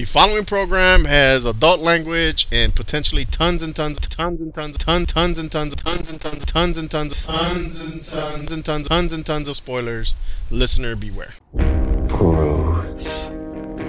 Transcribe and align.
The 0.00 0.06
following 0.06 0.46
program 0.46 1.04
has 1.04 1.44
adult 1.44 1.80
language 1.80 2.46
and 2.50 2.74
potentially 2.74 3.26
tons 3.26 3.62
and 3.62 3.76
tons, 3.76 3.98
tons 3.98 4.40
and 4.40 4.54
tons, 4.54 4.78
tons, 4.78 5.12
tons 5.12 5.38
and 5.38 5.52
tons, 5.52 5.74
tons 5.74 6.08
and 6.08 6.18
tons, 6.18 6.42
tons 6.46 6.78
and 6.78 6.90
tons, 6.90 7.26
tons 7.26 7.82
and 7.82 8.02
tons 8.06 8.50
and 8.50 8.64
tons, 8.64 8.88
tons 8.88 9.12
and 9.12 9.26
tons 9.26 9.46
of 9.46 9.56
spoilers. 9.56 10.16
Listener 10.50 10.96
beware. 10.96 11.34
Rose, 11.52 13.04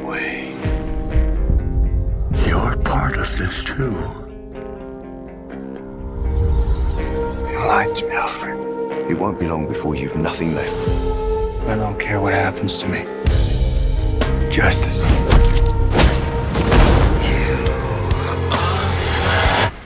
wait. 0.03 0.57
You're 2.45 2.75
part 2.83 3.17
of 3.17 3.37
this 3.37 3.63
too. 3.63 3.95
You 7.49 7.57
lied 7.65 7.95
to 7.95 8.05
me, 8.05 8.11
Alfred. 8.11 9.09
It 9.09 9.17
won't 9.17 9.39
be 9.39 9.47
long 9.47 9.65
before 9.65 9.95
you've 9.95 10.17
nothing 10.17 10.55
left. 10.55 10.75
I 11.69 11.77
don't 11.77 11.97
care 11.97 12.19
what 12.19 12.33
happens 12.33 12.75
to 12.79 12.87
me. 12.89 13.05
Justice. 14.53 15.30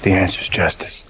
The 0.05 0.11
answer's 0.11 0.49
justice. 0.49 1.04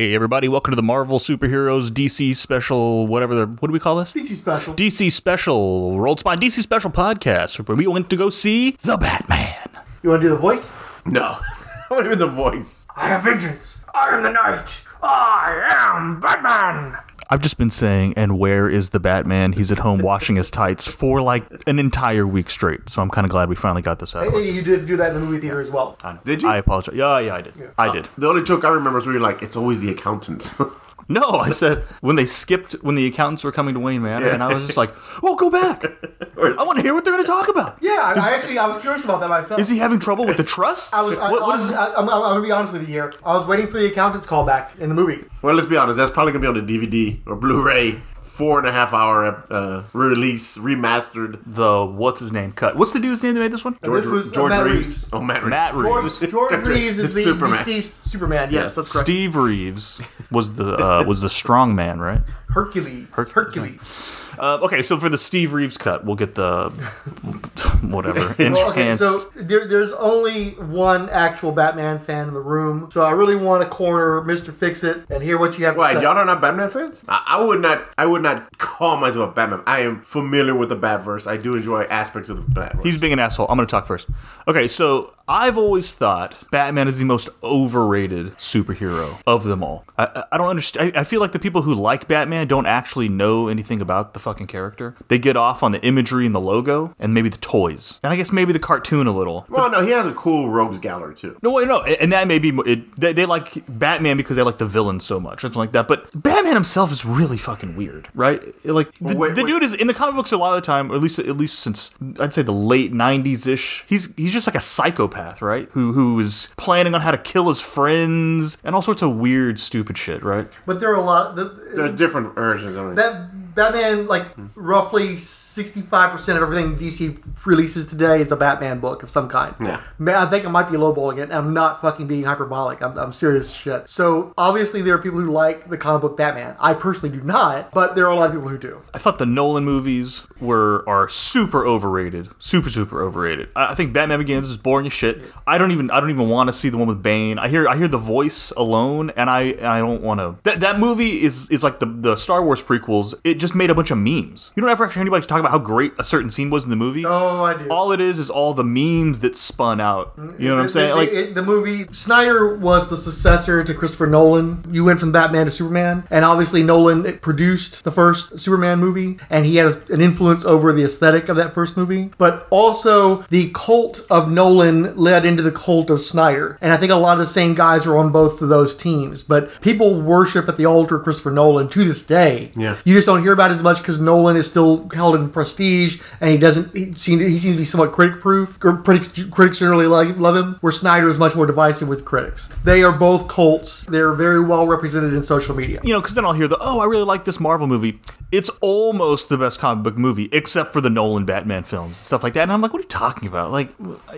Hey 0.00 0.14
everybody, 0.14 0.48
welcome 0.48 0.72
to 0.72 0.76
the 0.76 0.82
Marvel 0.82 1.18
Superheroes 1.18 1.90
DC 1.90 2.34
Special, 2.34 3.06
whatever 3.06 3.34
the 3.34 3.46
what 3.46 3.68
do 3.68 3.72
we 3.72 3.78
call 3.78 3.96
this? 3.96 4.14
DC 4.14 4.34
special. 4.34 4.72
DC 4.72 5.12
Special, 5.12 6.00
Rolled 6.00 6.20
Spine 6.20 6.40
DC 6.40 6.62
Special 6.62 6.90
podcast, 6.90 7.68
where 7.68 7.76
we 7.76 7.86
went 7.86 8.08
to 8.08 8.16
go 8.16 8.30
see 8.30 8.78
the 8.80 8.96
Batman. 8.96 9.58
You 10.02 10.08
want 10.08 10.22
to 10.22 10.28
do 10.28 10.34
the 10.34 10.40
voice? 10.40 10.72
No. 11.04 11.20
I 11.44 11.86
want 11.90 12.04
to 12.04 12.12
even 12.12 12.18
the 12.18 12.28
voice? 12.28 12.86
I 12.96 13.08
have 13.08 13.24
vengeance. 13.24 13.76
I 13.94 14.16
am 14.16 14.22
the 14.22 14.30
night. 14.30 14.86
I 15.02 15.86
am 15.90 16.18
Batman. 16.18 16.96
I've 17.32 17.40
just 17.40 17.58
been 17.58 17.70
saying, 17.70 18.14
and 18.16 18.38
where 18.40 18.68
is 18.68 18.90
the 18.90 18.98
Batman? 18.98 19.52
He's 19.52 19.70
at 19.70 19.78
home 19.78 20.00
washing 20.00 20.34
his 20.34 20.50
tights 20.50 20.88
for 20.88 21.22
like 21.22 21.44
an 21.68 21.78
entire 21.78 22.26
week 22.26 22.50
straight. 22.50 22.90
So 22.90 23.00
I'm 23.00 23.08
kind 23.08 23.24
of 23.24 23.30
glad 23.30 23.48
we 23.48 23.54
finally 23.54 23.82
got 23.82 24.00
this 24.00 24.16
out. 24.16 24.26
of. 24.26 24.34
And 24.34 24.44
you 24.44 24.62
did 24.62 24.86
do 24.86 24.96
that 24.96 25.14
in 25.14 25.20
the 25.20 25.26
movie 25.26 25.38
theater 25.38 25.60
as 25.60 25.70
well. 25.70 25.96
Did 26.24 26.42
you? 26.42 26.48
I 26.48 26.56
apologize. 26.56 26.96
Yeah, 26.96 27.20
yeah, 27.20 27.34
I 27.34 27.40
did. 27.42 27.54
I 27.78 27.92
did. 27.92 28.08
the 28.18 28.28
only 28.28 28.42
joke 28.42 28.64
I 28.64 28.70
remember 28.70 28.98
is 28.98 29.06
where 29.06 29.12
you're 29.14 29.22
like, 29.22 29.42
it's 29.42 29.54
always 29.56 29.78
the 29.78 29.90
accountants. 29.90 30.52
No, 31.20 31.30
I 31.30 31.50
said 31.50 31.78
when 32.02 32.14
they 32.16 32.24
skipped 32.24 32.72
when 32.82 32.94
the 32.94 33.04
accountants 33.06 33.42
were 33.42 33.50
coming 33.50 33.74
to 33.74 33.80
Wayne 33.80 34.00
Manor, 34.02 34.28
and 34.28 34.42
I 34.44 34.54
was 34.54 34.64
just 34.64 34.76
like, 34.76 34.94
"Oh, 35.24 35.34
go 35.34 35.50
back! 35.50 35.84
I 36.40 36.62
want 36.62 36.78
to 36.78 36.82
hear 36.82 36.94
what 36.94 37.04
they're 37.04 37.12
going 37.14 37.24
to 37.24 37.30
talk 37.30 37.48
about." 37.48 37.78
Yeah, 37.82 37.98
I, 38.00 38.12
I 38.14 38.34
actually 38.34 38.58
I 38.58 38.66
was 38.68 38.80
curious 38.80 39.02
about 39.04 39.18
that 39.20 39.28
myself. 39.28 39.60
Is 39.60 39.68
he 39.68 39.78
having 39.78 39.98
trouble 39.98 40.24
with 40.24 40.36
the 40.36 40.44
trusts? 40.44 40.94
I 40.94 41.02
was. 41.02 41.18
I, 41.18 41.30
What- 41.32 41.42
what 41.42 41.58
is- 41.60 41.72
I, 41.72 41.86
I'm, 41.94 42.08
I'm 42.08 42.20
gonna 42.20 42.40
be 42.42 42.52
honest 42.52 42.72
with 42.72 42.82
you 42.82 42.86
here. 42.88 43.12
I 43.24 43.34
was 43.36 43.44
waiting 43.48 43.66
for 43.66 43.78
the 43.78 43.86
accountant's 43.86 44.26
call 44.26 44.44
back 44.46 44.76
in 44.78 44.88
the 44.88 44.94
movie. 44.94 45.24
well, 45.42 45.54
let's 45.54 45.66
be 45.66 45.76
honest. 45.76 45.98
That's 45.98 46.10
probably 46.12 46.32
going 46.32 46.44
to 46.44 46.52
be 46.52 46.58
on 46.60 46.66
the 46.66 46.78
DVD 46.78 47.18
or 47.26 47.34
Blu-ray. 47.36 48.00
Four 48.40 48.58
and 48.58 48.66
a 48.66 48.72
half 48.72 48.94
hour 48.94 49.44
uh, 49.50 49.82
release, 49.92 50.56
remastered. 50.56 51.40
the 51.46 51.84
what's 51.84 52.20
his 52.20 52.32
name 52.32 52.52
cut? 52.52 52.74
What's 52.74 52.94
the 52.94 52.98
dude's 52.98 53.22
name 53.22 53.34
that 53.34 53.40
made 53.40 53.52
this 53.52 53.64
one? 53.66 53.76
This 53.82 54.06
was, 54.06 54.28
uh, 54.28 54.32
George 54.32 54.50
Matt 54.50 54.64
Reeves. 54.64 54.88
Reeves. 54.88 55.08
Oh, 55.12 55.20
Matt 55.20 55.42
Reeves. 55.42 55.50
Matt 55.50 55.74
Reeves. 55.74 56.18
George, 56.20 56.30
George 56.30 56.66
Reeves 56.66 56.98
is 56.98 57.14
the 57.14 57.20
Superman. 57.22 57.58
deceased 57.58 58.06
Superman. 58.06 58.50
Yes, 58.50 58.62
Yes. 58.62 58.74
that's 58.76 58.92
correct. 58.92 59.06
Steve 59.06 59.36
Reeves 59.36 60.00
was 60.30 60.54
the 60.56 60.74
uh, 60.76 61.04
was 61.06 61.20
the 61.20 61.28
strong 61.28 61.74
man, 61.74 62.00
right? 62.00 62.22
Hercules. 62.48 63.06
Hercules. 63.12 64.16
Uh, 64.40 64.58
okay, 64.62 64.82
so 64.82 64.96
for 64.96 65.10
the 65.10 65.18
Steve 65.18 65.52
Reeves 65.52 65.76
cut, 65.76 66.04
we'll 66.04 66.16
get 66.16 66.34
the 66.34 66.70
whatever 67.82 68.34
Well, 68.38 68.70
okay, 68.70 68.96
so 68.96 69.30
there, 69.36 69.66
there's 69.66 69.92
only 69.92 70.52
one 70.52 71.10
actual 71.10 71.52
Batman 71.52 71.98
fan 72.00 72.28
in 72.28 72.34
the 72.34 72.40
room, 72.40 72.88
so 72.90 73.02
I 73.02 73.10
really 73.10 73.36
want 73.36 73.62
to 73.62 73.68
corner 73.68 74.22
Mister 74.22 74.50
Fix 74.50 74.82
It 74.82 75.04
and 75.10 75.22
hear 75.22 75.38
what 75.38 75.58
you 75.58 75.66
have 75.66 75.74
to 75.74 75.78
Why, 75.78 75.92
say. 75.94 76.02
y'all 76.02 76.16
are 76.16 76.24
not 76.24 76.40
Batman 76.40 76.70
fans? 76.70 77.04
I, 77.06 77.22
I 77.26 77.44
would 77.44 77.60
not. 77.60 77.86
I 77.98 78.06
would 78.06 78.22
not 78.22 78.56
call 78.58 78.96
myself 78.96 79.30
a 79.30 79.34
Batman. 79.34 79.62
I 79.66 79.80
am 79.80 80.00
familiar 80.00 80.54
with 80.54 80.70
the 80.70 80.76
Batverse. 80.76 81.26
I 81.30 81.36
do 81.36 81.54
enjoy 81.54 81.82
aspects 81.82 82.30
of 82.30 82.36
the 82.36 82.60
Batverse. 82.60 82.82
He's 82.84 82.96
being 82.96 83.12
an 83.12 83.18
asshole. 83.18 83.46
I'm 83.50 83.56
going 83.56 83.66
to 83.66 83.70
talk 83.70 83.86
first. 83.86 84.08
Okay, 84.48 84.68
so 84.68 85.12
I've 85.30 85.56
always 85.56 85.94
thought 85.94 86.34
Batman 86.50 86.88
is 86.88 86.98
the 86.98 87.04
most 87.04 87.28
overrated 87.42 88.36
superhero 88.36 89.22
of 89.26 89.44
them 89.44 89.62
all. 89.62 89.84
I, 89.96 90.24
I- 90.32 90.36
don't 90.38 90.48
understand. 90.48 90.96
I, 90.96 91.00
I 91.00 91.04
feel 91.04 91.20
like 91.20 91.32
the 91.32 91.38
people 91.38 91.62
who 91.62 91.74
like 91.74 92.08
Batman 92.08 92.48
don't 92.48 92.66
actually 92.66 93.08
know 93.08 93.46
anything 93.48 93.80
about 93.80 94.12
the 94.14 94.18
fucking 94.20 94.46
character. 94.48 94.94
They 95.08 95.18
get 95.18 95.36
off 95.36 95.62
on 95.62 95.70
the 95.72 95.80
imagery 95.82 96.26
and 96.26 96.34
the 96.34 96.40
logo 96.40 96.94
and 96.98 97.14
maybe 97.14 97.28
the 97.28 97.36
toys. 97.38 97.98
And 98.02 98.12
I 98.12 98.16
guess 98.16 98.32
maybe 98.32 98.52
the 98.52 98.58
cartoon 98.58 99.06
a 99.06 99.12
little. 99.12 99.46
well, 99.48 99.70
no, 99.70 99.82
he 99.82 99.90
has 99.90 100.06
a 100.08 100.12
cool 100.14 100.48
rogues 100.50 100.78
gallery 100.78 101.14
too. 101.14 101.36
No, 101.42 101.50
wait, 101.52 101.68
no, 101.68 101.82
and 101.82 102.12
that 102.12 102.26
may 102.26 102.38
be 102.38 102.48
it, 102.66 102.96
they, 102.96 103.12
they 103.12 103.26
like 103.26 103.62
Batman 103.68 104.16
because 104.16 104.36
they 104.36 104.42
like 104.42 104.58
the 104.58 104.66
villain 104.66 104.98
so 104.98 105.20
much, 105.20 105.38
or 105.44 105.48
something 105.48 105.60
like 105.60 105.72
that. 105.72 105.86
But 105.86 106.10
Batman 106.20 106.54
himself 106.54 106.90
is 106.90 107.04
really 107.04 107.38
fucking 107.38 107.76
weird, 107.76 108.08
right? 108.14 108.42
Like 108.64 108.92
the, 108.98 109.16
Wait, 109.16 109.34
the 109.34 109.42
wait. 109.44 109.46
dude 109.46 109.62
is 109.62 109.74
in 109.74 109.86
the 109.86 109.94
comic 109.94 110.16
books 110.16 110.32
a 110.32 110.36
lot 110.38 110.50
of 110.56 110.62
the 110.62 110.66
time, 110.66 110.90
or 110.90 110.94
at 110.96 111.00
least 111.00 111.18
at 111.18 111.36
least 111.36 111.58
since 111.60 111.90
I'd 112.18 112.32
say 112.32 112.42
the 112.42 112.52
late 112.52 112.92
'90s 112.92 113.46
ish. 113.46 113.84
He's 113.86 114.14
he's 114.16 114.32
just 114.32 114.46
like 114.46 114.56
a 114.56 114.60
psychopath, 114.60 115.19
right? 115.40 115.68
Who 115.72 115.92
who 115.92 116.18
is 116.20 116.52
planning 116.56 116.94
on 116.94 117.00
how 117.00 117.10
to 117.10 117.18
kill 117.18 117.48
his 117.48 117.60
friends 117.60 118.58
and 118.64 118.74
all 118.74 118.82
sorts 118.82 119.02
of 119.02 119.16
weird, 119.16 119.58
stupid 119.58 119.96
shit, 119.98 120.22
right? 120.22 120.48
but 120.66 120.80
there 120.80 120.90
are 120.90 120.96
a 120.96 121.02
lot. 121.04 121.36
The, 121.36 121.44
There's 121.74 121.92
different 121.92 122.34
versions 122.34 122.76
of 122.76 122.90
it. 122.92 122.96
that 122.96 123.54
Batman, 123.54 124.06
like 124.06 124.26
roughly 124.54 125.16
sixty-five 125.60 126.10
percent 126.10 126.38
of 126.38 126.42
everything 126.42 126.76
DC 126.76 127.20
releases 127.44 127.86
today 127.86 128.20
is 128.20 128.32
a 128.32 128.36
Batman 128.36 128.80
book 128.80 129.02
of 129.02 129.10
some 129.10 129.28
kind. 129.28 129.54
Yeah. 129.60 129.80
Man, 129.98 130.14
I 130.14 130.28
think 130.28 130.46
I 130.46 130.50
might 130.50 130.70
be 130.70 130.76
lowballing 130.76 131.18
it. 131.18 131.30
I'm 131.30 131.52
not 131.52 131.82
fucking 131.82 132.06
being 132.06 132.24
hyperbolic. 132.24 132.82
I'm, 132.82 132.96
I'm 132.96 133.12
serious 133.12 133.52
shit. 133.52 133.88
So 133.88 134.32
obviously 134.38 134.80
there 134.80 134.94
are 134.94 134.98
people 134.98 135.20
who 135.20 135.30
like 135.30 135.68
the 135.68 135.76
comic 135.76 136.00
book 136.02 136.16
Batman. 136.16 136.56
I 136.60 136.72
personally 136.74 137.16
do 137.16 137.22
not, 137.22 137.72
but 137.72 137.94
there 137.94 138.06
are 138.06 138.10
a 138.10 138.16
lot 138.16 138.30
of 138.30 138.32
people 138.36 138.48
who 138.48 138.58
do. 138.58 138.80
I 138.94 138.98
thought 138.98 139.18
the 139.18 139.26
Nolan 139.26 139.64
movies 139.64 140.26
were 140.40 140.82
are 140.88 141.08
super 141.08 141.66
overrated, 141.66 142.30
super 142.38 142.70
super 142.70 143.02
overrated. 143.02 143.50
I, 143.54 143.72
I 143.72 143.74
think 143.74 143.92
Batman 143.92 144.18
Begins 144.18 144.48
is 144.48 144.56
boring 144.56 144.86
as 144.86 144.92
shit. 144.92 145.20
I 145.46 145.58
don't 145.58 145.72
even 145.72 145.90
I 145.90 146.00
don't 146.00 146.10
even 146.10 146.28
want 146.28 146.48
to 146.48 146.54
see 146.54 146.70
the 146.70 146.78
one 146.78 146.88
with 146.88 147.02
Bane. 147.02 147.38
I 147.38 147.48
hear 147.48 147.68
I 147.68 147.76
hear 147.76 147.88
the 147.88 147.98
voice 147.98 148.50
alone, 148.52 149.10
and 149.10 149.28
I 149.28 149.54
I 149.60 149.80
don't 149.80 150.02
want 150.02 150.20
to. 150.20 150.36
That 150.44 150.60
that 150.60 150.78
movie 150.78 151.22
is 151.22 151.50
is 151.50 151.62
like 151.62 151.80
the 151.80 151.86
the 151.86 152.16
Star 152.16 152.42
Wars 152.42 152.62
prequels. 152.62 153.14
It 153.24 153.34
just 153.34 153.54
made 153.54 153.68
a 153.68 153.74
bunch 153.74 153.90
of 153.90 153.98
memes. 153.98 154.50
You 154.56 154.62
don't 154.62 154.70
ever 154.70 154.88
hear 154.88 155.00
anybody 155.00 155.26
talk 155.26 155.40
about 155.40 155.49
how 155.50 155.58
great 155.58 155.92
a 155.98 156.04
certain 156.04 156.30
scene 156.30 156.50
was 156.50 156.64
in 156.64 156.70
the 156.70 156.76
movie. 156.76 157.04
Oh, 157.04 157.44
I 157.44 157.54
do. 157.56 157.68
All 157.68 157.92
it 157.92 158.00
is 158.00 158.18
is 158.18 158.30
all 158.30 158.54
the 158.54 158.64
memes 158.64 159.20
that 159.20 159.36
spun 159.36 159.80
out. 159.80 160.12
You 160.16 160.22
mm, 160.22 160.38
know 160.40 160.54
what 160.56 160.62
I'm 160.62 160.68
saying? 160.68 160.90
the- 160.90 160.96
Like 160.96 161.08
it- 161.12 161.34
the 161.34 161.42
movie 161.42 161.86
Snyder 161.92 162.56
was 162.56 162.88
the 162.88 162.96
successor 162.96 163.62
to 163.64 163.74
Christopher 163.74 164.06
Nolan. 164.06 164.64
You 164.70 164.84
went 164.84 165.00
from 165.00 165.12
Batman 165.12 165.46
to 165.46 165.50
Superman, 165.52 166.04
and 166.10 166.24
obviously 166.24 166.62
Nolan 166.62 167.18
produced 167.18 167.84
the 167.84 167.92
first 167.92 168.40
Superman 168.40 168.78
movie, 168.80 169.18
and 169.28 169.44
he 169.46 169.56
had 169.56 169.66
a- 169.68 169.92
an 169.92 170.00
influence 170.00 170.44
over 170.44 170.72
the 170.72 170.84
aesthetic 170.84 171.28
of 171.28 171.36
that 171.36 171.52
first 171.54 171.76
movie. 171.76 172.10
But 172.18 172.46
also, 172.50 173.24
the 173.30 173.50
cult 173.54 174.02
of 174.10 174.30
Nolan 174.30 174.96
led 174.96 175.24
into 175.24 175.42
the 175.42 175.50
cult 175.50 175.90
of 175.90 176.00
Snyder, 176.00 176.56
and 176.60 176.72
I 176.72 176.76
think 176.76 176.92
a 176.92 176.96
lot 176.96 177.14
of 177.14 177.18
the 177.20 177.26
same 177.26 177.54
guys 177.54 177.86
are 177.86 177.96
on 177.96 178.10
both 178.10 178.40
of 178.42 178.48
those 178.48 178.74
teams. 178.74 179.22
But 179.22 179.60
people 179.60 180.00
worship 180.00 180.48
at 180.48 180.56
the 180.56 180.66
altar 180.66 180.96
of 180.96 181.04
Christopher 181.04 181.30
Nolan 181.30 181.68
to 181.68 181.84
this 181.84 182.04
day. 182.04 182.50
Yeah. 182.56 182.76
you 182.84 182.94
just 182.94 183.06
don't 183.06 183.22
hear 183.22 183.32
about 183.32 183.50
it 183.50 183.54
as 183.54 183.62
much 183.62 183.78
because 183.78 184.00
Nolan 184.00 184.36
is 184.36 184.46
still 184.46 184.88
held 184.94 185.14
in 185.14 185.29
prestige, 185.32 186.00
and 186.20 186.30
he 186.30 186.38
doesn't. 186.38 186.74
He 186.76 186.92
seems 186.94 187.20
he 187.22 187.38
seems 187.38 187.54
to 187.54 187.58
be 187.58 187.64
somewhat 187.64 187.92
critic 187.92 188.20
proof. 188.20 188.58
Critics 188.60 189.24
critics 189.30 189.58
generally 189.58 189.86
like, 189.86 190.16
love 190.16 190.36
him. 190.36 190.56
Where 190.60 190.72
Snyder 190.72 191.08
is 191.08 191.18
much 191.18 191.34
more 191.34 191.46
divisive 191.46 191.88
with 191.88 192.04
critics. 192.04 192.48
They 192.64 192.82
are 192.82 192.92
both 192.92 193.28
cults. 193.28 193.84
They're 193.84 194.12
very 194.12 194.44
well 194.44 194.66
represented 194.66 195.14
in 195.14 195.22
social 195.22 195.54
media. 195.54 195.80
you 195.82 195.92
know, 195.92 196.00
because 196.00 196.14
then 196.14 196.24
I'll 196.24 196.32
hear 196.32 196.48
the, 196.48 196.58
oh, 196.60 196.80
I 196.80 196.84
really 196.86 197.04
like 197.04 197.24
this 197.24 197.40
Marvel 197.40 197.66
movie. 197.66 198.00
It's 198.32 198.50
almost 198.60 199.28
the 199.28 199.36
best 199.36 199.58
comic 199.58 199.82
book 199.82 199.96
movie, 199.96 200.28
except 200.30 200.72
for 200.72 200.80
the 200.80 200.90
Nolan 200.90 201.24
Batman 201.24 201.64
films 201.64 201.88
and 201.88 201.96
stuff 201.96 202.22
like 202.22 202.34
that. 202.34 202.42
And 202.42 202.52
I'm 202.52 202.60
like, 202.60 202.72
what 202.72 202.78
are 202.78 202.82
you 202.82 202.88
talking 202.88 203.26
about? 203.26 203.50
Like, 203.50 203.70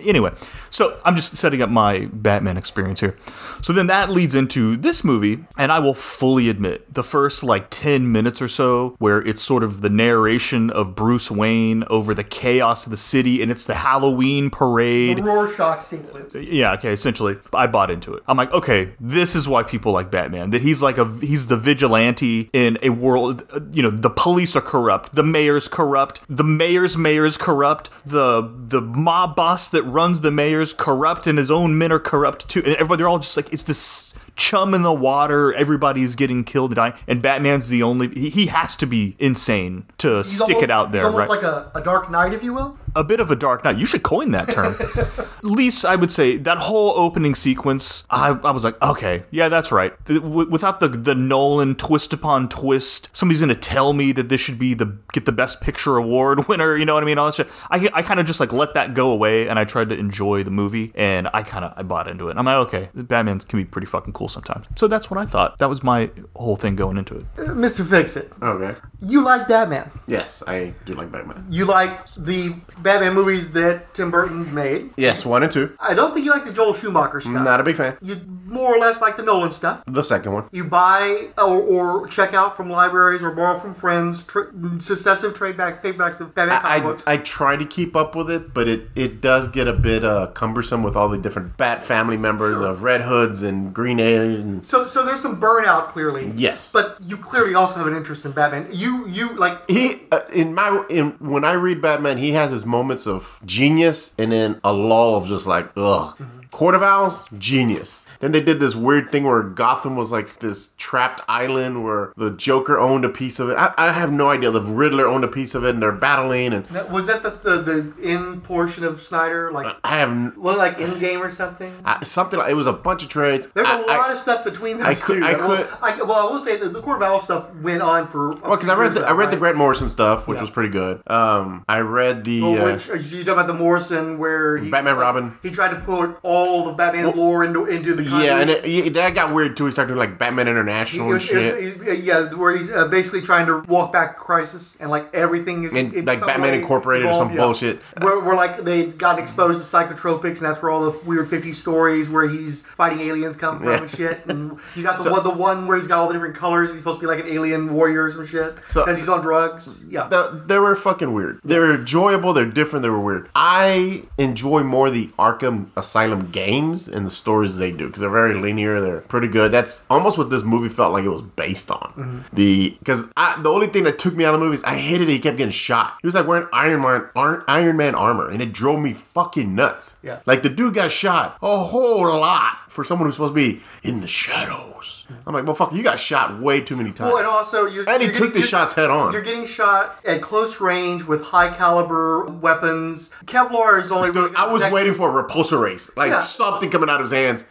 anyway, 0.03 0.31
so 0.69 0.99
I'm 1.03 1.15
just 1.15 1.35
setting 1.35 1.61
up 1.63 1.69
my 1.69 2.09
Batman 2.13 2.57
experience 2.57 2.99
here. 2.99 3.17
So 3.63 3.73
then 3.73 3.87
that 3.87 4.11
leads 4.11 4.35
into 4.35 4.77
this 4.77 5.03
movie, 5.03 5.43
and 5.57 5.71
I 5.71 5.79
will 5.79 5.95
fully 5.95 6.47
admit 6.49 6.93
the 6.93 7.03
first 7.03 7.43
like 7.43 7.69
10 7.71 8.11
minutes 8.11 8.41
or 8.41 8.47
so 8.47 8.95
where 8.99 9.19
it's 9.21 9.41
sort 9.41 9.63
of 9.63 9.81
the 9.81 9.89
narration 9.89 10.69
of 10.69 10.95
Bruce 11.03 11.29
Wayne 11.29 11.83
over 11.89 12.13
the 12.13 12.23
chaos 12.23 12.85
of 12.85 12.89
the 12.89 12.95
city, 12.95 13.41
and 13.41 13.51
it's 13.51 13.65
the 13.65 13.75
Halloween 13.75 14.49
parade. 14.49 15.17
The 15.17 15.23
Rorschach 15.23 15.81
sequence. 15.81 16.33
Yeah, 16.33 16.75
okay, 16.75 16.93
essentially, 16.93 17.35
I 17.51 17.67
bought 17.67 17.91
into 17.91 18.13
it. 18.13 18.23
I'm 18.25 18.37
like, 18.37 18.53
okay, 18.53 18.93
this 19.01 19.35
is 19.35 19.49
why 19.49 19.63
people 19.63 19.91
like 19.91 20.09
Batman. 20.09 20.51
That 20.51 20.61
he's 20.61 20.81
like 20.81 20.97
a 20.97 21.03
he's 21.19 21.47
the 21.47 21.57
vigilante 21.57 22.49
in 22.53 22.77
a 22.81 22.91
world. 22.91 23.43
You 23.73 23.83
know, 23.83 23.89
the 23.89 24.09
police 24.09 24.55
are 24.55 24.61
corrupt, 24.61 25.13
the 25.13 25.23
mayor's 25.23 25.67
corrupt, 25.67 26.21
the 26.29 26.45
mayor's 26.45 26.95
mayor's 26.95 27.35
corrupt, 27.35 27.89
the 28.05 28.49
the 28.57 28.79
mob 28.79 29.35
boss 29.35 29.69
that 29.71 29.83
runs 29.83 30.21
the 30.21 30.31
mayor's 30.31 30.71
corrupt, 30.71 31.27
and 31.27 31.37
his 31.37 31.51
own 31.51 31.77
men 31.77 31.91
are 31.91 31.99
corrupt 31.99 32.47
too. 32.47 32.61
And 32.65 32.75
everybody, 32.75 32.99
they're 32.99 33.09
all 33.09 33.19
just 33.19 33.35
like 33.35 33.51
it's 33.51 33.63
this 33.63 34.13
chum 34.35 34.73
in 34.73 34.81
the 34.81 34.93
water. 34.93 35.53
Everybody's 35.53 36.15
getting 36.15 36.43
killed 36.43 36.71
and 36.71 36.75
dying, 36.75 36.93
and 37.07 37.21
Batman's 37.21 37.69
the 37.69 37.83
only. 37.83 38.07
He, 38.09 38.29
he 38.29 38.45
has 38.47 38.75
to 38.77 38.85
be 38.85 39.15
insane 39.19 39.85
to 39.99 40.17
He's 40.17 40.35
stick 40.35 40.47
almost- 40.55 40.63
it 40.63 40.71
out 40.71 40.87
he's 40.87 40.93
there, 40.93 41.05
almost 41.05 41.29
right? 41.29 41.41
like 41.41 41.43
a, 41.43 41.71
a 41.75 41.81
Dark 41.81 42.09
Knight, 42.11 42.33
if 42.33 42.43
you 42.43 42.53
will. 42.53 42.77
A 42.95 43.03
bit 43.03 43.19
of 43.19 43.31
a 43.31 43.35
dark 43.35 43.63
night. 43.63 43.77
You 43.77 43.85
should 43.85 44.03
coin 44.03 44.31
that 44.31 44.49
term. 44.51 44.75
At 45.17 45.43
least 45.43 45.85
I 45.85 45.95
would 45.95 46.11
say 46.11 46.37
that 46.37 46.57
whole 46.59 46.91
opening 46.91 47.35
sequence. 47.35 48.03
I, 48.09 48.29
I 48.29 48.51
was 48.51 48.63
like, 48.63 48.81
okay, 48.81 49.23
yeah, 49.31 49.49
that's 49.49 49.71
right. 49.71 49.93
W- 50.05 50.49
without 50.49 50.79
the 50.79 50.87
the 50.87 51.15
Nolan 51.15 51.75
twist 51.75 52.13
upon 52.13 52.49
twist, 52.49 53.09
somebody's 53.13 53.41
gonna 53.41 53.55
tell 53.55 53.93
me 53.93 54.11
that 54.13 54.29
this 54.29 54.39
should 54.41 54.57
be 54.59 54.73
the 54.73 54.97
get 55.11 55.25
the 55.25 55.31
best 55.31 55.61
picture 55.61 55.97
award 55.97 56.47
winner. 56.47 56.77
You 56.77 56.85
know 56.85 56.93
what 56.93 57.03
I 57.03 57.05
mean? 57.05 57.17
All 57.17 57.25
that 57.25 57.35
shit. 57.35 57.47
I 57.69 57.89
I 57.93 58.01
kind 58.01 58.19
of 58.19 58.25
just 58.25 58.39
like 58.39 58.53
let 58.53 58.73
that 58.75 58.93
go 58.93 59.11
away, 59.11 59.47
and 59.49 59.57
I 59.59 59.65
tried 59.65 59.89
to 59.89 59.97
enjoy 59.97 60.43
the 60.43 60.51
movie, 60.51 60.91
and 60.95 61.27
I 61.33 61.43
kind 61.43 61.65
of 61.65 61.73
I 61.75 61.83
bought 61.83 62.07
into 62.07 62.29
it. 62.29 62.37
I'm 62.37 62.45
like, 62.45 62.67
okay, 62.67 62.89
Batman 62.95 63.39
can 63.39 63.59
be 63.59 63.65
pretty 63.65 63.87
fucking 63.87 64.13
cool 64.13 64.27
sometimes. 64.27 64.67
So 64.75 64.87
that's 64.87 65.09
what 65.09 65.19
I 65.19 65.25
thought. 65.25 65.57
That 65.59 65.69
was 65.69 65.83
my 65.83 66.09
whole 66.35 66.55
thing 66.55 66.75
going 66.75 66.97
into 66.97 67.15
it. 67.15 67.23
Uh, 67.37 67.41
Mr. 67.53 67.87
Fix 67.87 68.15
It. 68.17 68.31
Okay. 68.41 68.75
You 69.03 69.23
like 69.23 69.47
Batman. 69.47 69.91
Yes, 70.07 70.43
I 70.47 70.73
do 70.85 70.93
like 70.93 71.11
Batman. 71.11 71.45
You 71.49 71.65
like 71.65 72.07
the 72.11 72.55
Batman 72.79 73.13
movies 73.13 73.51
that 73.53 73.93
Tim 73.93 74.11
Burton 74.11 74.53
made. 74.53 74.91
Yes, 74.97 75.25
one 75.25 75.43
and 75.43 75.51
two. 75.51 75.75
I 75.79 75.93
don't 75.93 76.13
think 76.13 76.25
you 76.25 76.31
like 76.31 76.45
the 76.45 76.53
Joel 76.53 76.73
Schumacher 76.73 77.19
stuff. 77.19 77.33
Not 77.33 77.59
a 77.59 77.63
big 77.63 77.75
fan. 77.75 77.97
you 78.01 78.21
more 78.45 78.73
or 78.75 78.77
less 78.77 79.01
like 79.01 79.17
the 79.17 79.23
Nolan 79.23 79.51
stuff. 79.51 79.83
The 79.87 80.03
second 80.03 80.31
one. 80.31 80.47
You 80.51 80.63
buy 80.63 81.29
or, 81.37 81.59
or 81.59 82.07
check 82.07 82.33
out 82.33 82.55
from 82.55 82.69
libraries 82.69 83.23
or 83.23 83.31
borrow 83.31 83.59
from 83.59 83.73
friends 83.73 84.25
tr- 84.25 84.51
successive 84.79 85.33
trade 85.33 85.57
back 85.57 85.83
paperbacks 85.83 86.19
of 86.21 86.35
Batman 86.35 86.61
comic 86.61 86.71
I, 86.71 86.79
books. 86.85 87.03
I, 87.07 87.13
I 87.13 87.17
try 87.17 87.55
to 87.55 87.65
keep 87.65 87.95
up 87.95 88.15
with 88.15 88.29
it, 88.29 88.53
but 88.53 88.67
it, 88.67 88.89
it 88.95 89.21
does 89.21 89.47
get 89.47 89.67
a 89.67 89.73
bit 89.73 90.05
uh, 90.05 90.27
cumbersome 90.27 90.83
with 90.83 90.95
all 90.95 91.09
the 91.09 91.17
different 91.17 91.57
Bat 91.57 91.83
family 91.83 92.17
members 92.17 92.59
of 92.59 92.83
Red 92.83 93.01
Hoods 93.01 93.43
and 93.43 93.73
Green 93.73 93.99
Aliens. 93.99 94.69
So 94.69 94.87
so 94.87 95.05
there's 95.05 95.21
some 95.21 95.41
burnout 95.41 95.89
clearly. 95.89 96.31
Yes. 96.35 96.71
But 96.71 96.97
you 97.01 97.17
clearly 97.17 97.55
also 97.55 97.79
have 97.79 97.87
an 97.87 97.95
interest 97.95 98.25
in 98.25 98.31
Batman. 98.31 98.67
You 98.71 98.92
you 99.07 99.35
like 99.35 99.69
he 99.69 100.01
uh, 100.11 100.21
in 100.31 100.53
my 100.53 100.85
in 100.89 101.11
when 101.19 101.43
I 101.43 101.53
read 101.53 101.81
Batman, 101.81 102.17
he 102.17 102.31
has 102.31 102.51
his 102.51 102.65
moments 102.65 103.07
of 103.07 103.39
genius 103.45 104.15
and 104.17 104.31
then 104.31 104.59
a 104.63 104.73
lull 104.73 105.15
of 105.15 105.27
just 105.27 105.47
like 105.47 105.69
ugh. 105.75 106.17
Court 106.53 106.75
of 106.75 106.83
Owls, 106.83 107.25
genius. 107.39 108.05
Then 108.19 108.31
they 108.31 108.39
did 108.39 108.59
this 108.59 108.75
weird 108.75 109.11
thing 109.11 109.23
where 109.23 109.41
Gotham 109.43 109.95
was 109.95 110.11
like 110.11 110.39
this 110.39 110.69
trapped 110.77 111.21
island 111.27 111.83
where 111.83 112.13
the 112.15 112.29
Joker 112.29 112.79
owned 112.79 113.03
a 113.03 113.09
piece 113.09 113.39
of 113.39 113.49
it. 113.49 113.55
I, 113.57 113.73
I 113.77 113.91
have 113.91 114.11
no 114.11 114.29
idea. 114.29 114.51
The 114.51 114.61
Riddler 114.61 115.07
owned 115.07 115.23
a 115.23 115.27
piece 115.27 115.55
of 115.55 115.65
it, 115.65 115.71
and 115.71 115.81
they're 115.81 115.91
battling. 115.91 116.53
And 116.53 116.65
that- 116.67 116.91
was 116.91 117.07
that 117.07 117.23
the 117.23 117.31
the, 117.31 117.57
the 117.61 117.93
in 118.01 118.39
portion 118.41 118.83
of 118.83 119.01
Snyder 119.01 119.51
like 119.51 119.75
I 119.83 119.97
have 119.99 120.11
it 120.11 120.37
like 120.37 120.77
in 120.79 120.99
game 120.99 121.21
or 121.23 121.31
something? 121.31 121.73
I, 121.83 122.03
something 122.03 122.37
like 122.39 122.51
it 122.51 122.55
was 122.55 122.67
a 122.67 122.73
bunch 122.73 123.01
of 123.03 123.09
trades. 123.09 123.47
There's 123.47 123.67
a 123.67 123.71
I- 123.71 123.81
I- 123.89 123.97
lot 123.97 124.11
of 124.11 124.17
stuff 124.17 124.43
between 124.45 124.77
those 124.77 124.87
I 124.87 124.93
could- 124.93 125.17
two. 125.19 125.25
I 125.25 125.33
will- 125.33 125.57
could- 125.57 125.67
I, 125.81 126.01
well, 126.03 126.27
I 126.27 126.31
will 126.31 126.39
say 126.39 126.57
that 126.57 126.69
the 126.71 126.81
Court 126.81 126.97
of 126.97 127.03
Owls 127.03 127.23
stuff 127.23 127.53
went 127.55 127.81
on 127.81 128.07
for. 128.07 128.35
Well, 128.35 128.51
because 128.51 128.69
I 128.69 128.75
read 128.77 128.93
the, 128.93 129.01
I 129.07 129.11
read 129.13 129.31
the 129.31 129.37
Grant 129.37 129.57
Morrison 129.57 129.89
stuff, 129.89 130.27
which 130.27 130.35
Yeah. 130.37 130.41
was 130.41 130.51
pretty 130.51 130.69
good. 130.69 131.01
Um, 131.07 131.65
I 131.67 131.79
read 131.79 132.23
the 132.23 132.41
Well, 132.43 132.61
uh, 132.61 132.73
which 132.73 132.89
are 132.89 132.97
you 132.97 133.23
talking 133.23 133.29
about 133.33 133.47
the 133.47 133.53
Morrison 133.55 134.19
where 134.19 134.57
he, 134.57 134.69
Batman 134.69 134.97
Robin. 134.97 135.37
He 135.41 135.49
tried 135.49 135.69
to 135.69 135.79
put 135.81 136.17
all 136.21 136.42
the 136.65 136.73
Batman's 136.73 137.15
lore 137.15 137.43
into 137.43 137.65
into 137.65 137.93
the 137.95 138.03
yeah, 138.03 138.39
and 138.39 138.49
it, 138.49 138.93
that 138.93 139.13
got 139.15 139.33
weird 139.33 139.55
too. 139.57 139.65
He 139.65 139.71
started 139.71 139.93
doing 139.93 139.99
like 139.99 140.17
Batman 140.17 140.47
International 140.47 141.11
and 141.11 141.21
shit. 141.21 141.77
it 141.87 141.99
yeah, 142.03 142.31
where 142.33 142.55
he's 142.55 142.71
uh, 142.71 142.87
basically 142.87 143.21
trying 143.21 143.45
to 143.47 143.59
walk 143.67 143.91
back 143.93 144.17
Crisis, 144.17 144.75
and 144.79 144.89
like 144.89 145.13
everything 145.13 145.63
is 145.63 145.73
And, 145.73 145.93
in 145.93 146.05
like, 146.05 146.19
Batman 146.19 146.53
Incorporated 146.53 147.07
or 147.07 147.13
some 147.13 147.31
involved, 147.31 147.61
bullshit. 147.61 147.79
Where, 148.01 148.19
where 148.19 148.35
like 148.35 148.57
they 148.63 148.87
got 148.87 149.19
exposed 149.19 149.59
to 149.59 149.77
psychotropics, 149.77 150.23
and 150.41 150.49
that's 150.49 150.61
where 150.61 150.71
all 150.71 150.89
the 150.91 150.97
weird 151.05 151.29
fifty 151.29 151.53
stories 151.53 152.09
where 152.09 152.27
he's 152.27 152.61
fighting 152.63 152.99
aliens 153.01 153.35
come 153.35 153.59
from 153.59 153.67
Yeah. 153.69 153.81
and 153.81 153.89
shit. 153.91 154.25
And 154.27 154.59
you 154.75 154.83
got 154.83 154.97
the 154.97 155.03
So- 155.05 155.11
one, 155.11 155.23
the 155.23 155.29
one 155.29 155.67
where 155.67 155.77
he's 155.77 155.87
got 155.87 155.99
all 155.99 156.07
the 156.07 156.13
different 156.13 156.35
colors. 156.35 156.69
He's 156.71 156.79
supposed 156.79 156.97
to 156.99 157.01
be 157.01 157.07
like 157.07 157.23
an 157.23 157.31
alien 157.31 157.73
warrior 157.73 158.05
or 158.05 158.11
some 158.11 158.25
shit 158.27 158.55
So- 158.69 158.85
he's 158.85 159.09
on 159.09 159.21
drugs. 159.21 159.83
Yeah, 159.87 160.07
They, 160.07 160.23
they 160.47 160.59
were 160.59 160.75
fucking 160.75 161.13
weird. 161.13 161.39
They 161.43 161.59
were 161.59 161.75
enjoyable. 161.75 162.33
They're 162.33 162.45
different. 162.45 162.83
They 162.83 162.89
were 162.89 162.99
weird. 162.99 163.29
I 163.35 164.03
enjoy 164.17 164.63
more 164.63 164.89
the 164.89 165.07
Arkham 165.19 165.67
Asylum 165.75 166.31
games 166.33 166.87
and 166.87 167.07
the 167.07 167.11
stories 167.11 167.57
they 167.57 167.71
do 167.71 167.87
because 167.87 168.01
they're 168.01 168.09
very 168.09 168.33
linear. 168.33 168.81
They're 168.81 169.01
pretty 169.01 169.27
good. 169.27 169.51
That's 169.51 169.83
almost 169.89 170.17
what 170.17 170.29
this 170.29 170.43
movie 170.43 170.69
felt 170.69 170.91
like 170.91 171.05
it 171.05 171.09
was 171.09 171.21
based 171.21 171.71
on. 171.71 171.93
Mm-hmm. 171.95 172.19
The 172.33 172.75
because 172.79 173.07
the 173.09 173.49
only 173.49 173.67
thing 173.67 173.83
that 173.85 173.99
took 173.99 174.15
me 174.15 174.25
out 174.25 174.33
of 174.33 174.39
the 174.39 174.45
movie 174.45 174.55
is 174.55 174.63
I 174.63 174.75
hated 174.75 175.07
it. 175.07 175.13
He 175.13 175.19
kept 175.19 175.37
getting 175.37 175.51
shot. 175.51 175.97
He 176.01 176.07
was 176.07 176.15
like 176.15 176.27
wearing 176.27 176.47
Iron 176.51 176.81
Man 176.81 177.09
Iron, 177.15 177.43
Iron 177.47 177.77
Man 177.77 177.95
armor, 177.95 178.29
and 178.29 178.41
it 178.41 178.51
drove 178.51 178.79
me 178.79 178.93
fucking 178.93 179.55
nuts. 179.55 179.97
Yeah. 180.03 180.19
like 180.25 180.43
the 180.43 180.49
dude 180.49 180.73
got 180.73 180.91
shot 180.91 181.37
a 181.41 181.57
whole 181.57 182.03
lot 182.19 182.57
for 182.73 182.83
someone 182.83 183.07
who's 183.07 183.15
supposed 183.15 183.35
to 183.35 183.35
be 183.35 183.61
in 183.83 184.01
the 184.01 184.07
shadows. 184.07 185.05
I'm 185.27 185.33
like, 185.33 185.45
well, 185.45 185.53
fuck, 185.53 185.73
you 185.73 185.83
got 185.83 185.99
shot 185.99 186.39
way 186.39 186.59
too 186.61 186.75
many 186.75 186.91
times. 186.91 187.09
Well, 187.11 187.17
and 187.19 187.27
also 187.27 187.65
you're 187.67 187.87
And 187.87 188.01
he 188.01 188.07
you're 188.07 188.13
took 188.15 188.27
getting- 188.29 188.41
the 188.41 188.47
shots 188.47 188.73
head 188.73 188.89
on. 188.89 189.13
You're 189.13 189.21
getting 189.21 189.45
shot 189.45 189.99
at 190.05 190.21
close 190.21 190.59
range 190.59 191.03
with 191.03 191.23
high 191.23 191.53
caliber 191.53 192.25
weapons. 192.25 193.11
Kevlar 193.25 193.81
is 193.81 193.91
only. 193.91 194.11
Dude, 194.11 194.35
I 194.35 194.47
was 194.51 194.63
waiting 194.71 194.93
for 194.93 195.07
a 195.19 195.23
repulsor 195.23 195.61
race, 195.61 195.91
like 195.95 196.11
Yeah. 196.11 196.17
something 196.17 196.69
coming 196.71 196.89
out 196.89 196.95
of 197.01 197.09
his 197.09 197.11
hands. 197.11 197.43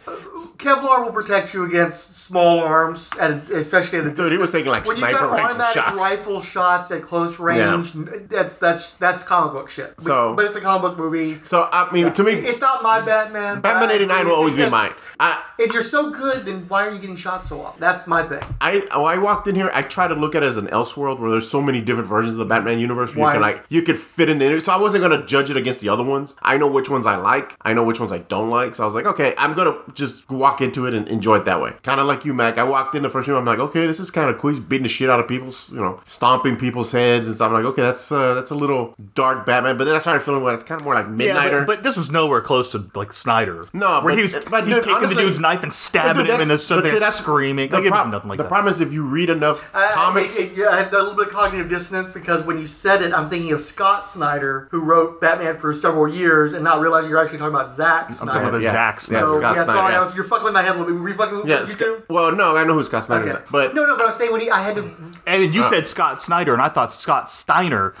Kevlar 0.57 1.03
will 1.05 1.11
protect 1.11 1.53
you 1.53 1.63
against 1.63 2.25
small 2.25 2.59
arms, 2.59 3.09
and 3.19 3.47
especially 3.51 3.99
at 3.99 4.07
a 4.07 4.11
Dude, 4.11 4.31
he 4.31 4.37
was 4.37 4.51
taking 4.51 4.71
like 4.71 4.85
when 4.85 4.97
you 4.97 5.01
sniper 5.03 5.19
got 5.19 5.31
rifle 5.31 5.63
shots. 5.73 5.99
rifle 6.01 6.41
shots 6.41 6.91
at 6.91 7.03
close 7.03 7.39
range. 7.39 7.93
Yeah. 7.95 8.03
That's 8.29 8.57
that's 8.57 8.93
that's 8.93 9.23
comic 9.23 9.53
book 9.53 9.69
shit. 9.69 9.93
So- 10.01 10.33
but 10.35 10.45
it's 10.45 10.57
a 10.57 10.61
comic 10.61 10.81
book 10.81 10.97
movie. 10.97 11.39
So 11.43 11.69
I 11.71 11.91
mean, 11.93 12.11
to 12.13 12.23
me, 12.23 12.33
it's 12.33 12.59
not 12.61 12.83
my 12.83 12.99
Batman. 13.01 13.61
Batman 13.61 13.91
'89 13.91 14.25
will 14.27 14.35
always 14.35 14.55
be 14.55 14.67
mine. 14.69 14.91
I, 15.25 15.41
If 15.57 15.71
you're 15.71 15.83
so 15.83 16.09
good, 16.11 16.45
then 16.45 16.67
why 16.67 16.85
are 16.85 16.91
you 16.91 16.99
getting 16.99 17.15
shot 17.15 17.45
so 17.45 17.61
often? 17.61 17.79
That's 17.79 18.07
my 18.07 18.23
thing. 18.23 18.43
I, 18.59 18.85
oh, 18.91 19.05
I 19.05 19.17
walked 19.17 19.47
in 19.47 19.55
here. 19.55 19.71
I 19.73 19.81
try 19.81 20.05
to 20.07 20.15
look 20.15 20.35
at 20.35 20.43
it 20.43 20.47
as 20.47 20.57
an 20.57 20.67
Elseworld 20.67 21.19
where 21.19 21.31
there's 21.31 21.49
so 21.49 21.61
many 21.61 21.79
different 21.79 22.09
versions 22.09 22.33
of 22.33 22.39
the 22.39 22.45
Batman 22.45 22.77
universe. 22.79 23.15
Where 23.15 23.23
Why 23.23 23.29
you 23.29 23.33
can 23.35 23.41
like 23.41 23.65
you 23.69 23.81
could 23.83 23.97
fit 23.97 24.27
in 24.29 24.41
it. 24.41 24.61
So 24.63 24.73
I 24.73 24.77
wasn't 24.77 25.01
gonna 25.01 25.25
judge 25.25 25.49
it 25.49 25.55
against 25.55 25.79
the 25.79 25.87
other 25.87 26.03
ones. 26.03 26.35
I 26.41 26.57
know 26.57 26.67
which 26.67 26.89
ones 26.89 27.05
I 27.05 27.15
like. 27.15 27.55
I 27.61 27.73
know 27.73 27.83
which 27.83 28.01
ones 28.01 28.11
I 28.11 28.17
don't 28.17 28.49
like. 28.49 28.75
So 28.75 28.83
I 28.83 28.85
was 28.85 28.95
like, 28.95 29.05
okay, 29.05 29.33
I'm 29.37 29.53
gonna 29.53 29.77
just 29.93 30.29
walk 30.29 30.59
into 30.59 30.87
it 30.87 30.93
and 30.93 31.07
enjoy 31.07 31.37
it 31.37 31.45
that 31.45 31.61
way. 31.61 31.71
Kind 31.83 32.01
of 32.01 32.05
like 32.07 32.25
you, 32.25 32.33
Mac. 32.33 32.57
I 32.57 32.63
walked 32.65 32.93
in 32.95 33.01
the 33.03 33.09
first 33.09 33.29
room. 33.29 33.37
I'm 33.37 33.45
like, 33.45 33.59
okay, 33.59 33.87
this 33.87 34.01
is 34.01 34.11
kind 34.11 34.29
of 34.29 34.37
cool. 34.37 34.49
He's 34.49 34.59
beating 34.59 34.83
the 34.83 34.89
shit 34.89 35.09
out 35.09 35.21
of 35.21 35.27
people, 35.29 35.53
you 35.71 35.79
know, 35.79 36.01
stomping 36.03 36.57
people's 36.57 36.91
heads 36.91 37.27
and 37.29 37.35
stuff. 37.37 37.47
I'm 37.47 37.53
like, 37.53 37.65
okay, 37.71 37.81
that's 37.83 38.11
uh, 38.11 38.33
that's 38.33 38.51
a 38.51 38.55
little 38.55 38.93
dark 39.15 39.45
Batman. 39.45 39.77
But 39.77 39.85
then 39.85 39.95
I 39.95 39.99
started 39.99 40.19
feeling 40.19 40.43
well, 40.43 40.53
it's 40.53 40.63
kind 40.63 40.81
of 40.81 40.85
more 40.85 40.95
like 40.95 41.05
Yeah, 41.05 41.35
Midnighter. 41.37 41.65
but, 41.65 41.77
but 41.77 41.83
this 41.83 41.95
was 41.95 42.11
nowhere 42.11 42.41
close 42.41 42.71
to 42.73 42.89
like 42.93 43.13
Snyder. 43.13 43.65
No, 43.71 44.01
where 44.01 44.11
but- 44.11 44.15
he 44.17 44.21
was 44.23 44.35
but 44.49 44.65
he's 44.67 44.75
dude, 44.75 44.83
taking 44.83 44.97
honestly- 44.97 45.12
the 45.15 45.21
dude's 45.21 45.39
knife 45.39 45.63
and 45.63 45.73
stabbing 45.73 46.23
dude, 46.23 46.25
him, 46.33 46.41
and 46.41 46.49
that's- 46.49 46.49
then 46.49 46.59
so 46.59 46.81
they're 46.81 46.91
see, 46.91 46.99
that's- 46.99 47.17
screaming. 47.17 47.69
The, 47.69 47.75
Like, 47.77 47.85
it 47.85 47.91
was 47.91 47.99
prob- 48.01 48.11
nothing 48.11 48.29
like 48.29 48.37
the 48.37 48.43
that. 48.43 48.49
problem 48.49 48.69
is 48.71 48.81
if 48.81 48.91
you 48.93 49.03
read 49.05 49.29
enough 49.29 49.69
Uh, 49.73 49.91
comics. 49.93 50.39
it- 50.39 50.51
it- 50.53 50.57
yeah, 50.57 50.69
I 50.69 50.77
have 50.77 50.93
a 50.93 50.97
little 50.97 51.15
bit 51.15 51.27
of 51.27 51.33
cognitive 51.33 51.69
dissonance 51.69 52.11
because 52.11 52.43
when 52.43 52.59
you 52.59 52.67
said 52.67 53.01
it, 53.01 53.13
I'm 53.13 53.29
thinking 53.29 53.51
of 53.51 53.61
Scott 53.61 54.07
Snyder, 54.07 54.67
who 54.71 54.81
wrote 54.81 55.21
Batman 55.21 55.57
for 55.57 55.73
several 55.73 56.07
years, 56.07 56.53
and 56.53 56.63
not 56.63 56.79
realizing 56.81 57.09
you're 57.09 57.19
actually 57.21 57.37
talking 57.39 57.53
about 57.55 57.71
Zack 57.71 58.13
Snyder. 58.13 58.21
I'm 58.21 58.27
talking 58.27 58.41
about 58.49 58.57
the 58.57 58.63
Yeah. 58.63 58.71
Zack 58.71 58.95
Yeah, 58.95 58.99
Snyder. 58.99 59.27
so, 59.27 59.33
Scott 59.39 59.55
yeah, 59.55 59.63
Snyder, 59.63 59.79
sorry, 59.79 59.93
yes. 59.93 60.03
was- 60.05 60.15
you're 60.15 60.23
fucking 60.25 60.43
with 60.45 60.53
my 60.53 60.61
head 60.61 60.75
a 60.75 60.79
little 60.79 60.93
bit. 60.93 61.01
Were 61.01 61.09
you 61.09 61.15
fucking 61.15 61.37
with 61.37 61.47
yeah, 61.47 61.59
you 61.59 61.65
Sc- 61.65 61.79
too? 61.79 62.03
well, 62.09 62.31
no, 62.31 62.55
I 62.55 62.63
know 62.63 62.73
who 62.73 62.83
Scott 62.83 63.03
Snyder 63.03 63.27
is, 63.27 63.35
but 63.51 63.73
no, 63.75 63.85
no, 63.85 63.95
but 63.97 64.07
I'm 64.07 64.13
saying 64.13 64.31
when 64.31 64.41
he, 64.41 64.49
I 64.51 64.61
had 64.61 64.75
to. 64.75 64.89
And 65.25 65.53
you 65.55 65.63
said 65.63 65.87
Scott 65.87 66.21
Snyder, 66.21 66.53
and 66.53 66.61
I 66.61 66.69
thought 66.69 66.91
Scott 66.91 67.29
Steiner, 67.29 67.93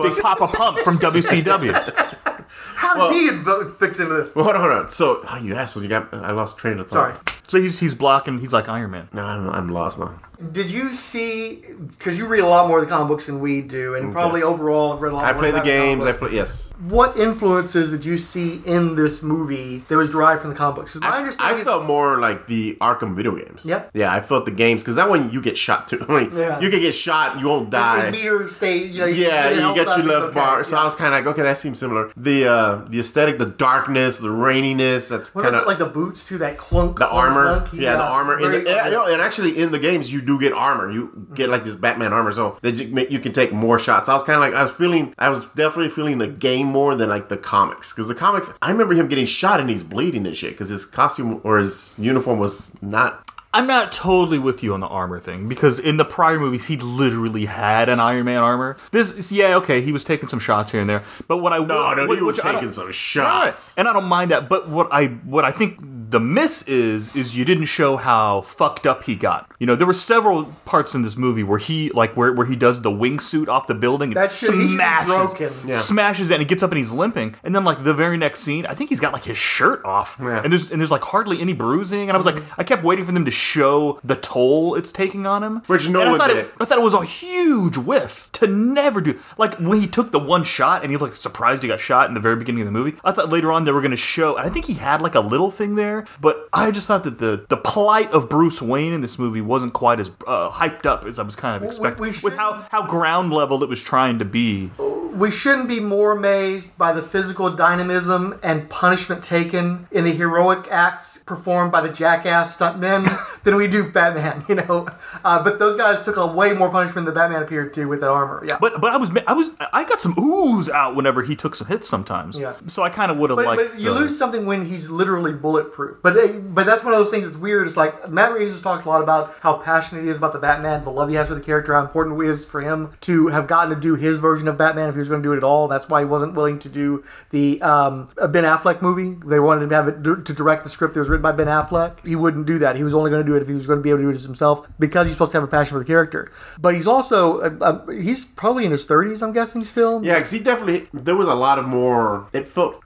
Big 0.00 0.16
Papa 0.20 0.46
Pump 0.48 0.78
from 0.80 0.98
WCW. 0.98 1.72
How 2.74 3.10
did 3.10 3.16
he 3.16 3.44
get 3.44 3.78
fix 3.78 3.98
into 3.98 4.14
this? 4.14 4.34
Well, 4.34 4.44
hold 4.44 4.56
on, 4.56 4.62
hold 4.62 4.72
on. 4.72 4.88
So, 4.90 5.22
oh, 5.28 5.36
you 5.38 5.54
asshole, 5.54 5.82
you 5.82 5.88
got. 5.88 6.12
I 6.12 6.32
lost 6.32 6.58
train 6.58 6.78
of 6.78 6.88
thought. 6.88 7.16
Sorry. 7.24 7.36
so 7.46 7.60
he's 7.60 7.78
he's 7.78 7.94
blocking. 7.94 8.38
He's 8.38 8.52
like 8.52 8.68
Iron 8.68 8.90
Man. 8.90 9.08
No, 9.12 9.22
I'm, 9.24 9.48
I'm 9.50 9.68
lost 9.68 9.98
now. 9.98 10.18
Did 10.52 10.70
you 10.70 10.94
see? 10.94 11.62
Because 11.98 12.18
you 12.18 12.26
read 12.26 12.40
a 12.40 12.46
lot 12.46 12.68
more 12.68 12.78
of 12.78 12.84
the 12.84 12.90
comic 12.90 13.08
books 13.08 13.26
than 13.26 13.40
we 13.40 13.62
do, 13.62 13.94
and 13.94 14.12
probably 14.12 14.42
overall 14.42 14.92
have 14.92 15.00
read 15.00 15.12
a 15.12 15.16
lot. 15.16 15.24
I 15.24 15.32
more 15.32 15.40
play 15.40 15.50
the 15.50 15.60
games. 15.60 16.04
I 16.04 16.12
play 16.12 16.32
yes. 16.34 16.72
What 16.88 17.16
influences 17.16 17.90
did 17.90 18.04
you 18.04 18.18
see 18.18 18.60
in 18.66 18.96
this 18.96 19.22
movie 19.22 19.78
that 19.88 19.96
was 19.96 20.10
derived 20.10 20.42
from 20.42 20.50
the 20.50 20.56
comic 20.56 20.76
books? 20.76 20.98
I, 21.00 21.30
I 21.40 21.64
felt 21.64 21.86
more 21.86 22.20
like 22.20 22.46
the 22.48 22.76
Arkham 22.82 23.14
video 23.14 23.34
games. 23.34 23.64
Yep. 23.64 23.92
Yeah, 23.94 24.12
I 24.12 24.20
felt 24.20 24.44
the 24.44 24.50
games 24.50 24.82
because 24.82 24.96
that 24.96 25.08
one 25.08 25.30
you 25.32 25.40
get 25.40 25.56
shot 25.56 25.88
too. 25.88 26.04
I 26.08 26.24
mean, 26.24 26.36
Yeah. 26.36 26.60
you 26.60 26.68
can 26.68 26.80
get 26.80 26.92
shot, 26.92 27.38
you 27.40 27.46
won't 27.48 27.70
die. 27.70 28.12
stay. 28.48 28.76
You 28.84 29.00
know, 29.00 29.06
Yeah, 29.06 29.50
you 29.70 29.74
get 29.74 29.96
your 29.96 30.06
left 30.06 30.24
okay. 30.26 30.34
bar. 30.34 30.64
So 30.64 30.76
Yeah. 30.76 30.82
I 30.82 30.84
was 30.84 30.94
kind 30.94 31.14
of 31.14 31.24
like, 31.24 31.32
okay, 31.32 31.42
that 31.42 31.56
seems 31.56 31.78
similar. 31.78 32.10
The 32.16 32.46
uh 32.46 32.74
the 32.88 33.00
aesthetic, 33.00 33.38
the 33.38 33.46
darkness, 33.46 34.18
the 34.18 34.28
raininess. 34.28 35.08
That's 35.08 35.30
kind 35.30 35.56
of 35.56 35.66
like 35.66 35.78
the 35.78 35.86
boots 35.86 36.26
too, 36.28 36.36
that 36.38 36.58
clunk. 36.58 36.98
the 36.98 37.06
clunk 37.06 37.14
armor 37.14 37.46
armor. 37.48 37.66
clunky, 37.66 37.80
yeah, 37.80 37.96
the 37.96 38.02
armor. 38.04 38.34
And, 38.38 38.66
the- 38.66 39.02
and 39.12 39.22
actually, 39.22 39.56
in 39.56 39.70
the 39.72 39.78
games, 39.78 40.12
you 40.12 40.20
do 40.26 40.38
get 40.38 40.52
armor. 40.52 40.90
You 40.90 41.28
get 41.34 41.48
like 41.48 41.64
this 41.64 41.74
Batman 41.76 42.12
armor, 42.12 42.32
so 42.32 42.58
that 42.62 42.78
you, 42.80 43.06
you 43.08 43.20
can 43.20 43.32
take 43.32 43.52
more 43.52 43.78
shots. 43.78 44.08
I 44.08 44.14
was 44.14 44.22
kind 44.24 44.36
of 44.36 44.40
like, 44.40 44.54
I 44.54 44.62
was 44.64 44.72
feeling, 44.72 45.14
I 45.18 45.28
was 45.30 45.46
definitely 45.54 45.88
feeling 45.88 46.18
the 46.18 46.28
game 46.28 46.66
more 46.66 46.94
than 46.94 47.08
like 47.08 47.28
the 47.30 47.36
comics, 47.38 47.92
because 47.92 48.08
the 48.08 48.14
comics, 48.14 48.52
I 48.60 48.70
remember 48.70 48.94
him 48.94 49.08
getting 49.08 49.24
shot 49.26 49.60
and 49.60 49.70
he's 49.70 49.82
bleeding 49.84 50.26
and 50.26 50.36
shit, 50.36 50.50
because 50.50 50.68
his 50.68 50.84
costume 50.84 51.40
or 51.44 51.58
his 51.58 51.96
uniform 51.98 52.38
was 52.38 52.76
not. 52.82 53.22
I'm 53.54 53.66
not 53.66 53.90
totally 53.90 54.38
with 54.38 54.62
you 54.62 54.74
on 54.74 54.80
the 54.80 54.86
armor 54.86 55.18
thing 55.18 55.48
because 55.48 55.78
in 55.78 55.96
the 55.96 56.04
prior 56.04 56.38
movies 56.38 56.66
he 56.66 56.76
literally 56.76 57.46
had 57.46 57.88
an 57.88 58.00
Iron 58.00 58.26
Man 58.26 58.42
armor. 58.42 58.76
This 58.90 59.10
is 59.12 59.32
yeah 59.32 59.56
okay 59.56 59.80
he 59.80 59.92
was 59.92 60.04
taking 60.04 60.28
some 60.28 60.40
shots 60.40 60.72
here 60.72 60.80
and 60.82 60.90
there, 60.90 61.02
but 61.26 61.38
what 61.38 61.54
I 61.54 61.58
No, 61.64 61.94
no, 61.94 62.06
what- 62.06 62.18
he 62.18 62.22
was 62.22 62.36
which 62.36 62.44
I 62.44 62.52
don't- 62.52 62.60
taking 62.60 62.72
some 62.72 62.92
shots. 62.92 63.78
and 63.78 63.88
I 63.88 63.94
don't 63.94 64.04
mind 64.04 64.30
that. 64.30 64.50
But 64.50 64.68
what 64.68 64.88
I 64.92 65.06
what 65.24 65.46
I 65.46 65.52
think 65.52 65.78
the 66.08 66.20
miss 66.20 66.62
is 66.68 67.14
is 67.16 67.36
you 67.36 67.44
didn't 67.44 67.64
show 67.66 67.96
how 67.96 68.42
fucked 68.42 68.86
up 68.86 69.04
he 69.04 69.16
got. 69.16 69.50
You 69.58 69.66
know 69.66 69.74
there 69.76 69.86
were 69.86 69.94
several 69.94 70.44
parts 70.64 70.94
in 70.94 71.02
this 71.02 71.16
movie 71.16 71.42
where 71.42 71.58
he 71.58 71.90
like 71.90 72.16
where 72.16 72.32
where 72.32 72.46
he 72.46 72.54
does 72.56 72.82
the 72.82 72.90
wingsuit 72.90 73.48
off 73.48 73.66
the 73.66 73.74
building 73.74 74.08
and 74.10 74.16
That 74.16 74.30
shit- 74.30 74.50
he 74.54 74.56
should 74.60 74.68
be 74.68 74.74
smashes 74.74 75.08
broken. 75.34 75.52
Yeah. 75.68 75.74
smashes 75.76 76.30
it 76.30 76.34
and 76.34 76.42
he 76.42 76.46
gets 76.46 76.62
up 76.62 76.70
and 76.70 76.78
he's 76.78 76.92
limping 76.92 77.34
and 77.42 77.54
then 77.54 77.64
like 77.64 77.82
the 77.82 77.94
very 77.94 78.16
next 78.16 78.40
scene 78.40 78.66
I 78.66 78.74
think 78.74 78.90
he's 78.90 79.00
got 79.00 79.12
like 79.12 79.24
his 79.24 79.38
shirt 79.38 79.84
off 79.84 80.16
Yeah. 80.20 80.42
and 80.42 80.52
there's 80.52 80.70
and 80.70 80.80
there's 80.80 80.90
like 80.90 81.02
hardly 81.02 81.40
any 81.40 81.54
bruising 81.54 82.08
and 82.08 82.12
I 82.12 82.16
was 82.16 82.26
like 82.26 82.42
I 82.58 82.64
kept 82.64 82.84
waiting 82.84 83.04
for 83.04 83.12
them 83.12 83.24
to 83.24 83.30
show 83.30 83.98
the 84.04 84.16
toll 84.16 84.74
it's 84.74 84.92
taking 84.92 85.26
on 85.26 85.42
him 85.42 85.62
Which 85.66 85.88
no 85.88 86.02
And 86.02 86.10
one 86.10 86.20
thought 86.20 86.28
did. 86.28 86.36
It, 86.46 86.52
I 86.60 86.64
thought 86.66 86.78
it 86.78 86.84
was 86.84 86.94
a 86.94 87.04
huge 87.04 87.76
whiff 87.78 88.28
to 88.32 88.46
never 88.46 89.00
do. 89.00 89.18
Like 89.38 89.54
when 89.54 89.80
he 89.80 89.86
took 89.86 90.12
the 90.12 90.18
one 90.18 90.44
shot 90.44 90.82
and 90.82 90.90
he 90.90 90.96
looked 90.98 91.16
surprised 91.20 91.62
he 91.62 91.68
got 91.68 91.80
shot 91.80 92.08
in 92.08 92.14
the 92.14 92.20
very 92.20 92.36
beginning 92.36 92.60
of 92.62 92.66
the 92.66 92.72
movie. 92.72 92.96
I 93.04 93.12
thought 93.12 93.30
later 93.30 93.50
on 93.50 93.64
they 93.64 93.72
were 93.72 93.80
going 93.80 93.90
to 93.92 93.96
show. 93.96 94.36
I 94.36 94.48
think 94.50 94.66
he 94.66 94.74
had 94.74 95.00
like 95.00 95.14
a 95.14 95.20
little 95.20 95.50
thing 95.50 95.74
there, 95.76 95.95
but 96.20 96.48
I 96.52 96.70
just 96.70 96.86
thought 96.86 97.04
that 97.04 97.18
the 97.18 97.44
the 97.48 97.56
plight 97.56 98.10
of 98.12 98.28
Bruce 98.28 98.60
Wayne 98.60 98.92
in 98.92 99.00
this 99.00 99.18
movie 99.18 99.40
wasn't 99.40 99.72
quite 99.72 100.00
as 100.00 100.10
uh, 100.26 100.50
hyped 100.50 100.86
up 100.86 101.04
as 101.04 101.18
I 101.18 101.22
was 101.22 101.36
kind 101.36 101.56
of 101.56 101.62
expecting. 101.62 102.00
we 102.02 102.08
with 102.22 102.34
how 102.36 102.66
how 102.70 102.86
ground 102.86 103.32
level 103.32 103.62
it 103.62 103.68
was 103.68 103.82
trying 103.82 104.18
to 104.18 104.24
be. 104.24 104.70
we 105.14 105.30
shouldn't 105.30 105.68
be 105.68 105.80
more 105.80 106.12
amazed 106.12 106.76
by 106.76 106.92
the 106.92 107.02
physical 107.02 107.50
dynamism 107.50 108.38
and 108.42 108.68
punishment 108.68 109.24
taken 109.24 109.86
in 109.90 110.04
the 110.04 110.12
heroic 110.12 110.66
acts 110.70 111.18
performed 111.24 111.72
by 111.72 111.80
the 111.80 111.88
jackass 111.88 112.56
stuntmen 112.56 113.02
than 113.44 113.56
we 113.56 113.66
do 113.66 113.90
Batman, 113.90 114.44
you 114.48 114.56
know. 114.56 114.86
Uh, 115.24 115.42
but 115.42 115.58
those 115.58 115.76
guys 115.76 116.02
took 116.02 116.16
a 116.16 116.26
way 116.26 116.52
more 116.52 116.68
punishment 116.70 117.06
than 117.06 117.14
Batman 117.14 117.42
appeared 117.42 117.72
to 117.74 117.86
with 117.86 118.00
that 118.00 118.10
armor. 118.10 118.42
Yeah. 118.46 118.58
But 118.60 118.80
but 118.80 118.92
I 118.92 118.96
was 118.98 119.10
I 119.26 119.32
was 119.32 119.50
I 119.72 119.84
got 119.84 120.00
some 120.00 120.14
ooze 120.18 120.68
out 120.68 120.94
whenever 120.96 121.22
he 121.22 121.34
took 121.36 121.54
some 121.54 121.66
hits 121.68 121.88
sometimes. 121.88 122.38
Yeah. 122.38 122.54
So 122.66 122.82
I 122.82 122.90
kind 122.90 123.10
of 123.10 123.16
would 123.18 123.30
have 123.30 123.38
liked. 123.38 123.72
but 123.72 123.80
you 123.80 123.92
the- 123.94 124.00
lose 124.00 124.18
something 124.18 124.44
when 124.46 124.66
he's 124.66 124.90
literally 124.90 125.32
bulletproof. 125.32 125.85
But 126.02 126.14
they, 126.14 126.38
but 126.38 126.66
that's 126.66 126.84
one 126.84 126.92
of 126.92 126.98
those 126.98 127.10
things 127.10 127.24
that's 127.24 127.36
weird. 127.36 127.66
It's 127.66 127.76
like 127.76 128.08
Matt 128.08 128.32
Reeves 128.32 128.52
has 128.52 128.62
talked 128.62 128.86
a 128.86 128.88
lot 128.88 129.02
about 129.02 129.34
how 129.40 129.58
passionate 129.58 130.02
he 130.02 130.08
is 130.08 130.16
about 130.16 130.32
the 130.32 130.38
Batman, 130.38 130.84
the 130.84 130.90
love 130.90 131.08
he 131.08 131.14
has 131.16 131.28
for 131.28 131.34
the 131.34 131.40
character, 131.40 131.74
how 131.74 131.82
important 131.82 132.20
it 132.20 132.28
is 132.28 132.44
for 132.44 132.60
him 132.60 132.90
to 133.02 133.28
have 133.28 133.46
gotten 133.46 133.74
to 133.74 133.80
do 133.80 133.94
his 133.94 134.16
version 134.16 134.48
of 134.48 134.58
Batman 134.58 134.88
if 134.88 134.94
he 134.94 134.98
was 134.98 135.08
going 135.08 135.22
to 135.22 135.26
do 135.26 135.32
it 135.32 135.38
at 135.38 135.44
all. 135.44 135.68
That's 135.68 135.88
why 135.88 136.00
he 136.00 136.06
wasn't 136.06 136.34
willing 136.34 136.58
to 136.60 136.68
do 136.68 137.04
the 137.30 137.60
um, 137.62 138.10
Ben 138.16 138.44
Affleck 138.44 138.82
movie. 138.82 139.18
They 139.26 139.40
wanted 139.40 139.64
him 139.64 139.68
to 139.70 139.74
have 139.74 139.88
it 139.88 140.02
to 140.04 140.32
direct 140.32 140.64
the 140.64 140.70
script 140.70 140.94
that 140.94 141.00
was 141.00 141.08
written 141.08 141.22
by 141.22 141.32
Ben 141.32 141.46
Affleck. 141.46 142.06
He 142.06 142.16
wouldn't 142.16 142.46
do 142.46 142.58
that. 142.58 142.76
He 142.76 142.84
was 142.84 142.94
only 142.94 143.10
going 143.10 143.24
to 143.24 143.28
do 143.28 143.36
it 143.36 143.42
if 143.42 143.48
he 143.48 143.54
was 143.54 143.66
going 143.66 143.78
to 143.78 143.82
be 143.82 143.90
able 143.90 143.98
to 143.98 144.04
do 144.04 144.10
it 144.10 144.20
himself 144.20 144.68
because 144.78 145.06
he's 145.06 145.14
supposed 145.14 145.32
to 145.32 145.38
have 145.38 145.44
a 145.44 145.50
passion 145.50 145.74
for 145.74 145.78
the 145.78 145.84
character. 145.84 146.30
But 146.58 146.74
he's 146.74 146.86
also 146.86 147.40
uh, 147.40 147.56
uh, 147.60 147.86
he's 147.86 148.24
probably 148.24 148.64
in 148.64 148.70
his 148.70 148.86
30s, 148.86 149.22
I'm 149.22 149.32
guessing 149.32 149.64
still. 149.64 150.04
Yeah, 150.04 150.14
because 150.14 150.30
he 150.30 150.40
definitely 150.40 150.88
there 150.92 151.16
was 151.16 151.28
a 151.28 151.34
lot 151.34 151.58
of 151.58 151.66
more. 151.66 152.28
It 152.32 152.46
felt 152.46 152.80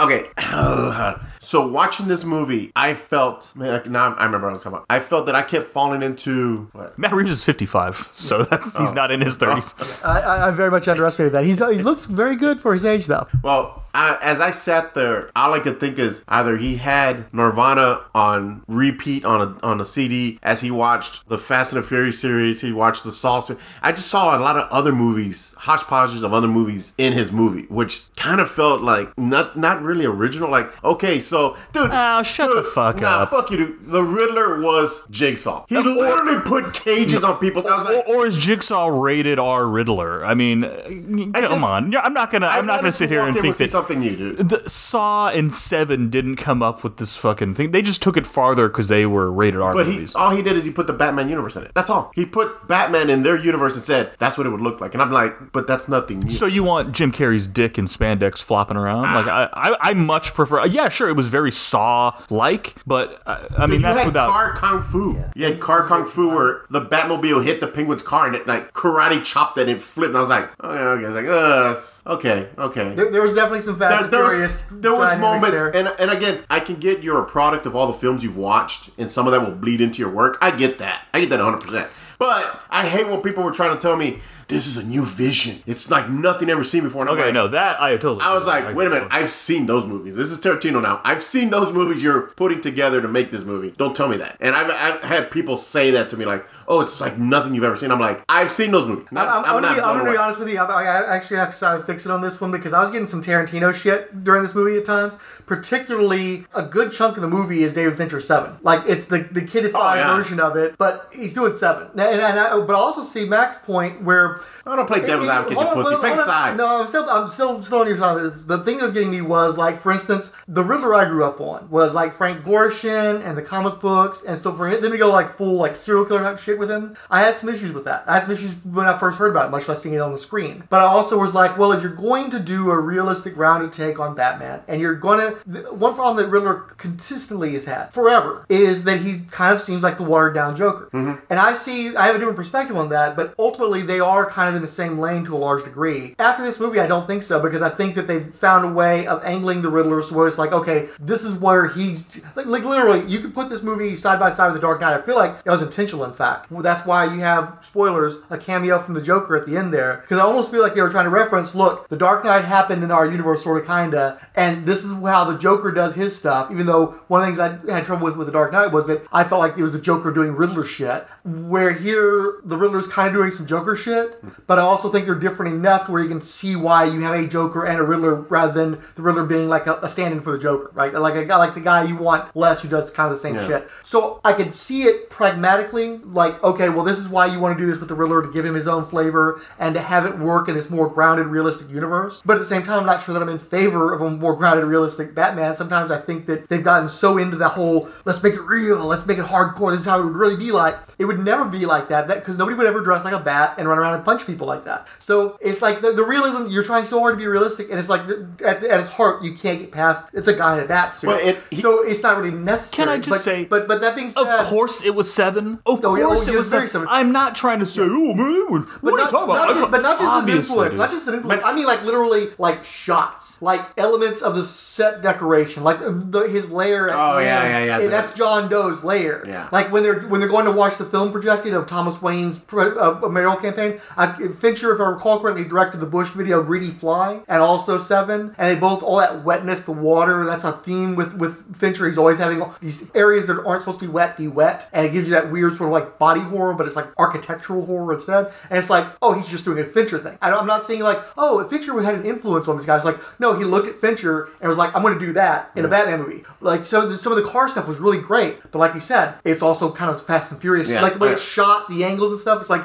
okay. 0.00 0.26
so 1.40 1.66
watching 1.66 2.06
this 2.06 2.24
movie, 2.24 2.70
I 2.76 2.94
felt 2.94 3.52
man, 3.56 3.82
now 3.90 4.14
I 4.14 4.24
remember 4.26 4.46
what 4.46 4.50
I 4.50 4.52
was 4.52 4.62
talking 4.62 4.76
about. 4.76 4.86
I 4.90 5.00
felt 5.00 5.26
that 5.26 5.34
I 5.34 5.42
kept 5.42 5.66
falling 5.66 6.02
into 6.02 6.68
what? 6.72 6.98
Matt 6.98 7.12
Reeves 7.12 7.32
is 7.32 7.42
55, 7.44 8.12
so 8.14 8.38
oh. 8.40 8.42
that's 8.44 8.76
Oh. 8.76 8.80
he's 8.80 8.92
not 8.94 9.10
in 9.10 9.20
his 9.20 9.36
30s. 9.38 10.04
I, 10.04 10.20
I, 10.20 10.48
I 10.48 10.50
very 10.52 10.70
much 10.70 10.86
underestimated 10.86 11.32
that. 11.32 11.44
He's 11.44 11.58
he 11.58 11.82
looks 11.82 12.04
very 12.04 12.36
good 12.36 12.60
for 12.60 12.74
his 12.74 12.84
age 12.84 13.06
though. 13.06 13.26
Well, 13.42 13.82
I, 13.92 14.18
as 14.22 14.40
I 14.40 14.52
sat 14.52 14.94
there, 14.94 15.30
all 15.34 15.52
I 15.52 15.58
could 15.58 15.80
think 15.80 15.98
is 15.98 16.24
either 16.28 16.56
he 16.56 16.76
had 16.76 17.32
Nirvana 17.34 18.02
on 18.14 18.62
repeat 18.68 19.24
on 19.24 19.40
a 19.60 19.66
on 19.66 19.80
a 19.80 19.84
CD 19.84 20.38
as 20.44 20.60
he 20.60 20.70
watched 20.70 21.28
the 21.28 21.36
Fast 21.38 21.72
and 21.72 21.82
the 21.82 21.86
Furious 21.86 22.20
series. 22.20 22.60
He 22.60 22.70
watched 22.70 23.02
the 23.02 23.10
Saw. 23.10 23.40
series. 23.40 23.60
I 23.82 23.90
just 23.90 24.06
saw 24.08 24.36
a 24.36 24.38
lot 24.38 24.56
of 24.56 24.70
other 24.70 24.92
movies, 24.92 25.54
hodgepodges 25.58 26.22
of 26.22 26.32
other 26.32 26.46
movies 26.46 26.94
in 26.98 27.12
his 27.14 27.32
movie, 27.32 27.62
which 27.68 28.14
kind 28.14 28.40
of 28.40 28.48
felt 28.48 28.80
like 28.82 29.16
not 29.18 29.56
not 29.58 29.82
really 29.82 30.04
original. 30.04 30.48
Like, 30.50 30.68
okay, 30.84 31.18
so 31.30 31.56
dude, 31.72 31.88
Oh, 31.90 32.22
shut 32.22 32.48
the 32.50 32.62
dude, 32.62 32.66
fuck 32.72 33.00
nah, 33.00 33.20
up. 33.22 33.30
fuck 33.30 33.50
you, 33.50 33.56
dude. 33.56 33.86
The 33.86 34.02
Riddler 34.02 34.60
was 34.60 35.06
Jigsaw. 35.08 35.64
He 35.68 35.76
literally 35.78 36.40
put 36.42 36.74
cages 36.74 37.24
on 37.24 37.38
people. 37.38 37.66
I 37.66 37.76
was 37.76 37.84
like, 37.84 38.06
or, 38.08 38.16
or 38.22 38.26
is 38.26 38.36
Jigsaw 38.36 38.88
rated 38.88 39.38
R 39.38 39.66
Riddler? 39.66 40.24
I 40.24 40.34
mean, 40.34 40.64
uh, 40.64 40.82
come 40.84 41.32
just- 41.34 41.64
on. 41.64 41.92
Yeah, 41.92 42.00
I'm 42.00 42.12
not 42.12 42.30
gonna. 42.30 42.46
I'm 42.48 42.64
I 42.64 42.66
not 42.66 42.80
gonna 42.80 42.92
sit 42.92 43.08
here 43.10 43.20
and 43.24 43.36
in 43.36 43.42
think 43.42 43.54
see 43.54 43.64
that 43.64 43.70
something 43.70 44.00
new, 44.00 44.16
dude. 44.16 44.48
the 44.48 44.68
Saw 44.68 45.28
and 45.28 45.52
Seven 45.52 46.10
didn't 46.10 46.36
come 46.36 46.62
up 46.62 46.82
with 46.84 46.96
this 46.98 47.16
fucking 47.16 47.54
thing. 47.54 47.70
They 47.70 47.82
just 47.82 48.02
took 48.02 48.16
it 48.16 48.26
farther 48.26 48.68
because 48.68 48.88
they 48.88 49.06
were 49.06 49.30
rated 49.32 49.60
R 49.60 49.72
But 49.72 49.86
he, 49.86 50.06
all 50.14 50.30
he 50.30 50.42
did 50.42 50.56
is 50.56 50.64
he 50.64 50.70
put 50.72 50.86
the 50.86 50.92
Batman 50.92 51.28
universe 51.28 51.56
in 51.56 51.62
it. 51.62 51.72
That's 51.74 51.90
all. 51.90 52.10
He 52.14 52.26
put 52.26 52.66
Batman 52.66 53.08
in 53.10 53.22
their 53.22 53.36
universe 53.36 53.74
and 53.74 53.82
said 53.82 54.12
that's 54.18 54.36
what 54.36 54.46
it 54.46 54.50
would 54.50 54.60
look 54.60 54.80
like. 54.80 54.94
And 54.94 55.02
I'm 55.02 55.12
like, 55.12 55.52
but 55.52 55.66
that's 55.66 55.88
nothing 55.88 56.20
new. 56.20 56.30
so 56.30 56.46
you 56.46 56.64
want 56.64 56.92
Jim 56.92 57.12
Carrey's 57.12 57.46
dick 57.46 57.78
and 57.78 57.86
spandex 57.88 58.42
flopping 58.42 58.76
around? 58.76 59.02
Like 59.14 59.26
I, 59.26 59.48
I, 59.52 59.90
I 59.90 59.94
much 59.94 60.34
prefer. 60.34 60.64
Yeah, 60.66 60.88
sure, 60.88 61.08
it 61.08 61.16
was 61.16 61.19
very 61.28 61.50
Saw-like, 61.52 62.74
but 62.86 63.20
uh, 63.26 63.46
I 63.56 63.66
mean 63.66 63.70
Dude, 63.70 63.74
you 63.76 63.82
that's 63.82 63.98
had 63.98 64.06
without. 64.06 64.30
car 64.30 64.52
kung 64.54 64.82
fu. 64.82 65.22
You 65.34 65.44
had 65.46 65.60
car 65.60 65.86
kung 65.86 66.06
fu 66.06 66.28
where 66.28 66.62
the 66.70 66.80
Batmobile 66.80 67.44
hit 67.44 67.60
the 67.60 67.66
penguin's 67.66 68.02
car 68.02 68.26
and 68.26 68.34
it 68.36 68.46
like 68.46 68.72
karate 68.72 69.24
chopped 69.24 69.58
it 69.58 69.68
and 69.68 69.80
flipped. 69.80 70.10
And 70.10 70.16
I 70.16 70.20
was 70.20 70.28
like, 70.28 70.50
okay, 70.64 70.78
okay. 70.78 71.04
I 71.04 71.08
was 71.08 71.16
like, 71.16 72.06
uh, 72.08 72.14
okay, 72.14 72.48
okay. 72.58 72.94
There, 72.94 73.10
there 73.10 73.22
was 73.22 73.34
definitely 73.34 73.62
some 73.62 73.78
Fast 73.78 74.10
there, 74.10 74.20
there 74.20 74.30
Furious. 74.30 74.62
was, 74.70 74.80
there 74.80 74.94
was 74.94 75.18
moments, 75.18 75.58
there. 75.60 75.74
and 75.76 75.88
and 75.98 76.10
again, 76.10 76.44
I 76.50 76.60
can 76.60 76.76
get 76.76 77.02
you're 77.02 77.20
a 77.20 77.26
product 77.26 77.66
of 77.66 77.74
all 77.76 77.86
the 77.86 77.98
films 77.98 78.22
you've 78.22 78.36
watched, 78.36 78.90
and 78.98 79.10
some 79.10 79.26
of 79.26 79.32
that 79.32 79.42
will 79.42 79.54
bleed 79.56 79.80
into 79.80 79.98
your 80.00 80.10
work. 80.10 80.38
I 80.40 80.50
get 80.50 80.78
that. 80.78 81.06
I 81.14 81.20
get 81.20 81.30
that 81.30 81.40
100. 81.40 81.62
percent 81.64 81.88
But 82.18 82.64
I 82.70 82.86
hate 82.86 83.08
when 83.08 83.20
people 83.22 83.42
were 83.42 83.52
trying 83.52 83.76
to 83.76 83.80
tell 83.80 83.96
me 83.96 84.20
this 84.50 84.66
is 84.66 84.76
a 84.76 84.84
new 84.84 85.04
vision. 85.06 85.56
It's 85.66 85.90
like 85.90 86.10
nothing 86.10 86.50
ever 86.50 86.62
seen 86.62 86.82
before. 86.84 87.02
And 87.02 87.10
Okay, 87.10 87.26
like, 87.26 87.34
no, 87.34 87.48
that 87.48 87.80
I 87.80 87.92
totally. 87.92 88.20
I 88.20 88.34
was 88.34 88.46
agree. 88.46 88.60
like, 88.66 88.76
wait 88.76 88.86
a 88.88 88.90
minute, 88.90 89.08
I've 89.10 89.30
seen 89.30 89.64
those 89.66 89.86
movies. 89.86 90.16
This 90.16 90.30
is 90.30 90.40
Tarantino 90.40 90.82
now. 90.82 91.00
I've 91.04 91.22
seen 91.22 91.50
those 91.50 91.72
movies 91.72 92.02
you're 92.02 92.22
putting 92.36 92.60
together 92.60 93.00
to 93.00 93.08
make 93.08 93.30
this 93.30 93.44
movie. 93.44 93.72
Don't 93.78 93.96
tell 93.96 94.08
me 94.08 94.18
that. 94.18 94.36
And 94.40 94.54
I've, 94.54 94.68
I've 94.70 95.02
had 95.02 95.30
people 95.30 95.56
say 95.56 95.92
that 95.92 96.10
to 96.10 96.16
me, 96.16 96.26
like, 96.26 96.44
oh, 96.68 96.80
it's 96.82 97.00
like 97.00 97.16
nothing 97.18 97.54
you've 97.54 97.64
ever 97.64 97.76
seen. 97.76 97.90
I'm 97.90 98.00
like, 98.00 98.22
I've 98.28 98.50
seen 98.50 98.70
those 98.72 98.86
movies. 98.86 99.06
Not- 99.10 99.28
I'm, 99.28 99.44
I'm, 99.44 99.62
gonna, 99.62 99.74
be, 99.76 99.80
I'm 99.80 99.98
gonna 99.98 100.10
be 100.12 100.16
honest 100.18 100.38
with 100.40 100.48
you. 100.50 100.58
I, 100.58 100.82
I 100.84 101.16
actually 101.16 101.38
have 101.38 101.52
to 101.52 101.56
start 101.56 101.86
fixing 101.86 102.10
on 102.12 102.20
this 102.20 102.40
one 102.40 102.50
because 102.50 102.72
I 102.72 102.80
was 102.80 102.90
getting 102.90 103.06
some 103.06 103.22
Tarantino 103.22 103.72
shit 103.72 104.24
during 104.24 104.42
this 104.42 104.54
movie 104.54 104.76
at 104.76 104.84
times. 104.84 105.14
Particularly, 105.46 106.46
a 106.54 106.62
good 106.64 106.92
chunk 106.92 107.16
of 107.16 107.22
the 107.22 107.28
movie 107.28 107.62
is 107.64 107.74
David 107.74 107.96
Fincher 107.96 108.20
Seven. 108.20 108.56
Like 108.62 108.82
it's 108.88 109.04
the 109.06 109.18
the 109.30 109.40
kidified 109.42 109.74
Oh, 109.74 109.94
yeah. 109.94 110.16
version 110.16 110.40
of 110.40 110.56
it, 110.56 110.76
but 110.78 111.08
he's 111.12 111.34
doing 111.34 111.52
Seven. 111.54 111.88
And, 111.92 112.00
and 112.00 112.40
I, 112.40 112.58
but 112.60 112.70
I 112.74 112.78
also 112.78 113.02
see 113.02 113.28
Mac's 113.28 113.58
point 113.58 114.00
where 114.02 114.39
I 114.66 114.76
don't 114.76 114.86
play 114.86 115.00
devil's 115.00 115.28
advocate, 115.28 115.58
you 115.58 115.74
pussy. 115.74 115.96
Pick 116.00 116.14
a 116.14 116.16
side. 116.16 116.56
No, 116.56 116.80
I'm 116.82 116.86
still, 116.86 117.08
I'm 117.08 117.30
still, 117.30 117.62
still 117.62 117.80
on 117.80 117.86
your 117.86 117.98
side. 117.98 118.32
The 118.46 118.58
thing 118.58 118.78
that 118.78 118.84
was 118.84 118.92
getting 118.92 119.10
me 119.10 119.20
was 119.22 119.58
like, 119.58 119.80
for 119.80 119.92
instance, 119.92 120.32
the 120.48 120.62
Riddler 120.62 120.94
I 120.94 121.04
grew 121.06 121.24
up 121.24 121.40
on 121.40 121.68
was 121.70 121.94
like 121.94 122.14
Frank 122.14 122.44
Gorshin 122.44 123.24
and 123.24 123.36
the 123.36 123.42
comic 123.42 123.80
books, 123.80 124.22
and 124.22 124.40
so 124.40 124.54
for 124.54 124.68
him, 124.68 124.80
then 124.82 124.90
to 124.90 124.98
go 124.98 125.10
like 125.10 125.36
full 125.36 125.54
like 125.54 125.76
serial 125.76 126.04
killer 126.04 126.20
type 126.20 126.38
shit 126.38 126.58
with 126.58 126.70
him, 126.70 126.96
I 127.10 127.20
had 127.20 127.36
some 127.36 127.48
issues 127.48 127.72
with 127.72 127.84
that. 127.84 128.04
I 128.06 128.14
had 128.14 128.24
some 128.24 128.32
issues 128.32 128.52
when 128.64 128.86
I 128.86 128.98
first 128.98 129.18
heard 129.18 129.30
about 129.30 129.48
it, 129.48 129.50
much 129.50 129.68
less 129.68 129.82
seeing 129.82 129.94
it 129.94 130.00
on 130.00 130.12
the 130.12 130.18
screen. 130.18 130.64
But 130.68 130.80
I 130.80 130.84
also 130.84 131.18
was 131.18 131.34
like, 131.34 131.58
well, 131.58 131.72
if 131.72 131.82
you're 131.82 131.92
going 131.92 132.30
to 132.30 132.38
do 132.40 132.70
a 132.70 132.78
realistic 132.78 133.36
rounded 133.36 133.72
take 133.72 133.98
on 133.98 134.14
Batman, 134.14 134.62
and 134.68 134.80
you're 134.80 134.94
gonna, 134.94 135.30
one 135.72 135.94
problem 135.94 136.16
that 136.16 136.30
Riddler 136.30 136.54
consistently 136.76 137.52
has 137.54 137.64
had 137.64 137.92
forever 137.92 138.46
is 138.48 138.84
that 138.84 139.00
he 139.00 139.20
kind 139.30 139.54
of 139.54 139.62
seems 139.62 139.82
like 139.82 139.96
the 139.96 140.04
watered 140.04 140.34
down 140.34 140.56
Joker. 140.56 140.88
Mm-hmm. 140.92 141.24
And 141.28 141.38
I 141.38 141.54
see, 141.54 141.96
I 141.96 142.06
have 142.06 142.14
a 142.14 142.18
different 142.18 142.36
perspective 142.36 142.76
on 142.76 142.90
that, 142.90 143.16
but 143.16 143.34
ultimately 143.38 143.82
they 143.82 144.00
are 144.00 144.26
kind 144.30 144.48
of 144.48 144.56
in 144.56 144.62
the 144.62 144.68
same 144.68 144.98
lane 144.98 145.24
to 145.24 145.34
a 145.34 145.38
large 145.38 145.64
degree. 145.64 146.14
After 146.18 146.42
this 146.42 146.60
movie, 146.60 146.80
I 146.80 146.86
don't 146.86 147.06
think 147.06 147.22
so 147.22 147.40
because 147.40 147.62
I 147.62 147.68
think 147.68 147.94
that 147.94 148.06
they've 148.06 148.34
found 148.34 148.64
a 148.64 148.72
way 148.72 149.06
of 149.06 149.24
angling 149.24 149.62
the 149.62 149.70
Riddler 149.70 150.02
so 150.02 150.16
where 150.16 150.28
it's 150.28 150.38
like, 150.38 150.52
okay, 150.52 150.88
this 151.00 151.24
is 151.24 151.34
where 151.34 151.68
he's 151.68 152.20
like, 152.36 152.46
like 152.46 152.64
literally, 152.64 153.06
you 153.10 153.20
could 153.20 153.34
put 153.34 153.50
this 153.50 153.62
movie 153.62 153.96
side 153.96 154.18
by 154.18 154.30
side 154.30 154.52
with 154.52 154.60
The 154.60 154.66
Dark 154.66 154.80
Knight. 154.80 154.94
I 154.94 155.02
feel 155.02 155.16
like 155.16 155.42
that 155.44 155.50
was 155.50 155.62
intentional, 155.62 156.04
in 156.04 156.12
fact. 156.12 156.50
Well, 156.50 156.62
that's 156.62 156.86
why 156.86 157.04
you 157.04 157.20
have 157.20 157.58
spoilers, 157.62 158.18
a 158.30 158.38
cameo 158.38 158.78
from 158.80 158.94
the 158.94 159.02
Joker 159.02 159.36
at 159.36 159.46
the 159.46 159.56
end 159.56 159.72
there, 159.72 159.98
because 159.98 160.18
I 160.18 160.22
almost 160.22 160.50
feel 160.50 160.62
like 160.62 160.74
they 160.74 160.82
were 160.82 160.90
trying 160.90 161.04
to 161.04 161.10
reference, 161.10 161.54
look, 161.54 161.88
The 161.88 161.96
Dark 161.96 162.24
Knight 162.24 162.44
happened 162.44 162.82
in 162.82 162.90
our 162.90 163.06
universe, 163.06 163.44
sort 163.44 163.60
of, 163.60 163.66
kinda, 163.66 164.20
and 164.34 164.66
this 164.66 164.84
is 164.84 164.92
how 164.92 165.24
the 165.24 165.38
Joker 165.38 165.70
does 165.72 165.94
his 165.94 166.16
stuff. 166.16 166.50
Even 166.50 166.66
though 166.66 166.86
one 167.08 167.22
of 167.22 167.26
the 167.26 167.42
things 167.42 167.66
I 167.68 167.72
had 167.72 167.84
trouble 167.84 168.04
with 168.04 168.16
with 168.16 168.26
The 168.26 168.32
Dark 168.32 168.52
Knight 168.52 168.72
was 168.72 168.86
that 168.86 169.06
I 169.12 169.24
felt 169.24 169.40
like 169.40 169.56
it 169.56 169.62
was 169.62 169.72
the 169.72 169.80
Joker 169.80 170.10
doing 170.10 170.36
Riddler 170.36 170.64
shit, 170.64 171.06
where 171.24 171.72
here 171.72 172.40
the 172.44 172.56
Riddler's 172.56 172.88
kind 172.88 173.08
of 173.08 173.14
doing 173.14 173.30
some 173.30 173.46
Joker 173.46 173.76
shit, 173.76 174.19
but 174.46 174.58
I 174.58 174.62
also 174.62 174.90
think 174.90 175.06
they're 175.06 175.14
different 175.14 175.54
enough 175.54 175.88
where 175.88 176.02
you 176.02 176.08
can 176.08 176.20
see 176.20 176.56
why 176.56 176.84
you 176.84 177.00
have 177.00 177.14
a 177.14 177.26
Joker 177.26 177.64
and 177.64 177.78
a 177.78 177.82
Riddler 177.82 178.14
rather 178.22 178.52
than 178.52 178.80
the 178.96 179.02
Riddler 179.02 179.24
being 179.24 179.48
like 179.48 179.66
a, 179.66 179.76
a 179.82 179.88
stand-in 179.88 180.20
for 180.20 180.32
the 180.32 180.38
Joker, 180.38 180.70
right? 180.74 180.92
Like 180.92 181.14
a 181.14 181.24
guy 181.24 181.36
like 181.36 181.54
the 181.54 181.60
guy 181.60 181.84
you 181.84 181.96
want 181.96 182.34
less 182.36 182.62
who 182.62 182.68
does 182.68 182.90
kind 182.90 183.06
of 183.10 183.12
the 183.12 183.20
same 183.20 183.34
Yeah. 183.36 183.46
shit. 183.46 183.70
So 183.84 184.20
I 184.24 184.32
can 184.32 184.50
see 184.52 184.82
it 184.84 185.10
pragmatically, 185.10 185.98
like 185.98 186.42
okay, 186.42 186.68
well 186.68 186.84
this 186.84 186.98
is 186.98 187.08
why 187.08 187.26
you 187.26 187.38
want 187.40 187.56
to 187.56 187.62
do 187.64 187.70
this 187.70 187.78
with 187.80 187.88
the 187.88 187.94
Riddler 187.94 188.22
to 188.22 188.32
give 188.32 188.44
him 188.44 188.54
his 188.54 188.68
own 188.68 188.84
flavor 188.84 189.40
and 189.58 189.74
to 189.74 189.80
have 189.80 190.06
it 190.06 190.18
work 190.18 190.48
in 190.48 190.54
this 190.54 190.70
more 190.70 190.88
grounded, 190.88 191.26
realistic 191.26 191.70
universe. 191.70 192.22
But 192.24 192.34
at 192.34 192.38
the 192.40 192.44
same 192.44 192.62
time, 192.62 192.80
I'm 192.80 192.86
not 192.86 193.02
sure 193.02 193.12
that 193.14 193.22
I'm 193.22 193.28
in 193.28 193.38
favor 193.38 193.92
of 193.92 194.00
a 194.00 194.10
more 194.10 194.34
grounded, 194.36 194.64
realistic 194.64 195.14
Batman. 195.14 195.54
Sometimes 195.54 195.90
I 195.90 196.00
think 196.00 196.26
that 196.26 196.48
they've 196.48 196.62
gotten 196.64 196.88
so 196.88 197.18
into 197.18 197.36
the 197.36 197.48
whole 197.48 197.88
let's 198.04 198.22
make 198.22 198.34
it 198.34 198.42
real, 198.42 198.84
let's 198.84 199.06
make 199.06 199.18
it 199.18 199.24
hardcore. 199.24 199.70
This 199.70 199.80
is 199.80 199.86
how 199.86 200.00
it 200.00 200.04
would 200.04 200.14
really 200.16 200.36
be 200.36 200.52
like. 200.52 200.76
It 200.98 201.04
would 201.06 201.18
never 201.18 201.44
be 201.44 201.64
like 201.66 201.88
that 201.88 202.08
because 202.08 202.36
nobody 202.38 202.56
would 202.56 202.66
ever 202.66 202.80
dress 202.80 203.04
like 203.04 203.14
a 203.14 203.18
bat 203.20 203.54
and 203.58 203.68
run 203.68 203.78
around 203.78 203.99
and 204.00 204.04
punch 204.04 204.26
people 204.26 204.46
like 204.46 204.64
that. 204.64 204.88
So 204.98 205.38
it's 205.40 205.62
like 205.62 205.80
the, 205.80 205.92
the 205.92 206.04
realism. 206.04 206.48
You're 206.50 206.64
trying 206.64 206.84
so 206.84 206.98
hard 207.00 207.14
to 207.14 207.18
be 207.18 207.26
realistic, 207.26 207.70
and 207.70 207.78
it's 207.78 207.88
like 207.88 208.06
the, 208.06 208.28
at, 208.44 208.64
at 208.64 208.80
its 208.80 208.90
heart, 208.90 209.22
you 209.22 209.34
can't 209.34 209.58
get 209.60 209.70
past. 209.72 210.10
It's 210.12 210.28
a 210.28 210.34
guy 210.34 210.56
in 210.58 210.64
a 210.64 210.66
bat 210.66 210.94
suit. 210.94 211.08
Well, 211.08 211.18
it- 211.26 211.38
he- 211.50 211.60
so 211.60 211.82
it's 211.82 212.02
not 212.02 212.16
really 212.18 212.30
necessary. 212.30 212.86
Can 212.86 212.88
I 212.94 212.98
just 212.98 213.10
but, 213.10 213.20
say- 213.20 213.44
But 213.44 213.68
but 213.68 213.80
that 213.82 213.94
being 213.96 214.10
said, 214.10 214.22
Of 214.26 214.46
course, 214.46 214.84
it 214.84 214.94
was 214.94 215.12
seven. 215.12 215.58
Of 215.66 215.84
Oh, 215.84 215.96
yeah, 215.96 216.04
course, 216.04 216.26
oh, 216.26 216.30
it 216.30 216.32
yeah, 216.34 216.38
was 216.38 216.50
very 216.50 216.68
seven. 216.68 216.86
seven. 216.86 216.88
I'm 216.90 217.12
not 217.12 217.34
trying 217.34 217.60
to 217.60 217.66
say, 217.66 217.82
oh 217.84 218.14
man, 218.14 218.46
what, 218.50 218.66
But 218.82 218.92
are 218.92 218.96
not, 218.96 219.04
you 219.06 219.10
talking 219.10 219.28
not 219.34 219.50
about? 219.50 219.56
just, 219.60 219.70
but 219.70 219.82
not 219.82 219.98
just 219.98 220.26
his 220.28 220.36
influence, 220.36 220.70
dude. 220.72 220.78
not 220.78 220.90
just 220.90 221.08
an 221.08 221.14
influence. 221.14 221.42
I 221.44 221.54
mean, 221.54 221.66
like 221.66 221.82
literally, 221.84 222.30
like 222.38 222.64
shots, 222.64 223.40
like 223.42 223.60
elements 223.76 224.22
of 224.22 224.34
the 224.34 224.44
set 224.44 225.02
decoration, 225.02 225.62
like 225.64 225.80
the, 225.80 225.90
the, 225.92 226.20
his 226.28 226.50
lair. 226.50 226.88
At 226.88 226.94
Oh, 226.96 227.18
yeah, 227.18 227.42
yeah, 227.48 227.64
yeah. 227.64 227.80
And 227.80 227.92
that's 227.92 228.12
John 228.14 228.48
Doe's 228.48 228.82
lair. 228.84 229.24
Yeah. 229.26 229.48
Like 229.52 229.70
when 229.72 229.82
they're 229.82 230.00
when 230.02 230.20
they're 230.20 230.28
going 230.28 230.44
to 230.46 230.52
watch 230.52 230.76
the 230.78 230.84
film 230.84 231.12
projected 231.12 231.54
of 231.54 231.66
Thomas 231.66 232.00
Wayne's 232.02 232.38
pre- 232.38 232.76
uh, 232.78 233.08
mayoral 233.08 233.36
campaign. 233.36 233.80
Uh, 233.96 234.28
Fincher, 234.34 234.74
if 234.74 234.80
I 234.80 234.84
recall 234.84 235.20
correctly, 235.20 235.44
directed 235.44 235.78
the 235.78 235.86
Bush 235.86 236.10
video 236.10 236.42
"Greedy 236.42 236.70
Fly" 236.70 237.20
and 237.28 237.42
also 237.42 237.78
Seven, 237.78 238.34
and 238.38 238.56
they 238.56 238.58
both 238.58 238.82
all 238.82 238.98
that 238.98 239.24
wetness, 239.24 239.64
the 239.64 239.72
water. 239.72 240.24
That's 240.26 240.44
a 240.44 240.52
theme 240.52 240.96
with 240.96 241.14
with 241.14 241.56
Fincher. 241.56 241.88
He's 241.88 241.98
always 241.98 242.18
having 242.18 242.44
these 242.60 242.90
areas 242.94 243.26
that 243.26 243.42
aren't 243.44 243.62
supposed 243.62 243.80
to 243.80 243.86
be 243.86 243.92
wet 243.92 244.16
be 244.16 244.28
wet, 244.28 244.68
and 244.72 244.86
it 244.86 244.92
gives 244.92 245.08
you 245.08 245.14
that 245.14 245.30
weird 245.30 245.56
sort 245.56 245.68
of 245.68 245.72
like 245.72 245.98
body 245.98 246.20
horror, 246.20 246.54
but 246.54 246.66
it's 246.66 246.76
like 246.76 246.86
architectural 246.98 247.64
horror 247.66 247.94
instead. 247.94 248.32
And 248.48 248.58
it's 248.58 248.70
like, 248.70 248.86
oh, 249.02 249.12
he's 249.12 249.26
just 249.26 249.44
doing 249.44 249.58
a 249.58 249.64
Fincher 249.64 249.98
thing. 249.98 250.18
I, 250.20 250.32
I'm 250.32 250.46
not 250.46 250.62
saying 250.62 250.80
like, 250.80 250.98
oh, 251.16 251.44
Fincher 251.48 251.80
had 251.82 251.94
an 251.94 252.04
influence 252.04 252.48
on 252.48 252.56
these 252.56 252.66
guys. 252.66 252.84
Like, 252.84 252.98
no, 253.18 253.38
he 253.38 253.44
looked 253.44 253.68
at 253.68 253.80
Fincher 253.80 254.28
and 254.40 254.48
was 254.48 254.58
like, 254.58 254.74
I'm 254.74 254.82
going 254.82 254.98
to 254.98 255.04
do 255.04 255.12
that 255.14 255.50
in 255.56 255.64
a 255.64 255.68
Batman 255.68 256.00
movie. 256.00 256.24
Like, 256.40 256.66
so 256.66 256.88
the, 256.88 256.96
some 256.96 257.12
of 257.12 257.22
the 257.22 257.28
car 257.28 257.48
stuff 257.48 257.66
was 257.68 257.78
really 257.78 257.98
great, 257.98 258.40
but 258.50 258.58
like 258.58 258.74
you 258.74 258.80
said, 258.80 259.14
it's 259.24 259.42
also 259.42 259.72
kind 259.72 259.90
of 259.90 260.04
Fast 260.04 260.32
and 260.32 260.40
Furious. 260.40 260.70
Yeah, 260.70 260.82
like 260.82 260.94
the 260.94 260.98
way 260.98 261.08
yeah. 261.08 261.14
it's 261.14 261.22
shot, 261.22 261.68
the 261.68 261.84
angles 261.84 262.12
and 262.12 262.20
stuff. 262.20 262.40
It's 262.40 262.50
like 262.50 262.62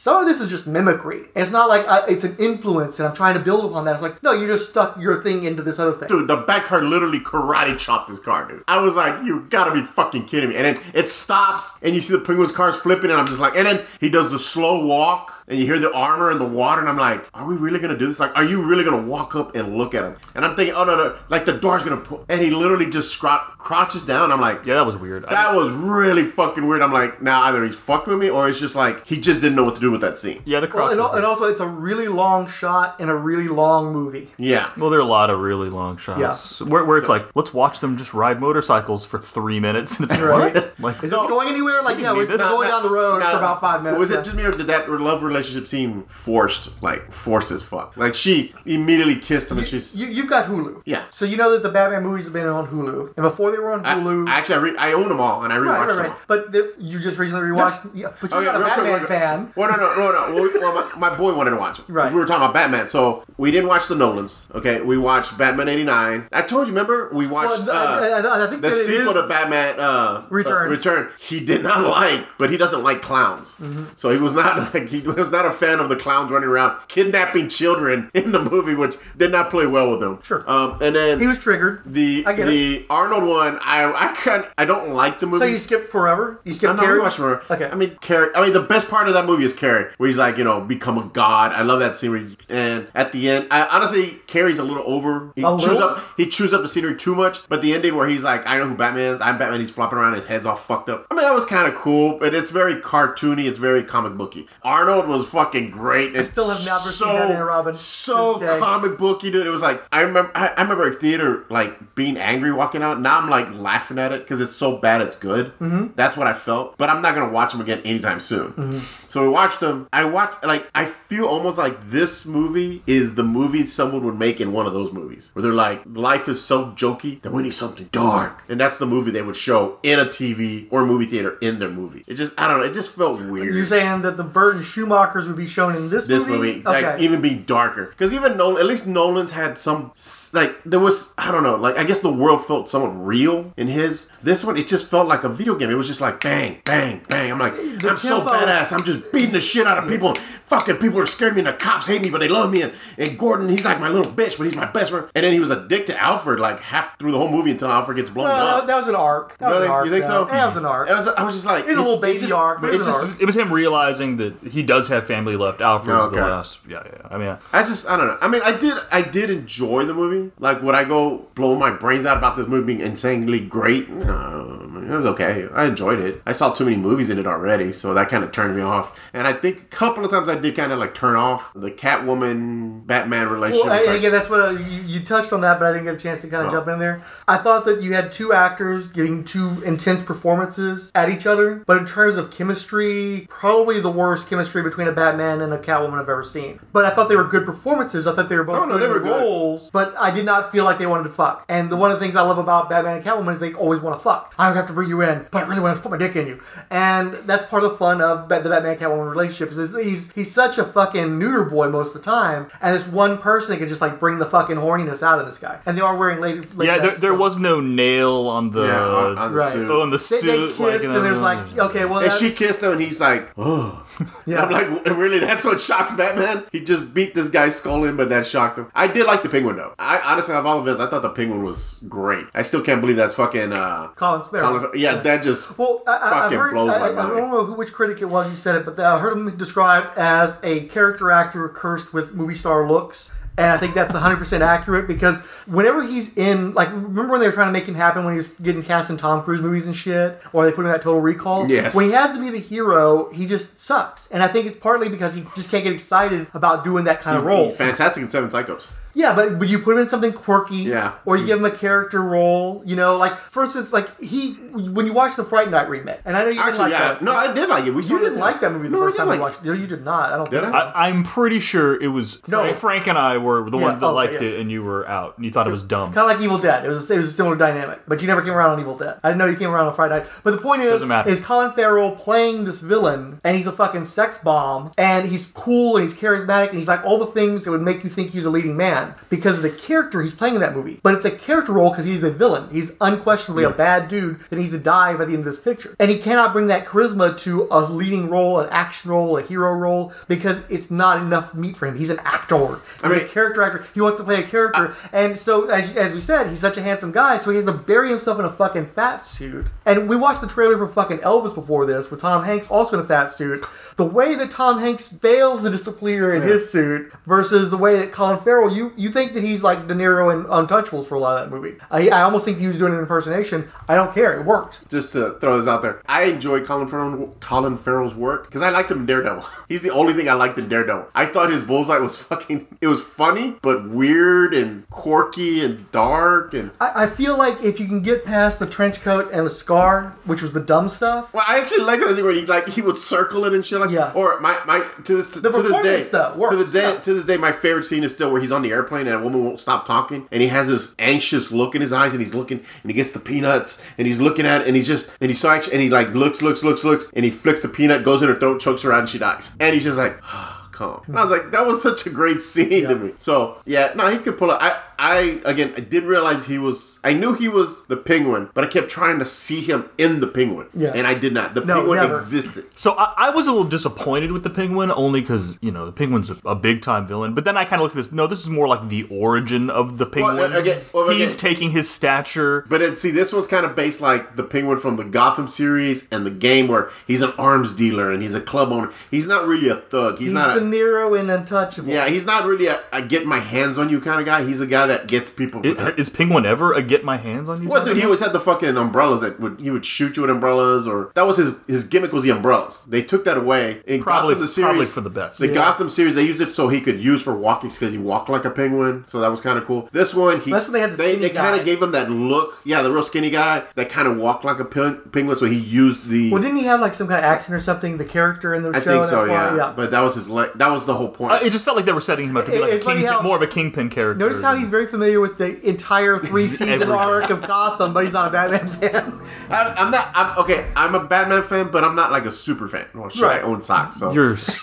some 0.00 0.16
of 0.16 0.26
this 0.26 0.40
is 0.40 0.48
just 0.48 0.66
mimicry. 0.66 1.18
And 1.34 1.42
it's 1.42 1.50
not 1.52 1.68
like 1.68 1.84
uh, 1.86 2.06
it's 2.08 2.24
an 2.24 2.34
influence, 2.38 2.98
and 2.98 3.06
I'm 3.06 3.14
trying 3.14 3.34
to 3.34 3.40
build 3.40 3.66
upon 3.66 3.84
that. 3.84 3.92
It's 3.92 4.02
like, 4.02 4.22
no, 4.22 4.32
you 4.32 4.46
just 4.46 4.70
stuck 4.70 4.98
your 4.98 5.22
thing 5.22 5.44
into 5.44 5.62
this 5.62 5.78
other 5.78 5.92
thing. 5.92 6.08
Dude, 6.08 6.26
the 6.26 6.38
back 6.38 6.64
car 6.64 6.80
literally 6.80 7.20
karate 7.20 7.78
chopped 7.78 8.08
his 8.08 8.18
car, 8.18 8.48
dude. 8.48 8.64
I 8.66 8.80
was 8.80 8.96
like, 8.96 9.22
you 9.24 9.46
gotta 9.50 9.72
be 9.74 9.82
fucking 9.82 10.24
kidding 10.24 10.48
me. 10.48 10.56
And 10.56 10.64
then 10.64 10.84
it 10.94 11.10
stops, 11.10 11.78
and 11.82 11.94
you 11.94 12.00
see 12.00 12.14
the 12.16 12.24
penguin's 12.24 12.50
cars 12.50 12.76
flipping, 12.76 13.10
and 13.10 13.20
I'm 13.20 13.26
just 13.26 13.40
like, 13.40 13.54
and 13.56 13.66
then 13.66 13.84
he 14.00 14.08
does 14.08 14.30
the 14.32 14.38
slow 14.38 14.86
walk, 14.86 15.44
and 15.48 15.58
you 15.58 15.66
hear 15.66 15.78
the 15.78 15.92
armor 15.92 16.30
and 16.30 16.40
the 16.40 16.46
water, 16.46 16.80
and 16.80 16.88
I'm 16.88 16.96
like, 16.96 17.22
are 17.34 17.46
we 17.46 17.56
really 17.56 17.78
gonna 17.78 17.98
do 17.98 18.06
this? 18.06 18.20
Like, 18.20 18.34
are 18.36 18.44
you 18.44 18.62
really 18.62 18.84
gonna 18.84 19.02
walk 19.02 19.36
up 19.36 19.54
and 19.54 19.76
look 19.76 19.94
at 19.94 20.04
him? 20.04 20.16
And 20.34 20.46
I'm 20.46 20.56
thinking, 20.56 20.74
oh 20.76 20.84
no, 20.84 20.96
no, 20.96 21.18
like 21.28 21.44
the 21.44 21.52
door's 21.58 21.82
gonna 21.82 21.98
pull, 22.00 22.24
and 22.30 22.40
he 22.40 22.48
literally 22.48 22.88
just 22.88 23.12
scro- 23.12 23.36
crouches 23.58 24.06
down. 24.06 24.32
I'm 24.32 24.40
like, 24.40 24.64
Yeah, 24.64 24.76
that 24.76 24.86
was 24.86 24.96
weird. 24.96 25.26
I- 25.26 25.30
That 25.34 25.54
was 25.54 25.70
really 25.72 26.22
fucking 26.24 26.66
weird. 26.66 26.80
I'm 26.80 26.92
like, 26.92 27.20
now 27.20 27.42
either 27.42 27.62
he's 27.66 27.74
fucking 27.74 28.10
with 28.14 28.22
me 28.22 28.30
or 28.30 28.48
it's 28.48 28.60
just 28.60 28.74
like 28.74 29.06
he 29.06 29.20
just 29.20 29.42
didn't 29.42 29.56
know 29.56 29.64
what 29.64 29.74
to 29.74 29.80
do 29.82 29.89
with 29.92 30.00
that 30.02 30.16
scene. 30.16 30.42
yeah, 30.44 30.60
the 30.60 30.68
Well, 30.72 30.88
and, 30.90 31.00
and 31.00 31.24
also, 31.26 31.44
it's 31.44 31.60
a 31.60 31.66
really 31.66 32.08
long 32.08 32.48
shot 32.48 32.98
in 33.00 33.08
a 33.08 33.16
really 33.16 33.48
long 33.48 33.92
movie. 33.92 34.28
Yeah. 34.38 34.70
Well, 34.76 34.90
there 34.90 34.98
are 35.00 35.02
a 35.02 35.06
lot 35.06 35.30
of 35.30 35.40
really 35.40 35.68
long 35.70 35.96
shots 35.96 36.60
where, 36.60 36.84
where 36.84 36.98
it's 36.98 37.08
like, 37.08 37.24
let's 37.34 37.52
watch 37.54 37.80
them 37.80 37.96
just 37.96 38.14
ride 38.14 38.40
motorcycles 38.40 39.04
for 39.04 39.18
three 39.18 39.60
minutes. 39.60 39.98
And 39.98 40.04
it's 40.10 40.18
like, 40.18 40.28
Right. 40.28 40.54
what? 40.54 40.74
Like, 40.80 40.94
Is 41.04 41.10
this 41.10 41.10
going 41.10 41.48
anywhere? 41.48 41.82
Like, 41.82 41.98
yeah, 41.98 42.12
we're 42.12 42.24
this. 42.24 42.38
just 42.38 42.48
going 42.50 42.68
down 42.68 42.82
the 42.82 42.90
road 42.90 43.18
Now- 43.20 43.32
for 43.32 43.36
about 43.38 43.60
five 43.60 43.82
minutes. 43.82 43.98
Was 43.98 44.10
yeah. 44.10 44.18
it 44.18 44.24
just 44.24 44.36
me 44.36 44.44
or 44.44 44.50
did 44.50 44.66
that 44.68 44.88
love 44.90 45.22
relationship 45.22 45.66
seem 45.66 46.04
forced? 46.04 46.70
Like 46.82 47.12
forced 47.12 47.50
as 47.50 47.62
fuck. 47.62 47.96
Like 47.96 48.14
she 48.14 48.54
immediately 48.66 49.16
kissed 49.16 49.50
him 49.50 49.58
and 49.58 49.66
she's. 49.66 49.98
You, 50.00 50.06
you've 50.06 50.28
got 50.28 50.46
Hulu. 50.46 50.82
Yeah. 50.86 51.04
So 51.10 51.24
you 51.24 51.36
know 51.36 51.50
that 51.52 51.62
the 51.62 51.68
Batman 51.68 52.02
movies 52.04 52.24
have 52.24 52.32
been 52.32 52.46
on 52.46 52.66
Hulu. 52.68 53.14
And 53.16 53.22
before 53.22 53.50
they 53.50 53.58
were 53.58 53.72
on 53.72 53.84
Hulu. 53.84 54.28
I 54.28 54.38
actually, 54.38 54.54
I, 54.54 54.58
re- 54.58 54.76
I 54.78 54.92
own 54.94 55.08
them 55.08 55.20
all 55.20 55.42
and 55.44 55.52
I 55.52 55.56
rewatched 55.56 55.66
right, 55.66 55.78
right, 55.80 55.88
them. 55.88 55.98
right. 55.98 56.10
all. 56.10 56.16
But 56.28 56.52
the, 56.52 56.74
you 56.78 56.98
just 57.00 57.18
recently 57.18 57.44
rewatched. 57.48 57.90
Yeah. 57.94 58.12
But 58.20 58.30
you're 58.30 58.40
Oh, 58.40 58.42
yeah, 58.42 58.52
not 58.52 58.78
a 58.78 58.82
real 58.82 58.92
Batman 58.92 58.98
quick. 58.98 59.08
fan. 59.08 59.52
Well, 59.56 59.70
no, 59.70 59.76
no, 59.80 59.96
no, 59.96 60.12
no. 60.28 60.34
Well, 60.34 60.42
we- 60.52 60.58
well, 60.58 60.90
my, 60.96 61.10
my 61.10 61.16
boy 61.16 61.34
wanted 61.34 61.50
to 61.50 61.56
watch 61.56 61.78
it. 61.80 61.84
Right. 61.88 62.12
We 62.12 62.18
were 62.20 62.26
talking 62.26 62.42
about 62.42 62.54
Batman, 62.54 62.86
so 62.88 63.24
we 63.36 63.50
didn't 63.50 63.68
watch 63.68 63.88
the 63.88 63.94
Nolans. 63.96 64.48
Okay, 64.54 64.80
we 64.80 64.96
watched 64.98 65.36
Batman 65.38 65.68
'89. 65.68 66.28
I 66.32 66.42
told 66.42 66.66
you, 66.66 66.72
remember? 66.72 67.08
We 67.12 67.26
watched 67.26 67.66
Well, 67.66 67.70
I- 67.70 68.10
uh, 68.10 68.22
I- 68.28 68.44
I 68.46 68.50
think 68.50 68.62
the 68.62 68.72
sequel 68.72 69.14
to 69.14 69.26
Batman 69.26 69.78
uh, 69.80 70.24
Returns. 70.30 70.68
uh, 70.68 70.70
Return. 70.70 71.08
He 71.18 71.44
did 71.44 71.62
not 71.62 71.80
like, 71.86 72.26
but 72.38 72.50
he 72.50 72.56
doesn't 72.56 72.82
like 72.82 73.02
clowns. 73.02 73.56
Mm-hmm. 73.56 73.84
So 73.94 74.10
he 74.10 74.18
was 74.18 74.34
not 74.34 74.74
like 74.74 74.88
he 74.88 75.00
was 75.00 75.30
not 75.30 75.46
a 75.46 75.50
fan 75.50 75.80
of 75.80 75.88
the 75.88 75.96
clowns 75.96 76.30
running 76.30 76.48
around 76.48 76.78
kidnapping 76.88 77.48
children 77.48 78.10
in 78.14 78.32
the 78.32 78.42
movie, 78.42 78.74
which 78.74 78.96
did 79.16 79.32
not 79.32 79.50
play 79.50 79.66
well 79.66 79.90
with 79.90 80.02
him. 80.02 80.18
Sure. 80.22 80.48
Um, 80.50 80.78
and 80.82 80.94
then 80.94 81.20
He 81.20 81.26
was 81.26 81.38
triggered. 81.38 81.82
the 81.86 82.24
I 82.26 82.34
the 82.34 82.86
Arnold 82.90 83.24
one. 83.24 83.58
I 83.62 83.90
I 83.92 84.14
can 84.14 84.44
I 84.58 84.64
don't 84.64 84.90
like 84.90 85.20
the 85.20 85.26
movie. 85.26 85.44
So 85.44 85.46
you 85.46 85.56
skipped 85.56 85.88
Forever? 85.88 86.40
You 86.44 86.52
skipped 86.52 86.74
I 86.74 86.76
know, 86.76 86.82
Carrey? 86.82 87.00
watched 87.02 87.18
more. 87.18 87.42
Okay. 87.50 87.66
I 87.70 87.74
mean, 87.74 87.90
Carrey. 87.96 88.30
I 88.34 88.42
mean, 88.42 88.52
the 88.52 88.60
best 88.62 88.88
part 88.88 89.08
of 89.08 89.14
that 89.14 89.26
movie 89.26 89.44
is 89.44 89.54
Carrey, 89.54 89.69
where 89.96 90.06
he's 90.06 90.18
like, 90.18 90.36
you 90.38 90.44
know, 90.44 90.60
become 90.60 90.98
a 90.98 91.04
god. 91.04 91.52
I 91.52 91.62
love 91.62 91.80
that 91.80 91.94
scenery. 91.96 92.36
And 92.48 92.86
at 92.94 93.12
the 93.12 93.28
end, 93.30 93.46
I, 93.50 93.66
honestly, 93.66 94.10
Carrey's 94.26 94.58
a 94.58 94.64
little 94.64 94.82
over. 94.86 95.32
He 95.36 95.42
A 95.42 95.46
chews 95.58 95.66
little? 95.68 95.82
up. 95.90 96.04
He 96.16 96.26
chews 96.26 96.52
up 96.52 96.62
the 96.62 96.68
scenery 96.68 96.96
too 96.96 97.14
much. 97.14 97.48
But 97.48 97.62
the 97.62 97.74
ending 97.74 97.96
where 97.96 98.08
he's 98.08 98.22
like, 98.24 98.46
I 98.46 98.58
know 98.58 98.68
who 98.68 98.74
Batman 98.74 99.14
is. 99.14 99.20
I'm 99.20 99.38
Batman. 99.38 99.60
He's 99.60 99.70
flopping 99.70 99.98
around. 99.98 100.14
His 100.14 100.24
head's 100.26 100.46
all 100.46 100.56
fucked 100.56 100.88
up. 100.88 101.06
I 101.10 101.14
mean, 101.14 101.22
that 101.24 101.34
was 101.34 101.44
kind 101.44 101.66
of 101.72 101.74
cool, 101.78 102.18
but 102.18 102.34
it's 102.34 102.50
very 102.50 102.74
cartoony. 102.76 103.46
It's 103.48 103.58
very 103.58 103.82
comic 103.84 104.14
booky. 104.14 104.46
Arnold 104.62 105.08
was 105.08 105.26
fucking 105.26 105.70
great. 105.70 106.16
I 106.16 106.22
still 106.22 106.48
have 106.48 106.64
never 106.64 106.78
seen 106.80 107.08
Batman 107.08 107.42
Robin 107.42 107.74
So 107.74 108.34
to 108.34 108.40
this 108.40 108.50
day. 108.54 108.58
comic 108.58 108.98
booky, 108.98 109.30
dude. 109.30 109.46
It 109.46 109.50
was 109.50 109.62
like 109.62 109.82
I 109.92 110.02
remember. 110.02 110.30
I, 110.34 110.48
I 110.48 110.62
remember 110.62 110.88
at 110.88 110.96
theater 110.96 111.44
like 111.48 111.94
being 111.94 112.16
angry 112.16 112.52
walking 112.52 112.82
out. 112.82 113.00
Now 113.00 113.18
I'm 113.20 113.28
like 113.30 113.52
laughing 113.54 113.98
at 113.98 114.12
it 114.12 114.20
because 114.22 114.40
it's 114.40 114.52
so 114.52 114.76
bad 114.76 115.00
it's 115.00 115.14
good. 115.14 115.46
Mm-hmm. 115.60 115.88
That's 115.94 116.16
what 116.16 116.26
I 116.26 116.32
felt. 116.32 116.76
But 116.78 116.88
I'm 116.90 117.02
not 117.02 117.14
gonna 117.14 117.32
watch 117.32 117.52
them 117.52 117.60
again 117.60 117.80
anytime 117.84 118.20
soon. 118.20 118.52
Mm-hmm. 118.52 118.78
So 119.08 119.22
we 119.22 119.28
watched 119.28 119.59
them. 119.60 119.88
I 119.92 120.04
watched 120.04 120.42
like 120.44 120.68
I 120.74 120.84
feel 120.84 121.26
almost 121.26 121.58
like 121.58 121.90
this 121.90 122.26
movie 122.26 122.82
is 122.86 123.14
the 123.14 123.22
movie 123.22 123.64
someone 123.64 124.04
would 124.04 124.18
make 124.18 124.40
in 124.40 124.52
one 124.52 124.66
of 124.66 124.72
those 124.72 124.92
movies 124.92 125.30
where 125.32 125.42
they're 125.42 125.52
like 125.52 125.82
life 125.92 126.28
is 126.28 126.42
so 126.44 126.66
jokey 126.72 127.20
that 127.22 127.32
we 127.32 127.42
need 127.42 127.54
something 127.54 127.88
dark, 127.92 128.44
and 128.48 128.60
that's 128.60 128.78
the 128.78 128.86
movie 128.86 129.10
they 129.10 129.22
would 129.22 129.36
show 129.36 129.78
in 129.82 129.98
a 129.98 130.04
TV 130.04 130.66
or 130.70 130.84
movie 130.84 131.06
theater 131.06 131.38
in 131.40 131.58
their 131.58 131.70
movie. 131.70 132.02
It 132.08 132.14
just 132.14 132.38
I 132.40 132.48
don't 132.48 132.58
know. 132.58 132.64
It 132.64 132.72
just 132.72 132.94
felt 132.94 133.20
weird 133.22 133.54
You're 133.54 133.66
saying 133.66 134.02
that 134.02 134.16
the 134.16 134.24
Burton 134.24 134.62
Schumachers 134.62 135.26
would 135.26 135.36
be 135.36 135.46
shown 135.46 135.76
in 135.76 135.90
this, 135.90 136.06
this 136.06 136.26
movie? 136.26 136.54
movie, 136.54 136.62
like 136.62 137.00
even 137.00 137.20
be 137.20 137.34
darker. 137.34 137.86
Because 137.86 138.12
even 138.12 138.36
Nolan, 138.36 138.58
at 138.58 138.66
least 138.66 138.86
Nolan's 138.86 139.32
had 139.32 139.58
some 139.58 139.92
like 140.32 140.62
there 140.64 140.80
was 140.80 141.14
I 141.18 141.30
don't 141.30 141.42
know, 141.42 141.56
like 141.56 141.76
I 141.76 141.84
guess 141.84 142.00
the 142.00 142.12
world 142.12 142.46
felt 142.46 142.68
somewhat 142.68 142.90
real 142.90 143.52
in 143.56 143.68
his. 143.68 144.10
This 144.22 144.44
one, 144.44 144.56
it 144.56 144.66
just 144.68 144.86
felt 144.86 145.08
like 145.08 145.24
a 145.24 145.28
video 145.28 145.54
game. 145.56 145.70
It 145.70 145.74
was 145.74 145.86
just 145.86 146.00
like 146.00 146.20
bang, 146.20 146.60
bang, 146.64 147.02
bang. 147.08 147.32
I'm 147.32 147.38
like, 147.38 147.54
I'm 147.84 147.96
so 147.96 148.20
badass. 148.22 148.72
I'm 148.72 148.84
just 148.84 149.12
beating 149.12 149.32
the 149.32 149.40
shit 149.50 149.66
out 149.66 149.78
of 149.78 149.88
people. 149.88 150.14
Fucking 150.14 150.76
people 150.78 150.98
are 150.98 151.06
scared 151.06 151.30
of 151.32 151.36
me, 151.36 151.40
and 151.40 151.48
the 151.48 151.52
cops 151.64 151.86
hate 151.86 152.02
me, 152.02 152.10
but 152.10 152.18
they 152.20 152.28
love 152.28 152.50
me. 152.50 152.62
And, 152.62 152.72
and 152.98 153.16
Gordon, 153.18 153.48
he's 153.48 153.64
like 153.64 153.78
my 153.80 153.88
little 153.88 154.10
bitch, 154.12 154.36
but 154.36 154.44
he's 154.44 154.56
my 154.56 154.64
best 154.64 154.90
friend. 154.90 155.06
And 155.14 155.24
then 155.24 155.32
he 155.32 155.38
was 155.40 155.50
a 155.50 155.68
dick 155.68 155.86
to 155.86 155.96
Alfred, 156.00 156.38
like 156.40 156.58
half 156.60 156.98
through 156.98 157.12
the 157.12 157.18
whole 157.18 157.30
movie 157.30 157.52
until 157.52 157.68
Alfred 157.70 157.96
gets 157.96 158.10
blown 158.10 158.28
Well, 158.28 158.56
up. 158.58 158.66
that 158.66 158.76
was 158.76 158.88
an 158.88 158.96
arc. 158.96 159.38
That 159.38 159.50
was 159.50 159.62
an 159.64 159.70
arc. 159.70 159.84
You 159.84 159.90
think 159.92 160.02
yeah. 160.02 160.08
so? 160.08 160.26
Yeah, 160.26 160.34
that 160.34 160.46
was 160.46 160.56
an 160.56 160.64
arc. 160.64 160.90
I 160.90 160.94
was, 160.94 161.06
I 161.06 161.22
was 161.22 161.34
just 161.34 161.46
like, 161.46 161.64
It 161.64 161.70
was 161.70 161.78
a 161.78 161.82
little 161.82 162.00
baby 162.00 162.18
just, 162.18 162.32
arc, 162.32 162.60
but 162.60 162.70
it 162.70 162.74
It 162.74 162.78
was 162.78 162.86
just, 162.88 163.12
arc. 163.12 163.22
it 163.22 163.26
was 163.26 163.36
him 163.36 163.52
realizing 163.52 164.16
that 164.16 164.34
he 164.50 164.62
does 164.64 164.88
have 164.88 165.06
family 165.06 165.36
left. 165.36 165.60
Alfred's 165.60 166.02
Okay. 166.06 166.16
the 166.16 166.22
last. 166.22 166.58
Yeah, 166.68 166.82
yeah. 166.84 167.06
I 167.08 167.18
mean, 167.18 167.38
I 167.52 167.60
just 167.62 167.86
I 167.88 167.96
don't 167.96 168.08
know. 168.08 168.18
I 168.20 168.28
mean, 168.28 168.42
I 168.44 168.52
did 168.56 168.76
I 168.90 169.02
did 169.02 169.30
enjoy 169.30 169.84
the 169.84 169.94
movie. 169.94 170.32
Like, 170.38 170.62
would 170.62 170.74
I 170.74 170.84
go 170.84 171.26
blow 171.34 171.56
my 171.56 171.70
brains 171.70 172.06
out 172.06 172.16
about 172.16 172.36
this 172.36 172.46
movie 172.48 172.66
being 172.74 172.80
insanely 172.80 173.40
great? 173.40 173.88
No, 173.88 174.68
it 174.82 174.96
was 174.96 175.06
okay. 175.06 175.46
I 175.54 175.66
enjoyed 175.66 176.00
it. 176.00 176.22
I 176.26 176.32
saw 176.32 176.52
too 176.52 176.64
many 176.64 176.76
movies 176.76 177.10
in 177.10 177.18
it 177.18 177.26
already, 177.26 177.72
so 177.72 177.94
that 177.94 178.08
kind 178.08 178.24
of 178.24 178.32
turned 178.32 178.56
me 178.56 178.62
off. 178.62 178.98
And 179.14 179.26
I 179.26 179.32
think 179.40 179.60
a 179.60 179.64
couple 179.64 180.04
of 180.04 180.10
times 180.10 180.28
I 180.28 180.36
did 180.38 180.54
kind 180.56 180.72
of 180.72 180.78
like 180.78 180.94
turn 180.94 181.16
off 181.16 181.50
the 181.54 181.70
Catwoman 181.70 182.86
Batman 182.86 183.28
relationship. 183.28 183.66
Well, 183.66 183.86
like- 183.86 183.98
again, 183.98 184.12
that's 184.12 184.28
what 184.30 184.40
uh, 184.40 184.50
you, 184.50 184.82
you 184.82 185.00
touched 185.00 185.32
on 185.32 185.40
that, 185.42 185.58
but 185.58 185.66
I 185.66 185.72
didn't 185.72 185.84
get 185.86 185.94
a 185.94 185.98
chance 185.98 186.20
to 186.22 186.28
kind 186.28 186.46
of 186.46 186.52
jump 186.52 186.68
in 186.68 186.78
there. 186.78 187.02
I 187.28 187.36
thought 187.38 187.64
that 187.66 187.82
you 187.82 187.94
had 187.94 188.12
two 188.12 188.32
actors 188.32 188.86
giving 188.88 189.24
two 189.24 189.62
intense 189.64 190.02
performances 190.02 190.90
at 190.94 191.08
each 191.10 191.26
other, 191.26 191.62
but 191.66 191.76
in 191.78 191.86
terms 191.86 192.16
of 192.16 192.30
chemistry, 192.30 193.26
probably 193.28 193.80
the 193.80 193.90
worst 193.90 194.28
chemistry 194.28 194.62
between 194.62 194.88
a 194.88 194.92
Batman 194.92 195.40
and 195.40 195.52
a 195.52 195.58
Catwoman 195.58 195.94
I've 196.00 196.08
ever 196.08 196.24
seen. 196.24 196.60
But 196.72 196.84
I 196.84 196.90
thought 196.90 197.08
they 197.08 197.16
were 197.16 197.24
good 197.24 197.44
performances. 197.46 198.06
I 198.06 198.14
thought 198.14 198.28
they 198.28 198.36
were 198.36 198.44
both 198.44 198.56
Oh, 198.60 198.64
no, 198.64 198.72
good 198.78 198.82
they 198.82 198.88
were 198.88 198.98
their 199.00 199.20
good. 199.20 199.70
but 199.72 199.94
I 199.98 200.10
did 200.10 200.24
not 200.24 200.52
feel 200.52 200.64
like 200.64 200.78
they 200.78 200.86
wanted 200.86 201.04
to 201.04 201.10
fuck. 201.10 201.44
And 201.48 201.70
the 201.70 201.76
one 201.76 201.90
of 201.90 201.98
the 201.98 202.04
things 202.04 202.16
I 202.16 202.22
love 202.22 202.38
about 202.38 202.68
Batman 202.68 202.96
and 202.96 203.04
Catwoman 203.04 203.32
is 203.32 203.40
they 203.40 203.54
always 203.54 203.80
want 203.80 203.96
to 203.98 204.02
fuck. 204.02 204.34
I 204.38 204.52
have 204.52 204.66
to 204.66 204.72
bring 204.72 204.88
you 204.88 205.02
in, 205.02 205.26
but 205.30 205.44
I 205.44 205.46
really 205.46 205.60
want 205.60 205.76
to 205.76 205.82
put 205.82 205.90
my 205.90 205.96
dick 205.98 206.16
in 206.16 206.26
you. 206.26 206.40
And 206.70 207.14
that's 207.26 207.44
part 207.46 207.64
of 207.64 207.70
the 207.72 207.76
fun 207.76 208.00
of 208.00 208.28
the 208.28 208.40
Batman 208.40 208.76
Catwoman 208.78 209.08
relationship 209.10 209.29
is 209.38 209.74
he's 209.76 210.12
he's 210.12 210.32
such 210.32 210.58
a 210.58 210.64
fucking 210.64 211.18
neuter 211.18 211.44
boy 211.44 211.68
most 211.68 211.94
of 211.94 212.02
the 212.02 212.10
time, 212.10 212.48
and 212.60 212.74
there's 212.74 212.88
one 212.88 213.18
person 213.18 213.50
that 213.50 213.58
can 213.58 213.68
just 213.68 213.80
like 213.80 214.00
bring 214.00 214.18
the 214.18 214.26
fucking 214.26 214.56
horniness 214.56 215.02
out 215.02 215.18
of 215.18 215.26
this 215.26 215.38
guy. 215.38 215.58
And 215.66 215.76
they 215.76 215.82
are 215.82 215.96
wearing 215.96 216.20
lady. 216.20 216.40
lady 216.54 216.66
Yeah, 216.72 216.78
there, 216.78 216.94
there 216.96 217.14
was 217.14 217.38
no 217.38 217.60
nail 217.60 218.28
on 218.28 218.50
the. 218.50 218.66
yeah, 218.66 218.80
on, 218.86 219.18
on 219.18 219.32
the 219.32 219.38
right. 219.38 219.52
suit. 219.52 219.70
oh, 219.70 219.82
on 219.82 219.90
the 219.90 219.96
They, 219.96 220.02
suit. 220.02 220.26
they 220.26 220.46
kissed, 220.48 220.60
like, 220.60 220.82
and 220.84 221.04
there's 221.04 221.20
like, 221.20 221.58
okay, 221.58 221.84
well, 221.84 221.98
and 221.98 222.06
that's, 222.06 222.18
she 222.18 222.30
kissed 222.32 222.62
him, 222.62 222.72
and 222.72 222.80
he's 222.80 223.00
like, 223.00 223.32
"Oh." 223.36 223.86
yeah. 224.26 224.42
I'm 224.44 224.50
like, 224.50 224.86
really? 224.86 225.18
That's 225.18 225.44
what 225.44 225.60
shocks 225.60 225.92
Batman? 225.94 226.44
He 226.52 226.60
just 226.60 226.94
beat 226.94 227.14
this 227.14 227.28
guy's 227.28 227.56
skull 227.56 227.84
in, 227.84 227.96
but 227.96 228.08
that 228.08 228.26
shocked 228.26 228.58
him. 228.58 228.70
I 228.74 228.86
did 228.86 229.06
like 229.06 229.22
the 229.22 229.28
Penguin 229.28 229.56
though. 229.56 229.74
I 229.78 229.98
honestly, 230.00 230.34
of 230.34 230.46
all 230.46 230.58
of 230.58 230.64
this, 230.64 230.78
I 230.78 230.88
thought 230.88 231.02
the 231.02 231.10
Penguin 231.10 231.42
was 231.42 231.84
great. 231.88 232.26
I 232.34 232.42
still 232.42 232.62
can't 232.62 232.80
believe 232.80 232.96
that's 232.96 233.14
fucking. 233.14 233.52
uh 233.52 233.88
Colin 233.96 234.22
Farrell. 234.22 234.58
Colin- 234.58 234.78
yeah, 234.78 234.96
that 234.96 235.22
just. 235.22 235.58
Well, 235.58 235.82
I, 235.86 235.90
I, 235.90 235.94
I've 235.96 236.10
fucking 236.22 236.38
heard, 236.38 236.52
blows 236.52 236.70
I, 236.70 236.78
my 236.78 236.86
I, 236.86 236.90
I 236.90 237.08
don't 237.08 237.30
know 237.30 237.44
who, 237.44 237.54
which 237.54 237.72
critic 237.72 238.00
it 238.00 238.06
was 238.06 238.28
who 238.30 238.36
said 238.36 238.54
it, 238.54 238.64
but 238.64 238.78
I 238.80 238.98
heard 238.98 239.12
him 239.12 239.19
described 239.36 239.96
as 239.98 240.40
a 240.42 240.66
character 240.66 241.10
actor 241.10 241.48
cursed 241.48 241.92
with 241.92 242.14
movie 242.14 242.34
star 242.34 242.68
looks. 242.68 243.10
And 243.38 243.46
I 243.46 243.56
think 243.56 243.74
that's 243.74 243.94
100% 243.94 244.40
accurate 244.40 244.86
because 244.86 245.22
whenever 245.46 245.82
he's 245.82 246.14
in, 246.16 246.52
like, 246.52 246.68
remember 246.70 247.12
when 247.12 247.20
they 247.20 247.26
were 247.26 247.32
trying 247.32 247.48
to 247.48 247.52
make 247.52 247.64
him 247.64 247.74
happen 247.74 248.04
when 248.04 248.12
he 248.12 248.18
was 248.18 248.32
getting 248.32 248.62
cast 248.62 248.90
in 248.90 248.98
Tom 248.98 249.22
Cruise 249.22 249.40
movies 249.40 249.64
and 249.64 249.74
shit? 249.74 250.20
Or 250.34 250.44
they 250.44 250.50
put 250.50 250.60
him 250.60 250.66
in 250.66 250.72
that 250.72 250.82
Total 250.82 251.00
Recall? 251.00 251.48
Yes. 251.48 251.74
When 251.74 251.86
he 251.86 251.92
has 251.92 252.14
to 252.14 252.22
be 252.22 252.28
the 252.28 252.38
hero, 252.38 253.10
he 253.12 253.26
just 253.26 253.58
sucks. 253.58 254.08
And 254.10 254.22
I 254.22 254.28
think 254.28 254.46
it's 254.46 254.58
partly 254.58 254.90
because 254.90 255.14
he 255.14 255.24
just 255.34 255.50
can't 255.50 255.64
get 255.64 255.72
excited 255.72 256.26
about 256.34 256.64
doing 256.64 256.84
that 256.84 257.00
kind 257.00 257.16
of 257.16 257.24
role. 257.24 257.50
Fantastic 257.50 258.02
in 258.02 258.10
Seven 258.10 258.28
Psychos. 258.28 258.72
Yeah, 258.94 259.14
but 259.14 259.38
but 259.38 259.48
you 259.48 259.58
put 259.60 259.74
him 259.74 259.82
in 259.82 259.88
something 259.88 260.12
quirky, 260.12 260.56
Yeah. 260.56 260.92
or 261.04 261.16
you 261.16 261.26
give 261.26 261.38
him 261.38 261.44
a 261.44 261.50
character 261.50 262.02
role. 262.02 262.62
You 262.66 262.76
know, 262.76 262.96
like 262.96 263.12
for 263.12 263.44
instance, 263.44 263.72
like 263.72 263.98
he 264.00 264.32
when 264.34 264.86
you 264.86 264.92
watch 264.92 265.16
the 265.16 265.24
Fright 265.24 265.50
Night 265.50 265.68
remake, 265.68 266.00
and 266.04 266.16
I 266.16 266.20
know 266.22 266.26
you 266.28 266.32
didn't 266.34 266.48
Actually, 266.48 266.64
like 266.64 266.72
yeah. 266.72 266.92
that. 266.94 267.02
No, 267.02 267.12
I 267.12 267.32
did 267.32 267.48
like 267.48 267.64
it. 267.66 267.70
We 267.74 267.82
you 267.82 267.98
didn't 267.98 268.18
like 268.18 268.40
that 268.40 268.50
movie 268.52 268.68
the 268.68 268.72
No, 268.76 268.80
first 268.80 268.96
time 268.98 269.06
like 269.08 269.16
you 269.16 269.22
watched 269.22 269.40
it. 269.40 269.44
No, 269.46 269.52
you 269.52 269.66
did 269.66 269.84
not. 269.84 270.12
I 270.12 270.16
don't 270.16 270.30
Did 270.30 270.42
think 270.42 270.54
I? 270.54 270.60
so. 270.60 270.72
I, 270.74 270.88
I'm 270.88 271.04
pretty 271.04 271.38
sure 271.40 271.80
it 271.80 271.88
was 271.88 272.18
No. 272.28 272.40
Frank, 272.42 272.56
Frank 272.56 272.86
and 272.88 272.98
I 272.98 273.18
were 273.18 273.48
the 273.48 273.58
Yeah, 273.58 273.64
ones 273.64 273.80
that 273.80 273.86
okay, 273.86 273.94
liked 273.94 274.12
yeah. 274.22 274.28
it, 274.28 274.40
and 274.40 274.50
you 274.50 274.62
were 274.62 274.88
out, 274.88 275.16
and 275.16 275.24
you 275.24 275.30
thought 275.30 275.46
it 275.46 275.50
was 275.50 275.62
dumb. 275.62 275.92
Kind 275.92 276.10
of 276.10 276.16
like 276.16 276.20
Evil 276.24 276.38
Dead. 276.38 276.64
It 276.64 276.68
was 276.68 276.90
a, 276.90 276.94
it 276.94 276.98
was 276.98 277.08
a 277.08 277.12
similar 277.12 277.36
dynamic, 277.36 277.80
but 277.86 278.00
you 278.00 278.06
never 278.08 278.22
came 278.22 278.32
around 278.32 278.50
on 278.50 278.60
Evil 278.60 278.76
Dead. 278.76 278.98
I 279.04 279.10
didn't 279.10 279.18
know 279.18 279.26
you 279.26 279.36
came 279.36 279.50
around 279.50 279.66
on 279.68 279.74
Fright 279.74 279.90
Night. 279.90 280.06
But 280.24 280.32
the 280.32 280.38
point 280.38 280.62
is, 280.62 280.82
is 280.82 281.20
Colin 281.24 281.52
Farrell 281.52 281.92
playing 281.96 282.44
this 282.44 282.60
villain, 282.60 283.20
and 283.24 283.36
he's 283.36 283.46
a 283.46 283.52
fucking 283.52 283.84
sex 283.84 284.18
bomb, 284.18 284.72
and 284.76 285.06
he's 285.08 285.26
cool 285.32 285.76
and 285.76 285.84
he's 285.88 285.94
charismatic, 285.94 286.50
and 286.50 286.58
he's 286.58 286.68
like 286.68 286.84
all 286.84 286.98
the 286.98 287.06
things 287.06 287.44
that 287.44 287.50
would 287.52 287.62
make 287.62 287.84
you 287.84 287.90
think 287.90 288.10
he's 288.10 288.24
a 288.24 288.30
leading 288.30 288.56
man 288.56 288.79
because 289.08 289.36
of 289.36 289.42
the 289.42 289.50
character 289.50 290.00
he's 290.02 290.14
playing 290.14 290.34
in 290.34 290.40
that 290.40 290.54
movie. 290.54 290.80
But 290.82 290.94
it's 290.94 291.04
a 291.04 291.10
character 291.10 291.52
role 291.52 291.70
because 291.70 291.84
he's 291.84 292.00
the 292.00 292.10
villain. 292.10 292.48
He's 292.50 292.76
unquestionably 292.80 293.44
a 293.44 293.50
bad 293.50 293.88
dude 293.88 294.20
that 294.20 294.36
needs 294.36 294.52
to 294.52 294.58
die 294.58 294.94
by 294.96 295.04
the 295.04 295.12
end 295.12 295.20
of 295.20 295.24
this 295.26 295.40
picture, 295.40 295.74
and 295.78 295.90
he 295.90 295.98
cannot 295.98 296.32
bring 296.32 296.46
that 296.48 296.66
charisma 296.66 297.18
to 297.20 297.48
a 297.50 297.60
leading 297.60 298.08
role, 298.10 298.40
an 298.40 298.48
action 298.50 298.90
role, 298.90 299.16
a 299.16 299.22
hero 299.22 299.52
role 299.52 299.92
because 300.08 300.42
it's 300.48 300.70
not 300.70 301.00
enough 301.02 301.34
meat 301.34 301.56
for 301.56 301.66
him. 301.66 301.76
He's 301.76 301.90
an 301.90 301.98
actor. 302.04 302.38
He's 302.46 302.56
I 302.82 302.88
mean- 302.88 303.00
a 303.00 303.04
character 303.08 303.42
actor. 303.42 303.64
He 303.74 303.80
wants 303.80 303.98
to 303.98 304.04
play 304.04 304.20
a 304.20 304.22
character, 304.22 304.74
and 304.92 305.18
so 305.18 305.48
as, 305.48 305.76
as 305.76 305.92
we 305.92 306.00
said, 306.00 306.28
he's 306.28 306.40
such 306.40 306.56
a 306.56 306.62
handsome 306.62 306.92
guy, 306.92 307.18
so 307.18 307.30
he 307.30 307.36
has 307.36 307.46
to 307.46 307.52
bury 307.52 307.88
himself 307.90 308.18
in 308.18 308.24
a 308.24 308.32
fucking 308.32 308.66
fat 308.66 309.04
suit. 309.06 309.46
And 309.66 309.88
we 309.88 309.96
watched 309.96 310.20
the 310.20 310.26
trailer 310.28 310.56
for 310.58 310.68
fucking 310.68 310.98
Elvis 310.98 311.34
before 311.34 311.66
this, 311.66 311.90
with 311.90 312.00
Tom 312.00 312.24
Hanks 312.24 312.50
also 312.50 312.78
in 312.78 312.84
a 312.84 312.86
fat 312.86 313.12
suit. 313.12 313.44
The 313.80 313.86
way 313.86 314.14
that 314.14 314.30
Tom 314.30 314.58
Hanks 314.58 314.88
fails 314.88 315.42
to 315.42 315.48
disappear 315.48 316.14
in 316.14 316.20
his 316.20 316.52
suit 316.52 316.92
versus 317.06 317.48
the 317.48 317.56
way 317.56 317.78
that 317.78 317.92
Colin 317.92 318.20
Farrell, 318.20 318.54
you 318.54 318.74
you 318.76 318.90
think 318.90 319.14
that 319.14 319.24
he's 319.24 319.42
like 319.42 319.68
De 319.68 319.74
Niro 319.74 320.12
in 320.12 320.24
Untouchables 320.24 320.84
for 320.84 320.96
a 320.96 320.98
lot 320.98 321.16
of 321.16 321.30
that 321.30 321.34
movie. 321.34 321.56
I, 321.70 321.88
I 321.88 322.02
almost 322.02 322.26
think 322.26 322.36
he 322.36 322.46
was 322.46 322.58
doing 322.58 322.74
an 322.74 322.78
impersonation. 322.78 323.48
I 323.68 323.76
don't 323.76 323.94
care. 323.94 324.20
It 324.20 324.26
worked. 324.26 324.68
Just 324.68 324.92
to 324.92 325.16
throw 325.18 325.38
this 325.38 325.46
out 325.46 325.62
there, 325.62 325.80
I 325.88 326.02
enjoy 326.02 326.44
Colin 326.44 326.68
Farrell, 326.68 327.16
Colin 327.20 327.56
Farrell's 327.56 327.94
work 327.94 328.26
because 328.26 328.42
I 328.42 328.50
liked 328.50 328.70
him 328.70 328.80
in 328.80 328.86
Daredevil. 328.86 329.24
He's 329.48 329.62
the 329.62 329.70
only 329.70 329.94
thing 329.94 330.10
I 330.10 330.12
liked 330.12 330.36
in 330.38 330.50
Daredevil. 330.50 330.88
I 330.94 331.06
thought 331.06 331.30
his 331.30 331.40
bullseye 331.40 331.78
was 331.78 331.96
fucking. 331.96 332.58
It 332.60 332.66
was 332.66 332.82
funny, 332.82 333.36
but 333.40 333.66
weird 333.66 334.34
and 334.34 334.68
quirky 334.68 335.42
and 335.42 335.72
dark 335.72 336.34
and. 336.34 336.50
I, 336.60 336.82
I 336.84 336.86
feel 336.86 337.16
like 337.16 337.42
if 337.42 337.58
you 337.58 337.66
can 337.66 337.80
get 337.80 338.04
past 338.04 338.40
the 338.40 338.46
trench 338.46 338.82
coat 338.82 339.08
and 339.10 339.24
the 339.24 339.30
scar, 339.30 339.96
which 340.04 340.20
was 340.20 340.34
the 340.34 340.40
dumb 340.40 340.68
stuff, 340.68 341.14
Well, 341.14 341.24
I 341.26 341.38
actually 341.38 341.64
like 341.64 341.80
that 341.80 341.98
where 342.02 342.12
he 342.12 342.26
like 342.26 342.46
he 342.46 342.60
would 342.60 342.76
circle 342.76 343.24
it 343.24 343.32
and 343.32 343.42
shit 343.42 343.58
like. 343.58 343.69
Yeah. 343.70 343.92
Or 343.94 344.20
my 344.20 344.38
my 344.46 344.66
to 344.84 344.96
this 344.96 345.12
to, 345.14 345.20
The 345.20 345.30
to 345.30 345.42
this 345.42 345.52
day 345.52 345.82
performance, 345.82 345.88
though, 345.90 346.14
works, 346.16 346.32
to 346.32 346.44
the 346.44 346.50
day 346.50 346.72
yeah. 346.74 346.80
to 346.80 346.94
this 346.94 347.04
day 347.04 347.16
my 347.16 347.32
favorite 347.32 347.64
scene 347.64 347.84
is 347.84 347.94
still 347.94 348.10
where 348.12 348.20
he's 348.20 348.32
on 348.32 348.42
the 348.42 348.50
airplane 348.50 348.86
and 348.86 348.96
a 348.96 349.00
woman 349.00 349.24
won't 349.24 349.40
stop 349.40 349.66
talking 349.66 350.08
and 350.10 350.22
he 350.22 350.28
has 350.28 350.48
this 350.48 350.74
anxious 350.78 351.30
look 351.30 351.54
in 351.54 351.60
his 351.60 351.72
eyes 351.72 351.92
and 351.92 352.00
he's 352.00 352.14
looking 352.14 352.38
and 352.38 352.70
he 352.70 352.72
gets 352.72 352.92
the 352.92 353.00
peanuts 353.00 353.64
and 353.78 353.86
he's 353.86 354.00
looking 354.00 354.26
at 354.26 354.42
it 354.42 354.46
and 354.46 354.56
he's 354.56 354.66
just 354.66 354.90
and 355.00 355.10
he's 355.10 355.20
so 355.20 355.30
anxious 355.30 355.52
and 355.52 355.62
he 355.62 355.70
like 355.70 355.88
looks 355.94 356.22
looks 356.22 356.42
looks 356.42 356.64
looks 356.64 356.90
and 356.94 357.04
he 357.04 357.10
flicks 357.10 357.40
the 357.40 357.48
peanut 357.48 357.84
goes 357.84 358.02
in 358.02 358.08
her 358.08 358.16
throat 358.16 358.40
chokes 358.40 358.62
her 358.62 358.72
out 358.72 358.80
and 358.80 358.88
she 358.88 358.98
dies 358.98 359.36
and 359.40 359.54
he's 359.54 359.64
just 359.64 359.78
like. 359.78 360.00
Calm. 360.52 360.82
And 360.88 360.98
I 360.98 361.02
was 361.02 361.10
like, 361.10 361.30
that 361.30 361.46
was 361.46 361.62
such 361.62 361.86
a 361.86 361.90
great 361.90 362.20
scene 362.20 362.68
to 362.68 362.76
me. 362.76 362.92
So 362.98 363.40
yeah, 363.46 363.72
no, 363.74 363.86
he 363.86 363.96
could 363.96 364.18
pull 364.18 364.30
it. 364.30 364.36
I, 364.40 364.60
I 364.82 365.20
again, 365.26 365.52
I 365.56 365.60
did 365.60 365.84
realize 365.84 366.24
he 366.24 366.38
was. 366.38 366.80
I 366.82 366.94
knew 366.94 367.14
he 367.14 367.28
was 367.28 367.66
the 367.66 367.76
penguin, 367.76 368.30
but 368.32 368.44
I 368.44 368.46
kept 368.46 368.70
trying 368.70 368.98
to 369.00 369.04
see 369.04 369.40
him 369.42 369.68
in 369.76 370.00
the 370.00 370.06
penguin, 370.06 370.46
Yeah. 370.54 370.72
and 370.74 370.86
I 370.86 370.94
did 370.94 371.12
not. 371.12 371.34
The 371.34 371.42
No, 371.44 371.56
penguin 371.56 371.78
never. 371.80 371.98
existed. 372.00 372.46
So 372.58 372.72
I, 372.78 372.94
I 372.96 373.10
was 373.10 373.26
a 373.26 373.32
little 373.32 373.46
disappointed 373.48 374.10
with 374.12 374.22
the 374.22 374.30
penguin, 374.30 374.72
only 374.72 375.02
because 375.02 375.38
you 375.42 375.50
know 375.52 375.66
the 375.66 375.72
penguin's 375.72 376.10
a, 376.10 376.16
a 376.24 376.34
big 376.34 376.62
time 376.62 376.86
villain. 376.86 377.14
But 377.14 377.24
then 377.26 377.36
I 377.36 377.44
kind 377.44 377.60
of 377.60 377.64
looked 377.64 377.74
at 377.74 377.82
this. 377.82 377.92
No, 377.92 378.06
this 378.06 378.20
is 378.22 378.30
more 378.30 378.48
like 378.48 378.68
the 378.70 378.84
origin 378.90 379.50
of 379.50 379.76
the 379.76 379.84
penguin. 379.86 380.32
Uh, 380.32 380.38
again- 380.38 380.62
well, 380.72 380.88
He's 380.88 381.14
again- 381.14 381.18
taking 381.30 381.50
his 381.50 381.68
stature. 381.68 382.46
But 382.48 382.60
then, 382.60 382.74
see, 382.74 382.90
this 382.90 383.12
one's 383.12 383.26
kind 383.26 383.44
of 383.44 383.54
based 383.54 383.80
like 383.82 384.16
the 384.16 384.22
Penguin 384.22 384.58
from 384.58 384.76
the 384.76 384.84
Gotham 384.84 385.28
series 385.28 385.86
and 385.90 386.06
the 386.06 386.10
game, 386.10 386.48
where 386.48 386.70
he's 386.86 387.02
an 387.02 387.12
arms 387.18 387.52
dealer 387.52 387.90
and 387.92 388.02
he's 388.02 388.14
a 388.14 388.20
club 388.20 388.50
owner. 388.50 388.70
He's 388.90 389.06
not 389.06 389.26
really 389.26 389.48
a 389.48 389.56
thug. 389.56 389.98
He's, 389.98 390.06
he's 390.06 390.12
not 390.14 390.34
De 390.34 390.40
a 390.40 390.42
Niro 390.44 390.98
in 390.98 391.06
Untouchables. 391.08 391.68
yeah. 391.68 391.88
He's 391.88 392.06
not 392.06 392.24
really 392.24 392.46
a, 392.46 392.60
a 392.72 392.80
get 392.82 393.04
my 393.06 393.18
hands 393.18 393.58
on 393.58 393.68
you 393.68 393.80
kind 393.80 394.00
of 394.00 394.06
guy. 394.06 394.24
He's 394.24 394.40
a 394.40 394.46
guy 394.46 394.66
that 394.70 394.88
gets 394.88 395.10
people. 395.10 395.40
Is, 395.44 395.56
is 395.78 395.90
penguin 395.90 396.24
ever 396.26 396.52
a 396.52 396.62
get 396.62 396.84
my 396.84 396.96
hands 396.96 397.28
on 397.28 397.42
you? 397.42 397.48
What 397.48 397.64
dude? 397.64 397.72
of 397.72 397.78
He 397.78 397.84
always 397.84 398.00
had 398.00 398.12
the 398.12 398.20
fucking 398.20 398.56
umbrellas 398.56 399.00
that 399.02 399.20
would 399.20 399.40
he 399.40 399.50
would 399.50 399.64
shoot 399.64 399.96
you 399.96 400.02
with 400.02 400.10
umbrellas, 400.10 400.66
or 400.66 400.90
that 400.94 401.06
was 401.06 401.16
his 401.16 401.36
his 401.46 401.64
gimmick 401.64 401.92
was 401.92 402.02
the 402.04 402.10
umbrellas. 402.10 402.66
They 402.66 402.82
took 402.82 403.04
that 403.04 403.16
away 403.16 403.62
in 403.66 403.82
Probably- 403.82 404.14
Gotham 404.14 404.20
the 404.22 404.26
series. 404.28 404.46
probably 404.48 404.66
for 404.66 404.80
the 404.80 404.90
best. 404.90 405.18
The 405.18 405.28
Yeah. 405.28 405.34
Gotham 405.34 405.68
series 405.68 405.94
they 405.94 406.02
used 406.04 406.20
it 406.20 406.34
so 406.34 406.48
he 406.48 406.60
could 406.60 406.78
use 406.78 407.02
for 407.02 407.14
walking 407.16 407.50
because 407.50 407.72
he 407.72 407.78
walked 407.78 408.08
like 408.08 408.24
a 408.24 408.30
penguin, 408.30 408.84
so 408.86 409.00
that 409.00 409.10
was 409.10 409.20
kind 409.20 409.38
of 409.38 409.44
cool. 409.44 409.68
This 409.72 409.94
one 409.94 410.20
he 410.20 410.30
That's 410.30 410.46
when 410.46 410.52
they 410.54 410.60
had 410.60 410.72
the 410.72 410.76
they, 410.76 410.96
they 410.96 411.10
kind 411.10 411.38
of 411.38 411.44
gave 411.44 411.60
him 411.62 411.72
that 411.72 411.90
look, 411.90 412.40
yeah, 412.44 412.62
the 412.62 412.70
real 412.70 412.82
skinny 412.82 413.10
guy 413.10 413.42
that 413.56 413.68
kind 413.68 413.88
of 413.88 413.96
walked 413.96 414.24
like 414.24 414.38
a 414.38 414.44
pen- 414.44 414.80
penguin, 414.92 415.16
so 415.16 415.26
he 415.26 415.38
used 415.38 415.88
the. 415.88 416.10
Well, 416.12 416.22
didn't 416.22 416.36
he 416.38 416.44
have 416.44 416.60
like 416.60 416.74
some 416.74 416.86
kind 416.86 416.98
of 416.98 417.04
accent 417.04 417.36
or 417.36 417.40
something? 417.40 417.78
The 417.78 417.84
character 417.84 418.34
in 418.34 418.42
the 418.42 418.50
I 418.50 418.60
show. 418.60 418.72
think 418.72 418.84
so, 418.84 419.06
that's 419.06 419.10
why- 419.30 419.36
yeah. 419.36 419.52
But 419.56 419.70
that 419.72 419.80
was 419.80 419.94
his. 419.96 420.08
Le- 420.08 420.30
that 420.36 420.50
was 420.50 420.64
the 420.66 420.74
whole 420.74 420.88
point. 420.88 421.12
Uh, 421.12 421.18
it 421.22 421.30
just 421.30 421.44
felt 421.44 421.56
like 421.56 421.66
they 421.66 421.72
were 421.72 421.80
setting 421.80 422.08
him 422.08 422.16
up 422.16 422.24
to 422.26 422.30
be 422.30 422.36
It- 422.36 422.40
like 422.40 422.52
a 422.52 422.54
it's 422.56 422.64
funny 422.64 422.84
how- 422.84 423.02
more 423.02 423.16
of 423.16 423.22
a 423.22 423.26
kingpin 423.26 423.68
character. 423.70 423.98
Notice 423.98 424.20
how 424.22 424.34
he's 424.34 424.48
very 424.48 424.59
familiar 424.66 425.00
with 425.00 425.18
the 425.18 425.40
entire 425.48 425.98
three 425.98 426.28
season 426.40 426.70
arc 426.70 427.10
of 427.10 427.22
Gotham, 427.22 427.72
but 427.72 427.84
he's 427.84 427.92
not 427.92 428.08
a 428.08 428.10
Batman 428.10 428.46
fan. 428.60 428.92
I'm, 429.30 429.46
I'm 429.58 429.70
not. 429.70 429.90
I'm 429.94 430.18
okay. 430.18 430.46
I'm 430.56 430.74
a 430.74 430.84
Batman 430.84 431.22
fan, 431.22 431.50
but 431.50 431.64
I'm 431.64 431.74
not 431.76 431.90
like 431.90 432.04
a 432.04 432.10
super 432.10 432.48
fan. 432.48 432.66
Well, 432.74 432.88
shit, 432.88 433.02
Right. 433.02 433.20
I 433.20 433.22
own 433.22 433.40
socks, 433.40 433.76
so 433.76 433.92
You're 433.92 434.10
I 434.12 434.14
was 434.14 434.38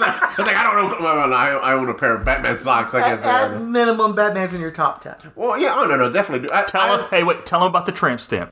like, 0.00 0.22
I 0.22 0.34
was 0.38 0.46
like, 0.46 0.56
I 0.56 0.64
don't 0.64 0.76
know. 0.76 0.96
Well, 1.04 1.16
well, 1.28 1.34
I, 1.34 1.48
I 1.50 1.72
own 1.74 1.88
a 1.88 1.94
pair 1.94 2.14
of 2.16 2.24
Batman 2.24 2.56
socks. 2.56 2.94
I 2.94 3.00
can't 3.00 3.12
At, 3.14 3.22
say. 3.22 3.28
I 3.30 3.54
at 3.54 3.60
minimum, 3.60 4.14
Batman's 4.14 4.54
in 4.54 4.60
your 4.60 4.70
top 4.70 5.00
ten. 5.02 5.14
Well, 5.36 5.58
yeah, 5.58 5.74
oh 5.76 5.86
no, 5.86 5.96
no, 5.96 6.12
definitely. 6.12 6.48
Do. 6.48 6.54
I, 6.54 6.62
tell 6.64 6.80
I, 6.80 6.98
him. 7.02 7.08
Hey, 7.10 7.22
wait. 7.24 7.44
Tell 7.46 7.60
him 7.60 7.68
about 7.68 7.86
the 7.86 7.92
tramp 7.92 8.20
stamp. 8.20 8.50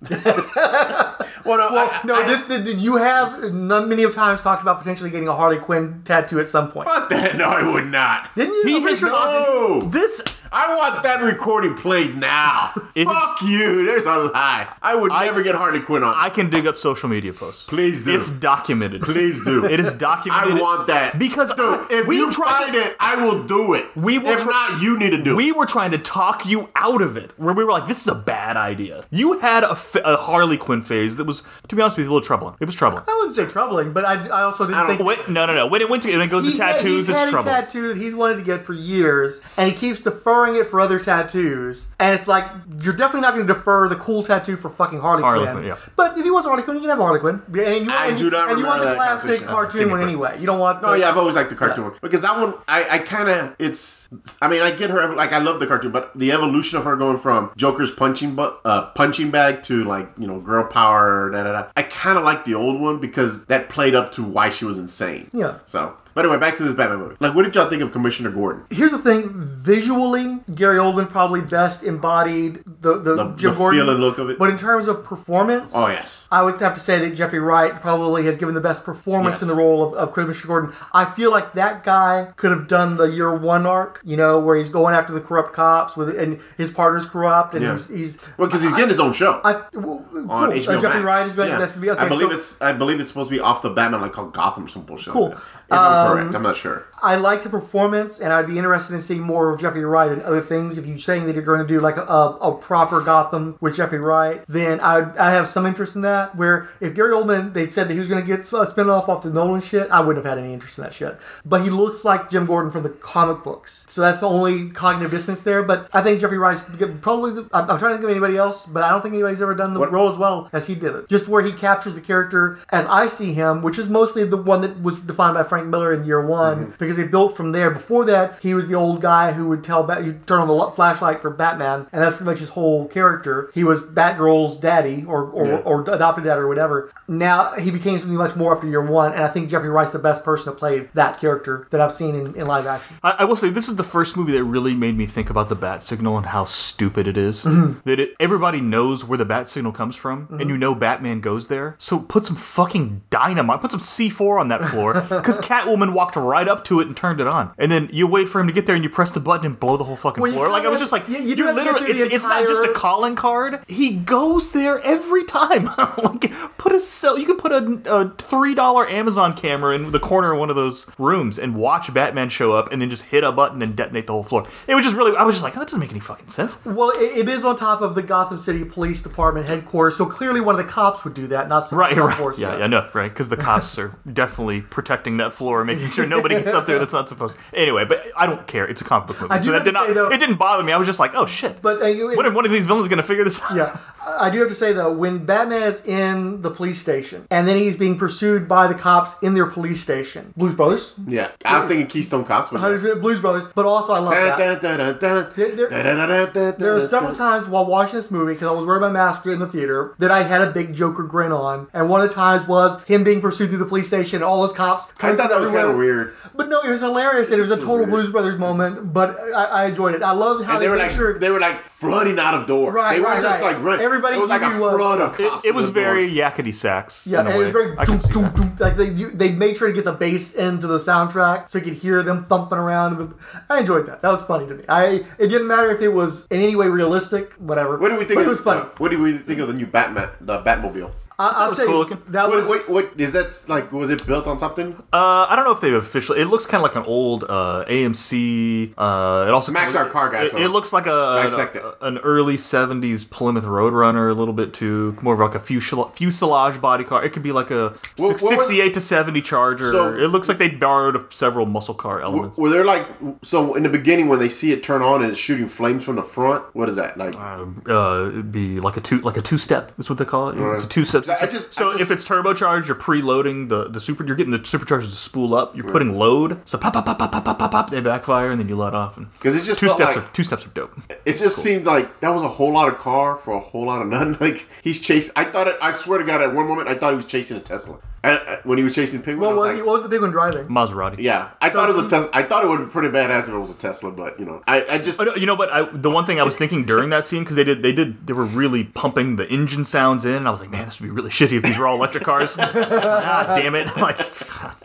Well, 1.44 1.59
no, 1.59 1.75
Well, 1.75 1.88
I, 1.90 2.01
no, 2.05 2.14
I- 2.14 2.27
this 2.27 2.44
the, 2.44 2.59
you 2.75 2.96
have 2.96 3.53
none, 3.53 3.88
many 3.88 4.05
of 4.05 4.14
times 4.14 4.40
talked 4.42 4.62
about 4.62 4.79
potentially 4.79 5.11
getting 5.11 5.27
a 5.29 5.35
Harley 5.35 5.59
Quinn 5.59 6.03
tattoo 6.05 6.38
at 6.38 6.48
some 6.48 6.70
point. 6.70 6.87
Fuck 6.88 7.09
that. 7.11 7.37
No, 7.37 7.46
I 7.51 7.68
would 7.68 7.87
not. 7.87 8.35
Didn't 8.37 8.55
you? 8.55 8.62
He 8.64 8.77
I'm 8.77 8.83
pretty 8.83 9.01
has 9.01 9.03
No. 9.11 9.81
This 9.90 10.22
I 10.52 10.76
want 10.76 11.02
that 11.02 11.22
recording 11.22 11.74
played 11.74 12.16
now. 12.16 12.72
It- 12.94 13.06
Fuck 13.06 13.40
you. 13.42 13.86
There's 13.86 14.04
a 14.04 14.08
lie. 14.18 14.68
I 14.82 14.94
would 14.94 15.10
I- 15.10 15.24
never 15.24 15.42
get 15.42 15.54
Harley 15.54 15.80
Quinn 15.80 16.04
on. 16.04 16.14
I 16.14 16.28
can 16.28 16.50
dig 16.50 16.66
up 16.66 16.76
social 16.76 17.08
media 17.08 17.32
posts. 17.32 17.64
Please 17.66 18.04
do. 18.04 18.14
It's 18.14 18.28
documented. 18.30 19.00
Please 19.00 19.42
do. 19.42 19.64
It 19.72 19.80
is 19.80 19.94
documented. 19.94 20.58
I 20.58 20.60
want 20.60 20.86
that. 20.88 21.18
because 21.18 21.54
Dude, 21.54 21.90
if 21.90 22.06
we 22.06 22.18
you 22.18 22.30
tried 22.32 22.64
find 22.64 22.74
it, 22.74 22.94
I 23.00 23.16
will 23.16 23.44
do 23.44 23.72
it. 23.72 23.86
We 23.96 24.18
will 24.18 24.32
if 24.32 24.42
try- 24.42 24.68
not, 24.72 24.82
you 24.82 24.98
need 24.98 25.10
to 25.10 25.22
do 25.22 25.34
we 25.34 25.48
it. 25.50 25.56
were 25.56 25.64
trying 25.64 25.92
to 25.92 25.98
talk 25.98 26.44
you 26.44 26.68
out 26.76 27.00
of 27.00 27.16
it. 27.16 27.30
Where 27.38 27.54
we 27.54 27.64
were 27.64 27.72
like, 27.72 27.88
"This 27.88 28.02
is 28.02 28.08
a 28.08 28.14
bad 28.14 28.58
idea." 28.58 29.04
You 29.10 29.38
had 29.40 29.64
a, 29.64 29.74
fa- 29.74 30.02
a 30.04 30.16
Harley 30.18 30.58
Quinn 30.58 30.82
phase 30.82 31.16
that 31.16 31.24
was, 31.24 31.42
to 31.68 31.74
be 31.76 31.80
honest 31.80 31.96
with 31.96 32.04
you, 32.04 32.10
a 32.10 32.12
little 32.12 32.26
troubling. 32.26 32.56
It 32.60 32.66
was 32.66 32.74
troubling. 32.74 33.04
I 33.08 33.14
wouldn't 33.14 33.34
say 33.34 33.46
troubling, 33.46 33.94
but 33.94 34.04
I, 34.04 34.26
I 34.26 34.42
also 34.42 34.64
didn't 34.66 34.76
I 34.76 34.86
don't- 34.86 34.96
think. 34.98 35.08
Wait, 35.08 35.28
no, 35.30 35.46
no, 35.46 35.54
no. 35.54 35.66
When 35.66 35.80
it 35.80 35.88
went 35.88 36.02
to 36.02 36.10
when 36.12 36.20
it 36.20 36.28
goes 36.30 36.50
to 36.50 36.54
tattoos, 36.54 37.06
he's 37.06 37.08
it's 37.08 37.18
had 37.18 37.28
it 37.28 37.30
trouble. 37.30 37.46
tattooed. 37.50 37.96
He's 37.96 38.14
wanted 38.14 38.36
to 38.36 38.42
get 38.42 38.66
for 38.66 38.74
years, 38.74 39.40
and 39.56 39.72
he 39.72 39.76
keeps 39.76 40.02
deferring 40.02 40.41
it 40.57 40.66
for 40.66 40.81
other 40.81 40.98
tattoos. 41.00 41.87
And 41.98 42.14
it's 42.14 42.26
like 42.28 42.44
you're 42.81 42.92
definitely 42.94 43.20
not 43.22 43.35
going 43.35 43.46
to 43.46 43.52
defer 43.52 43.88
the 43.88 43.96
cool 43.96 44.22
tattoo 44.22 44.57
for 44.57 44.68
fucking 44.70 45.00
Harley, 45.00 45.22
Harley 45.22 45.44
Quinn. 45.44 45.55
Quinn, 45.57 45.66
yeah. 45.68 45.76
But 45.96 46.18
if 46.18 46.24
he 46.24 46.31
wants 46.31 46.46
Harley 46.46 46.62
Quinn, 46.62 46.76
you 46.76 46.81
can 46.83 46.90
have 46.90 46.98
Harley 46.98 47.20
Quinn. 47.20 47.40
And 47.46 47.85
you, 47.87 47.90
I 47.90 48.09
and 48.09 48.18
do 48.18 48.31
not 48.31 48.50
and 48.50 48.59
you 48.59 48.66
want 48.66 48.83
the 48.83 48.94
classic 48.94 49.42
cartoon 49.42 49.90
one 49.90 50.02
anyway. 50.02 50.37
You 50.40 50.46
don't 50.46 50.59
want. 50.59 50.83
No, 50.83 50.92
the- 50.92 50.98
yeah, 51.00 51.09
I've 51.09 51.16
always 51.16 51.37
liked 51.37 51.50
the 51.50 51.57
cartoon 51.57 51.85
Yeah. 51.85 51.90
one 51.90 51.98
because 52.02 52.22
that 52.22 52.38
one, 52.38 52.55
I, 52.68 52.87
I 52.90 52.98
kind 52.98 53.28
of, 53.28 53.55
it's, 53.59 54.09
I 54.40 54.48
mean, 54.48 54.62
I 54.62 54.70
get 54.72 54.90
her, 54.90 55.14
like, 55.14 55.33
I 55.33 55.38
love 55.38 55.61
the 55.61 55.66
cartoon, 55.66 55.92
but 55.92 56.16
the 56.18 56.33
evolution 56.33 56.78
of 56.78 56.85
her 56.85 56.96
going 56.96 57.16
from 57.18 57.52
Joker's 57.57 57.90
punching, 57.90 58.35
bu- 58.35 58.52
uh, 58.64 58.90
punching 58.92 59.31
bag 59.31 59.62
to 59.64 59.85
like, 59.85 60.11
you 60.18 60.26
know, 60.26 60.40
girl 60.40 60.66
power, 60.66 61.31
da 61.31 61.44
da 61.44 61.52
da. 61.52 61.68
I 61.76 61.83
kind 61.85 62.18
of 62.18 62.24
like 62.24 62.44
the 62.44 62.55
old 62.55 62.81
one 62.81 62.98
because 62.98 63.46
that 63.46 63.68
played 63.68 63.94
up 63.94 64.12
to 64.12 64.22
why 64.22 64.48
she 64.48 64.64
was 64.64 64.78
insane. 64.78 65.28
Yeah. 65.33 65.59
So, 65.66 65.96
but 66.14 66.25
anyway, 66.25 66.38
back 66.38 66.57
to 66.57 66.62
this 66.64 66.75
Batman 66.75 66.98
movie. 66.98 67.16
Like, 67.20 67.35
what 67.35 67.44
did 67.44 67.55
y'all 67.55 67.68
think 67.68 67.83
of 67.83 67.92
Commissioner 67.92 68.31
Gordon? 68.31 68.64
Here's 68.70 68.90
the 68.92 68.98
thing: 68.98 69.31
visually, 69.33 70.40
Gary 70.55 70.79
Oldman 70.79 71.09
probably 71.11 71.40
best 71.40 71.83
embodied 71.83 72.62
the 72.81 72.98
the, 72.98 73.14
The- 73.16 73.31
Jim 73.37 73.51
the 73.53 73.57
Gordon 73.57 73.81
feel 73.81 73.90
and 73.90 74.01
look 74.01 74.18
of 74.18 74.31
it. 74.31 74.38
But 74.38 74.51
in 74.51 74.59
terms 74.59 74.88
of 74.88 75.05
performance, 75.05 75.72
Oh 75.75 75.87
yes. 75.88 76.29
I 76.31 76.42
would 76.42 76.61
have 76.61 76.75
to 76.75 76.81
say 76.81 76.98
that 77.01 77.14
Jeffrey 77.14 77.38
Wright 77.38 77.81
probably 77.81 78.25
has 78.27 78.37
given 78.37 78.55
the 78.55 78.61
best 78.61 78.85
performance 78.85 79.35
Yes. 79.35 79.42
in 79.42 79.48
the 79.48 79.55
role 79.55 79.85
of, 79.85 79.94
of 79.94 80.12
Commissioner 80.12 80.46
Gordon. 80.48 80.72
I 80.92 81.05
feel 81.07 81.31
like 81.31 81.55
that 81.55 81.85
guy 81.85 82.29
could 82.37 82.51
have 82.51 82.68
done 82.68 82.96
the 82.96 83.05
year 83.05 83.35
one 83.35 83.66
arc, 83.66 84.01
you 84.05 84.16
know, 84.16 84.40
where 84.40 84.57
he's 84.57 84.68
going 84.70 84.94
after 84.94 85.12
the 85.12 85.20
corrupt 85.20 85.53
cops 85.55 85.96
with 85.96 86.16
and 86.18 86.40
his 86.57 86.70
partner's 86.70 87.07
corrupt 87.07 87.55
and 87.55 87.62
Yeah. 87.62 87.72
he's, 87.72 87.88
he's 87.88 88.18
Well, 88.37 88.48
because 88.48 88.62
he's 88.62 88.72
getting 88.72 88.88
his 88.88 89.01
own 89.01 89.12
show. 89.12 89.40
I, 89.44 89.53
well, 89.75 90.05
cool. 90.12 90.31
on 90.31 90.53
Uh, 90.53 90.59
Jeffrey 90.59 90.77
Max. 90.83 91.05
Wright 91.05 91.27
is 91.29 91.35
going. 91.35 91.48
Yeah. 91.48 91.59
Gonna 91.59 91.81
be 91.81 91.90
okay. 91.90 92.01
I 92.05 92.09
believe 92.09 92.29
so 92.29 92.35
it's. 92.35 92.61
I 92.62 92.72
believe 92.72 92.98
it's 93.01 93.09
supposed 93.09 93.31
to 93.31 93.35
be 93.37 93.40
off 93.40 93.62
the 93.62 93.70
Batman, 93.70 94.01
like 94.01 94.12
called 94.12 94.33
Gotham, 94.33 94.64
or 94.64 94.68
some 94.68 94.83
bullshit. 94.83 95.12
Cool. 95.12 95.29
Like 95.31 95.38
If 95.72 95.78
I'm 95.78 96.12
correct, 96.12 96.28
um, 96.30 96.37
I'm 96.37 96.42
not 96.42 96.56
sure. 96.56 96.87
I 97.02 97.16
like 97.16 97.42
the 97.42 97.50
performance, 97.50 98.20
and 98.20 98.32
I'd 98.32 98.46
be 98.46 98.56
interested 98.58 98.94
in 98.94 99.02
seeing 99.02 99.20
more 99.20 99.50
of 99.50 99.60
Jeffrey 99.60 99.84
Wright 99.84 100.10
and 100.12 100.22
other 100.22 100.40
things. 100.40 100.78
If 100.78 100.86
you're 100.86 100.98
saying 100.98 101.26
that 101.26 101.34
you're 101.34 101.44
going 101.44 101.60
to 101.60 101.66
do 101.66 101.80
like 101.80 101.96
a, 101.96 102.00
a, 102.02 102.56
proper 102.60 103.00
Gotham 103.00 103.56
with 103.60 103.76
Jeffrey 103.76 103.98
Wright, 103.98 104.44
then 104.48 104.80
I 104.80 105.10
I 105.18 105.32
have 105.32 105.48
some 105.48 105.66
interest 105.66 105.96
in 105.96 106.02
that. 106.02 106.36
Where 106.36 106.68
if 106.80 106.94
Gary 106.94 107.12
Oldman, 107.12 107.52
they 107.54 107.68
said 107.68 107.88
that 107.88 107.94
he 107.94 107.98
was 107.98 108.08
going 108.08 108.20
to 108.20 108.26
get 108.26 108.40
a 108.40 108.64
spinoff 108.66 109.08
off 109.08 109.22
the 109.24 109.30
Nolan 109.30 109.60
shit, 109.60 109.90
I 109.90 110.00
wouldn't 110.00 110.24
have 110.24 110.36
had 110.36 110.42
any 110.42 110.52
interest 110.54 110.78
in 110.78 110.84
that 110.84 110.94
shit. 110.94 111.18
But 111.44 111.62
he 111.62 111.70
looks 111.70 112.04
like 112.04 112.30
Jim 112.30 112.46
Gordon 112.46 112.70
from 112.70 112.84
the 112.84 112.90
comic 112.90 113.42
books, 113.42 113.84
so 113.88 114.00
that's 114.00 114.20
the 114.20 114.28
only 114.28 114.70
cognitive 114.70 115.10
distance 115.10 115.42
there. 115.42 115.62
But 115.62 115.88
I 115.92 116.02
think 116.02 116.20
Jeffrey 116.20 116.38
Wright's 116.38 116.64
probably. 117.00 117.32
The, 117.32 117.48
I'm, 117.52 117.68
I'm 117.70 117.78
trying 117.78 117.92
to 117.92 117.96
think 117.96 118.04
of 118.04 118.10
anybody 118.10 118.36
else, 118.36 118.66
but 118.66 118.82
I 118.84 118.90
don't 118.90 119.02
think 119.02 119.14
anybody's 119.14 119.42
ever 119.42 119.54
done 119.54 119.74
the 119.74 119.80
What- 119.80 119.92
role 119.92 120.10
as 120.12 120.18
well 120.18 120.48
as 120.52 120.66
he 120.66 120.74
did 120.74 120.94
it. 120.94 121.08
Just 121.08 121.26
where 121.28 121.42
he 121.42 121.52
captures 121.52 121.94
the 121.94 122.00
character 122.00 122.58
as 122.70 122.86
I 122.86 123.06
see 123.08 123.32
him, 123.32 123.62
which 123.62 123.78
is 123.78 123.88
mostly 123.88 124.24
the 124.24 124.36
one 124.36 124.60
that 124.60 124.80
was 124.82 124.98
defined 125.00 125.34
by 125.34 125.42
Frank 125.42 125.66
Miller 125.66 125.92
in 125.92 126.04
year 126.04 126.24
one, 126.24 126.52
Mm-hmm. 126.52 126.70
because 126.78 126.91
they 126.96 127.07
built 127.07 127.37
from 127.37 127.52
there. 127.52 127.70
Before 127.70 128.05
that, 128.07 128.38
he 128.40 128.55
was 128.55 128.68
the 128.68 128.74
old 128.74 129.00
guy 129.00 129.33
who 129.33 129.48
would 129.48 129.62
tell 129.64 129.83
Bat, 129.83 130.05
you 130.05 130.20
turn 130.26 130.40
on 130.40 130.48
the 130.48 130.70
flashlight 130.74 131.20
for 131.20 131.31
Batman, 131.31 131.87
and 131.92 132.02
that's 132.02 132.16
pretty 132.16 132.31
much 132.31 132.38
his 132.38 132.50
whole 132.50 132.88
character. 132.88 133.50
He 133.55 133.64
was 133.64 133.83
Batgirl's 133.85 134.57
daddy 134.59 135.05
or 135.07 135.22
or, 135.24 135.46
Yeah. 135.46 135.57
or 135.64 135.81
adopted 135.83 136.24
dad 136.24 136.38
or 136.38 136.48
whatever. 136.48 136.92
Now 137.09 137.52
he 137.52 137.70
became 137.70 137.98
something 137.98 138.16
much 138.16 138.37
more 138.37 138.55
after 138.55 138.66
year 138.66 138.83
one, 138.85 139.12
and 139.12 139.22
I 139.22 139.28
think 139.28 139.50
Jeffrey 139.50 139.68
Wright's 139.68 139.92
the 139.92 139.98
best 139.98 140.24
person 140.24 140.52
to 140.52 140.59
play 140.59 140.88
that 140.94 141.20
character 141.20 141.66
that 141.70 141.81
I've 141.81 141.92
seen 141.92 142.14
in, 142.14 142.35
in 142.35 142.46
live 142.46 142.66
action. 142.66 142.96
I, 143.02 143.16
I 143.20 143.24
will 143.24 143.37
say 143.37 143.50
this 143.50 143.68
is 143.68 143.76
the 143.76 143.85
first 143.85 144.16
movie 144.16 144.33
that 144.33 144.44
really 144.44 144.74
made 144.74 144.96
me 144.96 145.07
think 145.07 145.31
about 145.31 145.48
the 145.48 145.55
bat 145.57 145.83
signal 145.83 146.16
and 146.16 146.26
how 146.26 146.44
stupid 146.44 147.07
it 147.07 147.16
is. 147.16 147.42
Mm-hmm. 147.42 147.81
That 147.85 148.00
it, 148.00 148.14
everybody 148.18 148.61
knows 148.61 149.05
where 149.05 149.18
the 149.18 149.24
bat 149.24 149.48
signal 149.48 149.72
comes 149.72 149.96
from, 149.96 150.28
and 150.40 150.48
you 150.48 150.57
know 150.57 150.74
Batman 150.74 151.20
goes 151.20 151.48
there. 151.48 151.76
So 151.78 151.98
put 151.98 152.24
some 152.26 152.37
fucking 152.37 153.02
dynamite, 153.11 153.61
put 153.61 153.70
some 153.70 153.81
C4 153.81 154.40
on 154.40 154.48
that 154.48 154.64
floor, 154.64 154.94
because 155.09 155.38
Catwoman 155.52 155.92
walked 155.92 156.16
right 156.16 156.48
up 156.48 156.64
to 156.64 156.81
it 156.81 156.81
and 156.86 156.96
turned 156.96 157.20
it 157.20 157.26
on, 157.26 157.52
and 157.58 157.70
then 157.70 157.88
you 157.92 158.06
wait 158.06 158.28
for 158.28 158.40
him 158.40 158.46
to 158.46 158.52
get 158.52 158.66
there 158.66 158.74
and 158.74 158.84
you 158.84 158.90
press 158.90 159.12
the 159.12 159.20
button 159.20 159.46
and 159.46 159.58
blow 159.60 159.76
the 159.76 159.84
whole 159.84 159.96
fucking 159.96 160.22
Well, 160.22 160.32
floor. 160.32 160.48
Like 160.50 160.64
I 160.64 160.68
was 160.68 160.80
just 160.80 160.92
like, 160.92 161.08
you- 161.08 161.18
you 161.18 161.32
you, 161.32 161.36
do 161.36 161.46
have 161.46 161.56
to 161.56 161.64
get 161.64 161.72
literally, 161.74 161.90
it's, 161.92 162.10
the 162.10 162.14
it's 162.16 162.24
not 162.26 162.46
just 162.46 162.62
a 162.64 162.72
calling 162.72 163.14
card. 163.16 163.60
He 163.68 163.90
goes 163.96 164.52
there 164.52 164.80
every 164.80 165.24
time. 165.24 165.64
like 166.02 166.30
put 166.58 166.72
a 166.72 166.80
cell, 166.80 167.18
you 167.18 167.26
could 167.26 167.38
put 167.38 167.52
a, 167.52 167.80
a 167.86 168.10
three 168.10 168.54
dollar 168.54 168.86
Amazon 168.88 169.34
camera 169.34 169.74
in 169.74 169.92
the 169.92 170.00
corner 170.00 170.32
of 170.32 170.38
one 170.38 170.50
of 170.50 170.56
those 170.56 170.86
rooms 170.98 171.38
and 171.38 171.54
watch 171.56 171.92
Batman 171.92 172.28
show 172.28 172.52
up, 172.52 172.70
and 172.72 172.80
then 172.82 172.90
just 172.90 173.04
hit 173.06 173.24
a 173.24 173.32
button 173.32 173.62
and 173.62 173.74
detonate 173.76 174.06
the 174.06 174.12
whole 174.12 174.22
floor. 174.24 174.46
It 174.68 174.74
was 174.74 174.84
just 174.84 174.96
really, 174.96 175.16
I 175.16 175.24
was 175.24 175.34
just 175.34 175.42
like, 175.44 175.54
that 175.54 175.60
doesn't 175.60 175.80
make 175.80 175.90
any 175.90 176.00
fucking 176.00 176.28
sense. 176.28 176.62
Well, 176.64 176.90
it, 176.90 177.18
it 177.18 177.28
is 177.28 177.44
on 177.44 177.56
top 177.56 177.80
of 177.80 177.94
the 177.94 178.02
Gotham 178.02 178.38
City 178.38 178.64
Police 178.64 179.02
Department 179.02 179.46
headquarters, 179.48 179.96
so 179.96 180.06
clearly 180.06 180.40
one 180.40 180.58
of 180.58 180.64
the 180.64 180.70
cops 180.70 181.04
would 181.04 181.14
do 181.14 181.26
that, 181.28 181.48
not 181.48 181.66
some 181.66 181.78
Right, 181.78 181.96
right. 181.96 182.16
force. 182.16 182.38
Yeah, 182.38 182.58
yeah, 182.58 182.66
no, 182.66 182.88
right. 182.94 183.08
Because 183.08 183.28
the 183.28 183.36
cops 183.36 183.78
are 183.78 183.96
definitely 184.12 184.60
protecting 184.62 185.16
that 185.18 185.32
floor, 185.32 185.64
making 185.64 185.90
sure 185.90 186.06
nobody 186.06 186.34
gets 186.36 186.52
up 186.54 186.66
there 186.66 186.71
that's 186.78 186.92
not 186.92 187.08
supposed. 187.08 187.38
to. 187.38 187.56
Anyway, 187.58 187.85
but 187.85 188.02
I 188.16 188.26
don't 188.26 188.46
care. 188.46 188.66
It's 188.66 188.80
a 188.80 188.85
comic 188.85 189.08
book 189.08 189.20
movie, 189.20 189.32
I 189.32 189.38
do 189.38 189.44
so 189.44 189.52
have 189.52 189.64
that 189.64 189.64
did 189.64 189.70
to 189.72 189.78
not. 189.78 189.87
say, 189.88 189.92
though- 189.94 190.11
it 190.11 190.18
didn't 190.18 190.37
bother 190.37 190.62
me. 190.62 190.72
I 190.72 190.76
was 190.76 190.87
just 190.87 190.98
like, 191.00 191.12
oh 191.14 191.26
shit. 191.26 191.61
But 191.62 191.82
uh, 191.82 191.87
you, 191.87 192.16
when 192.16 192.26
are 192.26 192.32
one 192.32 192.44
of 192.44 192.50
these 192.52 192.64
villains 192.66 192.88
gonna 192.88 193.02
figure 193.02 193.24
this 193.24 193.40
out? 193.42 193.56
Yeah, 193.56 193.76
I 194.06 194.30
do 194.30 194.38
have 194.40 194.48
to 194.48 194.54
say 194.54 194.72
though, 194.72 194.92
when 194.92 195.24
Batman 195.24 195.62
is 195.62 195.85
in 195.85 196.42
the 196.42 196.50
police 196.50 196.80
station 196.80 197.26
and 197.30 197.46
then 197.46 197.56
he's 197.56 197.76
being 197.76 197.98
pursued 197.98 198.48
by 198.48 198.66
the 198.66 198.74
cops 198.74 199.16
in 199.22 199.35
their 199.35 199.46
police 199.46 199.80
station, 199.80 200.32
Blues 200.37 200.54
Brothers, 200.54 200.94
Yeah, 201.06 201.30
I 201.44 201.56
was 201.58 201.66
thinking 201.66 201.87
Keystone 201.87 202.24
Cops. 202.24 202.48
But 202.50 202.61
Blues 203.00 203.20
Brothers, 203.20 203.48
but 203.48 203.64
also 203.66 203.92
I 203.92 203.98
love 203.98 204.14
that. 204.14 204.62
There- 204.62 205.68
There 205.68 206.52
There 206.58 206.76
are 206.76 206.87
several 206.87 207.14
times 207.14 207.48
while 207.48 207.66
watching 207.66 207.96
this 207.96 208.11
movie, 208.11 208.35
because 208.35 208.48
I 208.48 208.52
was 208.52 208.64
wearing 208.66 208.80
my 208.82 208.90
mask 208.90 209.26
in 209.26 209.38
the 209.38 209.46
theater, 209.46 209.94
that 209.98 210.11
I 210.11 210.22
had 210.22 210.42
a 210.42 210.50
big 210.50 210.74
Joker 210.74 211.02
grin 211.04 211.32
on. 211.32 211.68
And 211.72 211.88
one 211.88 212.00
of 212.00 212.08
the 212.08 212.14
times 212.14 212.46
was 212.46 212.82
him 212.85 213.04
being 213.04 213.20
pursued 213.20 213.48
through 213.48 213.58
the 213.58 213.64
police 213.66 213.87
station, 213.87 214.16
and 214.16 214.24
all 214.24 214.42
those 214.42 214.52
cops. 214.52 214.87
I 215.00 215.14
thought 215.14 215.30
that 215.30 215.40
was 215.40 215.50
kind 215.50 215.68
of 215.68 215.76
weird. 215.76 216.14
But 216.35 216.48
no, 216.52 216.60
it 216.60 216.70
was 216.70 216.80
hilarious, 216.80 217.30
it 217.30 217.38
was 217.38 217.50
a 217.50 217.56
total 217.56 217.78
weird. 217.78 217.90
Blues 217.90 218.10
Brothers 218.12 218.38
moment. 218.38 218.92
But 218.92 219.18
I, 219.34 219.44
I 219.44 219.66
enjoyed 219.66 219.94
it. 219.94 220.02
I 220.02 220.12
loved 220.12 220.44
how 220.44 220.54
And 220.54 220.62
they 220.62 220.68
were 220.68 220.76
made 220.76 220.96
like 220.96 221.20
they 221.20 221.30
were 221.30 221.40
like 221.40 221.60
flooding 221.62 222.18
out 222.18 222.34
of 222.34 222.46
doors. 222.46 222.74
Right, 222.74 222.94
they 222.96 223.00
weren't 223.00 223.14
right, 223.14 223.22
just 223.22 223.40
right. 223.42 223.54
like 223.56 223.64
running. 223.64 223.84
Everybody 223.84 224.16
it 224.16 224.20
was 224.20 224.30
like 224.30 224.42
a 224.42 224.48
knew 224.48 224.58
flood 224.78 225.00
of 225.00 225.18
It, 225.18 225.28
cops. 225.28 225.44
it 225.44 225.54
was 225.54 225.70
very 225.70 226.06
doors. 226.14 226.18
yakety 226.18 226.54
sax. 226.54 227.06
Yeah, 227.06 227.20
in 227.20 227.26
and 227.26 227.34
it 227.34 227.38
was 227.38 227.48
very 227.48 227.76
I 227.78 227.84
doom, 227.84 227.98
doom, 227.98 228.30
doom. 228.34 228.56
like 228.60 228.76
they 228.76 228.90
you, 228.90 229.10
they 229.10 229.32
made 229.32 229.56
sure 229.56 229.68
to 229.68 229.74
get 229.74 229.84
the 229.84 229.92
bass 229.92 230.34
into 230.34 230.66
the 230.66 230.78
soundtrack 230.78 231.50
so 231.50 231.58
you 231.58 231.64
could 231.64 231.74
hear 231.74 232.02
them 232.02 232.24
thumping 232.24 232.58
around. 232.58 233.14
I 233.48 233.60
enjoyed 233.60 233.86
that. 233.86 234.02
That 234.02 234.10
was 234.10 234.22
funny 234.22 234.46
to 234.46 234.54
me. 234.54 234.64
I 234.68 235.04
it 235.18 235.28
didn't 235.28 235.48
matter 235.48 235.70
if 235.70 235.80
it 235.80 235.88
was 235.88 236.26
in 236.30 236.40
any 236.40 236.54
way 236.56 236.68
realistic, 236.68 237.32
whatever. 237.34 237.78
What 237.78 237.88
do 237.88 237.96
we 237.98 238.04
think? 238.04 238.16
But 238.18 238.22
of, 238.22 238.26
it 238.26 238.30
was 238.30 238.40
funny. 238.40 238.60
uh, 238.60 238.68
what 238.78 238.90
do 238.90 239.00
we 239.00 239.16
think 239.18 239.40
of 239.40 239.48
the 239.48 239.54
new 239.54 239.66
Batman, 239.66 240.10
the 240.20 240.38
Batmobile? 240.42 240.90
I, 241.18 241.29
I'll 241.29 241.48
was 241.51 241.59
tell 241.59 241.66
cool 241.66 241.75
you, 241.75 241.81
looking. 241.81 242.03
that 242.09 242.29
What, 242.29 242.38
was 242.40 242.48
what, 242.48 242.68
what 242.68 243.01
is 243.01 243.12
that 243.12 243.44
like? 243.48 243.70
Was 243.72 243.90
it 243.90 244.07
built 244.07 244.27
on 244.27 244.38
something? 244.38 244.75
Uh, 244.92 245.27
I 245.29 245.35
don't 245.37 245.44
know 245.44 245.53
if 245.53 245.61
they've 245.61 245.75
officially. 245.75 246.20
It 246.20 246.27
looks 246.27 246.46
kind 246.46 246.64
of 246.64 246.70
like 246.70 246.77
an 246.77 246.85
old 246.88 247.25
uh, 247.29 247.64
AMC. 247.68 248.75
Uh, 248.77 249.25
it 249.29 249.31
also 249.33 249.53
Max 249.53 249.72
kinda- 249.75 249.87
our 249.87 249.92
car 249.92 250.11
guy, 250.11 250.25
It, 250.25 250.31
so 250.31 250.38
it 250.38 250.48
looks 250.48 250.72
like 250.72 250.87
a 250.87 251.70
an, 251.81 251.96
an 251.96 251.98
early 251.98 252.37
'70s 252.37 253.09
Plymouth 253.09 253.44
Roadrunner, 253.44 254.11
a 254.11 254.14
little 254.14 254.35
bit 254.35 254.53
too, 254.55 254.96
more 255.03 255.14
of 255.14 255.20
like 255.20 255.35
a 255.35 255.40
fuselage, 255.40 255.94
fuselage 255.94 256.61
body 256.61 256.85
car. 256.85 257.05
It 257.05 257.12
could 257.12 257.22
be 257.22 257.33
like 257.33 257.51
a 257.51 257.70
What- 257.96 258.11
six- 258.12 258.22
what 258.22 258.37
was- 258.37 258.46
68 258.46 258.75
to 258.75 258.81
70 258.81 259.20
Charger. 259.22 259.70
So- 259.70 259.94
it 259.94 260.09
looks 260.09 260.29
like 260.29 260.38
they 260.38 260.48
borrowed 260.48 261.12
several 261.12 261.46
muscle 261.46 261.75
car 261.75 261.96
Were, 261.96 262.03
elements. 262.03 262.38
were 262.38 262.51
there 262.51 262.64
like 262.64 262.87
so 263.22 263.55
in 263.55 263.62
the 263.62 263.68
beginning 263.68 264.09
when 264.09 264.18
they 264.18 264.29
see 264.29 264.53
it 264.53 264.62
turn 264.62 264.83
on 264.83 265.03
and 265.03 265.11
it's 265.11 265.18
shooting 265.18 265.48
flames 265.48 265.85
from 265.85 265.96
the 265.96 266.03
front? 266.03 266.44
What 266.55 266.68
is 266.68 266.77
that 266.77 266.96
like? 266.96 267.14
uh, 267.16 268.09
it'd 268.09 268.33
be 268.33 268.61
like 268.61 268.77
a 268.77 268.81
two 268.81 269.01
like 269.01 269.16
a 269.16 269.22
two 269.22 269.38
step. 269.38 269.72
That's 269.77 269.88
what 269.90 269.98
they 269.98 270.05
call 270.05 270.31
it. 270.31 270.38
It's 270.55 270.64
a 270.64 270.68
two 270.68 270.85
step. 270.85 271.01
I 271.08 271.26
just- 271.26 271.54
so 271.54 271.70
just- 271.70 271.82
if 271.82 271.90
it's 271.90 272.04
turbocharged, 272.04 272.66
you're 272.66 272.76
preloading 272.76 273.48
the 273.48 273.68
the 273.68 273.80
super. 273.80 274.04
You're 274.04 274.16
getting 274.16 274.32
the 274.32 274.38
superchargers 274.38 274.90
to 274.90 274.94
spool 274.96 275.34
up. 275.34 275.56
You're 275.56 275.68
putting 275.68 275.98
load. 275.98 276.40
So 276.44 276.58
pop 276.58 276.72
pop 276.74 276.84
pop 276.86 276.98
pop 276.98 277.12
pop 277.12 277.24
pop 277.24 277.38
pop 277.38 277.50
pop. 277.50 277.70
They 277.70 277.80
backfire 277.80 278.30
and 278.30 278.40
then 278.40 278.48
you 278.48 278.56
let 278.56 278.74
off. 278.74 278.96
And 278.96 279.06
'Cause 279.20 279.34
it 279.36 279.44
just 279.44 279.60
two 279.60 279.68
steps 279.68 279.96
like- 279.96 280.04
are 280.04 280.10
two 280.12 280.22
steps 280.24 280.44
are 280.46 280.50
dope. 280.50 280.72
It 281.04 281.16
just 281.16 281.36
seemed 281.42 281.66
like 281.66 282.00
that 282.00 282.10
was 282.10 282.22
a 282.22 282.28
whole 282.28 282.52
lot 282.52 282.68
of 282.68 282.78
car 282.78 283.16
for 283.16 283.34
a 283.34 283.40
whole 283.40 283.66
lot 283.66 283.82
of 283.82 283.88
nothing. 283.88 284.16
Like 284.20 284.46
he's 284.62 284.80
chasing. 284.80 285.12
I 285.16 285.24
thought 285.24 285.48
it. 285.48 285.56
I 285.60 285.70
swear 285.72 285.98
to 285.98 286.04
God, 286.04 286.20
at 286.22 286.34
one 286.34 286.46
moment 286.46 286.68
I 286.68 286.74
thought 286.74 286.90
he 286.90 286.96
was 286.96 287.06
chasing 287.06 287.36
a 287.36 287.40
Tesla. 287.40 287.76
And, 288.04 288.20
uh, 288.26 288.36
when 288.42 288.58
he 288.58 288.64
was 288.64 288.74
chasing 288.74 288.98
the 289.00 289.04
penguin, 289.04 289.20
what 289.28 289.36
was 289.36 289.42
was 289.42 289.48
like, 289.50 289.56
he, 289.56 289.62
what 289.62 289.72
was 289.74 289.82
the 289.82 289.88
big 289.88 290.00
one 290.00 290.10
driving? 290.10 290.46
Maserati. 290.48 290.96
yeah, 290.98 291.30
I 291.40 291.50
thought 291.50 291.70
it 291.70 291.76
was 291.76 291.86
a 291.86 291.88
Tesla. 291.88 292.10
I 292.12 292.24
thought 292.24 292.44
it 292.44 292.48
would 292.48 292.58
be 292.58 292.66
pretty 292.66 292.88
badass 292.88 293.28
if 293.28 293.34
it 293.34 293.38
was 293.38 293.50
a 293.50 293.56
Tesla, 293.56 293.92
but 293.92 294.18
you 294.18 294.24
know, 294.24 294.42
I, 294.48 294.64
I 294.68 294.78
just 294.78 295.00
Oh, 295.00 295.14
You 295.14 295.26
know, 295.26 295.36
but 295.36 295.50
I, 295.52 295.62
the 295.70 295.90
one 295.90 296.04
thing 296.04 296.18
I 296.18 296.24
was 296.24 296.36
thinking 296.36 296.64
during 296.64 296.90
that 296.90 297.06
scene 297.06 297.22
because 297.22 297.36
they 297.36 297.44
did, 297.44 297.62
they 297.62 297.72
did, 297.72 298.06
they 298.06 298.12
were 298.12 298.24
really 298.24 298.64
pumping 298.64 299.16
the 299.16 299.28
engine 299.28 299.64
sounds 299.64 300.04
in. 300.04 300.14
And 300.14 300.26
I 300.26 300.32
was 300.32 300.40
like, 300.40 300.50
man, 300.50 300.64
this 300.64 300.80
would 300.80 300.86
be 300.86 300.90
really 300.90 301.10
shitty 301.18 301.36
if 301.36 301.42
these 301.44 301.56
were 301.58 301.66
all 301.66 301.76
electric 301.76 302.02
cars. 302.04 302.36
ah, 302.40 303.32
damn 303.36 303.54
it! 303.54 303.68
Like, 303.76 303.98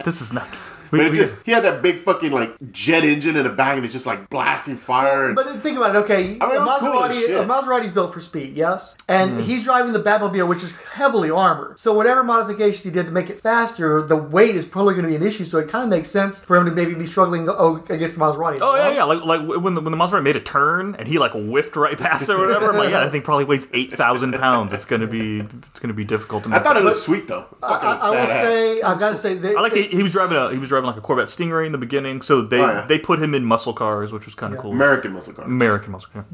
this 0.03 0.21
is 0.21 0.33
not. 0.33 0.47
But 0.91 1.01
it 1.01 1.13
just 1.13 1.45
he 1.45 1.51
had 1.51 1.63
that 1.63 1.81
big 1.81 1.99
fucking 1.99 2.31
like 2.31 2.71
jet 2.71 3.03
engine 3.03 3.35
in 3.35 3.43
the 3.43 3.49
back, 3.49 3.75
and 3.75 3.85
it's 3.85 3.93
just 3.93 4.05
like 4.05 4.29
blasting 4.29 4.75
fire. 4.75 5.27
And, 5.27 5.35
But 5.35 5.61
think 5.61 5.77
about 5.77 5.95
it. 5.95 5.99
Okay, 5.99 6.37
I 6.39 6.45
mean, 6.45 6.55
it 6.55 6.61
a 6.61 6.65
was 6.65 6.79
cool 6.79 7.03
as 7.03 7.15
Maserati, 7.15 7.25
shit. 7.25 7.39
a 7.39 7.43
Maserati's 7.43 7.91
built 7.91 8.13
for 8.13 8.21
speed, 8.21 8.55
yes, 8.55 8.95
and 9.07 9.31
mm. 9.31 9.43
he's 9.43 9.63
driving 9.63 9.93
the 9.93 10.01
Batmobile, 10.01 10.47
which 10.47 10.63
is 10.63 10.79
heavily 10.81 11.29
armored. 11.29 11.79
So 11.79 11.93
whatever 11.93 12.23
modifications 12.23 12.83
he 12.83 12.91
did 12.91 13.05
to 13.05 13.11
make 13.11 13.29
it 13.29 13.41
faster, 13.41 14.01
the 14.01 14.17
weight 14.17 14.55
is 14.55 14.65
probably 14.65 14.93
going 14.93 15.05
to 15.05 15.09
be 15.09 15.15
an 15.15 15.23
issue. 15.23 15.45
So 15.45 15.57
it 15.57 15.69
kind 15.69 15.83
of 15.83 15.89
makes 15.89 16.09
sense 16.09 16.43
for 16.43 16.57
him 16.57 16.65
to 16.65 16.71
maybe 16.71 16.93
be 16.93 17.07
struggling 17.07 17.47
oh, 17.49 17.83
against 17.89 18.15
the 18.15 18.21
Maserati. 18.21 18.59
Oh 18.61 18.75
yeah, 18.75 18.91
yeah. 18.91 19.03
Like 19.03 19.23
like 19.23 19.61
when 19.61 19.73
the 19.73 19.81
when 19.81 19.91
the 19.91 19.97
Maserati 19.97 20.23
made 20.23 20.35
a 20.35 20.41
turn 20.41 20.95
and 20.95 21.07
he 21.07 21.17
like 21.19 21.31
whiffed 21.33 21.75
right 21.75 21.97
past 21.97 22.29
it 22.29 22.33
or 22.33 22.39
whatever. 22.39 22.71
I'm 22.71 22.77
like, 22.77 22.89
yeah, 22.89 23.01
that 23.01 23.11
thing 23.11 23.21
probably 23.21 23.45
weighs 23.45 23.67
eight 23.73 23.91
thousand 23.91 24.33
pounds. 24.33 24.73
It's 24.73 24.85
gonna 24.85 25.07
be 25.07 25.39
it's 25.69 25.79
gonna 25.79 25.93
be 25.93 26.05
difficult 26.05 26.43
to. 26.43 26.49
Make. 26.49 26.59
I 26.59 26.63
thought 26.63 26.77
it 26.77 26.83
looked 26.83 26.97
sweet 26.97 27.27
though. 27.27 27.45
I, 27.61 27.69
Fucking 27.69 27.89
I 27.89 28.09
will 28.09 28.27
say, 28.27 28.81
I've 28.81 28.99
got 28.99 29.09
to 29.09 29.17
say, 29.17 29.35
that 29.35 29.57
I 29.57 29.61
like 29.61 29.73
that 29.73 29.85
he 29.85 30.03
was 30.03 30.11
driving 30.11 30.37
a 30.37 30.51
he 30.51 30.57
was 30.57 30.69
driving 30.81 30.87
like 30.95 30.97
a 30.97 31.01
Corvette 31.01 31.27
Stingray 31.27 31.65
in 31.65 31.71
the 31.71 31.77
beginning, 31.77 32.21
so 32.21 32.41
they 32.41 32.59
Oh, 32.61 32.67
yeah. 32.67 32.85
they 32.85 32.99
put 32.99 33.21
him 33.21 33.33
in 33.33 33.43
muscle 33.45 33.73
cars, 33.73 34.11
which 34.13 34.25
was 34.25 34.35
kind 34.35 34.53
of 34.53 34.59
cool. 34.59 34.71
American 34.71 35.13
muscle 35.13 35.33
car. 35.33 35.45
American 35.45 35.91
muscle 35.91 36.09
car. 36.13 36.25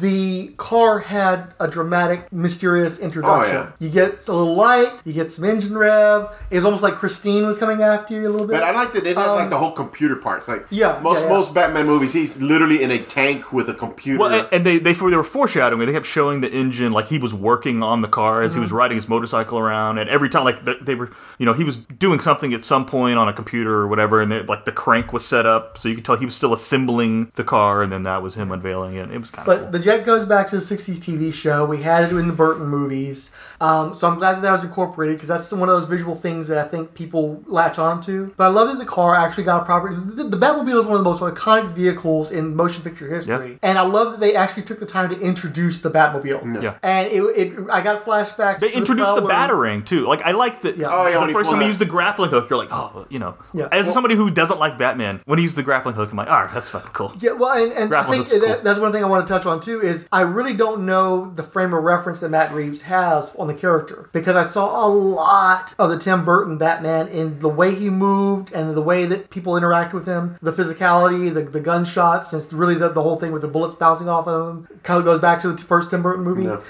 The 0.00 0.48
car 0.58 0.98
had 0.98 1.54
a 1.60 1.68
dramatic, 1.68 2.30
mysterious 2.32 2.98
introduction. 3.00 3.56
Oh, 3.56 3.60
yeah. 3.60 3.72
You 3.78 3.88
get 3.88 4.26
a 4.28 4.32
little 4.32 4.54
light, 4.54 4.92
you 5.04 5.12
get 5.12 5.32
some 5.32 5.44
engine 5.44 5.76
rev. 5.76 6.28
It 6.50 6.56
was 6.56 6.64
almost 6.64 6.82
like 6.82 6.94
Christine 6.94 7.46
was 7.46 7.58
coming 7.58 7.82
after 7.82 8.14
you 8.14 8.28
a 8.28 8.30
little 8.30 8.46
bit. 8.46 8.52
But 8.54 8.62
I 8.62 8.72
liked 8.72 8.96
it. 8.96 9.04
They 9.04 9.10
didn't 9.10 9.22
have 9.22 9.30
Um, 9.30 9.36
like 9.38 9.50
the 9.50 9.58
whole 9.58 9.72
computer 9.72 10.16
parts. 10.16 10.48
Like 10.48 10.66
Yeah, 10.70 10.98
most 11.02 11.20
yeah, 11.22 11.28
yeah. 11.28 11.32
most 11.32 11.54
Batman 11.54 11.86
movies, 11.86 12.12
he's 12.12 12.42
literally 12.42 12.82
in 12.82 12.90
a 12.90 12.98
tank 12.98 13.52
with 13.52 13.68
a 13.68 13.74
computer. 13.74 14.18
Well, 14.20 14.32
and- 14.34 14.48
and 14.52 14.66
they 14.66 14.78
they 14.78 14.92
they 14.92 15.16
were 15.16 15.24
foreshadowing. 15.24 15.82
it. 15.82 15.86
They 15.86 15.92
kept 15.92 16.06
showing 16.06 16.40
the 16.40 16.50
engine 16.52 16.92
like 16.92 17.06
he 17.06 17.18
was 17.18 17.32
working 17.34 17.82
on 17.82 18.02
the 18.02 18.08
car 18.08 18.42
as 18.42 18.54
he 18.54 18.60
was 18.60 18.72
riding 18.72 18.96
his 18.96 19.08
motorcycle 19.08 19.58
around, 19.58 19.98
and 19.98 20.08
every 20.10 20.28
time 20.28 20.44
like 20.44 20.64
they, 20.64 20.74
they 20.82 20.94
were, 20.94 21.10
you 21.38 21.46
know, 21.46 21.52
he 21.52 21.64
was 21.64 21.78
doing 21.78 22.20
something 22.20 22.52
at 22.52 22.62
some 22.62 22.84
point 22.86 23.18
on 23.18 23.28
a 23.28 23.32
computer 23.32 23.74
or 23.74 23.86
whatever, 23.88 24.20
and 24.20 24.30
they, 24.30 24.42
like 24.42 24.64
the 24.64 24.72
crank 24.72 25.12
was 25.12 25.24
set 25.24 25.46
up, 25.46 25.78
so 25.78 25.88
you 25.88 25.94
could 25.94 26.04
tell 26.04 26.16
he 26.16 26.24
was 26.26 26.34
still 26.36 26.52
assembling 26.52 27.30
the 27.34 27.44
car, 27.44 27.82
and 27.82 27.92
then 27.92 28.02
that 28.02 28.22
was 28.22 28.34
him 28.34 28.50
unveiling 28.52 28.94
it. 28.96 29.10
It 29.10 29.20
was 29.20 29.30
kind 29.30 29.48
of 29.48 29.54
But 29.54 29.62
cool. 29.62 29.70
the 29.72 29.78
jet 29.86 30.04
goes 30.04 30.26
back 30.26 30.50
to 30.50 30.56
the 30.56 30.62
60s 30.62 30.96
TV 30.96 31.32
show. 31.32 31.64
We 31.64 31.82
had 31.82 32.10
it 32.10 32.16
in 32.16 32.26
the 32.26 32.32
Burton 32.32 32.66
movies. 32.66 33.30
Um, 33.60 33.94
so 33.94 34.08
I'm 34.08 34.18
glad 34.18 34.36
that, 34.36 34.42
that 34.42 34.52
was 34.52 34.64
incorporated 34.64 35.16
because 35.16 35.28
that's 35.28 35.50
one 35.52 35.68
of 35.68 35.80
those 35.80 35.88
visual 35.88 36.14
things 36.14 36.48
that 36.48 36.58
I 36.58 36.68
think 36.68 36.94
people 36.94 37.42
latch 37.46 37.78
onto. 37.78 38.32
But 38.36 38.44
I 38.44 38.48
love 38.48 38.68
that 38.68 38.78
the 38.78 38.84
car 38.84 39.14
actually 39.14 39.44
got 39.44 39.62
a 39.62 39.64
proper. 39.64 39.94
The, 39.94 40.24
the 40.24 40.36
Batmobile 40.36 40.80
is 40.80 40.86
one 40.86 40.98
of 40.98 41.04
the 41.04 41.10
most 41.10 41.20
iconic 41.20 41.72
vehicles 41.72 42.30
in 42.30 42.54
motion 42.54 42.82
picture 42.82 43.08
history. 43.08 43.52
Yeah. 43.52 43.58
And 43.62 43.78
I 43.78 43.82
love 43.82 44.12
that 44.12 44.20
they 44.20 44.34
actually 44.34 44.64
took 44.64 44.80
the 44.80 44.86
time 44.86 45.10
to 45.10 45.20
introduce 45.20 45.80
the 45.80 45.90
Batmobile. 45.90 46.62
Yeah. 46.62 46.78
And 46.82 47.08
it, 47.08 47.20
it 47.22 47.70
I 47.70 47.80
got 47.80 48.04
flashbacks. 48.04 48.60
They 48.60 48.70
to 48.70 48.76
introduced 48.76 49.14
the 49.14 49.22
trial 49.22 49.48
where- 49.48 49.56
batarang 49.56 49.84
too. 49.86 50.06
Like 50.06 50.22
I 50.22 50.32
like 50.32 50.62
that. 50.62 50.76
Yeah. 50.76 50.88
Oh, 50.90 51.06
yeah, 51.06 51.26
the 51.26 51.32
first 51.32 51.50
time 51.50 51.60
he 51.60 51.64
that- 51.64 51.68
used 51.68 51.80
the 51.80 51.86
grappling 51.86 52.30
hook, 52.30 52.50
you're 52.50 52.58
like, 52.58 52.72
oh, 52.72 53.06
you 53.08 53.18
know. 53.18 53.36
Yeah. 53.52 53.68
As 53.72 53.86
Well- 53.86 53.94
somebody 53.94 54.14
who 54.14 54.30
doesn't 54.30 54.58
like 54.58 54.78
Batman, 54.78 55.20
when 55.24 55.38
he 55.38 55.42
used 55.42 55.56
the 55.56 55.62
grappling 55.62 55.94
hook, 55.94 56.10
I'm 56.10 56.16
like, 56.16 56.28
all 56.28 56.42
right, 56.42 56.52
that's 56.52 56.68
fucking 56.68 56.92
cool. 56.92 57.14
Yeah, 57.20 57.32
well, 57.32 57.52
and, 57.52 57.72
and 57.72 57.94
I 57.94 58.04
think 58.04 58.28
that, 58.28 58.40
cool. 58.40 58.60
that's 58.62 58.78
one 58.78 58.92
thing 58.92 59.02
I 59.02 59.06
want 59.06 59.26
to 59.26 59.32
touch 59.32 59.46
on 59.46 59.60
too 59.60 59.80
is 59.80 60.08
I 60.12 60.22
really 60.22 60.54
don't 60.54 60.84
know 60.86 61.32
the 61.34 61.42
frame 61.42 61.72
of 61.72 61.82
reference 61.82 62.20
that 62.20 62.30
Matt 62.30 62.52
Reeves 62.52 62.82
has 62.82 63.34
on 63.36 63.45
the 63.46 63.54
character 63.54 64.08
because 64.12 64.36
I 64.36 64.42
saw 64.42 64.86
a 64.86 64.88
lot 64.88 65.74
of 65.78 65.90
the 65.90 65.98
Tim 65.98 66.24
Burton 66.24 66.58
Batman 66.58 67.08
in 67.08 67.38
the 67.38 67.48
way 67.48 67.74
he 67.74 67.90
moved 67.90 68.52
and 68.52 68.76
the 68.76 68.82
way 68.82 69.04
that 69.06 69.30
people 69.30 69.56
interact 69.56 69.92
with 69.92 70.06
him, 70.06 70.36
the 70.42 70.52
physicality, 70.52 71.32
the, 71.32 71.42
the 71.42 71.60
gunshots, 71.60 72.30
since 72.30 72.52
really 72.52 72.74
the, 72.74 72.88
the 72.88 73.02
whole 73.02 73.16
thing 73.16 73.32
with 73.32 73.42
the 73.42 73.48
bullets 73.48 73.74
bouncing 73.76 74.08
off 74.08 74.26
of 74.26 74.56
him 74.56 74.68
kind 74.82 74.98
of 74.98 75.04
goes 75.04 75.20
back 75.20 75.40
to 75.42 75.52
the 75.52 75.58
first 75.58 75.90
Tim 75.90 76.02
Burton 76.02 76.24
movie. 76.24 76.44
Yeah. 76.44 76.60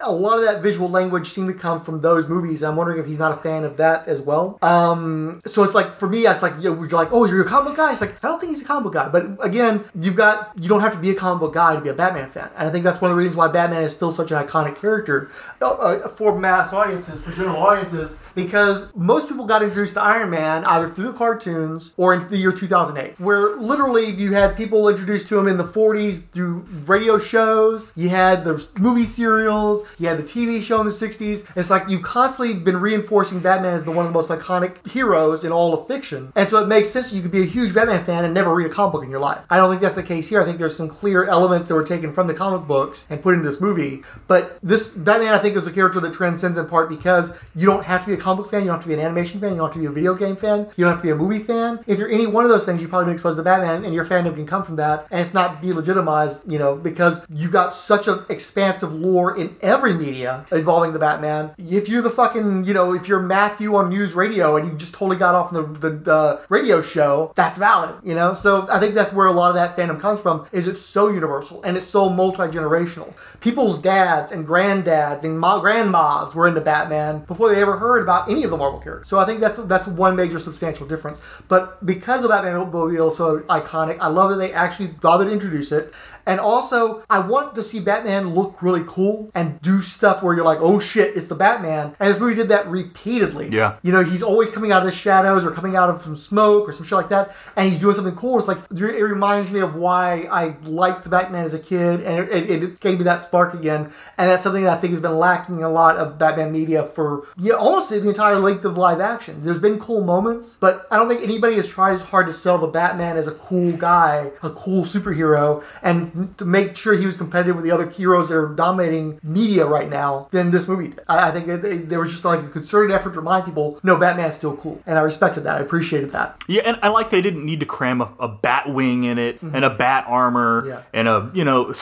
A 0.00 0.12
lot 0.12 0.38
of 0.38 0.44
that 0.44 0.62
visual 0.62 0.88
language 0.88 1.28
seemed 1.28 1.48
to 1.48 1.54
come 1.54 1.80
from 1.80 2.00
those 2.00 2.28
movies. 2.28 2.62
I'm 2.62 2.76
wondering 2.76 2.98
if 2.98 3.06
he's 3.06 3.18
not 3.18 3.38
a 3.38 3.40
fan 3.42 3.64
of 3.64 3.76
that 3.78 4.06
as 4.08 4.20
well. 4.20 4.58
Um, 4.62 5.40
so 5.46 5.62
it's 5.62 5.74
like 5.74 5.94
for 5.94 6.08
me, 6.08 6.26
it's 6.26 6.42
like 6.42 6.54
you 6.56 6.74
know, 6.74 6.82
you're 6.82 6.88
like, 6.88 7.12
oh, 7.12 7.24
you're 7.24 7.42
a 7.42 7.48
comic 7.48 7.68
book 7.68 7.76
guy. 7.76 7.92
It's 7.92 8.00
like 8.00 8.22
I 8.24 8.28
don't 8.28 8.40
think 8.40 8.50
he's 8.50 8.62
a 8.62 8.64
comic 8.64 8.84
book 8.84 8.94
guy, 8.94 9.08
but 9.08 9.44
again, 9.44 9.84
you've 9.98 10.16
got 10.16 10.52
you 10.56 10.68
don't 10.68 10.80
have 10.80 10.92
to 10.92 10.98
be 10.98 11.10
a 11.10 11.14
comic 11.14 11.40
book 11.40 11.54
guy 11.54 11.74
to 11.74 11.80
be 11.80 11.88
a 11.88 11.94
Batman 11.94 12.30
fan, 12.30 12.50
and 12.56 12.68
I 12.68 12.70
think 12.70 12.84
that's 12.84 13.00
one 13.00 13.10
of 13.10 13.16
the 13.16 13.18
reasons 13.18 13.36
why 13.36 13.48
Batman 13.48 13.82
is 13.82 13.94
still 13.94 14.12
such 14.12 14.30
an 14.30 14.44
iconic 14.44 14.76
character 14.76 15.30
uh, 15.60 15.70
uh, 15.70 16.08
for 16.24 16.40
mass 16.40 16.72
audiences, 16.72 17.22
for 17.22 17.32
general 17.32 17.58
audiences, 17.58 18.18
because 18.34 18.94
most 18.94 19.28
people 19.28 19.44
got 19.44 19.62
introduced 19.62 19.92
to 19.92 20.00
Iron 20.00 20.30
Man 20.30 20.64
either 20.64 20.88
through 20.88 21.12
the 21.12 21.18
cartoons 21.18 21.92
or 21.98 22.14
in 22.14 22.28
the 22.30 22.38
year 22.38 22.50
2008, 22.50 23.20
where 23.20 23.56
literally 23.56 24.06
you 24.06 24.32
had 24.32 24.56
people 24.56 24.88
introduced 24.88 25.28
to 25.28 25.38
him 25.38 25.48
in 25.48 25.58
the 25.58 25.64
40s 25.64 26.26
through 26.30 26.60
radio 26.86 27.18
shows. 27.18 27.92
You 27.94 28.08
had 28.08 28.42
the 28.44 28.66
movie 28.78 29.04
serials. 29.04 29.86
You 29.98 30.08
had 30.08 30.16
the 30.16 30.22
TV 30.22 30.62
show 30.62 30.80
in 30.80 30.86
the 30.86 30.92
60s. 30.92 31.46
It's 31.56 31.68
like 31.68 31.90
you've 31.90 32.02
constantly 32.02 32.54
been 32.54 32.78
reinforcing 32.78 33.40
Batman 33.40 33.74
as 33.74 33.84
the 33.84 33.90
one 33.90 34.06
of 34.06 34.12
the 34.12 34.18
most 34.18 34.30
iconic 34.30 34.88
heroes 34.88 35.44
in 35.44 35.52
all 35.52 35.74
of 35.74 35.86
fiction, 35.86 36.32
and 36.34 36.48
so 36.48 36.56
it 36.62 36.68
makes 36.68 36.88
sense 36.88 37.12
you 37.12 37.20
could 37.20 37.32
be 37.32 37.42
a 37.42 37.46
huge 37.46 37.74
Batman 37.74 38.02
fan 38.02 38.24
and 38.24 38.32
never 38.32 38.54
read 38.54 38.66
a 38.66 38.70
comic 38.70 38.92
book 38.92 39.04
in 39.04 39.10
your 39.10 39.20
life. 39.20 39.44
I 39.50 39.58
don't 39.58 39.68
think 39.68 39.82
that's 39.82 39.94
the 39.94 40.02
case 40.02 40.26
here. 40.26 40.40
I 40.40 40.46
think 40.46 40.56
there's 40.56 40.74
some 40.74 40.88
clear 40.88 41.26
elements 41.26 41.68
that 41.68 41.74
were 41.74 41.84
taken 41.84 42.14
from 42.14 42.28
the 42.28 42.34
comic 42.34 42.66
books 42.66 43.06
and 43.10 43.22
put 43.22 43.34
into 43.34 43.46
this 43.46 43.60
movie. 43.60 44.02
But 44.26 44.58
this 44.62 44.94
Batman, 44.94 45.34
I 45.34 45.38
think, 45.38 45.54
is 45.56 45.66
a 45.66 45.72
character 45.72 46.00
that 46.00 46.13
transcends 46.14 46.58
in 46.58 46.66
part 46.66 46.88
because 46.88 47.36
you 47.54 47.66
don't 47.66 47.84
have 47.84 48.02
to 48.02 48.06
be 48.08 48.14
a 48.14 48.16
comic 48.16 48.44
book 48.44 48.50
fan, 48.50 48.60
you 48.60 48.66
don't 48.66 48.76
have 48.76 48.82
to 48.82 48.88
be 48.88 48.94
an 48.94 49.00
animation 49.00 49.40
fan, 49.40 49.50
you 49.50 49.56
don't 49.56 49.66
have 49.66 49.74
to 49.74 49.80
be 49.80 49.86
a 49.86 49.90
video 49.90 50.14
game 50.14 50.36
fan, 50.36 50.60
you 50.76 50.84
don't 50.84 50.92
have 50.92 51.00
to 51.00 51.06
be 51.06 51.10
a 51.10 51.16
movie 51.16 51.38
fan. 51.40 51.80
If 51.86 51.98
you're 51.98 52.10
any 52.10 52.26
one 52.26 52.44
of 52.44 52.50
those 52.50 52.64
things, 52.64 52.80
you've 52.80 52.90
probably 52.90 53.06
been 53.06 53.14
exposed 53.14 53.36
to 53.36 53.42
Batman, 53.42 53.84
and 53.84 53.94
your 53.94 54.04
fandom 54.04 54.34
can 54.34 54.46
come 54.46 54.62
from 54.62 54.76
that, 54.76 55.06
and 55.10 55.20
it's 55.20 55.34
not 55.34 55.62
delegitimized, 55.62 56.50
you 56.50 56.58
know, 56.58 56.76
because 56.76 57.26
you've 57.30 57.52
got 57.52 57.74
such 57.74 58.08
an 58.08 58.24
expansive 58.28 58.92
lore 58.92 59.36
in 59.36 59.56
every 59.60 59.94
media 59.94 60.46
involving 60.52 60.92
the 60.92 60.98
Batman. 60.98 61.54
If 61.58 61.88
you're 61.88 62.02
the 62.02 62.10
fucking, 62.10 62.64
you 62.64 62.74
know, 62.74 62.94
if 62.94 63.08
you're 63.08 63.20
Matthew 63.20 63.74
on 63.76 63.88
news 63.88 64.14
radio 64.14 64.56
and 64.56 64.70
you 64.70 64.76
just 64.76 64.94
totally 64.94 65.16
got 65.16 65.34
off 65.34 65.52
the, 65.52 65.62
the, 65.62 65.90
the 65.90 66.40
radio 66.48 66.82
show, 66.82 67.32
that's 67.34 67.58
valid, 67.58 67.94
you 68.04 68.14
know. 68.14 68.34
So 68.34 68.66
I 68.70 68.80
think 68.80 68.94
that's 68.94 69.12
where 69.12 69.26
a 69.26 69.32
lot 69.32 69.48
of 69.48 69.54
that 69.54 69.76
fandom 69.76 70.00
comes 70.00 70.20
from. 70.20 70.46
Is 70.52 70.68
it's 70.68 70.80
so 70.80 71.08
universal 71.08 71.62
and 71.62 71.76
it's 71.76 71.86
so 71.86 72.08
multi 72.08 72.42
generational. 72.42 73.12
People's 73.40 73.78
dads 73.78 74.32
and 74.32 74.46
granddads 74.46 75.24
and 75.24 75.38
ma- 75.38 75.60
grandmas 75.60 76.03
were 76.34 76.48
into 76.48 76.60
Batman 76.60 77.20
before 77.20 77.48
they 77.52 77.60
ever 77.60 77.76
heard 77.76 78.02
about 78.02 78.30
any 78.30 78.44
of 78.44 78.50
the 78.50 78.56
Marvel 78.56 78.80
characters. 78.80 79.08
So 79.08 79.18
I 79.18 79.24
think 79.24 79.40
that's 79.40 79.58
that's 79.58 79.86
one 79.86 80.16
major 80.16 80.38
substantial 80.38 80.86
difference. 80.86 81.20
But 81.48 81.84
because 81.84 82.22
the 82.22 82.28
Batman 82.28 82.56
Mobile 82.58 83.10
so 83.10 83.40
iconic, 83.40 83.98
I 84.00 84.08
love 84.08 84.30
that 84.30 84.36
they 84.36 84.52
actually 84.52 84.88
bothered 84.88 85.28
to 85.28 85.32
introduce 85.32 85.72
it. 85.72 85.92
And 86.26 86.40
also, 86.40 87.04
I 87.10 87.18
want 87.18 87.54
to 87.54 87.64
see 87.64 87.80
Batman 87.80 88.34
look 88.34 88.62
really 88.62 88.84
cool 88.86 89.30
and 89.34 89.60
do 89.60 89.82
stuff 89.82 90.22
where 90.22 90.34
you're 90.34 90.44
like, 90.44 90.58
oh 90.60 90.78
shit, 90.78 91.16
it's 91.16 91.28
the 91.28 91.34
Batman. 91.34 91.94
And 92.00 92.12
this 92.12 92.20
movie 92.20 92.34
did 92.34 92.48
that 92.48 92.66
repeatedly. 92.68 93.48
Yeah. 93.50 93.76
You 93.82 93.92
know, 93.92 94.02
he's 94.02 94.22
always 94.22 94.50
coming 94.50 94.72
out 94.72 94.80
of 94.80 94.86
the 94.86 94.92
shadows 94.92 95.44
or 95.44 95.50
coming 95.50 95.76
out 95.76 95.90
of 95.90 96.02
some 96.02 96.16
smoke 96.16 96.68
or 96.68 96.72
some 96.72 96.86
shit 96.86 96.96
like 96.96 97.08
that, 97.10 97.34
and 97.56 97.70
he's 97.70 97.80
doing 97.80 97.94
something 97.94 98.16
cool. 98.16 98.38
It's 98.38 98.48
like 98.48 98.58
it 98.70 98.80
reminds 98.80 99.52
me 99.52 99.60
of 99.60 99.74
why 99.74 100.28
I 100.30 100.56
liked 100.62 101.04
the 101.04 101.10
Batman 101.10 101.44
as 101.44 101.54
a 101.54 101.58
kid, 101.58 102.00
and 102.00 102.28
it, 102.28 102.50
it, 102.50 102.62
it 102.62 102.80
gave 102.80 102.98
me 102.98 103.04
that 103.04 103.20
spark 103.20 103.54
again. 103.54 103.92
And 104.18 104.30
that's 104.30 104.42
something 104.42 104.64
that 104.64 104.78
I 104.78 104.80
think 104.80 104.92
has 104.92 105.00
been 105.00 105.18
lacking 105.18 105.62
a 105.62 105.68
lot 105.68 105.96
of 105.96 106.18
Batman 106.18 106.52
media 106.52 106.84
for 106.84 107.26
you 107.38 107.52
know, 107.52 107.58
almost 107.58 107.90
the 107.90 108.06
entire 108.08 108.38
length 108.38 108.64
of 108.64 108.78
live 108.78 109.00
action. 109.00 109.44
There's 109.44 109.58
been 109.58 109.78
cool 109.78 110.02
moments, 110.02 110.56
but 110.60 110.86
I 110.90 110.96
don't 110.96 111.08
think 111.08 111.22
anybody 111.22 111.56
has 111.56 111.68
tried 111.68 111.92
as 111.92 112.02
hard 112.02 112.26
to 112.26 112.32
sell 112.32 112.58
the 112.58 112.66
Batman 112.66 113.16
as 113.16 113.26
a 113.26 113.32
cool 113.32 113.76
guy, 113.76 114.30
a 114.42 114.50
cool 114.50 114.84
superhero, 114.84 115.62
and 115.82 116.13
to 116.38 116.44
make 116.44 116.76
sure 116.76 116.94
he 116.94 117.06
was 117.06 117.16
competitive 117.16 117.56
with 117.56 117.64
the 117.64 117.70
other 117.70 117.88
heroes 117.88 118.28
that 118.28 118.36
are 118.36 118.48
dominating 118.48 119.18
media 119.22 119.66
right 119.66 119.88
now 119.90 120.28
than 120.30 120.50
this 120.50 120.68
movie 120.68 120.88
did. 120.88 121.00
I, 121.08 121.28
I 121.28 121.30
think 121.32 121.46
that 121.46 121.62
they, 121.62 121.78
there 121.78 122.00
was 122.00 122.10
just 122.12 122.24
like 122.24 122.40
a 122.40 122.48
concerted 122.48 122.94
effort 122.94 123.10
to 123.14 123.20
remind 123.20 123.44
people, 123.44 123.78
no, 123.82 123.96
Batman's 123.96 124.34
still 124.36 124.56
cool, 124.56 124.80
and 124.86 124.98
I 124.98 125.02
respected 125.02 125.42
that. 125.44 125.56
I 125.56 125.60
appreciated 125.60 126.12
that. 126.12 126.42
Yeah, 126.48 126.62
and 126.66 126.78
I 126.82 126.88
like 126.88 127.10
they 127.10 127.22
didn't 127.22 127.44
need 127.44 127.60
to 127.60 127.66
cram 127.66 128.00
a, 128.00 128.12
a 128.18 128.28
bat 128.28 128.68
wing 128.72 129.04
in 129.04 129.18
it 129.18 129.40
and 129.42 129.64
a 129.64 129.70
bat 129.70 130.04
armor 130.08 130.44
Mm-hmm. 130.62 130.68
Yeah. 130.68 130.82
and 130.92 131.08
a 131.08 131.30
you 131.34 131.44
know 131.44 131.70
s- 131.70 131.78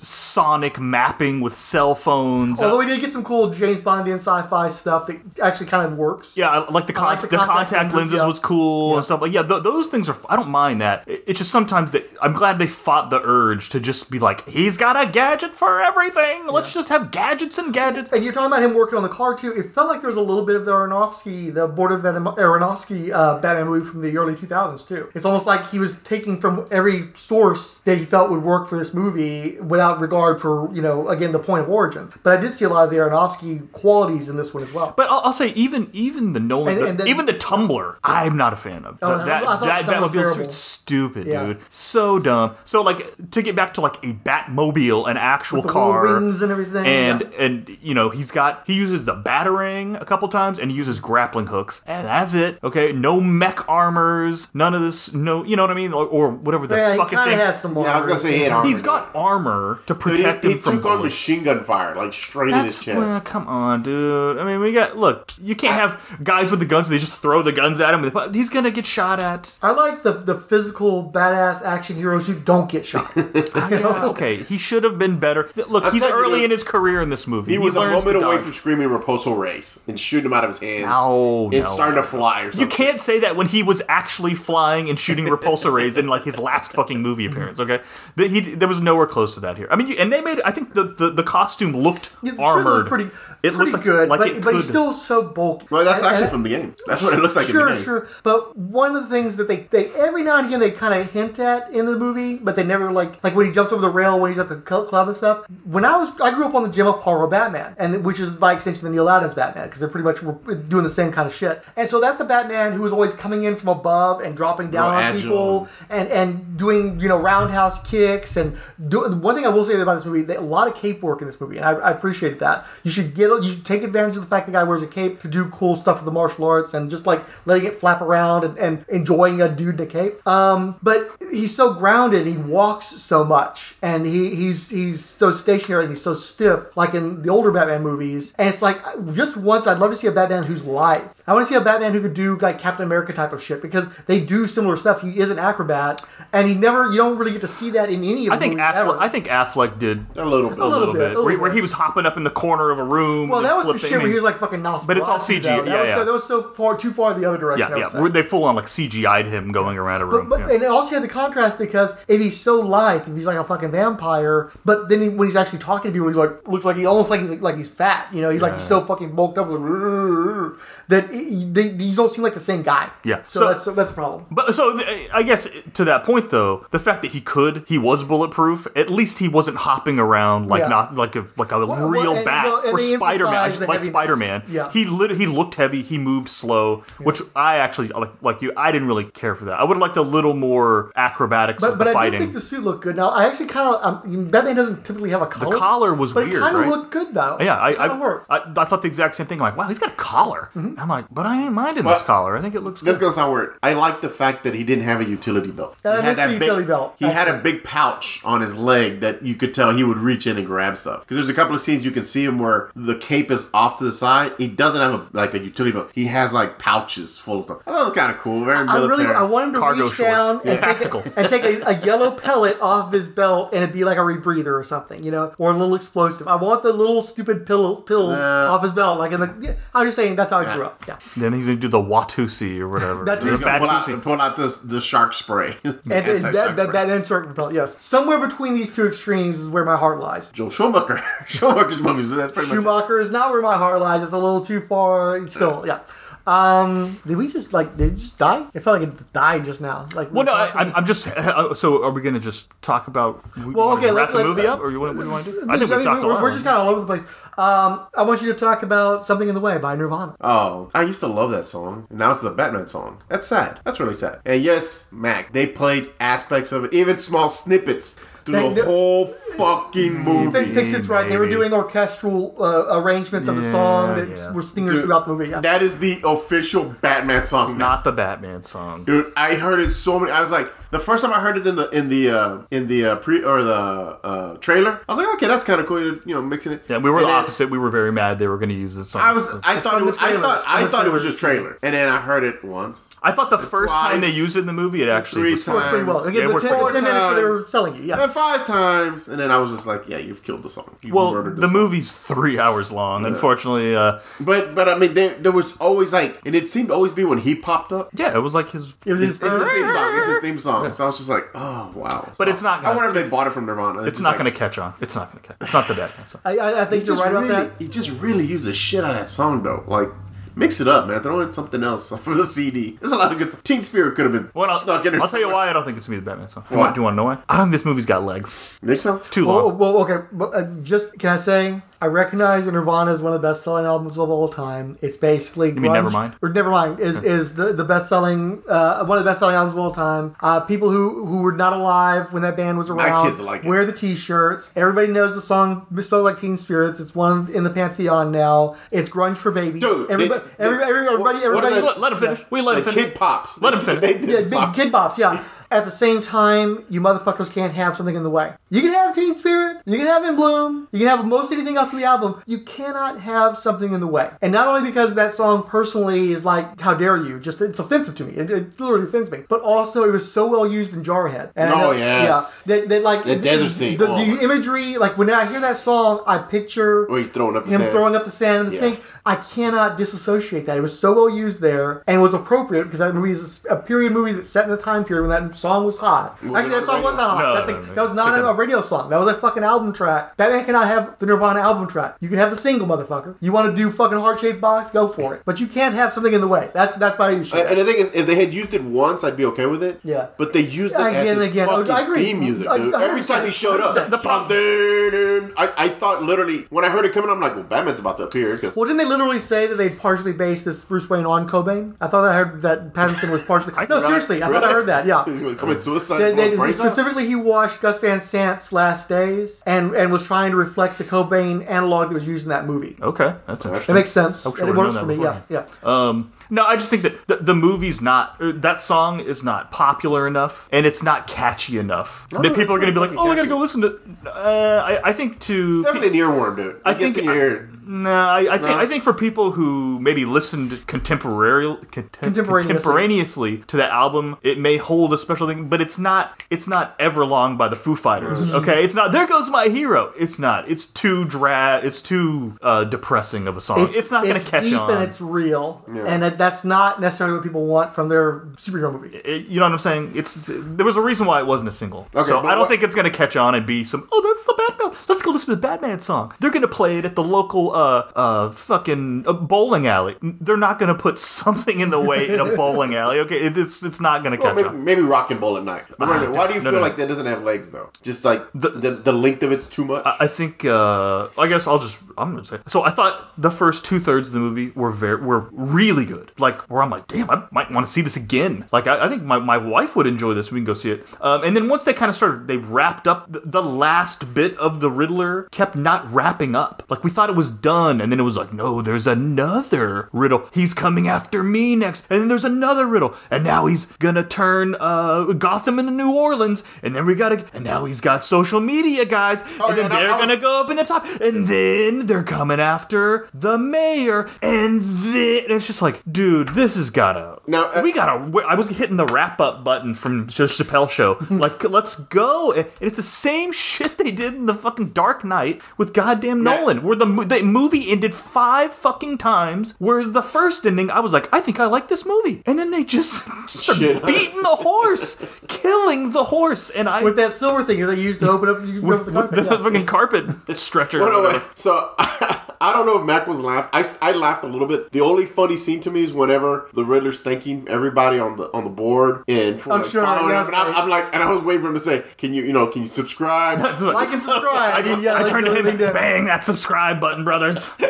sonic 0.00 0.78
mapping 0.80 1.40
with 1.40 1.54
cell 1.54 1.94
phones. 1.94 2.60
Although 2.60 2.78
we 2.78 2.86
did 2.86 3.00
get 3.00 3.12
some 3.12 3.24
cool 3.24 3.50
James 3.50 3.80
Bondian 3.80 4.14
sci-fi 4.16 4.68
stuff 4.68 5.06
that 5.06 5.20
actually 5.42 5.66
kind 5.66 5.86
of 5.90 5.96
works. 5.98 6.36
yeah, 6.36 6.58
like 6.70 6.86
the, 6.86 6.92
con- 6.92 7.06
like 7.06 7.20
the, 7.20 7.28
the 7.28 7.36
contact, 7.36 7.70
contact 7.70 7.94
lenses 7.94 8.12
lenses, 8.12 8.18
yeah. 8.18 8.26
was 8.26 8.38
cool 8.38 8.90
Yeah. 8.90 8.96
and 8.96 9.04
stuff 9.04 9.20
like 9.22 9.32
yeah. 9.32 9.42
Th- 9.46 9.62
those 9.62 9.88
things 9.88 10.08
are 10.08 10.16
I 10.28 10.36
don't 10.36 10.48
mind 10.50 10.80
that. 10.80 11.04
It- 11.06 11.24
it's 11.26 11.38
just 11.38 11.50
sometimes 11.50 11.92
that 11.92 12.02
I'm 12.22 12.32
glad 12.32 12.58
they 12.58 12.66
fought 12.66 13.10
the 13.10 13.20
urge 13.22 13.53
to 13.60 13.80
just 13.80 14.10
be 14.10 14.18
like 14.18 14.46
he's 14.48 14.76
got 14.76 15.00
a 15.00 15.10
gadget 15.10 15.54
for 15.54 15.80
everything. 15.82 16.46
Let's 16.46 16.72
just 16.72 16.88
have 16.88 17.10
gadgets 17.10 17.58
and 17.58 17.72
gadgets. 17.72 18.10
And 18.12 18.24
you're 18.24 18.32
talking 18.32 18.46
about 18.48 18.62
him 18.62 18.74
working 18.74 18.96
on 18.96 19.02
the 19.02 19.08
car 19.08 19.36
too. 19.36 19.52
It 19.52 19.72
felt 19.74 19.88
like 19.88 20.00
there 20.00 20.08
was 20.10 20.16
a 20.16 20.20
little 20.22 20.44
bit 20.44 20.56
of 20.56 20.64
the 20.64 20.72
Aronofsky, 20.72 21.52
the 21.52 21.66
Board 21.68 21.92
of 21.92 22.02
Aronofsky 22.02 23.12
uh, 23.12 23.38
Batman 23.38 23.66
movie 23.68 23.86
from 23.86 24.00
the 24.02 24.16
early 24.16 24.34
2000s 24.34 24.86
too. 24.86 25.08
It's 25.14 25.24
almost 25.24 25.46
like 25.46 25.68
he 25.70 25.78
was 25.78 26.00
taking 26.02 26.40
from 26.40 26.66
every 26.70 27.08
source 27.14 27.78
that 27.82 27.98
he 27.98 28.04
felt 28.04 28.30
would 28.30 28.42
work 28.42 28.68
for 28.68 28.78
this 28.78 28.94
movie 28.94 29.58
without 29.60 30.00
regard 30.00 30.40
for, 30.40 30.72
you 30.74 30.82
know, 30.82 31.08
again, 31.08 31.32
the 31.32 31.38
point 31.38 31.62
of 31.64 31.70
origin. 31.70 32.12
But 32.22 32.38
I 32.38 32.40
did 32.40 32.54
see 32.54 32.64
a 32.64 32.68
lot 32.68 32.84
of 32.84 32.90
the 32.90 32.96
Aronofsky 32.96 33.70
qualities 33.72 34.28
in 34.28 34.36
this 34.36 34.52
one 34.54 34.62
as 34.62 34.72
well. 34.72 34.94
But 34.96 35.08
I'll, 35.10 35.20
I'll 35.20 35.32
say 35.32 35.48
even 35.50 35.90
even 35.92 36.32
the 36.32 36.40
Nolan, 36.40 36.74
And- 36.74 36.82
the- 36.82 36.88
and 36.88 36.98
then- 37.00 37.08
even 37.08 37.26
the 37.26 37.32
Tumbler, 37.34 37.98
I'm 38.04 38.36
not 38.36 38.52
a 38.52 38.56
fan 38.56 38.84
of. 38.84 38.98
Oh, 39.02 39.18
that 39.24 39.42
thought 39.44 39.60
that, 39.62 39.86
the 39.86 39.92
Tumbler 39.92 40.38
was 40.38 40.56
stupid, 40.56 41.26
Yeah. 41.26 41.46
dude. 41.46 41.58
So 41.70 42.18
dumb. 42.18 42.54
So 42.64 42.82
like 42.82 43.30
to 43.30 43.42
take 43.44 43.52
it 43.52 43.56
back 43.56 43.74
to 43.74 43.80
like 43.80 43.96
a 44.04 44.12
Batmobile, 44.14 45.08
an 45.08 45.16
actual 45.16 45.58
With 45.58 45.66
the 45.66 45.72
car, 45.72 46.06
wings 46.20 46.42
and 46.42 46.50
everything, 46.50 46.84
and 46.86 47.20
yeah. 47.22 47.28
and 47.44 47.78
you 47.82 47.94
know 47.94 48.10
he's 48.10 48.30
got 48.30 48.62
he 48.66 48.74
uses 48.74 49.04
the 49.04 49.14
batarang 49.14 50.00
a 50.00 50.04
couple 50.04 50.28
times 50.28 50.58
and 50.58 50.70
he 50.70 50.76
uses 50.76 51.00
grappling 51.00 51.46
hooks, 51.48 51.82
and 51.86 52.06
that's 52.06 52.34
it. 52.34 52.58
Okay, 52.62 52.92
no 52.92 53.20
mech 53.20 53.68
armors, 53.68 54.52
none 54.54 54.74
of 54.74 54.80
this. 54.82 55.12
No, 55.12 55.44
you 55.44 55.56
know 55.56 55.62
what 55.62 55.70
I 55.70 55.74
mean, 55.74 55.92
or, 55.92 56.06
or 56.06 56.30
whatever 56.30 56.66
the 56.66 56.76
Yeah, 56.76 56.92
he 56.92 56.98
fucking 56.98 57.16
kind 57.18 57.30
of 57.30 57.36
thing. 57.38 57.46
has 57.46 57.60
some 57.60 57.74
more. 57.74 57.84
Yeah, 57.84 57.94
I 57.94 57.96
was 57.96 58.06
gonna 58.06 58.18
say 58.18 58.32
he 58.38 58.42
had 58.44 58.52
armor. 58.52 58.68
He's 58.68 58.82
got 58.82 59.10
armor 59.14 59.80
to 59.86 59.94
Dude, 59.94 60.00
protect 60.00 60.44
he, 60.44 60.50
him 60.50 60.56
he 60.56 60.62
from 60.62 60.76
took 60.76 60.86
on 60.86 61.02
machine 61.02 61.42
gun 61.44 61.62
fire, 61.62 61.94
like 61.94 62.12
straight 62.12 62.52
in 62.52 62.60
his 62.60 62.82
chest. 62.82 62.98
well, 62.98 63.20
come 63.20 63.46
on, 63.48 63.82
dude. 63.82 64.38
I 64.38 64.44
mean, 64.44 64.60
we 64.60 64.72
got 64.72 64.96
look. 64.96 65.32
You 65.40 65.54
can't 65.54 65.74
have 65.74 66.18
guys 66.22 66.50
with 66.50 66.60
the 66.60 66.66
guns. 66.66 66.88
They 66.88 66.98
just 66.98 67.14
throw 67.16 67.42
the 67.42 67.52
guns 67.52 67.80
at 67.80 67.94
him. 67.94 68.32
He's 68.32 68.50
gonna 68.50 68.70
get 68.70 68.86
shot 68.86 69.20
at. 69.20 69.58
I 69.62 69.72
like 69.72 70.02
the 70.02 70.12
the 70.12 70.38
physical 70.38 71.10
badass 71.10 71.62
action 71.62 71.96
heroes 71.96 72.26
who 72.26 72.38
don't 72.38 72.70
get 72.70 72.84
shot. 72.86 73.12
Yeah, 73.34 74.04
okay, 74.10 74.36
he 74.36 74.58
should 74.58 74.84
have 74.84 74.98
been 74.98 75.18
better. 75.18 75.50
Look, 75.56 75.84
I'm 75.84 75.92
he's 75.92 76.02
telling 76.02 76.16
you, 76.16 76.24
early 76.24 76.44
in 76.44 76.50
his 76.50 76.62
career 76.62 77.00
in 77.00 77.10
this 77.10 77.26
movie. 77.26 77.52
He 77.52 77.58
was 77.58 77.74
a 77.76 77.80
moment 77.90 78.16
away 78.16 78.38
from 78.38 78.52
screaming 78.52 78.88
repulsor 78.88 79.36
rays 79.36 79.80
and 79.88 79.98
shooting 79.98 80.26
him 80.26 80.32
out 80.32 80.44
of 80.44 80.50
his 80.50 80.58
hands. 80.60 80.86
No, 80.86 81.44
and 81.46 81.52
no. 81.52 81.64
starting 81.64 81.96
to 81.96 82.02
fly 82.02 82.42
or 82.42 82.52
something. 82.52 82.60
You 82.70 82.74
can't 82.74 83.00
say 83.00 83.20
that 83.20 83.34
when 83.36 83.46
he 83.48 83.62
was 83.62 83.82
actually 83.88 84.34
flying 84.34 84.88
and 84.88 84.98
shooting 84.98 85.24
repulsor 85.26 85.72
rays 85.72 85.96
in 85.96 86.06
like 86.06 86.22
his 86.24 86.38
last 86.38 86.72
fucking 86.72 87.02
movie 87.02 87.26
appearance. 87.26 87.58
Okay, 87.58 87.80
that 88.16 88.30
he 88.30 88.40
there 88.40 88.68
was 88.68 88.80
nowhere 88.80 89.06
close 89.06 89.34
to 89.34 89.40
that 89.40 89.56
here. 89.58 89.66
I 89.70 89.76
mean, 89.76 89.88
you, 89.88 89.96
and 89.96 90.12
they 90.12 90.20
made. 90.20 90.40
I 90.44 90.50
think 90.52 90.74
the 90.74 90.84
the, 90.84 91.10
the 91.10 91.22
costume 91.24 91.72
looked 91.72 92.12
It 92.22 92.38
armored. 92.38 92.64
looked 92.74 92.88
pretty, 92.88 93.04
It 93.42 93.52
pretty 93.54 93.56
looked 93.56 93.72
like- 93.74 93.82
good, 93.84 94.08
like 94.08 94.18
but, 94.20 94.28
it 94.28 94.44
but 94.44 94.54
he's 94.54 94.68
still 94.68 94.92
so 94.92 95.22
bulky. 95.22 95.66
Well, 95.70 95.84
that's 95.84 95.98
And- 96.02 96.08
actually 96.08 96.22
and- 96.24 96.30
from 96.30 96.42
the 96.44 96.48
game. 96.50 96.76
That's 96.86 97.02
what 97.02 97.12
it 97.14 97.20
looks 97.20 97.34
like 97.36 97.46
in 97.46 97.52
Sure, 97.52 97.68
the 97.68 97.74
game. 97.74 97.84
sure. 97.84 98.08
But 98.22 98.56
one 98.56 98.94
of 98.94 99.04
the 99.04 99.08
things 99.10 99.36
that 99.38 99.48
they, 99.48 99.66
they 99.70 99.86
every 99.94 100.22
now 100.22 100.36
and 100.38 100.46
again 100.46 100.60
they 100.60 100.70
kind 100.70 100.94
of 101.00 101.10
hint 101.10 101.38
at 101.40 101.72
in 101.72 101.86
the 101.86 101.98
movie, 101.98 102.36
but 102.36 102.54
they 102.56 102.62
never 102.64 102.92
like 102.92 103.23
like 103.24 103.34
when 103.34 103.46
he 103.46 103.52
jumps 103.52 103.72
over 103.72 103.80
the 103.80 103.90
rail 103.90 104.20
when 104.20 104.30
he's 104.30 104.38
at 104.38 104.50
the 104.50 104.56
club 104.56 105.08
and 105.08 105.16
stuff. 105.16 105.46
When 105.64 105.84
I 105.84 105.96
was 105.96 106.10
I 106.20 106.30
grew 106.32 106.44
up 106.44 106.54
on 106.54 106.62
the 106.62 106.68
Jim 106.68 106.86
Aparo 106.86 107.28
Batman, 107.28 107.74
and 107.78 108.04
which 108.04 108.20
is 108.20 108.30
by 108.30 108.52
extension 108.52 108.84
the 108.84 108.90
Neal 108.90 109.08
Adams 109.08 109.32
Batman 109.32 109.64
because 109.66 109.80
they're 109.80 109.88
pretty 109.88 110.04
much 110.04 110.20
doing 110.68 110.84
the 110.84 110.90
same 110.90 111.10
kind 111.10 111.26
of 111.26 111.34
shit. 111.34 111.64
And 111.74 111.88
so 111.88 112.00
that's 112.00 112.20
a 112.20 112.24
Batman 112.24 112.72
who 112.72 112.84
is 112.84 112.92
always 112.92 113.14
coming 113.14 113.44
in 113.44 113.56
from 113.56 113.70
above 113.70 114.20
and 114.20 114.36
dropping 114.36 114.70
down 114.70 114.90
Real 114.90 114.98
on 114.98 115.02
agile. 115.02 115.20
people 115.22 115.68
and 115.88 116.08
and 116.10 116.58
doing 116.58 117.00
you 117.00 117.08
know 117.08 117.18
roundhouse 117.18 117.82
kicks 117.88 118.36
and 118.36 118.56
do, 118.88 119.10
one 119.16 119.34
thing 119.34 119.46
I 119.46 119.48
will 119.48 119.64
say 119.64 119.80
about 119.80 119.94
this 119.94 120.04
movie, 120.04 120.20
they, 120.20 120.36
a 120.36 120.40
lot 120.42 120.68
of 120.68 120.74
cape 120.74 121.02
work 121.02 121.22
in 121.22 121.26
this 121.26 121.40
movie, 121.40 121.56
and 121.56 121.64
I, 121.64 121.72
I 121.72 121.90
appreciated 121.92 122.40
that. 122.40 122.66
You 122.82 122.90
should 122.90 123.14
get 123.14 123.30
you 123.42 123.52
should 123.52 123.64
take 123.64 123.82
advantage 123.82 124.16
of 124.16 124.22
the 124.22 124.28
fact 124.28 124.44
the 124.44 124.52
guy 124.52 124.64
wears 124.64 124.82
a 124.82 124.86
cape 124.86 125.22
to 125.22 125.28
do 125.28 125.48
cool 125.48 125.76
stuff 125.76 125.96
with 125.96 126.04
the 126.04 126.12
martial 126.12 126.44
arts 126.44 126.74
and 126.74 126.90
just 126.90 127.06
like 127.06 127.24
letting 127.46 127.64
it 127.64 127.76
flap 127.76 128.02
around 128.02 128.44
and, 128.44 128.58
and 128.58 128.84
enjoying 128.90 129.40
a 129.40 129.48
dude 129.48 129.80
in 129.80 129.86
a 129.86 129.90
cape. 129.90 130.26
Um, 130.28 130.78
but 130.82 131.10
he's 131.30 131.56
so 131.56 131.72
grounded, 131.72 132.26
he 132.26 132.36
walks 132.36 132.86
so 132.86 133.13
much, 133.22 133.76
and 133.82 134.06
he 134.06 134.34
he's 134.34 134.70
he's 134.70 135.04
so 135.04 135.30
stationary 135.30 135.84
and 135.84 135.92
he's 135.92 136.02
so 136.02 136.14
stiff, 136.14 136.76
like 136.76 136.94
in 136.94 137.22
the 137.22 137.28
older 137.28 137.52
Batman 137.52 137.82
movies. 137.82 138.34
And 138.38 138.48
it's 138.48 138.62
like 138.62 138.78
just 139.12 139.36
once, 139.36 139.66
I'd 139.66 139.78
love 139.78 139.90
to 139.90 139.96
see 139.96 140.06
a 140.06 140.12
Batman 140.12 140.44
who's 140.44 140.64
light. 140.64 141.04
I 141.26 141.32
want 141.32 141.46
to 141.46 141.52
see 141.52 141.56
a 141.56 141.60
Batman 141.60 141.92
who 141.92 142.02
could 142.02 142.12
do 142.12 142.36
like 142.38 142.58
Captain 142.58 142.84
America 142.84 143.12
type 143.14 143.32
of 143.32 143.42
shit 143.42 143.62
because 143.62 143.88
they 144.06 144.20
do 144.20 144.46
similar 144.46 144.76
stuff. 144.76 145.00
He 145.00 145.18
is 145.18 145.30
an 145.30 145.38
acrobat, 145.38 146.04
and 146.32 146.46
he 146.46 146.54
never 146.54 146.90
you 146.90 146.98
don't 146.98 147.16
really 147.16 147.32
get 147.32 147.40
to 147.40 147.48
see 147.48 147.70
that 147.70 147.88
in 147.88 148.04
any 148.04 148.26
of 148.26 148.30
the 148.30 148.32
I 148.32 148.38
think 148.38 148.54
movies 148.54 148.66
Affleck. 148.66 148.74
ever. 148.74 149.00
I 149.00 149.08
think 149.08 149.26
Affleck 149.28 149.78
did 149.78 150.04
A 150.16 150.24
little 150.24 150.50
bit. 150.50 150.58
a 150.58 150.66
little, 150.66 150.92
bit, 150.92 150.98
bit, 150.98 151.04
a 151.04 151.08
little 151.08 151.24
where, 151.24 151.38
where 151.38 151.52
he 151.52 151.62
was 151.62 151.72
hopping 151.72 152.04
up 152.04 152.18
in 152.18 152.24
the 152.24 152.30
corner 152.30 152.70
of 152.70 152.78
a 152.78 152.84
room. 152.84 153.30
Well, 153.30 153.40
that 153.40 153.56
was 153.56 153.66
the 153.66 153.78
shit 153.78 153.98
where 153.98 154.08
he 154.08 154.14
was 154.14 154.22
like 154.22 154.38
fucking 154.38 154.60
Nosferatu. 154.60 154.86
But 154.86 154.98
it's 154.98 155.08
all 155.08 155.18
CG, 155.18 155.42
though. 155.42 155.64
That 155.64 155.66
yeah, 155.66 155.80
was 155.80 155.88
yeah. 155.88 155.94
So, 155.94 156.04
that 156.04 156.12
was 156.12 156.26
so 156.26 156.42
far 156.52 156.76
too 156.76 156.92
far 156.92 157.14
the 157.14 157.26
other 157.26 157.38
direction. 157.38 157.68
yeah, 157.70 157.74
I 157.74 157.78
yeah. 157.78 157.84
would 157.84 157.92
say. 157.92 158.00
Where 158.00 158.10
They 158.10 158.22
full 158.22 158.44
on 158.44 158.56
like 158.56 158.66
CGI'd 158.66 159.26
him 159.26 159.50
going 159.50 159.78
around 159.78 160.02
a 160.02 160.06
room. 160.06 160.28
But, 160.28 160.40
but 160.40 160.48
yeah. 160.48 160.54
and 160.56 160.62
it 160.62 160.66
also 160.66 160.94
had 160.94 161.02
the 161.02 161.08
contrast 161.08 161.58
because 161.58 161.96
if 162.06 162.20
he's 162.20 162.38
so 162.38 162.60
lithe, 162.60 163.08
if 163.08 163.16
he's 163.16 163.26
like 163.26 163.38
a 163.38 163.44
fucking 163.44 163.70
vampire, 163.70 164.50
but 164.66 164.90
then 164.90 165.00
he, 165.00 165.08
when 165.08 165.26
he's 165.26 165.36
actually 165.36 165.60
talking 165.60 165.90
to 165.90 165.94
people, 165.94 166.08
he's 166.08 166.18
like 166.18 166.46
looks 166.46 166.66
like 166.66 166.76
he 166.76 166.84
almost 166.84 167.08
like 167.08 167.22
he's 167.22 167.30
like 167.30 167.56
he's 167.56 167.70
fat. 167.70 168.12
You 168.12 168.20
know, 168.20 168.28
he's 168.28 168.42
like 168.42 168.54
he's 168.54 168.62
so 168.62 168.84
fucking 168.84 169.14
bulked 169.14 169.38
up 169.38 169.48
that 170.88 171.13
it, 171.13 171.13
they, 171.22 171.68
these 171.68 171.96
don't 171.96 172.10
seem 172.10 172.22
like 172.24 172.34
the 172.34 172.40
same 172.40 172.62
guy. 172.62 172.90
Yeah. 173.04 173.22
So, 173.26 173.40
So- 173.40 173.48
that's 173.52 173.64
that's 173.64 173.90
a 173.90 173.94
problem. 173.94 174.26
But 174.30 174.54
so 174.54 174.80
I 175.12 175.22
guess 175.22 175.48
to 175.74 175.84
that 175.84 176.04
point 176.04 176.30
though, 176.30 176.66
the 176.70 176.78
fact 176.78 177.02
that 177.02 177.12
he 177.12 177.20
could, 177.20 177.64
he 177.66 177.78
was 177.78 178.04
bulletproof. 178.04 178.66
At 178.76 178.90
least 178.90 179.18
he 179.18 179.28
wasn't 179.28 179.58
hopping 179.58 179.98
around 179.98 180.48
like 180.48 180.60
Yeah. 180.60 180.68
not 180.68 180.94
like 180.94 181.16
a 181.16 181.26
like 181.36 181.52
a 181.52 181.64
Well, 181.66 181.88
real 181.88 182.14
well, 182.14 182.24
bat 182.24 182.44
well, 182.46 182.74
or 182.74 182.78
Spider 182.78 183.24
Man, 183.26 183.58
like. 183.66 183.82
Spider 183.84 184.16
Man. 184.16 184.42
Yeah. 184.48 184.70
He 184.70 184.84
lit- 184.84 185.12
he 185.12 185.26
looked 185.26 185.54
heavy. 185.56 185.82
He 185.82 185.98
moved 185.98 186.28
slow, 186.28 186.84
which 186.98 187.20
I 187.36 187.56
actually 187.56 187.88
like 187.88 188.10
like 188.22 188.42
you. 188.42 188.52
I 188.56 188.72
didn't 188.72 188.88
really 188.88 189.04
care 189.04 189.34
for 189.34 189.44
that. 189.46 189.58
I 189.60 189.64
would 189.64 189.74
have 189.76 189.82
liked 189.82 189.96
a 189.96 190.02
little 190.02 190.34
more 190.34 190.90
acrobatics 190.96 191.60
But 191.62 191.78
but 191.78 191.84
the 191.84 191.90
I 191.90 191.94
fighting. 191.94 192.18
do 192.20 192.24
think 192.26 192.34
the 192.34 192.40
suit 192.40 192.62
looked 192.64 192.82
good. 192.82 192.96
Now 192.96 193.08
I 193.10 193.26
actually 193.26 193.46
kind 193.46 193.74
of 193.74 194.04
um, 194.04 194.28
Batman 194.30 194.56
doesn't 194.56 194.84
typically 194.84 195.10
have 195.10 195.22
a 195.22 195.26
collar. 195.26 195.52
The 195.52 195.58
collar 195.58 195.94
was 195.94 196.12
but 196.12 196.24
weird, 196.28 196.36
it 196.36 196.40
kind 196.40 196.56
of 196.56 196.62
right? 196.62 196.70
looked 196.70 196.90
good 196.90 197.14
though. 197.14 197.36
yeah, 197.40 197.56
I 197.56 197.72
I. 197.74 197.86
I 198.28 198.52
I 198.56 198.64
thought 198.64 198.82
the 198.82 198.88
exact 198.88 199.14
same 199.14 199.26
thing. 199.26 199.38
I'm 199.40 199.44
like, 199.48 199.56
wow, 199.56 199.68
he's 199.68 199.78
got 199.78 199.90
a 199.92 199.96
collar. 199.96 200.50
Mm-hmm. 200.56 200.78
I'm 200.80 200.88
like, 200.88 201.03
but 201.10 201.26
I 201.26 201.42
ain't 201.42 201.52
minding 201.52 201.84
Well, 201.84 201.94
this 201.94 202.02
collar. 202.02 202.36
I 202.36 202.40
think 202.40 202.54
it 202.54 202.60
looks 202.60 202.80
That's 202.80 202.98
good. 202.98 203.04
gonna 203.06 203.12
sound 203.14 203.32
weird. 203.32 203.54
I 203.62 203.72
like 203.74 204.00
the 204.00 204.08
fact 204.08 204.44
that 204.44 204.54
he 204.54 204.64
didn't 204.64 204.84
have 204.84 205.00
a 205.00 205.04
utility 205.04 205.50
belt. 205.50 205.76
Yeah, 205.84 205.92
I 205.92 206.00
he 206.00 206.06
miss 206.08 206.16
the 206.18 206.26
big, 206.26 206.40
utility 206.42 206.66
belt, 206.66 206.94
He 206.98 207.06
had 207.06 207.28
a 207.28 207.38
big 207.38 207.64
pouch 207.64 208.20
on 208.24 208.40
his 208.40 208.56
leg 208.56 209.00
that 209.00 209.22
you 209.22 209.34
could 209.34 209.54
tell 209.54 209.72
he 209.74 209.84
would 209.84 209.98
reach 209.98 210.26
in 210.26 210.36
and 210.36 210.46
grab 210.46 210.76
stuff. 210.76 211.00
Because 211.00 211.16
there's 211.16 211.28
a 211.28 211.34
couple 211.34 211.54
of 211.54 211.60
scenes 211.60 211.84
you 211.84 211.90
can 211.90 212.02
see 212.02 212.24
him 212.24 212.38
where 212.38 212.70
the 212.74 212.96
cape 212.96 213.30
is 213.30 213.46
off 213.54 213.76
to 213.76 213.84
the 213.84 213.92
side. 213.92 214.32
He 214.38 214.48
doesn't 214.48 214.80
have 214.80 214.94
a 214.94 215.06
like 215.12 215.34
a 215.34 215.38
utility 215.38 215.72
belt. 215.72 215.90
He 215.94 216.06
has 216.06 216.32
like 216.32 216.58
pouches 216.58 217.18
full 217.18 217.38
of 217.38 217.44
stuff. 217.44 217.58
I 217.66 217.70
thought 217.72 217.82
it 217.82 217.84
was 217.86 217.94
kind 217.94 218.12
of 218.12 218.18
cool. 218.18 218.44
Very 218.44 218.58
I 218.58 218.64
military. 218.74 219.04
really 219.06 219.14
I 219.14 219.22
want 219.22 219.48
him 219.48 219.54
to 219.54 219.60
Cargo 219.60 219.84
reach 219.84 219.94
shorts. 219.94 220.10
down 220.10 220.40
Yeah. 220.44 220.50
and 220.52 220.60
take, 220.80 220.94
a, 220.94 221.12
and 221.18 221.28
take 221.28 221.44
a, 221.44 221.62
a 221.70 221.78
yellow 221.84 222.10
pellet 222.12 222.60
off 222.60 222.92
his 222.92 223.08
belt 223.08 223.52
and 223.52 223.62
it'd 223.62 223.74
be 223.74 223.84
like 223.84 223.98
a 223.98 224.00
rebreather 224.00 224.58
or 224.58 224.64
something, 224.64 225.02
you 225.02 225.10
know, 225.10 225.32
or 225.38 225.50
a 225.50 225.56
little 225.56 225.74
explosive. 225.74 226.26
I 226.28 226.36
want 226.36 226.62
the 226.62 226.72
little 226.72 227.02
stupid 227.02 227.46
pill, 227.46 227.76
pills 227.82 228.18
Nah. 228.18 228.52
off 228.54 228.62
his 228.62 228.72
belt, 228.72 228.98
like 228.98 229.12
in 229.12 229.20
the. 229.20 229.34
Yeah, 229.40 229.54
I'm 229.74 229.86
just 229.86 229.96
saying 229.96 230.16
that's 230.16 230.30
how 230.30 230.38
I 230.38 230.42
Yeah. 230.44 230.54
grew 230.56 230.64
up. 230.64 230.82
Yeah, 230.86 230.93
Then 231.16 231.32
he's 231.32 231.46
gonna 231.46 231.58
do 231.58 231.68
the 231.68 231.78
Watusi 231.78 232.58
or 232.60 232.68
whatever. 232.68 233.04
That 233.04 233.20
The 233.20 233.28
is 233.28 233.32
He's 233.40 233.44
gonna 233.44 233.58
pull 233.60 233.70
out, 233.70 234.02
pull 234.02 234.20
out 234.20 234.36
this 234.36 234.58
the 234.58 234.80
shark 234.80 235.14
spray. 235.14 235.56
The 235.62 235.70
and, 235.70 235.82
and 235.84 235.92
anti-shark 235.92 236.32
that, 236.34 236.56
that, 236.56 236.68
spray. 236.68 236.86
that 236.86 237.26
repellent. 237.28 237.54
Yes, 237.54 237.76
somewhere 237.84 238.18
between 238.18 238.54
these 238.54 238.74
two 238.74 238.86
extremes 238.86 239.40
is 239.40 239.48
where 239.48 239.64
my 239.64 239.76
heart 239.76 240.00
lies. 240.00 240.30
Joel 240.32 240.50
Schumacher. 240.50 241.00
Schumacher's 241.26 241.80
movies. 241.80 242.10
That's 242.10 242.32
pretty 242.32 242.48
much. 242.48 242.56
Schumacher 242.58 243.00
is 243.00 243.10
not 243.10 243.30
where 243.32 243.42
my 243.42 243.56
heart 243.56 243.80
lies. 243.80 244.02
It's 244.02 244.12
a 244.12 244.18
little 244.18 244.44
too 244.44 244.60
far. 244.60 245.28
Still, 245.28 245.64
yeah. 245.66 245.80
Um, 246.26 246.98
did 247.06 247.18
we 247.18 247.28
just 247.28 247.52
like 247.52 247.76
did 247.76 247.92
it 247.92 247.96
just 247.96 248.16
die? 248.18 248.46
It 248.54 248.60
felt 248.60 248.80
like 248.80 248.88
it 248.88 249.12
died 249.12 249.44
just 249.44 249.60
now. 249.60 249.86
Like 249.94 250.08
we 250.10 250.14
Well, 250.16 250.24
no, 250.24 250.32
I, 250.32 250.50
I'm, 250.54 250.72
I'm 250.74 250.86
just. 250.86 251.06
Uh, 251.06 251.52
so, 251.52 251.84
are 251.84 251.90
we 251.90 252.00
going 252.00 252.14
to 252.14 252.20
just 252.20 252.50
talk 252.62 252.86
about? 252.88 253.22
Well, 253.36 253.52
wanna 253.68 253.80
okay, 253.80 253.86
wrap 253.88 253.94
let's- 253.94 254.12
the 254.12 254.18
let's- 254.18 254.28
movie 254.28 254.46
up, 254.46 254.60
or 254.60 254.70
you 254.70 254.80
want, 254.80 254.96
what 254.96 255.02
do 255.02 255.08
you 255.08 255.12
want 255.12 255.24
to 255.26 255.32
do? 255.32 255.38
I 255.50 255.58
think 255.58 255.70
I 255.70 255.76
we've 255.76 255.84
mean, 255.84 255.84
talked 255.84 256.02
a 256.02 256.06
we're, 256.06 256.12
lot. 256.14 256.22
we're 256.22 256.32
just 256.32 256.44
kind 256.44 256.56
of 256.56 256.62
all 256.66 256.70
over 256.72 256.80
the 256.80 256.86
place. 256.86 257.04
Um, 257.36 257.86
I 257.96 258.02
want 258.02 258.22
you 258.22 258.32
to 258.32 258.38
talk 258.38 258.62
about 258.62 259.04
"Something 259.06 259.28
in 259.28 259.34
the 259.34 259.40
Way" 259.40 259.58
by 259.58 259.74
Nirvana. 259.76 260.14
Oh, 260.20 260.70
I 260.74 260.82
used 260.82 261.00
to 261.00 261.06
love 261.06 261.30
that 261.32 261.46
song. 261.46 261.86
Now 261.90 262.10
it's 262.10 262.20
the 262.22 262.30
Batman 262.30 262.66
song. 262.66 263.02
That's 263.08 263.26
sad. 263.26 263.60
That's 263.64 263.80
really 263.80 263.94
sad. 263.94 264.20
And 264.24 264.42
yes, 264.42 264.86
Mac, 264.92 265.32
they 265.32 265.46
played 265.46 265.90
aspects 266.00 266.52
of 266.52 266.64
it, 266.64 266.72
even 266.72 266.96
small 266.96 267.28
snippets 267.28 267.94
through 268.24 268.34
They- 268.34 268.48
the 268.50 268.54
they- 268.54 268.60
whole 268.62 269.06
fucking 269.06 269.98
movie. 269.98 270.30
They 270.30 270.54
fixed 270.54 270.72
it 270.74 270.88
right. 270.88 271.08
They 271.08 271.16
were 271.18 271.28
doing 271.28 271.52
orchestral 271.52 272.34
uh, 272.42 272.78
arrangements 272.78 273.28
of 273.28 273.36
the 273.36 273.50
song 273.50 273.96
that 273.96 274.08
yeah. 274.08 274.32
were 274.32 274.42
singers 274.42 274.72
Dude, 274.72 274.84
throughout 274.84 275.06
the 275.06 275.12
movie. 275.12 275.30
Yeah. 275.30 275.40
That 275.40 275.60
is 275.62 275.78
the 275.78 276.00
official 276.04 276.64
Batman 276.80 277.22
song. 277.22 277.48
It's 277.48 277.56
not 277.58 277.84
the 277.84 277.92
Batman 277.92 278.42
song. 278.42 278.84
Dude, 278.84 279.12
I 279.16 279.34
heard 279.34 279.60
it 279.60 279.72
so 279.72 279.98
many. 280.00 280.10
I 280.12 280.20
was 280.20 280.30
like, 280.30 280.50
the 280.74 280.78
first 280.88 281.04
time 281.04 281.12
I 281.12 281.20
heard 281.20 281.36
it 281.38 281.46
in 281.46 281.54
the 281.56 281.66
in 281.70 281.88
the 281.88 282.02
uh, 282.10 282.38
in 282.50 282.66
the 282.66 282.80
uh, 282.86 282.96
pre 282.96 283.22
or 283.22 283.42
the 283.42 283.52
uh, 283.54 284.36
trailer, 284.38 284.80
I 284.88 284.92
was 284.92 284.98
like, 284.98 285.14
okay, 285.14 285.26
that's 285.28 285.44
kind 285.44 285.60
of 285.60 285.66
cool. 285.66 285.80
You 285.82 286.00
know, 286.14 286.22
mixing 286.22 286.52
it. 286.52 286.64
Yeah, 286.68 286.78
we 286.78 286.90
were 286.90 286.98
And 286.98 287.06
the 287.06 287.12
then 287.12 287.22
opposite. 287.22 287.48
We 287.50 287.58
were 287.58 287.70
very 287.70 287.92
mad 287.92 288.18
they 288.18 288.28
were 288.28 288.38
going 288.38 288.48
to 288.50 288.54
use 288.66 288.74
this 288.76 288.90
song. 288.90 289.02
I 289.02 289.12
was. 289.12 289.28
I 289.44 289.60
thought 289.60 289.74
it 289.74 289.78
from 289.78 289.86
the 289.86 289.90
was. 289.92 289.98
I 290.00 290.20
thought. 290.20 290.44
I 290.46 290.64
the 290.64 290.70
thought 290.70 290.86
it 290.86 290.92
was 290.92 291.02
just 291.02 291.18
trailer, 291.18 291.58
and 291.62 291.74
then 291.74 291.88
I 291.88 292.00
heard 292.00 292.24
it 292.24 292.44
once. 292.44 292.90
I 293.02 293.12
thought 293.12 293.30
the 293.30 293.38
first 293.38 293.72
time 293.72 294.00
they 294.00 294.10
used 294.10 294.36
it 294.36 294.40
in 294.40 294.46
the 294.46 294.52
movie, 294.52 294.82
it 294.82 294.88
actually 294.88 295.22
three 295.22 295.34
was 295.34 295.46
Worked 295.48 295.68
pretty 295.68 295.84
well. 295.84 295.96
times. 296.02 296.06
Again, 296.08 296.22
Yeah, 296.22 296.28
the 296.28 296.34
we're 296.34 296.40
10, 296.40 296.58
four 296.58 296.72
the 296.72 296.80
10 296.80 296.88
minutes 296.88 297.14
they 297.16 297.22
were 297.24 297.30
times. 297.40 297.52
telling 297.52 297.76
you. 297.76 297.82
Yeah. 297.84 298.02
And 298.02 298.10
five 298.12 298.46
times, 298.46 299.08
and 299.08 299.18
then 299.20 299.30
I 299.30 299.38
was 299.38 299.50
just 299.52 299.66
like, 299.66 299.88
"Yeah, 299.88 299.98
you've 299.98 300.22
killed 300.22 300.42
the 300.42 300.48
song. 300.48 300.74
You 300.82 300.94
Well, 300.94 301.12
murdered 301.12 301.36
the 301.36 301.42
song. 301.42 301.52
movie's 301.52 301.92
three 301.92 302.38
hours 302.38 302.72
long. 302.72 303.04
Unfortunately, 303.06 303.76
uh, 303.76 304.00
But 304.20 304.54
but 304.54 304.68
I 304.68 304.76
mean, 304.78 304.94
there, 304.94 305.14
there 305.16 305.32
was 305.32 305.54
always 305.58 305.92
like, 305.92 306.18
and 306.26 306.34
it 306.34 306.48
seemed 306.48 306.68
to 306.68 306.74
always 306.74 306.92
be 306.92 307.04
when 307.04 307.18
he 307.18 307.34
popped 307.34 307.72
up. 307.72 307.90
yeah, 307.94 308.14
it 308.16 308.20
was 308.20 308.34
like 308.34 308.50
his. 308.50 308.72
It 308.86 308.92
was 308.92 309.02
It's, 309.02 309.18
his, 309.18 309.22
it's 309.22 309.34
his 309.36 309.48
theme 309.52 309.68
song. 309.70 309.98
It's 309.98 310.06
his 310.06 310.18
theme 310.18 310.38
song. 310.38 310.63
So 310.72 310.84
I 310.84 310.86
was 310.86 310.96
just 310.98 311.08
like, 311.10 311.24
oh 311.34 311.72
wow. 311.74 312.12
But 312.18 312.26
So 312.28 312.32
it's 312.32 312.42
not 312.42 312.60
I 312.60 312.62
gonna- 312.64 312.76
wonder 312.76 312.98
if 312.98 313.04
they 313.04 313.10
bought 313.10 313.26
it 313.26 313.30
from 313.32 313.46
Nirvana. 313.46 313.82
It's 313.82 314.00
not 314.00 314.16
going 314.18 314.30
to 314.30 314.36
catch 314.36 314.58
on. 314.58 314.74
It's 314.80 314.94
not 314.94 315.10
going 315.10 315.22
to 315.22 315.28
catch. 315.28 315.36
It's 315.40 315.52
not 315.54 315.68
the 315.68 315.74
Batman 315.74 316.08
song. 316.08 316.20
I, 316.24 316.36
I, 316.38 316.60
I 316.62 316.64
He 316.64 316.70
think 316.70 316.86
you're 316.86 316.96
just 316.96 317.04
right 317.04 317.10
about 317.14 317.28
that. 317.28 317.52
he 317.58 317.68
just 317.68 317.90
really 318.00 318.24
used 318.26 318.46
the 318.46 318.54
shit 318.54 318.84
out 318.84 318.90
of 318.90 318.96
that 318.96 319.08
song 319.08 319.42
though. 319.42 319.64
Like. 319.66 319.88
Mix 320.36 320.60
it 320.60 320.66
up, 320.66 320.88
man. 320.88 321.00
Throw 321.00 321.20
in 321.20 321.30
something 321.30 321.62
else 321.62 321.90
for 322.00 322.12
the 322.16 322.24
CD. 322.24 322.72
There's 322.80 322.90
a 322.90 322.96
lot 322.96 323.12
of 323.12 323.18
good. 323.18 323.28
Teen 323.44 323.62
Spirit 323.62 323.94
could 323.94 324.04
have 324.04 324.10
been 324.12 324.28
Well, 324.34 324.50
I'll, 324.50 324.56
snuck 324.58 324.84
in 324.84 324.90
there. 324.90 325.00
I'll 325.00 325.06
tell 325.06 325.20
you 325.20 325.26
somewhere. 325.26 325.44
why 325.44 325.48
I 325.48 325.52
don't 325.52 325.64
think 325.64 325.76
it's 325.76 325.88
me 325.88 325.94
the 325.94 326.02
Batman 326.02 326.28
song. 326.28 326.42
Do 326.48 326.56
you, 326.56 326.58
Why? 326.58 326.64
want, 326.64 326.74
do 326.74 326.80
you 326.80 326.82
want 326.82 326.94
to 326.94 326.96
know 326.96 327.04
why? 327.04 327.18
I 327.28 327.36
don't 327.36 327.46
think 327.46 327.52
this 327.52 327.64
movie's 327.64 327.86
got 327.86 328.02
legs. 328.04 328.32
Think 328.60 328.76
so? 328.80 328.96
It's 328.96 329.08
too 329.10 329.26
Well, 329.28 329.50
long. 329.50 329.58
well, 329.58 329.76
okay. 329.88 330.04
But, 330.10 330.34
uh, 330.34 330.42
just 330.64 330.98
can 330.98 331.10
I 331.10 331.16
say, 331.18 331.62
I 331.84 331.88
recognize 331.88 332.46
that 332.46 332.52
Nirvana 332.52 332.94
is 332.94 333.02
one 333.02 333.12
of 333.12 333.20
the 333.20 333.28
best-selling 333.28 333.66
albums 333.66 333.98
of 333.98 334.08
all 334.08 334.30
time. 334.30 334.78
It's 334.80 334.96
basically 334.96 335.52
mean 335.52 335.70
grunge- 335.70 335.90
Nevermind? 335.90 336.14
or 336.22 336.32
Nevermind 336.32 336.80
is 336.80 337.02
is 337.02 337.34
the, 337.34 337.52
the 337.52 337.62
best-selling 337.64 338.42
uh, 338.48 338.86
one 338.86 338.96
of 338.96 339.04
the 339.04 339.10
best-selling 339.10 339.34
albums 339.36 339.52
of 339.54 339.58
all 339.60 339.72
time. 339.72 340.16
Uh, 340.20 340.40
people 340.40 340.70
who 340.70 341.04
who 341.04 341.18
were 341.18 341.32
not 341.32 341.52
alive 341.52 342.10
when 342.14 342.22
that 342.22 342.38
band 342.38 342.56
was 342.56 342.70
around. 342.70 342.90
My 342.90 343.06
kids 343.06 343.20
like 343.20 343.44
it. 343.44 343.48
wear 343.48 343.66
the 343.66 343.72
T-shirts. 343.74 344.50
Everybody 344.56 344.92
knows 344.92 345.14
the 345.14 345.20
song 345.20 345.66
"Misspelled 345.70 346.04
Like 346.04 346.18
Teen 346.18 346.38
Spirits." 346.38 346.80
It's 346.80 346.94
one 346.94 347.28
in 347.34 347.44
the 347.44 347.50
pantheon 347.50 348.10
now. 348.10 348.56
It's 348.70 348.88
grunge 348.88 349.18
for 349.18 349.30
babies. 349.30 349.60
Dude, 349.60 349.90
everybody, 349.90 350.24
they- 350.38 350.44
everybody, 350.44 350.70
everybody, 350.70 350.96
what- 350.96 351.00
what 351.04 351.16
is 351.16 351.22
everybody. 351.22 351.54
that? 351.56 351.64
Let, 351.64 351.80
let 351.80 351.92
him 351.92 351.98
finish. 351.98 352.24
We 352.30 352.40
let 352.40 352.56
Like 352.56 352.64
him 352.64 352.72
finish. 352.72 352.84
Kid 352.86 352.94
Pops. 352.94 353.42
Let 353.42 353.52
him 353.52 353.60
finish. 353.60 353.82
They 353.82 353.98
did 353.98 354.32
Yeah, 354.32 354.46
big 354.46 354.54
kid 354.54 354.72
bops, 354.72 354.96
yeah. 354.96 355.22
At 355.50 355.64
the 355.64 355.70
same 355.70 356.02
time, 356.02 356.64
you 356.68 356.80
motherfuckers 356.80 357.32
can't 357.32 357.52
have 357.54 357.76
something 357.76 357.94
in 357.96 358.02
the 358.02 358.10
way. 358.10 358.32
You 358.50 358.60
can 358.60 358.72
have 358.72 358.94
Teen 358.94 359.14
Spirit, 359.14 359.60
you 359.66 359.78
can 359.78 359.86
have 359.86 360.04
In 360.04 360.16
Bloom, 360.16 360.68
you 360.72 360.80
can 360.80 360.88
have 360.88 361.04
most 361.06 361.32
anything 361.32 361.56
else 361.56 361.72
in 361.72 361.78
the 361.78 361.84
album. 361.84 362.22
You 362.26 362.40
cannot 362.40 363.00
have 363.00 363.36
something 363.38 363.72
in 363.72 363.80
the 363.80 363.86
way. 363.86 364.10
And 364.22 364.32
not 364.32 364.48
only 364.48 364.68
because 364.68 364.94
that 364.94 365.12
song 365.12 365.42
personally 365.44 366.12
is 366.12 366.24
like, 366.24 366.60
how 366.60 366.74
dare 366.74 366.96
you, 366.96 367.18
just 367.20 367.40
it's 367.40 367.58
offensive 367.58 367.94
to 367.96 368.04
me. 368.04 368.14
It, 368.14 368.30
it 368.30 368.58
literally 368.60 368.84
offends 368.86 369.10
me. 369.10 369.20
But 369.28 369.40
also, 369.42 369.84
it 369.88 369.92
was 369.92 370.10
so 370.10 370.26
well 370.26 370.46
used 370.50 370.72
in 370.72 370.82
Jarhead. 370.82 371.30
And 371.36 371.50
Oh, 371.50 371.58
know- 371.58 371.72
yes. 371.72 372.42
Yeah. 372.46 372.56
That, 372.56 372.68
that 372.68 372.82
like 372.82 373.04
The 373.04 373.16
desert 373.16 373.50
scene. 373.50 373.78
The, 373.78 373.88
Oh, 373.88 373.96
the 373.96 374.22
imagery, 374.24 374.76
like 374.78 374.96
when 374.98 375.10
I 375.10 375.26
hear 375.26 375.40
that 375.40 375.58
song, 375.58 376.02
I 376.06 376.18
picture 376.18 376.86
Where 376.86 376.98
he's 376.98 377.08
throwing 377.08 377.36
up 377.36 377.44
him 377.46 377.60
sand. 377.60 377.72
throwing 377.72 377.94
up 377.96 378.04
the 378.04 378.10
sand 378.10 378.40
in 378.40 378.46
the 378.46 378.54
Yeah. 378.54 378.60
sink. 378.60 378.80
I 379.06 379.16
cannot 379.16 379.76
disassociate 379.76 380.46
that. 380.46 380.56
It 380.56 380.62
was 380.62 380.78
so 380.78 380.92
well 380.94 381.10
used 381.10 381.40
there 381.40 381.82
and 381.86 382.00
was 382.00 382.14
appropriate 382.14 382.64
because 382.64 382.78
that 382.80 382.94
movie 382.94 383.10
is 383.12 383.44
a, 383.50 383.54
a 383.54 383.62
period 383.62 383.92
movie 383.92 384.12
that's 384.12 384.30
set 384.30 384.46
in 384.46 384.52
a 384.52 384.56
time 384.56 384.84
period 384.84 385.06
when 385.06 385.10
that 385.10 385.36
song 385.44 385.64
was 385.64 385.78
hot. 385.78 386.22
Well, 386.22 386.36
Actually, 386.36 386.54
that 386.56 386.64
song 386.66 386.74
radio. 386.76 386.88
was 386.90 386.96
not 386.96 387.10
hot. 387.10 387.22
No, 387.22 387.34
That's 387.34 387.48
no, 387.48 387.54
like- 387.54 387.66
no. 387.68 387.74
that 387.74 387.82
was 387.82 387.92
not 387.94 388.18
a, 388.18 388.28
a 388.28 388.34
radio 388.34 388.62
song. 388.62 388.90
That 388.90 388.98
was 388.98 389.08
a 389.08 389.14
fucking 389.20 389.42
album 389.44 389.72
track. 389.72 390.16
Batman 390.16 390.44
cannot 390.44 390.66
have 390.68 390.98
the 390.98 391.06
Nirvana 391.06 391.40
album 391.40 391.68
track. 391.68 391.96
You 392.00 392.08
can 392.08 392.18
have 392.18 392.30
the 392.30 392.36
single, 392.36 392.66
motherfucker. 392.66 393.14
You 393.20 393.32
want 393.32 393.50
to 393.50 393.56
do 393.56 393.70
fucking 393.70 393.98
heart 393.98 394.20
shaped 394.20 394.40
box? 394.40 394.70
Go 394.70 394.88
for 394.88 395.14
it. 395.14 395.22
But 395.24 395.40
you 395.40 395.46
can't 395.46 395.74
have 395.74 395.92
something 395.92 396.12
in 396.12 396.20
the 396.20 396.28
way. 396.28 396.50
That's 396.54 396.74
that's 396.76 396.98
my 396.98 397.10
issue. 397.10 397.36
And, 397.36 397.48
and 397.50 397.58
the 397.58 397.64
thing 397.64 397.76
is, 397.76 397.92
if 397.94 398.06
they 398.06 398.14
had 398.16 398.32
used 398.34 398.54
it 398.54 398.62
once, 398.62 399.04
I'd 399.04 399.16
be 399.16 399.24
okay 399.26 399.46
with 399.46 399.62
it. 399.62 399.80
Yeah. 399.84 400.08
But 400.18 400.32
they 400.32 400.40
used 400.40 400.74
it 400.74 400.80
Again 400.80 400.94
as 400.94 401.08
his 401.18 401.26
again. 401.32 401.48
Oh, 401.50 401.58
fucking 401.58 401.70
I 401.72 401.80
agree. 401.82 402.04
theme 402.04 402.20
music, 402.20 402.46
dude. 402.56 402.74
Every 402.74 403.02
time 403.02 403.24
he 403.24 403.30
showed 403.30 403.60
up. 403.60 403.74
The 403.74 403.98
something. 403.98 405.32
I, 405.36 405.52
I 405.56 405.68
thought 405.68 406.02
literally 406.02 406.46
when 406.50 406.64
I 406.64 406.68
heard 406.70 406.84
it 406.84 406.92
coming, 406.92 407.10
I'm 407.10 407.20
like, 407.20 407.34
well, 407.34 407.44
Batman's 407.44 407.80
about 407.80 407.96
to 407.98 408.04
appear 408.04 408.34
because 408.34 408.56
Well, 408.56 408.64
didn't 408.66 408.78
they 408.78 408.84
literally 408.84 409.18
say 409.20 409.46
that 409.46 409.56
they 409.56 409.70
partially 409.70 410.12
based 410.12 410.44
this 410.44 410.62
Bruce 410.64 410.88
Wayne 410.88 411.06
on 411.06 411.28
Cobain? 411.28 411.74
I 411.80 411.88
thought 411.88 412.04
I 412.08 412.14
heard 412.14 412.42
that 412.42 412.72
Pattinson 412.74 413.10
was 413.10 413.22
partially. 413.22 413.54
no, 413.68 413.80
seriously, 413.80 414.22
I 414.22 414.28
thought 414.30 414.44
I 414.44 414.52
heard 414.52 414.66
that. 414.66 414.86
Yeah. 414.86 415.04
he's 415.30 415.36
going 415.36 415.36
to 415.36 415.40
commit 415.40 415.60
suicide. 415.60 415.98
They, 415.98 416.08
and 416.08 416.16
blow 416.16 416.40
they, 416.40 416.46
his 416.48 416.58
specifically, 416.58 417.06
he 417.06 417.16
watched 417.16 417.60
Gus 417.60 417.78
Van 417.80 418.00
Sant's 418.00 418.52
last 418.52 418.88
days 418.88 419.42
and, 419.46 419.74
and 419.74 419.92
was 419.92 420.04
trying 420.04 420.30
to 420.30 420.36
reflect 420.36 420.78
the 420.78 420.84
Cobain 420.84 421.48
analog 421.48 421.88
that 421.88 421.94
was 421.94 422.06
used 422.06 422.24
in 422.26 422.30
that 422.30 422.46
movie. 422.46 422.76
Okay, 422.80 423.14
that's 423.26 423.44
It 423.44 423.74
makes 423.74 423.90
sense. 423.90 424.26
I 424.26 424.30
wish 424.30 424.40
I 424.40 424.42
and 424.42 424.50
it 424.50 424.56
works 424.56 424.76
for 424.76 424.86
me. 424.86 424.96
that 424.96 425.24
Yeah, 425.28 425.46
yeah. 425.46 425.88
Um, 425.88 426.12
no, 426.30 426.44
I 426.44 426.56
just 426.56 426.70
think 426.70 426.82
that 426.82 427.06
the, 427.06 427.16
the 427.16 427.34
movie's 427.34 427.80
not 427.80 428.20
uh, 428.20 428.32
that 428.36 428.60
song 428.60 429.00
is 429.00 429.22
not 429.22 429.52
popular 429.52 430.06
enough, 430.06 430.48
and 430.52 430.66
it's 430.66 430.82
not 430.82 431.06
catchy 431.06 431.58
enough 431.58 432.08
that 432.10 432.34
people 432.34 432.54
are 432.54 432.58
going 432.58 432.72
to 432.72 432.80
be 432.80 432.80
like, 432.80 432.96
"Oh, 432.96 433.10
I 433.10 433.16
got 433.16 433.22
to 433.22 433.28
go 433.28 433.38
listen 433.38 433.60
to." 433.62 433.80
Uh, 434.06 434.62
I, 434.66 434.90
I 434.90 434.92
think 434.92 435.20
to 435.20 435.52
It's 435.52 435.62
definitely 435.62 436.00
an 436.00 436.06
earworm, 436.06 436.36
dude. 436.36 436.56
It 436.56 436.62
I 436.64 436.74
gets 436.74 436.94
think 436.94 436.98
in 436.98 437.04
your 437.04 437.14
ear. 437.16 437.50
No, 437.66 437.90
I, 437.90 438.18
I 438.34 438.38
think 438.38 438.56
No? 438.56 438.58
I 438.58 438.66
think 438.66 438.84
for 438.84 438.92
people 438.92 439.30
who 439.32 439.78
maybe 439.80 440.04
listened 440.04 440.66
contemporary, 440.66 441.46
contem- 441.46 441.90
Contemporaneously. 441.92 442.42
contemporaneously 442.52 443.38
to 443.46 443.56
that 443.56 443.70
album, 443.70 444.16
it 444.22 444.38
may 444.38 444.56
hold 444.56 444.92
a 444.92 444.98
special 444.98 445.26
thing, 445.28 445.48
but 445.48 445.60
it's 445.60 445.78
not 445.78 446.22
it's 446.30 446.46
not 446.48 446.78
Everlong 446.78 447.36
by 447.38 447.48
the 447.48 447.56
Foo 447.56 447.76
Fighters. 447.76 448.26
Mm-hmm. 448.28 448.36
Okay, 448.36 448.64
it's 448.64 448.74
not. 448.74 448.92
There 448.92 449.06
goes 449.06 449.30
my 449.30 449.48
hero. 449.48 449.92
It's 449.98 450.18
not. 450.18 450.48
It's 450.50 450.66
too 450.66 451.04
dra. 451.04 451.60
It's 451.62 451.80
too 451.80 452.36
uh, 452.42 452.64
depressing 452.64 453.26
of 453.28 453.36
a 453.36 453.40
song. 453.40 453.68
It's, 453.72 453.90
not 453.90 454.04
going 454.04 454.18
to 454.20 454.26
catch 454.30 454.42
deep 454.44 454.58
on. 454.58 454.70
and 454.74 454.82
it's 454.82 455.00
real, 455.00 455.62
and 455.68 456.02
that, 456.02 456.18
that's 456.18 456.44
not 456.44 456.80
necessarily 456.80 457.16
what 457.16 457.22
people 457.24 457.46
want 457.46 457.74
from 457.74 457.88
their 457.88 458.20
superhero 458.36 458.72
movie. 458.72 458.96
It- 458.96 459.26
you 459.26 459.40
know 459.40 459.46
what 459.46 459.52
I'm 459.52 459.58
saying? 459.58 459.92
It's 459.94 460.26
there 460.28 460.66
was 460.66 460.76
a 460.76 460.80
reason 460.82 461.06
why 461.06 461.20
it 461.20 461.26
wasn't 461.26 461.48
a 461.48 461.52
single. 461.52 461.86
Okay, 461.94 462.08
so 462.08 462.18
I 462.20 462.30
don't 462.32 462.40
what- 462.40 462.48
think 462.48 462.62
it's 462.62 462.74
gonna 462.74 462.90
catch 462.90 463.16
on 463.16 463.34
and 463.34 463.46
be 463.46 463.64
some. 463.64 463.88
Oh, 463.92 464.02
that's 464.02 464.24
the 464.24 464.34
Batman. 464.36 464.78
Let's 464.88 465.02
go 465.02 465.10
listen 465.12 465.34
to 465.34 465.40
the 465.40 465.46
Batman 465.46 465.80
song. 465.80 466.12
They're 466.20 466.30
gonna 466.30 466.48
play 466.48 466.78
it 466.78 466.84
at 466.84 466.94
the 466.96 467.02
local 467.04 467.53
uh 467.54 467.90
uh 467.94 468.32
fucking 468.32 469.04
uh, 469.06 469.12
bowling 469.12 469.66
alley. 469.66 469.96
They're 470.02 470.36
not 470.36 470.58
gonna 470.58 470.74
put 470.74 470.98
something 470.98 471.60
in 471.60 471.70
the 471.70 471.80
way 471.80 472.08
in 472.08 472.20
a 472.20 472.36
bowling 472.36 472.74
alley. 472.74 472.98
Okay, 473.00 473.16
it, 473.16 473.38
it's 473.38 473.62
it's 473.62 473.80
not 473.80 474.02
gonna 474.02 474.16
Well, 474.16 474.34
catch 474.34 474.36
maybe, 474.36 474.48
on. 474.48 474.64
maybe 474.64 474.80
rock 474.82 475.10
and 475.10 475.20
roll 475.20 475.36
at 475.38 475.44
night. 475.44 475.64
But 475.78 475.88
wait 475.88 475.96
a 475.96 476.00
minute, 476.00 476.12
why 476.12 476.26
do 476.26 476.34
you 476.34 476.40
no, 476.40 476.50
feel 476.50 476.60
no, 476.60 476.66
like 476.66 476.76
that 476.76 476.88
doesn't 476.88 477.06
have 477.06 477.22
legs 477.22 477.50
though? 477.50 477.70
Just 477.82 478.04
like 478.04 478.22
the 478.34 478.50
the, 478.50 478.92
length 478.92 479.22
of 479.22 479.32
it's 479.32 479.46
too 479.46 479.64
much. 479.64 479.82
I 479.84 480.06
think 480.06 480.44
uh, 480.44 481.08
I 481.18 481.28
guess 481.28 481.46
I'll 481.46 481.58
just 481.58 481.82
I'm 481.96 482.12
gonna 482.12 482.24
say 482.24 482.38
so. 482.48 482.62
I 482.62 482.70
thought 482.70 483.12
the 483.20 483.30
first 483.30 483.64
two 483.64 483.78
thirds 483.80 484.08
of 484.08 484.14
the 484.14 484.20
movie 484.20 484.50
were 484.54 484.70
very 484.70 484.96
were 484.96 485.28
really 485.32 485.84
good. 485.84 486.12
Like 486.18 486.36
where 486.50 486.62
I'm 486.62 486.70
like, 486.70 486.86
damn, 486.88 487.10
I 487.10 487.24
might 487.30 487.50
want 487.50 487.66
to 487.66 487.72
see 487.72 487.82
this 487.82 487.96
again. 487.96 488.46
Like 488.52 488.66
I, 488.66 488.86
I 488.86 488.88
think 488.88 489.02
my, 489.02 489.18
my 489.18 489.38
wife 489.38 489.76
would 489.76 489.86
enjoy 489.86 490.14
this. 490.14 490.30
We 490.32 490.38
can 490.40 490.44
go 490.44 490.54
see 490.54 490.70
it. 490.70 490.86
Um, 491.00 491.22
and 491.24 491.36
then 491.36 491.48
once 491.48 491.64
they 491.64 491.74
kind 491.74 491.88
of 491.90 491.96
started, 491.96 492.26
they 492.28 492.36
wrapped 492.38 492.86
up 492.88 493.10
the, 493.10 493.20
the 493.20 493.42
last 493.42 494.14
bit 494.14 494.36
of 494.38 494.60
the 494.60 494.70
Riddler 494.70 495.28
kept 495.30 495.56
not 495.56 495.90
wrapping 495.92 496.34
up. 496.34 496.62
Like 496.68 496.82
we 496.84 496.90
thought 496.90 497.10
it 497.10 497.16
was 497.16 497.30
done, 497.44 497.80
and 497.80 497.92
then 497.92 498.00
it 498.00 498.04
was 498.04 498.16
like, 498.16 498.32
no, 498.32 498.62
there's 498.62 498.86
another 498.86 499.88
riddle. 499.92 500.28
He's 500.32 500.54
coming 500.54 500.88
after 500.88 501.22
me 501.22 501.54
next, 501.56 501.86
and 501.90 502.00
then 502.00 502.08
there's 502.08 502.24
another 502.24 502.66
riddle, 502.66 502.94
and 503.10 503.22
now 503.24 503.46
he's 503.46 503.66
gonna 503.78 504.02
turn 504.04 504.56
uh, 504.58 505.04
Gotham 505.04 505.58
into 505.58 505.70
New 505.72 505.92
Orleans, 505.92 506.42
and 506.62 506.74
then 506.74 506.86
we 506.86 506.94
gotta, 506.94 507.24
and 507.34 507.44
now 507.44 507.64
he's 507.66 507.80
got 507.80 508.04
social 508.04 508.40
media 508.40 508.84
guys, 508.84 509.22
Oh, 509.38 509.48
and 509.48 509.56
yeah, 509.58 509.68
then 509.68 509.70
no, 509.70 509.76
they're 509.76 509.90
was- 509.92 510.00
gonna 510.00 510.16
go 510.16 510.40
up 510.40 510.50
in 510.50 510.56
the 510.56 510.64
top, 510.64 510.86
and 511.00 511.26
then 511.28 511.86
they're 511.86 512.02
coming 512.02 512.40
after 512.40 513.08
the 513.12 513.36
mayor, 513.38 514.08
and 514.22 514.60
then 514.62 515.24
and 515.24 515.32
it's 515.32 515.46
just 515.46 515.62
like, 515.62 515.80
dude, 515.90 516.28
this 516.30 516.56
has 516.56 516.70
gotta. 516.70 517.20
Now, 517.26 517.44
uh, 517.52 517.60
we 517.62 517.72
gotta. 517.72 517.92
I 518.26 518.34
was 518.34 518.48
hitting 518.48 518.76
the 518.76 518.86
wrap 518.86 519.20
up 519.20 519.44
button 519.44 519.74
from 519.74 520.06
the 520.06 520.12
Chappelle 520.12 520.68
show. 520.68 520.98
like, 521.10 521.44
let's 521.44 521.76
go. 521.76 522.32
And 522.32 522.46
it's 522.60 522.76
the 522.76 522.82
same 522.82 523.32
shit 523.32 523.78
they 523.78 523.90
did 523.90 524.14
in 524.14 524.26
the 524.26 524.34
fucking 524.34 524.70
Dark 524.70 525.04
Knight 525.04 525.40
with 525.56 525.72
goddamn 525.72 526.22
Nolan, 526.22 526.62
where 526.62 526.76
the 526.76 526.84
the 526.86 527.22
movie 527.34 527.70
ended 527.70 527.94
five 527.94 528.54
fucking 528.54 528.98
times. 528.98 529.54
Whereas 529.58 529.92
the 529.92 530.02
first 530.02 530.46
ending, 530.46 530.70
I 530.70 530.80
was 530.80 530.92
like, 530.92 531.12
I 531.12 531.20
think 531.20 531.40
I 531.40 531.46
like 531.46 531.68
this 531.68 531.84
movie, 531.84 532.22
and 532.24 532.38
then 532.38 532.50
they 532.50 532.64
just 532.64 533.08
started 533.28 533.84
beating 533.84 534.22
the 534.22 534.36
horse, 534.36 535.04
killing 535.28 535.90
the 535.90 536.04
horse, 536.04 536.50
and 536.50 536.68
I 536.68 536.82
With 536.82 536.96
that 536.96 537.12
silver 537.12 537.44
thing 537.44 537.60
that 537.60 537.66
they 537.66 537.82
used 537.82 538.00
to 538.00 538.10
open 538.10 538.28
up, 538.28 538.46
you 538.46 538.62
with, 538.62 538.82
open 538.82 538.94
with 538.94 539.10
the 539.10 539.16
the 539.16 539.28
carpet, 539.28 539.38
yeah. 539.38 539.44
fucking 539.44 539.66
carpet 539.66 540.38
stretcher. 540.38 540.80
Well, 540.80 541.06
or 541.06 541.12
wait. 541.12 541.22
So 541.34 541.74
I 541.78 542.52
don't 542.52 542.66
know 542.66 542.78
if 542.78 542.86
Mac 542.86 543.06
was 543.06 543.20
laughing. 543.20 543.50
I, 543.52 543.90
I 543.90 543.92
laughed 543.92 544.24
a 544.24 544.28
little 544.28 544.46
bit. 544.46 544.70
The 544.72 544.80
only 544.80 545.06
funny 545.06 545.36
scene 545.36 545.60
to 545.60 545.70
me 545.70 545.84
is 545.84 545.92
whenever 545.92 546.48
the 546.52 546.64
Riddler's 546.64 546.98
thanking 546.98 547.48
everybody 547.48 547.98
on 547.98 548.16
the 548.16 548.30
on 548.32 548.44
the 548.44 548.50
board 548.50 549.02
and 549.08 549.40
for 549.40 549.52
I'm 549.52 549.62
like, 549.62 549.70
sure, 549.70 549.82
following 549.82 550.10
yeah, 550.10 550.20
him. 550.22 550.26
And 550.28 550.36
I'm. 550.36 550.54
I'm 550.54 550.68
like, 550.68 550.94
and 550.94 551.02
I 551.02 551.10
was 551.12 551.22
waiting 551.22 551.42
for 551.42 551.48
him 551.48 551.54
to 551.54 551.60
say, 551.60 551.84
"Can 551.96 552.14
you, 552.14 552.22
you 552.22 552.32
know, 552.32 552.46
can 552.46 552.62
you 552.62 552.68
subscribe?" 552.68 553.40
Like 553.40 553.88
and 553.88 554.02
subscribe. 554.02 554.66
I, 554.66 554.80
yeah, 554.80 554.94
I 554.94 555.02
like 555.02 555.10
turned 555.10 555.26
to 555.26 555.34
him 555.34 555.46
and 555.46 555.58
bang 555.58 556.04
that 556.04 556.24
subscribe 556.24 556.80
button, 556.80 557.02
brothers. 557.02 557.23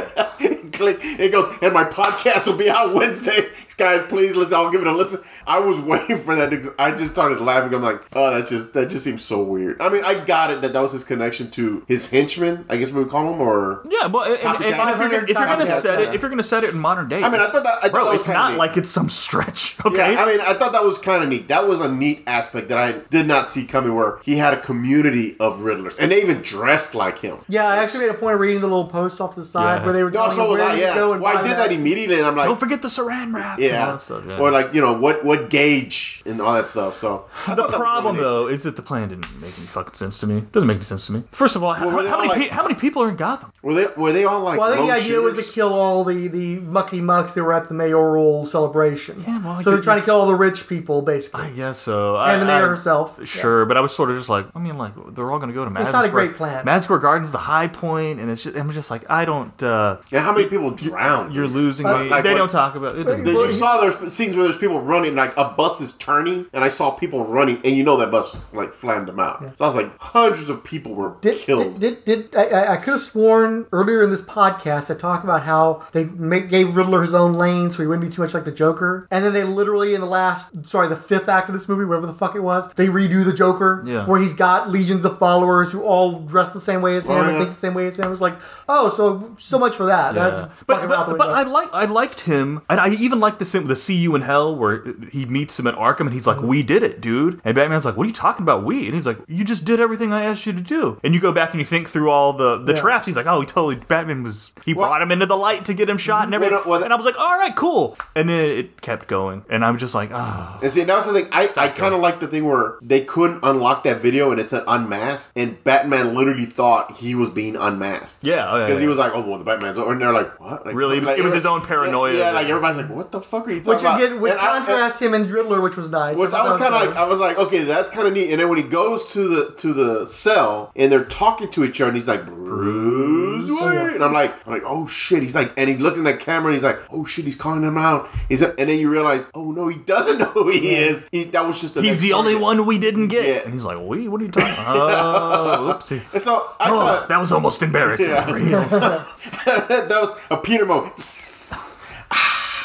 It 0.77 1.31
goes, 1.31 1.57
and 1.63 1.73
my 1.73 1.85
podcast 1.85 2.49
will 2.49 2.59
be 2.59 2.69
out 2.69 2.93
Wednesday. 2.95 3.49
Guys, 3.77 4.05
please 4.07 4.37
let's 4.37 4.53
all 4.53 4.71
give 4.71 4.81
it 4.83 4.87
a 4.87 4.93
listen. 4.93 5.21
I 5.47 5.59
was 5.59 5.79
waiting 5.81 6.19
for 6.19 6.37
that. 6.37 6.75
I 6.79 6.93
just 6.93 7.11
started 7.11 7.41
laughing. 7.41 7.75
I'm 7.75 7.83
like, 7.83 8.03
oh, 8.15 8.31
that's 8.31 8.51
just 8.51 8.73
that 8.75 8.89
just 8.89 9.03
seems 9.05 9.25
so 9.25 9.43
weird. 9.43 9.81
I 9.81 9.89
mean, 9.89 10.05
I 10.05 10.15
got 10.25 10.51
it 10.51 10.61
that 10.63 10.73
that 10.73 10.81
was 10.81 10.93
his 10.93 11.03
connection 11.05 11.51
to 11.53 11.85
his 11.89 12.09
henchman. 12.09 12.65
I 12.69 12.77
guess 12.77 12.91
we 12.91 13.01
would 13.01 13.11
call 13.11 13.33
him, 13.35 13.41
or 13.41 13.85
Yeah, 13.91 14.07
well, 14.07 14.23
and, 14.25 14.35
and, 14.41 14.65
and 14.65 14.91
if, 14.91 15.01
you're, 15.01 15.09
gonna- 15.11 15.23
if 15.25 15.29
you're 15.39 15.47
gonna 15.47 15.67
set 15.67 16.01
it, 16.01 16.15
if 16.15 16.23
you're 16.23 16.31
gonna 16.31 16.43
set 16.45 16.63
it 16.65 16.71
in 16.73 16.79
modern 16.79 17.09
day, 17.09 17.23
I 17.23 17.29
mean, 17.29 17.41
I 17.41 17.47
thought 17.47 17.65
that- 17.65 17.79
I 17.79 17.89
thought 17.89 17.93
bro, 17.93 18.05
that 18.05 18.11
was 18.13 18.21
it's 18.21 18.29
not 18.29 18.53
neat. 18.53 18.59
like 18.59 18.77
it's 18.77 18.91
some 18.91 19.09
stretch. 19.09 19.77
Okay, 19.85 20.15
Yeah, 20.15 20.23
I 20.23 20.27
mean, 20.27 20.41
I 20.41 20.55
thought 20.55 20.73
that 20.73 20.83
was 20.83 20.97
kind 20.97 21.23
of 21.23 21.29
neat. 21.29 21.49
That 21.49 21.67
was 21.69 21.79
a 21.81 21.93
neat 21.93 22.23
aspect 22.27 22.69
that 22.69 22.79
I 22.79 22.93
did 23.11 23.27
not 23.27 23.49
see 23.49 23.67
coming, 23.67 23.95
where 23.95 24.19
he 24.25 24.37
had 24.39 24.55
a 24.55 24.61
community 24.61 25.37
of 25.41 25.59
Riddlers, 25.61 25.99
and 25.99 26.11
they 26.11 26.23
even 26.23 26.41
dressed 26.41 26.95
like 26.95 27.19
him. 27.19 27.37
Yeah, 27.49 27.67
I 27.67 27.77
actually 27.83 28.07
made 28.07 28.11
a 28.15 28.19
point 28.19 28.35
of 28.35 28.41
reading 28.41 28.61
the 28.63 28.67
little 28.67 28.87
post 28.89 29.21
off 29.21 29.35
to 29.35 29.41
the 29.41 29.47
side 29.47 29.81
Yeah. 29.81 29.87
were 29.87 29.93
they 29.93 30.03
were 30.03 30.11
No, 30.11 30.21
telling 30.21 30.37
so 30.37 30.45
you 30.45 30.51
was 30.53 30.61
I. 30.61 30.75
Yeah. 30.77 30.95
Well, 30.97 31.27
I 31.27 31.35
buy 31.35 31.43
did 31.49 31.59
that 31.59 31.71
immediately, 31.73 32.17
and 32.17 32.27
I'm 32.27 32.35
like, 32.37 32.47
don't 32.47 32.59
forget 32.59 32.81
the 32.81 32.89
Saran 32.89 33.35
wrap. 33.35 33.59
And 33.69 33.77
all 33.77 33.87
yeah. 33.87 33.93
that 33.93 34.01
stuff, 34.01 34.25
yeah. 34.27 34.39
or 34.39 34.51
like 34.51 34.73
you 34.75 34.81
know 34.81 34.93
what 34.93 35.25
what 35.25 35.51
gauge 35.51 36.23
and 36.27 36.41
all 36.41 36.55
that 36.55 36.69
stuff. 36.69 36.97
So 36.99 37.25
the 37.47 37.55
thought 37.55 37.57
that 37.57 37.67
was 37.69 37.75
problem 37.77 38.17
though 38.17 38.49
is 38.49 38.63
that 38.65 38.77
the 38.77 38.83
plan 38.83 39.09
didn't 39.09 39.31
make 39.41 39.57
any 39.59 39.67
fucking 39.67 39.95
sense 39.95 40.19
to 40.19 40.27
me. 40.27 40.43
Doesn't 40.53 40.67
make 40.67 40.77
any 40.77 40.85
sense 40.85 41.07
to 41.07 41.13
me. 41.13 41.23
First 41.31 41.57
of 41.57 41.63
all, 41.63 41.73
how, 41.75 41.87
Well, 41.87 41.97
were 41.97 42.03
they 42.03 42.09
how 42.09 42.17
all 42.17 42.27
many 42.27 42.41
like- 42.41 42.51
pe- 42.51 42.55
how 42.55 42.63
many 42.63 42.75
people 42.75 43.03
are 43.03 43.09
in 43.09 43.17
Gotham? 43.17 43.53
were 43.63 43.75
they 43.75 43.87
were 43.97 44.13
they 44.13 44.25
all 44.25 44.41
like? 44.41 44.59
Well, 44.59 44.73
I 44.73 44.77
think 44.77 44.87
the 44.87 44.93
lone 44.95 45.01
idea 45.03 45.21
was 45.21 45.37
to 45.37 45.43
kill 45.53 45.73
all 45.73 46.05
the 46.05 46.29
the 46.29 46.61
mucky 46.61 47.01
mucks 47.01 47.33
that 47.35 47.45
were 47.45 47.53
at 47.53 47.69
the 47.69 47.75
mayoral 47.75 48.47
celebration. 48.47 49.23
Yeah, 49.27 49.43
well, 49.45 49.63
so 49.63 49.71
they're 49.73 49.83
trying 49.83 50.01
to 50.01 50.05
kill 50.05 50.17
all 50.21 50.27
the 50.27 50.35
rich 50.35 50.69
people, 50.69 51.03
basically, 51.03 51.43
I 51.43 51.51
guess 51.51 51.79
so. 51.79 52.17
and 52.17 52.43
the 52.43 52.47
mayor 52.47 52.65
I- 52.67 52.69
herself. 52.69 53.25
Sure, 53.27 53.67
but 53.67 53.77
I 53.77 53.81
was 53.81 53.95
sort 53.95 54.11
of 54.11 54.17
just 54.17 54.29
like, 54.29 54.47
I 54.55 54.59
mean, 54.59 54.79
like 54.79 54.93
they're 55.15 55.31
all 55.31 55.39
going 55.39 55.49
to 55.51 55.55
go 55.55 55.65
to 55.65 55.71
Madison 55.71 55.93
not 55.93 56.05
a 56.05 56.09
Square. 56.09 56.27
great 56.27 56.37
plan. 56.37 56.65
Madison 56.65 56.85
Square 56.85 56.99
Garden's 57.01 57.33
the 57.33 57.39
high 57.39 57.69
point, 57.69 58.21
and 58.21 58.31
it's 58.31 58.45
just, 58.45 58.57
I'm 58.57 58.71
just 58.73 58.91
like, 58.91 59.05
I 59.11 59.25
don't. 59.25 59.61
uh 59.63 59.99
And 60.13 60.23
how 60.25 60.33
many 60.33 60.47
people 60.49 60.71
drowned? 60.71 61.35
You're 61.35 61.47
losing 61.49 61.85
Like- 61.87 62.05
me. 62.05 62.09
like 62.11 62.23
they 62.25 62.33
what- 62.33 62.39
don't 62.39 62.51
talk 62.51 62.75
about 62.75 62.97
it. 62.97 63.05
doesn't 63.05 63.25
Did 63.25 63.35
Well, 63.35 63.45
you 63.47 63.51
saw 63.59 63.81
there's 63.81 64.13
scenes 64.13 64.37
where 64.37 64.45
there's 64.45 64.57
people 64.59 64.81
running, 64.81 65.15
like 65.15 65.37
a 65.37 65.45
bus 65.51 65.81
is 65.81 65.93
turning, 65.93 66.47
and 66.53 66.63
I 66.65 66.69
saw 66.69 66.91
people 66.91 67.25
running, 67.25 67.61
and 67.65 67.77
you 67.77 67.83
know 67.85 67.97
that 67.99 68.11
bus 68.11 68.45
like 68.53 68.73
flattened 68.73 69.09
them 69.09 69.21
out. 69.21 69.57
So 69.59 69.65
I 69.65 69.69
was 69.69 69.77
like, 69.77 69.97
hundreds 69.99 70.49
of 70.49 70.63
people 70.65 70.95
were 70.95 71.17
Did, 71.21 71.39
killed. 71.39 71.81
did, 71.81 72.05
did, 72.05 72.31
did 72.31 72.37
I, 72.37 72.45
I- 72.45 72.73
I 72.75 72.77
could 72.79 72.93
have 72.93 73.01
sworn 73.01 73.67
earlier 73.73 74.03
in 74.03 74.11
this 74.11 74.23
podcast 74.23 74.91
I 74.95 74.99
talked 74.99 75.25
about 75.25 75.43
how 75.43 75.85
they 75.93 76.05
make, 76.05 76.49
gave 76.49 76.77
Riddler 76.77 77.03
his 77.03 77.15
own 77.15 77.35
lane 77.35 77.71
so 77.73 77.83
he 77.83 77.87
wouldn't 77.87 78.09
be 78.09 78.15
too 78.15 78.23
much 78.23 78.35
like 78.35 78.45
the 78.45 78.53
Joker, 78.53 79.07
and 79.11 79.25
then 79.25 79.33
they 79.33 79.45
literally 79.45 79.95
in 79.95 80.01
the 80.01 80.07
last, 80.07 80.67
sorry, 80.67 80.89
the 80.89 80.97
fifth 80.97 81.29
act 81.29 81.49
of 81.49 81.55
this 81.55 81.69
movie, 81.69 81.85
whatever 81.85 82.07
the 82.07 82.15
fuck 82.15 82.35
it 82.35 82.41
was, 82.41 82.73
they 82.75 82.87
redo 82.89 83.25
the 83.25 83.33
Joker, 83.35 83.83
Yeah. 83.87 84.07
where 84.07 84.21
he's 84.21 84.35
got 84.35 84.71
legions 84.71 85.05
of 85.05 85.19
followers 85.19 85.71
who 85.73 85.83
all 85.83 86.21
dress 86.21 86.53
the 86.53 86.61
same 86.61 86.83
way 86.83 86.97
as 86.97 87.07
him 87.07 87.17
Oh, 87.17 87.21
and 87.23 87.33
yeah. 87.33 87.39
think 87.39 87.51
the 87.51 87.57
same 87.57 87.75
way 87.75 87.87
as 87.87 87.99
him. 87.99 88.11
It's 88.13 88.21
like, 88.21 88.35
oh, 88.69 88.89
so 88.91 89.35
so 89.39 89.59
much 89.59 89.77
for 89.77 89.87
that. 89.87 90.15
That's 90.15 90.41
but 90.67 90.75
fucking 90.77 90.89
but, 90.89 90.99
out 90.99 91.09
the 91.09 91.15
but. 91.15 91.29
I 91.31 91.43
like 91.45 91.69
I 91.73 91.85
liked 91.85 92.21
him, 92.21 92.63
and 92.69 92.81
I 92.81 92.91
even 92.95 93.21
liked 93.21 93.39
the 93.39 93.44
sim 93.45 93.67
the 93.67 93.77
"See 93.77 93.95
You 93.95 94.15
in 94.15 94.23
Hell" 94.23 94.57
where 94.57 94.83
he 95.11 95.25
meets 95.27 95.59
him 95.59 95.67
at 95.67 95.75
Arkham, 95.77 96.01
and 96.03 96.13
he's 96.13 96.27
like. 96.27 96.41
"We 96.41 96.63
did 96.63 96.83
it, 96.83 97.01
dude." 97.01 97.41
And 97.45 97.55
Batman's 97.55 97.85
like, 97.85 97.97
"What 97.97 98.05
are 98.05 98.07
you 98.07 98.13
talking 98.13 98.43
about, 98.43 98.65
we?" 98.65 98.87
And 98.87 98.95
he's 98.95 99.07
like, 99.07 99.19
"You 99.29 99.45
just 99.45 99.65
did 99.65 99.81
everything 99.81 100.13
I 100.13 100.25
asked 100.25 100.47
you 100.47 100.53
to 100.53 100.61
do." 100.61 100.99
And 101.05 101.15
you 101.15 101.21
go 101.21 101.33
back 101.33 101.53
and 101.53 101.61
you 101.61 101.65
think 101.65 101.89
through 101.89 102.11
all 102.11 102.33
the 102.33 102.59
the 102.59 102.75
Yeah. 102.75 102.81
traps. 102.81 103.07
He's 103.07 103.17
like, 103.17 103.27
"Oh, 103.27 103.41
he 103.41 103.47
totally 103.47 103.77
Batman 103.77 104.23
was 104.23 104.53
he 104.65 104.75
Well- 104.75 104.89
brought 104.89 105.03
him 105.03 105.11
into 105.13 105.27
the 105.27 105.37
light 105.37 105.65
to 105.67 105.75
get 105.75 105.89
him 105.89 105.97
shot 105.99 106.25
and 106.25 106.35
everything." 106.35 106.57
Well, 106.59 106.65
well, 106.67 106.83
and 106.85 106.93
I 106.93 106.97
was 106.97 107.07
like, 107.07 107.19
"All 107.19 107.39
right, 107.39 107.55
cool." 107.57 107.97
And 108.15 108.29
then 108.29 108.51
it 108.51 108.81
kept 108.83 109.09
going, 109.09 109.43
and 109.49 109.65
I'm 109.65 109.79
just 109.79 109.95
like, 109.95 110.11
"Ah." 110.13 110.59
And 110.63 110.71
see, 110.73 110.85
that 110.85 110.97
was 110.97 111.07
the 111.07 111.13
thing. 111.15 111.29
I, 111.33 111.49
I 111.57 111.69
kind 111.69 111.95
of 111.95 112.01
like 112.01 112.21
the 112.21 112.27
thing 112.29 112.45
where 112.47 112.75
they 112.83 113.01
couldn't 113.01 113.41
unlock 113.43 113.83
that 113.85 114.01
video 114.01 114.31
and 114.31 114.41
it 114.41 114.49
said 114.49 114.65
unmasked, 114.69 115.33
and 115.37 115.63
Batman 115.65 116.15
literally 116.15 116.47
thought 116.47 116.93
he 116.93 117.15
was 117.15 117.31
being 117.31 117.57
unmasked. 117.57 118.23
Yeah, 118.25 118.47
oh, 118.51 118.57
yeah, 118.59 118.67
because 118.67 118.81
he 118.81 118.89
was 118.89 118.99
like, 118.99 119.13
"Oh, 119.15 119.21
well, 119.21 119.39
the 119.39 119.45
Batman's," 119.45 119.79
and 119.79 120.01
they're 120.01 120.13
like, 120.13 120.39
"What?" 120.41 120.67
Like, 120.67 120.75
Really? 120.75 120.97
It 120.97 121.01
was- 121.01 121.09
like, 121.09 121.19
it 121.19 121.25
was 121.25 121.35
his 121.35 121.47
own 121.47 121.61
paranoia 121.63 122.13
Yeah, 122.15 122.31
like 122.33 122.49
everybody's 122.49 122.77
like, 122.77 122.89
"What 122.91 123.11
the 123.13 123.21
fuck 123.21 123.34
are 123.43 123.51
you 123.53 123.61
talking 123.61 123.73
which 123.75 123.81
about?" 123.81 124.01
again, 124.03 124.21
which 124.21 124.33
And 124.33 124.41
I- 124.41 124.87
and- 124.87 124.95
him 124.95 125.15
and 125.15 125.31
Riddler, 125.31 125.61
which 125.61 125.77
was 125.77 125.91
nice. 125.91 126.17
Which 126.17 126.29
I 126.33 126.39
thought 126.39 126.47
was 126.47 126.57
kind 126.57 126.75
of 126.75 126.81
like, 126.89 126.97
I 126.97 127.05
was 127.07 127.19
like, 127.21 127.37
okay, 127.39 127.65
that's 127.65 127.91
kind 127.91 128.07
of 128.07 128.15
neat. 128.15 128.31
And 128.31 128.41
then 128.41 128.49
when 128.49 128.59
he 128.59 128.65
goes 128.65 129.13
to 129.13 129.29
the 129.29 129.51
to 129.57 129.73
the 129.73 130.05
cell 130.07 130.71
and 130.77 130.91
they're 130.91 131.05
talking 131.05 131.49
to 131.51 131.65
each 131.65 131.81
other, 131.81 131.89
and 131.89 131.97
he's 131.97 132.09
like, 132.09 132.25
Bruce 132.27 133.45
oh, 133.49 133.67
Wayne, 133.71 133.95
and 133.97 134.05
I'm 134.05 134.13
like, 134.13 134.33
I'm 134.47 134.53
like, 134.53 134.63
oh 134.65 134.87
shit, 134.87 135.23
he's 135.23 135.35
like, 135.35 135.53
and 135.57 135.69
he 135.69 135.77
looks 135.77 135.99
in 135.99 136.05
that 136.05 136.21
camera, 136.21 136.49
and 136.49 136.55
he's 136.55 136.65
like, 136.65 136.79
oh 136.93 137.05
shit, 137.05 137.25
he's 137.25 137.35
calling 137.35 137.63
him 137.63 137.77
out. 137.77 138.09
He's 138.29 138.43
and 138.43 138.57
then 138.57 138.79
you 138.79 138.91
realize, 138.91 139.29
oh 139.35 139.51
no, 139.51 139.69
he 139.69 139.77
doesn't 139.79 140.19
know 140.23 140.27
who 140.27 140.51
he 140.51 140.75
is. 140.77 141.09
He, 141.11 141.25
that 141.25 141.47
was 141.47 141.61
just 141.61 141.75
He's 141.77 142.01
the 142.01 142.13
only 142.13 142.37
one 142.37 142.67
we 142.67 142.79
didn't 142.79 143.09
get. 143.09 143.27
Yeah. 143.27 143.43
And 143.45 143.53
he's 143.55 143.65
like, 143.65 143.79
"We? 143.81 144.09
What 144.09 144.21
are 144.21 144.25
you 144.25 144.31
talking 144.31 144.53
about?" 144.53 144.77
Oh, 144.77 145.75
oopsie. 145.79 146.03
And 146.13 146.23
so 146.23 146.35
I 146.61 146.71
Oh, 146.71 146.81
thought 146.81 147.09
that 147.09 147.19
was 147.21 147.33
almost 147.33 147.63
embarrassing. 147.63 148.11
Yeah. 148.11 148.25
that 149.45 149.89
was 149.91 150.11
a 150.31 150.37
Peter 150.37 150.65
moment. 150.67 150.99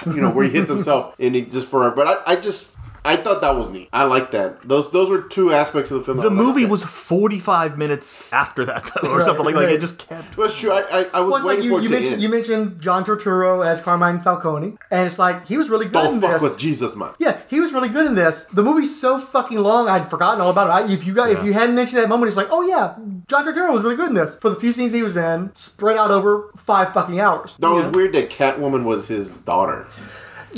You 0.06 0.22
know, 0.22 0.32
where 0.32 0.46
he 0.46 0.52
hits 0.52 0.70
himself 0.70 1.16
and 1.20 1.36
he 1.36 1.42
just 1.44 1.68
for 1.68 1.90
but 1.92 2.08
I, 2.08 2.34
I 2.34 2.36
just 2.36 2.78
I 3.06 3.16
thought 3.16 3.42
that 3.42 3.56
was 3.56 3.70
neat. 3.70 3.90
I 3.94 4.04
like 4.04 4.32
that. 4.32 4.68
Those 4.68 4.92
those 4.92 5.10
were 5.10 5.22
two 5.22 5.52
aspects 5.54 5.90
of 5.92 6.00
the 6.00 6.04
film. 6.04 6.18
The 6.18 6.30
I 6.30 6.34
movie 6.34 6.66
was 6.66 6.84
45 6.84 7.78
minutes 7.78 8.32
after 8.34 8.66
that, 8.66 8.90
though, 9.02 9.10
or 9.12 9.18
Right, 9.18 9.26
something 9.26 9.46
like 9.46 9.56
that. 9.56 9.62
right. 9.62 9.74
It 9.74 9.82
just 9.82 10.00
kept. 10.00 10.38
Well, 10.38 10.46
it's 10.48 10.60
true. 10.60 10.72
I 10.72 10.82
I, 10.82 11.06
I 11.14 11.20
was 11.22 11.44
Well, 11.44 11.48
waiting 11.48 11.64
like 11.64 11.64
you, 11.64 11.72
for 11.72 11.80
it 11.80 11.84
you 11.84 11.88
to 11.90 11.94
mentioned 11.94 12.14
end. 12.14 12.22
you 12.24 12.30
mentioned 12.30 12.82
John 12.82 13.06
Turturro 13.06 13.66
as 13.66 13.82
Carmine 13.82 14.22
Falcone, 14.22 14.78
and 14.92 15.06
it's 15.08 15.18
like 15.18 15.48
he 15.48 15.58
was 15.58 15.70
really 15.70 15.86
good 15.86 15.94
Don't 15.94 16.16
in 16.16 16.22
fuck 16.22 16.34
this. 16.34 16.42
with 16.42 16.58
Jesus, 16.60 16.96
man. 16.96 17.14
Yeah, 17.20 17.38
he 17.50 17.60
was 17.60 17.74
really 17.74 17.90
good 17.90 18.06
in 18.06 18.16
this. 18.16 18.46
The 18.54 18.64
movie's 18.64 19.00
so 19.00 19.20
fucking 19.20 19.58
long, 19.60 19.88
I'd 19.88 20.10
forgotten 20.10 20.42
all 20.42 20.50
about 20.52 20.68
it. 20.68 20.90
I, 20.90 20.94
if 20.94 21.06
you 21.06 21.14
got, 21.14 21.30
if 21.32 21.44
you 21.44 21.54
hadn't 21.54 21.76
mentioned 21.76 22.02
that 22.02 22.10
moment, 22.10 22.28
it's 22.28 22.38
like, 22.38 22.48
oh 22.52 22.62
yeah, 22.68 22.96
John 23.28 23.46
Turturro 23.46 23.74
was 23.74 23.84
really 23.84 23.96
good 23.96 24.10
in 24.10 24.14
this. 24.16 24.38
For 24.40 24.50
the 24.50 24.56
few 24.56 24.74
scenes 24.74 24.92
he 24.92 25.04
was 25.04 25.18
in, 25.18 25.52
spread 25.56 25.98
out 25.98 26.12
over 26.12 26.52
five 26.58 26.94
fucking 26.94 27.20
hours. 27.20 27.56
That 27.58 27.70
was 27.72 27.86
Yeah. 27.86 27.92
weird 27.92 28.14
that 28.14 28.30
Catwoman 28.30 28.84
was 28.84 29.08
his 29.08 29.38
daughter. 29.38 29.88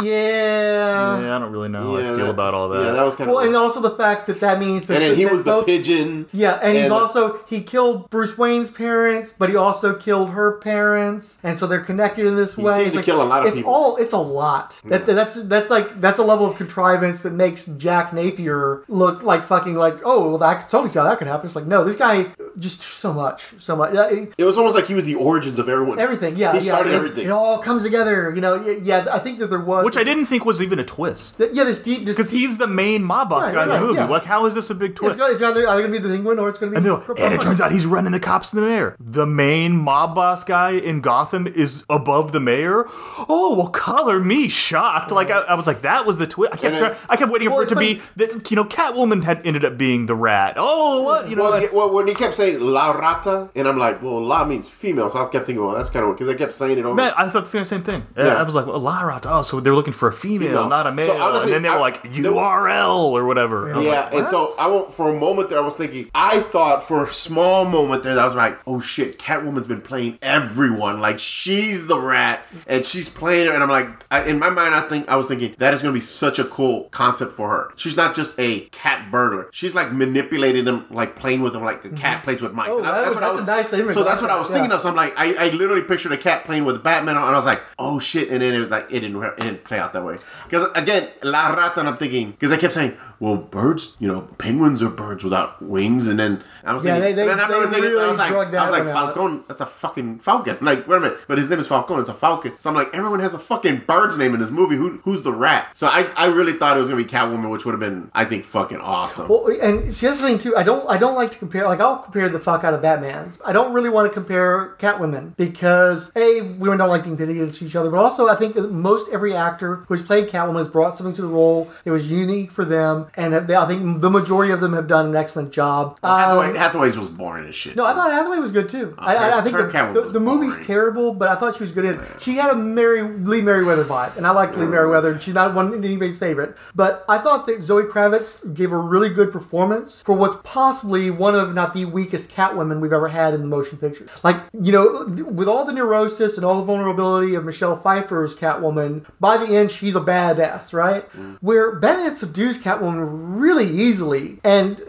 Yeah. 0.02 1.20
Yeah, 1.22 1.36
I 1.36 1.40
don't 1.40 1.52
really 1.52 1.70
know 1.70 1.94
how 1.94 1.98
Yeah, 1.98 2.14
I 2.14 2.16
feel 2.18 2.30
about 2.30 2.54
all 2.54 2.70
that. 2.70 2.84
Yeah, 2.86 2.92
that 2.94 3.04
was 3.04 3.16
kind 3.16 3.30
Well, 3.30 3.40
of. 3.40 3.44
Well, 3.44 3.48
and 3.48 3.56
also 3.56 3.82
the 3.82 3.92
fact 3.92 4.28
that 4.28 4.40
that 4.40 4.60
means 4.60 4.86
that 4.86 4.96
and 4.96 5.04
then 5.04 5.16
he 5.16 5.24
that 5.24 5.34
was 5.34 5.44
the 5.44 5.64
pigeon. 5.64 6.28
Yeah, 6.32 6.60
and 6.62 6.74
he's 6.76 6.86
And- 6.86 6.94
also 6.94 7.40
he 7.48 7.62
killed 7.62 8.10
Bruce 8.10 8.38
Wayne's 8.38 8.70
parents, 8.72 9.34
but 9.38 9.50
he 9.50 9.56
also 9.56 9.94
killed 9.94 10.32
her 10.32 10.54
parents, 10.54 11.40
and 11.44 11.58
so 11.60 11.68
they're 11.68 11.82
connected 11.82 12.26
in 12.26 12.36
this 12.36 12.56
He 12.56 12.64
way. 12.64 12.74
seemed 12.74 12.88
It's 12.88 12.94
to 12.94 13.00
like- 13.00 13.06
kill 13.06 13.22
a 13.22 13.24
lot 13.26 13.42
of 13.42 13.48
it's 13.48 13.58
people. 13.58 13.74
all 13.74 13.98
it's 13.98 14.14
a 14.14 14.18
lot. 14.18 14.80
That, 14.86 15.06
that's 15.06 15.36
that's 15.44 15.70
like 15.70 16.00
that's 16.02 16.20
a 16.20 16.24
level 16.24 16.46
of 16.46 16.56
contrivance 16.58 17.22
that 17.22 17.34
makes 17.34 17.66
Jack 17.66 18.14
Napier 18.14 18.84
look 18.88 19.24
like 19.24 19.46
fucking 19.46 19.76
like 19.76 19.96
oh 20.06 20.30
well 20.30 20.44
I 20.44 20.56
could 20.56 20.70
totally 20.70 20.90
see 20.90 21.00
how 21.00 21.06
that 21.06 21.18
could 21.18 21.28
happen. 21.28 21.46
It's 21.48 21.56
like 21.56 21.66
no, 21.68 21.84
this 21.84 21.96
guy 21.96 22.28
just 22.60 22.82
so 22.82 23.14
much, 23.14 23.44
so 23.60 23.76
much. 23.76 23.94
Yeah, 23.94 24.08
it- 24.10 24.34
It 24.38 24.44
was 24.46 24.58
almost 24.58 24.76
like 24.76 24.86
he 24.86 24.94
was 24.94 25.06
the 25.06 25.16
origins 25.16 25.60
of 25.60 25.70
everyone. 25.70 26.00
Everything, 26.00 26.36
yeah, 26.36 26.52
He 26.52 26.58
yeah, 26.58 26.64
started 26.64 26.94
it, 26.94 26.96
everything. 26.96 27.26
It 27.26 27.32
all 27.32 27.60
comes 27.60 27.84
together, 27.84 28.32
you 28.34 28.42
know. 28.42 28.56
Yeah, 28.82 29.06
I 29.12 29.20
think 29.20 29.40
that 29.40 29.48
there 29.50 29.60
was 29.60 29.81
Which 29.84 29.98
I 29.98 30.04
didn't 30.04 30.26
think 30.26 30.46
was 30.46 30.62
even 30.62 30.80
a 30.80 30.84
twist. 30.84 31.38
th- 31.38 31.52
Yeah, 31.54 31.64
this 31.64 31.82
deep 31.84 32.06
Because 32.06 32.30
he's 32.32 32.58
the 32.58 32.68
main 32.68 33.04
mob 33.04 33.30
boss 33.30 33.46
Right, 33.46 33.54
guy 33.56 33.64
in 33.64 33.70
the 33.70 33.80
movie. 33.80 34.00
yeah. 34.00 34.06
Like, 34.08 34.24
how 34.26 34.46
is 34.46 34.56
this 34.56 34.70
a 34.70 34.76
big 34.76 34.96
twist? 34.96 35.18
gonna, 35.18 35.34
it's 35.34 35.42
either, 35.42 35.68
either 35.68 35.82
gonna 35.82 35.92
be 35.92 35.98
the 36.00 36.10
penguin 36.10 36.40
or 36.40 36.50
it's 36.50 36.60
gonna 36.60 36.72
be. 36.72 36.78
And, 36.78 36.86
they're 36.86 36.94
like, 36.94 37.20
and 37.20 37.34
it 37.34 37.42
turns 37.42 37.62
out 37.62 37.72
he's 37.72 37.86
running 37.86 38.12
the 38.12 38.20
cops 38.20 38.54
and 38.54 38.62
the 38.62 38.68
mayor. 38.68 38.96
The 39.00 39.26
main 39.26 39.78
mob 39.78 40.16
boss 40.16 40.44
guy 40.44 40.72
in 40.72 41.02
Gotham 41.02 41.48
is 41.48 41.84
above 41.90 42.32
the 42.32 42.40
mayor. 42.40 42.86
Oh 43.30 43.56
well, 43.58 43.68
color 43.68 44.20
me 44.20 44.48
shocked. 44.48 45.12
Like 45.12 45.30
I, 45.32 45.40
I 45.42 45.56
was 45.56 45.68
like, 45.68 45.82
that 45.84 46.06
was 46.06 46.18
the 46.18 46.28
twist. 46.28 46.54
I 46.54 46.58
kept, 46.58 46.76
then- 46.80 46.96
I 47.10 47.16
kept 47.18 47.32
waiting 47.32 47.50
Well, 47.50 47.60
for 47.60 47.64
it 47.64 47.70
to 47.76 47.80
it's 47.80 48.02
be 48.02 48.02
that 48.18 48.50
you 48.52 48.56
know 48.56 48.66
Catwoman 48.66 49.24
had 49.24 49.46
ended 49.46 49.66
up 49.66 49.78
being 49.78 50.06
the 50.06 50.16
rat. 50.16 50.56
Oh 50.58 51.02
what 51.04 51.30
you 51.30 51.36
know? 51.36 51.44
Well, 51.44 51.52
what? 51.54 51.62
yeah, 51.64 51.70
well, 51.74 51.92
when 51.94 52.08
he 52.08 52.14
kept 52.14 52.34
saying 52.36 52.60
La 52.60 52.92
Rata, 52.92 53.50
and 53.56 53.68
I'm 53.68 53.78
like, 53.78 54.02
well, 54.02 54.22
La 54.22 54.46
means 54.46 54.68
female, 54.68 55.10
so 55.10 55.24
I 55.26 55.30
kept 55.30 55.46
thinking, 55.46 55.64
well, 55.66 55.76
that's 55.76 55.90
kind 55.90 56.04
of 56.04 56.10
weird 56.10 56.20
because 56.20 56.34
I 56.34 56.38
kept 56.38 56.54
saying 56.54 56.78
it 56.78 56.86
over. 56.86 56.96
Man, 56.96 57.14
I 57.18 57.30
thought 57.30 57.44
the 57.44 57.50
same- 57.50 57.66
same 57.66 57.84
thing. 57.84 58.06
Yeah. 58.18 58.26
Yeah. 58.28 58.34
I 58.36 58.44
was 58.44 58.56
like, 58.56 58.66
well, 58.66 58.82
Rata. 58.82 59.30
Oh, 59.32 59.42
so 59.44 59.60
they're 59.72 59.78
looking 59.78 59.94
for 59.94 60.10
a 60.10 60.14
female, 60.14 60.50
Female. 60.50 60.68
not 60.68 60.86
a 60.86 60.92
male. 60.92 61.06
So, 61.08 61.22
honestly, 61.22 61.54
and 61.54 61.64
then 61.64 61.72
they 61.72 61.76
were 61.76 61.82
like 61.82 62.04
URL 62.04 63.12
or 63.14 63.26
whatever. 63.26 63.72
And 63.72 63.84
Yeah, 63.84 64.02
like, 64.02 64.14
and 64.16 64.28
so 64.28 64.54
I 64.60 64.68
won't. 64.68 64.94
For 64.94 65.10
a 65.10 65.18
moment 65.18 65.50
there, 65.50 65.60
I 65.60 65.62
was 65.62 65.78
thinking. 65.78 66.12
I 66.14 66.42
thought 66.42 66.84
for 66.86 67.04
a 67.04 67.08
small 67.14 67.64
moment 67.64 68.04
there, 68.04 68.16
that 68.16 68.22
I 68.22 68.26
was 68.26 68.36
like, 68.36 68.60
"Oh 68.68 68.82
shit, 68.82 69.18
Catwoman's 69.18 69.68
been 69.68 69.82
playing 69.82 70.20
everyone. 70.22 71.00
Like 71.00 71.20
she's 71.20 71.88
the 71.88 71.98
rat, 71.98 72.42
and 72.68 72.84
she's 72.84 73.08
playing 73.08 73.48
her." 73.48 73.54
And 73.54 73.64
I'm 73.64 73.70
like, 73.70 73.88
I, 74.12 74.24
in 74.26 74.40
my 74.40 74.50
mind, 74.50 74.76
I 74.76 74.82
think 74.82 75.08
I 75.08 75.16
was 75.16 75.28
thinking 75.30 75.56
that 75.60 75.74
is 75.74 75.82
going 75.82 75.94
to 75.94 75.96
be 75.98 76.02
such 76.02 76.38
a 76.38 76.44
cool 76.44 76.90
concept 76.90 77.32
for 77.32 77.50
her. 77.50 77.72
She's 77.76 77.96
not 77.96 78.14
just 78.14 78.38
a 78.38 78.62
cat 78.72 79.10
burglar. 79.10 79.48
She's 79.54 79.74
like 79.74 79.94
manipulating 79.94 80.66
them, 80.66 80.86
like 80.90 81.16
playing 81.16 81.42
with 81.42 81.54
them, 81.54 81.64
like 81.64 81.86
a 81.86 81.88
mm-hmm. 81.88 81.96
cat 81.96 82.24
plays 82.24 82.42
with 82.42 82.54
mice. 82.54 82.70
Oh, 82.72 82.80
And 82.80 82.88
I- 82.88 82.92
that- 82.92 83.04
that's 83.06 83.16
what 83.16 83.24
I 83.24 83.32
was. 83.32 83.42
a 83.42 83.46
nice 83.46 83.72
image. 83.74 83.94
So 83.94 84.04
that's 84.04 84.22
what 84.22 84.32
I 84.32 84.38
was 84.38 84.50
Yeah. 84.50 84.56
thinking 84.56 84.72
of. 84.74 84.82
So 84.82 84.90
I'm 84.90 84.96
like, 84.96 85.14
I, 85.18 85.48
I 85.48 85.50
literally 85.50 85.82
pictured 85.84 86.12
a 86.12 86.18
cat 86.18 86.44
playing 86.44 86.66
with 86.66 86.84
Batman, 86.84 87.16
and 87.16 87.26
I 87.26 87.32
was 87.32 87.46
like, 87.46 87.62
oh 87.80 88.00
shit. 88.00 88.30
And 88.30 88.42
then 88.42 88.54
it 88.54 88.60
was 88.60 88.70
like, 88.70 88.88
it 88.90 89.00
didn't, 89.00 89.22
it 89.22 89.38
didn't 89.40 89.61
play 89.64 89.80
out 89.80 89.94
that 89.94 90.04
way. 90.04 90.18
Because 90.44 90.70
again, 90.76 91.10
La 91.24 91.50
Rata, 91.50 91.80
and 91.80 91.90
I'm 91.90 91.98
thinking, 91.98 92.32
because 92.32 92.52
I 92.52 92.58
kept 92.58 92.74
saying, 92.74 92.98
well, 93.22 93.38
birds, 93.38 93.96
you 94.00 94.08
know, 94.10 94.22
penguins 94.40 94.82
are 94.84 94.90
birds 94.90 95.24
without 95.24 95.62
wings, 95.62 96.08
and 96.08 96.20
then 96.20 96.44
I 96.66 96.74
was 96.74 96.84
Yeah, 96.86 96.96
thinking, 96.96 97.16
they- 97.16 97.24
they- 97.24 97.32
and 97.32 97.40
then 97.40 97.40
I 97.40 97.54
remember 97.54 97.68
thinking, 97.74 97.92
really 97.92 98.04
I 98.04 98.08
was 98.10 98.18
like, 98.18 98.32
I 98.34 98.36
was 98.36 98.72
like, 98.72 98.80
one 98.84 98.88
out. 98.90 99.14
Falcon, 99.14 99.44
that's 99.48 99.62
a 99.62 99.66
fucking 99.66 100.20
falcon. 100.20 100.58
Like, 100.62 100.88
wait 100.88 100.98
a 100.98 101.00
minute, 101.00 101.20
but 101.28 101.38
his 101.38 101.50
name 101.50 101.60
is 101.60 101.68
Falcon, 101.68 102.00
it's 102.00 102.10
a 102.10 102.14
falcon. 102.14 102.54
So 102.60 102.70
I'm 102.70 102.76
like, 102.76 102.90
everyone 102.94 103.20
has 103.22 103.34
a 103.34 103.40
fucking 103.40 103.84
bird's 103.88 104.18
name 104.18 104.34
in 104.34 104.40
this 104.40 104.52
movie. 104.52 104.76
Who, 104.76 104.98
who's 105.04 105.22
the 105.22 105.32
rat? 105.32 105.68
So 105.74 105.88
I, 105.88 106.08
I 106.18 106.26
really 106.28 106.54
thought 106.54 106.76
it 106.76 106.80
was 106.80 106.90
gonna 106.90 107.02
be 107.02 107.08
Catwoman, 107.10 107.50
which 107.52 107.64
would 107.64 107.72
have 107.74 107.80
been, 107.80 108.10
I 108.14 108.26
think, 108.26 108.44
fucking 108.44 108.80
awesome. 108.82 109.28
Well, 109.28 109.48
and 109.62 109.94
see 109.94 110.08
that's 110.08 110.20
the 110.20 110.28
thing 110.28 110.40
too. 110.40 110.58
I 110.58 110.64
don't 110.64 110.90
I 110.90 110.98
don't 110.98 111.16
like 111.16 111.30
to 111.32 111.38
compare. 111.38 111.66
Like 111.66 111.80
I'll 111.80 112.00
compare 112.00 112.28
the 112.28 112.40
fuck 112.40 112.64
out 112.64 112.74
of 112.74 112.82
Batman. 112.82 113.32
I 113.46 113.54
don't 113.54 113.72
really 113.74 113.90
want 113.90 114.08
to 114.10 114.14
compare 114.14 114.76
Catwoman 114.80 115.36
because 115.38 116.12
a 116.16 116.42
women 116.42 116.80
don't 116.80 116.90
like 116.90 117.04
being 117.04 117.18
pitted 117.18 117.36
against 117.36 117.62
each 117.62 117.76
other, 117.76 117.90
but 117.92 117.98
also 117.98 118.28
I 118.28 118.36
think 118.36 118.56
most 118.56 119.12
every 119.12 119.36
actor 119.36 119.84
who's 119.88 120.02
played 120.02 120.30
Catwoman 120.30 120.58
has 120.58 120.68
brought 120.70 120.98
something 120.98 121.16
to 121.16 121.22
the 121.22 121.28
role 121.28 121.70
that 121.84 121.92
was 121.92 122.10
unique 122.10 122.52
for 122.52 122.66
them, 122.66 123.08
and 123.16 123.34
they, 123.48 123.56
I 123.56 123.68
think 123.68 124.02
the 124.02 124.10
majority 124.10 124.52
of 124.54 124.62
them 124.62 124.74
have 124.74 124.88
done 124.88 125.08
an 125.08 125.16
excellent 125.16 125.52
job. 125.52 125.98
Hathaway, 126.04 126.50
Um, 126.50 126.56
Hathaway's 126.56 126.98
was 126.98 127.10
boring 127.10 127.48
as 127.48 127.56
shit. 127.56 127.76
no, 127.76 127.86
I 127.86 127.94
thought 127.94 128.12
Hathaway 128.12 128.38
was 128.40 128.52
good 128.52 128.70
too. 128.70 128.96
I, 128.98 129.16
I, 129.16 129.40
I 129.40 129.42
think 129.42 129.56
the, 129.58 130.02
the, 130.06 130.10
the 130.14 130.20
movie's 130.20 130.66
terrible, 130.66 131.14
but 131.14 131.28
I 131.30 131.36
thought 131.36 131.56
she 131.58 131.64
was 131.64 131.72
good 131.72 131.86
in 131.86 131.96
it. 132.00 132.02
She 132.20 132.36
had 132.36 132.52
a 132.52 132.56
Mary 132.56 133.02
Lee 133.02 133.42
Meriwether 133.42 133.84
vibe, 133.84 134.18
and 134.18 134.26
I 134.26 134.32
liked 134.32 134.58
Lee 134.58 134.68
Meriwether. 134.68 135.20
She's 135.20 135.34
not 135.34 135.54
one 135.54 135.74
anybody's 135.74 136.18
favorite, 136.18 136.58
but 136.76 137.04
I 137.10 137.18
thought 137.18 137.48
that 137.48 137.62
Zoe 137.64 137.84
Kravitz 137.84 138.54
gave 138.54 138.72
a 138.72 138.78
really 138.78 139.10
good 139.10 139.32
performance 139.32 140.02
for 140.02 140.14
what's 140.16 140.36
possibly 140.44 141.12
one 141.12 141.36
of 141.36 141.54
not 141.54 141.74
the 141.74 141.86
weakest 141.86 142.30
Catwomen 142.32 142.80
we've 142.82 142.94
ever 142.94 143.08
had 143.08 143.34
in 143.34 143.42
the 143.42 143.48
motion 143.48 143.78
picture. 143.78 144.06
Like 144.24 144.38
you 144.60 144.72
know, 144.72 145.06
with 145.30 145.48
all 145.48 145.66
the 145.66 145.74
neurosis 145.74 146.38
and 146.38 146.46
all 146.46 146.58
the 146.58 146.66
vulnerability 146.66 147.36
of 147.36 147.44
Michelle 147.46 147.76
Pfeiffer's 147.78 148.36
Catwoman, 148.36 149.06
by 149.20 149.38
the 149.38 149.56
end 149.56 149.72
she's 149.72 149.96
a 149.96 150.00
badass, 150.02 150.74
right? 150.74 151.04
Where 151.42 151.76
Bennett 151.76 152.18
subdues 152.18 152.60
Catwoman 152.60 153.01
really 153.06 153.70
easily, 153.70 154.40
and 154.44 154.80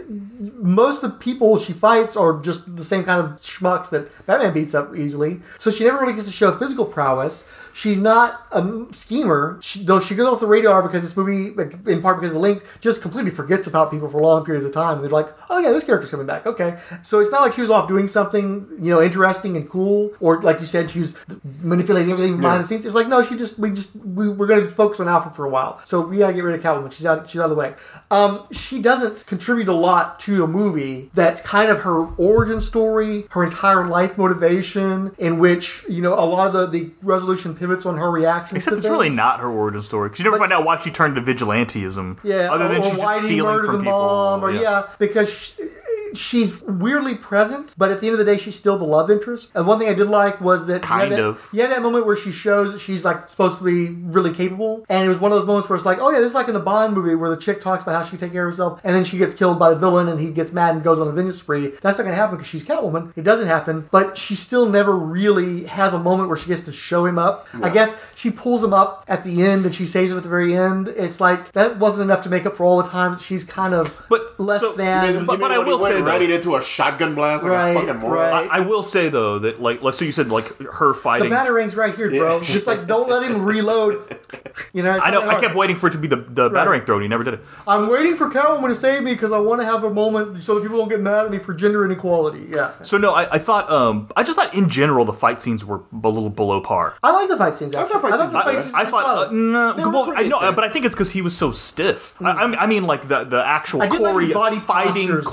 most 0.59 1.03
of 1.03 1.13
the 1.13 1.19
people 1.19 1.59
she 1.59 1.73
fights 1.73 2.17
are 2.17 2.41
just 2.41 2.77
the 2.77 2.85
same 2.85 3.05
kind 3.05 3.21
of 3.21 3.41
schmucks 3.41 3.91
that 3.91 4.11
Batman 4.27 4.55
beats 4.55 4.75
up 4.75 4.95
easily. 4.97 5.41
So 5.59 5.71
she 5.71 5.85
never 5.85 5.99
really 6.01 6.15
gets 6.15 6.27
to 6.27 6.33
show 6.33 6.57
physical 6.57 6.85
prowess. 6.85 7.47
She's 7.73 7.99
not 7.99 8.47
a 8.53 8.87
schemer. 8.93 9.59
She, 9.63 9.85
though 9.85 10.01
she 10.01 10.15
goes 10.15 10.27
off 10.27 10.41
the 10.41 10.47
radar 10.47 10.83
because 10.83 11.03
this 11.03 11.17
movie, 11.17 11.55
in 11.91 12.03
part 12.03 12.21
because 12.21 12.35
of 12.35 12.35
the 12.35 12.39
Link, 12.41 12.63
just 12.81 13.03
completely 13.03 13.31
forgets 13.31 13.67
about 13.67 13.91
people 13.91 14.09
for 14.09 14.21
long 14.21 14.45
periods 14.45 14.67
of 14.67 14.73
time. 14.73 15.01
They're 15.01 15.11
like, 15.11 15.29
oh 15.51 15.59
yeah, 15.59 15.71
this 15.71 15.85
character's 15.85 16.11
coming 16.11 16.27
back. 16.27 16.47
Okay, 16.47 16.79
so 17.03 17.21
it's 17.21 17.31
not 17.31 17.43
like 17.43 17.53
she 17.53 17.61
was 17.61 17.71
off 17.71 17.89
doing 17.89 18.09
something 18.09 18.67
you 18.79 18.93
know 18.93 19.03
interesting 19.03 19.57
and 19.57 19.69
cool, 19.69 20.13
or 20.21 20.41
like 20.43 20.61
you 20.61 20.67
said, 20.67 20.91
she 20.91 21.01
was 21.01 21.17
manipulating 21.61 22.13
everything 22.13 22.41
behind 22.41 22.63
the 22.63 22.67
scenes. 22.67 22.85
It's 22.85 22.95
like 22.95 23.09
no, 23.09 23.23
she 23.23 23.37
just 23.37 23.59
we 23.59 23.71
just 23.71 23.95
we, 23.97 24.29
we're 24.29 24.47
going 24.47 24.65
to 24.65 24.71
focus 24.71 25.01
on 25.01 25.09
Alfred 25.09 25.35
for 25.35 25.45
a 25.45 25.51
while. 25.51 25.81
So 25.85 26.01
we 26.01 26.19
got 26.19 26.29
to 26.29 26.35
get 26.35 26.45
rid 26.45 26.55
of 26.55 26.63
Catwoman. 26.63 26.93
She's 26.93 27.07
out. 27.07 27.29
She's 27.29 27.41
out 27.41 27.45
of 27.45 27.51
the 27.51 27.57
way. 27.57 27.75
Um, 28.11 28.47
she 28.53 28.83
doesn't 28.83 29.27
contribute 29.27 29.69
a 29.69 29.75
lot 29.75 30.21
to 30.21 30.45
a 30.45 30.47
movie 30.47 31.11
that's 31.15 31.41
kind 31.41 31.71
of 31.71 31.81
her 31.81 32.07
origin 32.17 32.61
story, 32.61 33.27
her 33.31 33.45
entire 33.45 33.87
life 33.87 34.19
motivation, 34.19 35.15
in 35.19 35.39
which 35.39 35.85
you 35.89 36.03
know 36.03 36.15
a 36.15 36.25
lot 36.25 36.49
of 36.49 36.53
the, 36.53 36.67
the 36.79 36.91
resolution 37.03 37.55
pivots 37.63 37.87
on 37.87 37.97
her 37.97 38.11
reactions. 38.11 38.57
Except 38.57 38.77
it's 38.79 38.87
really 38.87 39.09
not 39.09 39.39
her 39.41 39.49
origin 39.49 39.83
story 39.83 40.09
because 40.09 40.19
you 40.19 40.25
never 40.25 40.37
But- 40.39 40.49
find 40.49 40.53
out 40.53 40.65
why 40.65 40.77
she 40.79 40.91
turned 40.91 41.15
to 41.15 41.23
vigilanteism. 41.23 42.19
Yeah, 42.25 42.53
other 42.53 42.67
than 42.69 42.83
she's 42.83 42.97
just 42.97 43.23
stealing 43.23 43.65
from 43.65 43.79
people. 43.83 43.93
mom, 43.93 44.45
or 44.45 44.51
yeah, 44.51 44.85
because 44.99 45.31
she, 45.31 45.63
she's 46.17 46.61
weirdly 46.63 47.15
present, 47.15 47.75
but 47.77 47.91
at 47.91 48.01
the 48.01 48.07
end 48.09 48.19
of 48.19 48.25
the 48.25 48.31
day, 48.31 48.39
she's 48.39 48.57
still 48.59 48.79
the 48.79 48.85
love 48.85 49.11
interest. 49.11 49.51
And 49.55 49.67
one 49.67 49.79
thing 49.79 49.89
I 49.89 49.95
did 49.95 50.09
like 50.09 50.41
was 50.41 50.67
that 50.67 50.83
you 50.83 50.89
Kind 50.89 51.13
that- 51.13 51.21
of. 51.21 51.49
You 51.53 51.63
had 51.63 51.71
that 51.71 51.83
moment 51.83 52.07
where 52.07 52.17
she 52.17 52.33
shows 52.33 52.73
that 52.73 52.81
she's 52.81 53.05
like 53.05 53.29
supposed 53.29 53.59
to 53.59 53.65
be 53.65 53.89
really 54.05 54.33
capable, 54.35 54.85
and 54.89 55.05
it 55.07 55.09
was 55.09 55.19
one 55.19 55.33
of 55.33 55.39
those 55.39 55.47
moments 55.47 55.69
where 55.69 55.77
it's 55.77 55.87
like, 55.87 55.99
oh 56.01 56.11
yeah, 56.11 56.19
this 56.21 56.29
is 56.29 56.35
like 56.35 56.49
in 56.49 56.55
the 56.55 56.61
Bond 56.61 56.95
movie 56.95 57.15
where 57.15 57.31
the 57.31 57.37
chick 57.37 57.61
talks 57.61 57.83
about 57.83 57.95
how 57.97 58.03
she 58.03 58.11
can 58.11 58.19
take 58.19 58.33
care 58.33 58.47
of 58.47 58.53
herself, 58.53 58.81
and 58.85 58.95
then 58.95 59.05
she 59.05 59.19
gets 59.19 59.35
killed 59.35 59.59
by 59.59 59.71
the 59.71 59.77
villain, 59.77 60.09
and 60.09 60.19
he 60.21 60.31
gets 60.31 60.53
mad 60.53 60.75
and 60.75 60.83
goes 60.85 60.99
on 60.99 61.09
a 61.09 61.13
vengeance 61.13 61.39
spree. 61.39 61.69
That's 61.83 61.99
not 61.99 62.05
gonna 62.05 62.15
happen 62.17 62.37
because 62.37 62.49
she's 62.49 62.65
Catwoman. 62.65 63.13
It 63.17 63.23
doesn't 63.25 63.47
happen, 63.47 63.89
but 63.91 64.17
she 64.19 64.35
still 64.35 64.67
never 64.67 64.97
really 64.97 65.65
has 65.65 65.95
a 65.95 65.99
moment 65.99 66.29
where 66.29 66.37
she 66.37 66.49
gets 66.49 66.63
to 66.63 66.73
show 66.73 67.05
him 67.07 67.19
up. 67.19 67.47
I 67.63 67.69
guess 67.71 67.97
she 68.15 68.31
pulls 68.31 68.63
him 68.65 68.73
up 68.75 69.05
at 69.09 69.25
the 69.25 69.43
end, 69.43 69.65
and 69.67 69.75
she 69.75 69.87
saves 69.87 70.11
him 70.11 70.17
at 70.17 70.23
the 70.23 70.29
very 70.29 70.57
end. 70.57 70.89
It's 70.89 71.21
like 71.21 71.53
that 71.53 71.79
wasn't 71.79 72.11
enough 72.11 72.23
to 72.25 72.31
make 72.31 72.47
up 72.47 72.57
for 72.57 72.65
all 72.65 72.83
the 72.83 72.89
times 72.89 73.23
she's 73.23 73.45
kind 73.45 73.75
of 73.75 73.97
But- 74.09 74.39
less 74.39 74.61
so- 74.61 74.73
than. 74.75 75.07
You 75.09 75.17
mean- 75.19 75.27
but- 75.27 75.33
you 75.35 75.39
but 75.39 75.51
I 75.53 75.59
will 75.59 75.81
went 75.81 75.95
say, 76.05 76.19
though- 76.19 76.19
right 76.19 76.31
into 76.31 76.57
a 76.57 76.63
shotgun 76.63 77.15
blast 77.15 77.43
like 77.45 77.53
Right, 77.53 77.71
a 77.71 77.81
fucking 77.81 77.97
moron. 78.01 78.17
right. 78.33 78.51
I, 78.51 78.59
I 78.59 78.61
will 78.61 78.83
say 78.83 79.09
though 79.09 79.39
that 79.41 79.61
like 79.61 79.83
let's 79.83 79.99
say 79.99 80.07
you 80.07 80.13
said 80.13 80.29
like 80.29 80.47
her 80.59 80.95
fighting 80.95 81.31
the 81.31 81.37
fighting. 81.37 81.55
batarangs 81.55 81.77
right 81.77 81.95
here, 81.95 82.11
bro. 82.11 82.39
Yeah. 82.39 82.43
Just 82.45 82.67
like 82.67 82.87
don't 82.87 83.09
let 83.09 83.23
him 83.29 83.43
reload. 83.43 84.19
You 84.73 84.83
know, 84.83 84.91
I 85.03 85.11
know. 85.11 85.29
I 85.29 85.39
kept 85.41 85.55
waiting 85.55 85.77
for 85.77 85.87
it 85.89 85.93
to 85.93 85.99
be 85.99 86.09
the 86.09 86.17
the 86.17 86.51
Right. 86.51 86.67
batarang 86.67 86.85
throw. 86.87 86.97
and 86.97 87.03
He 87.03 87.09
never 87.09 87.25
did 87.25 87.35
it. 87.35 87.41
I'm 87.67 87.89
waiting 87.89 88.17
for 88.17 88.29
Catwoman 88.31 88.69
to 88.69 88.75
save 88.75 89.03
me 89.03 89.13
because 89.13 89.33
I 89.33 89.39
want 89.39 89.61
to 89.61 89.65
have 89.67 89.85
a 89.85 89.91
moment 89.93 90.43
so 90.43 90.55
that 90.55 90.63
people 90.63 90.79
don't 90.79 90.89
get 90.89 91.01
mad 91.01 91.25
at 91.27 91.31
me 91.31 91.39
for 91.39 91.55
gender 91.55 91.85
inequality. 91.85 92.47
Yeah, 92.49 92.73
So 92.83 92.99
no, 92.99 93.13
I, 93.13 93.35
I 93.35 93.39
thought 93.39 93.71
um 93.71 94.09
I 94.17 94.23
just 94.23 94.37
thought 94.39 94.55
in 94.55 94.69
general 94.69 95.05
the 95.05 95.13
fight 95.13 95.41
scenes 95.43 95.65
were 95.65 95.83
a 95.93 96.09
little 96.09 96.31
below 96.31 96.61
par. 96.61 96.95
I 97.03 97.13
like 97.13 97.29
the 97.29 97.37
fight 97.37 97.57
scenes. 97.59 97.75
Actually. 97.75 97.85
I 97.97 98.01
thought 98.01 98.03
fight 98.03 98.19
scenes 98.19 98.33
the 98.33 98.41
fight 98.43 98.63
scenes 98.63 98.75
I 98.75 98.85
thought 98.85 99.29
uh, 99.29 99.31
no, 99.33 99.75
well, 99.91 100.13
I 100.17 100.23
know, 100.29 100.39
but 100.53 100.65
I 100.65 100.69
think 100.69 100.85
it's 100.85 100.95
because 100.95 101.11
he 101.11 101.23
was 101.23 101.37
so 101.37 101.53
stiff. 101.53 102.15
I, 102.23 102.31
I 102.31 102.47
mean- 102.47 102.59
I 102.63 102.67
mean, 102.67 102.85
like 102.87 103.09
the 103.09 103.25
the 103.25 103.45
actual 103.45 103.83
I 103.83 103.87
like 103.87 103.99
chore- 103.99 104.29
body 104.35 104.59
fighting 104.59 105.09
postures, 105.09 105.27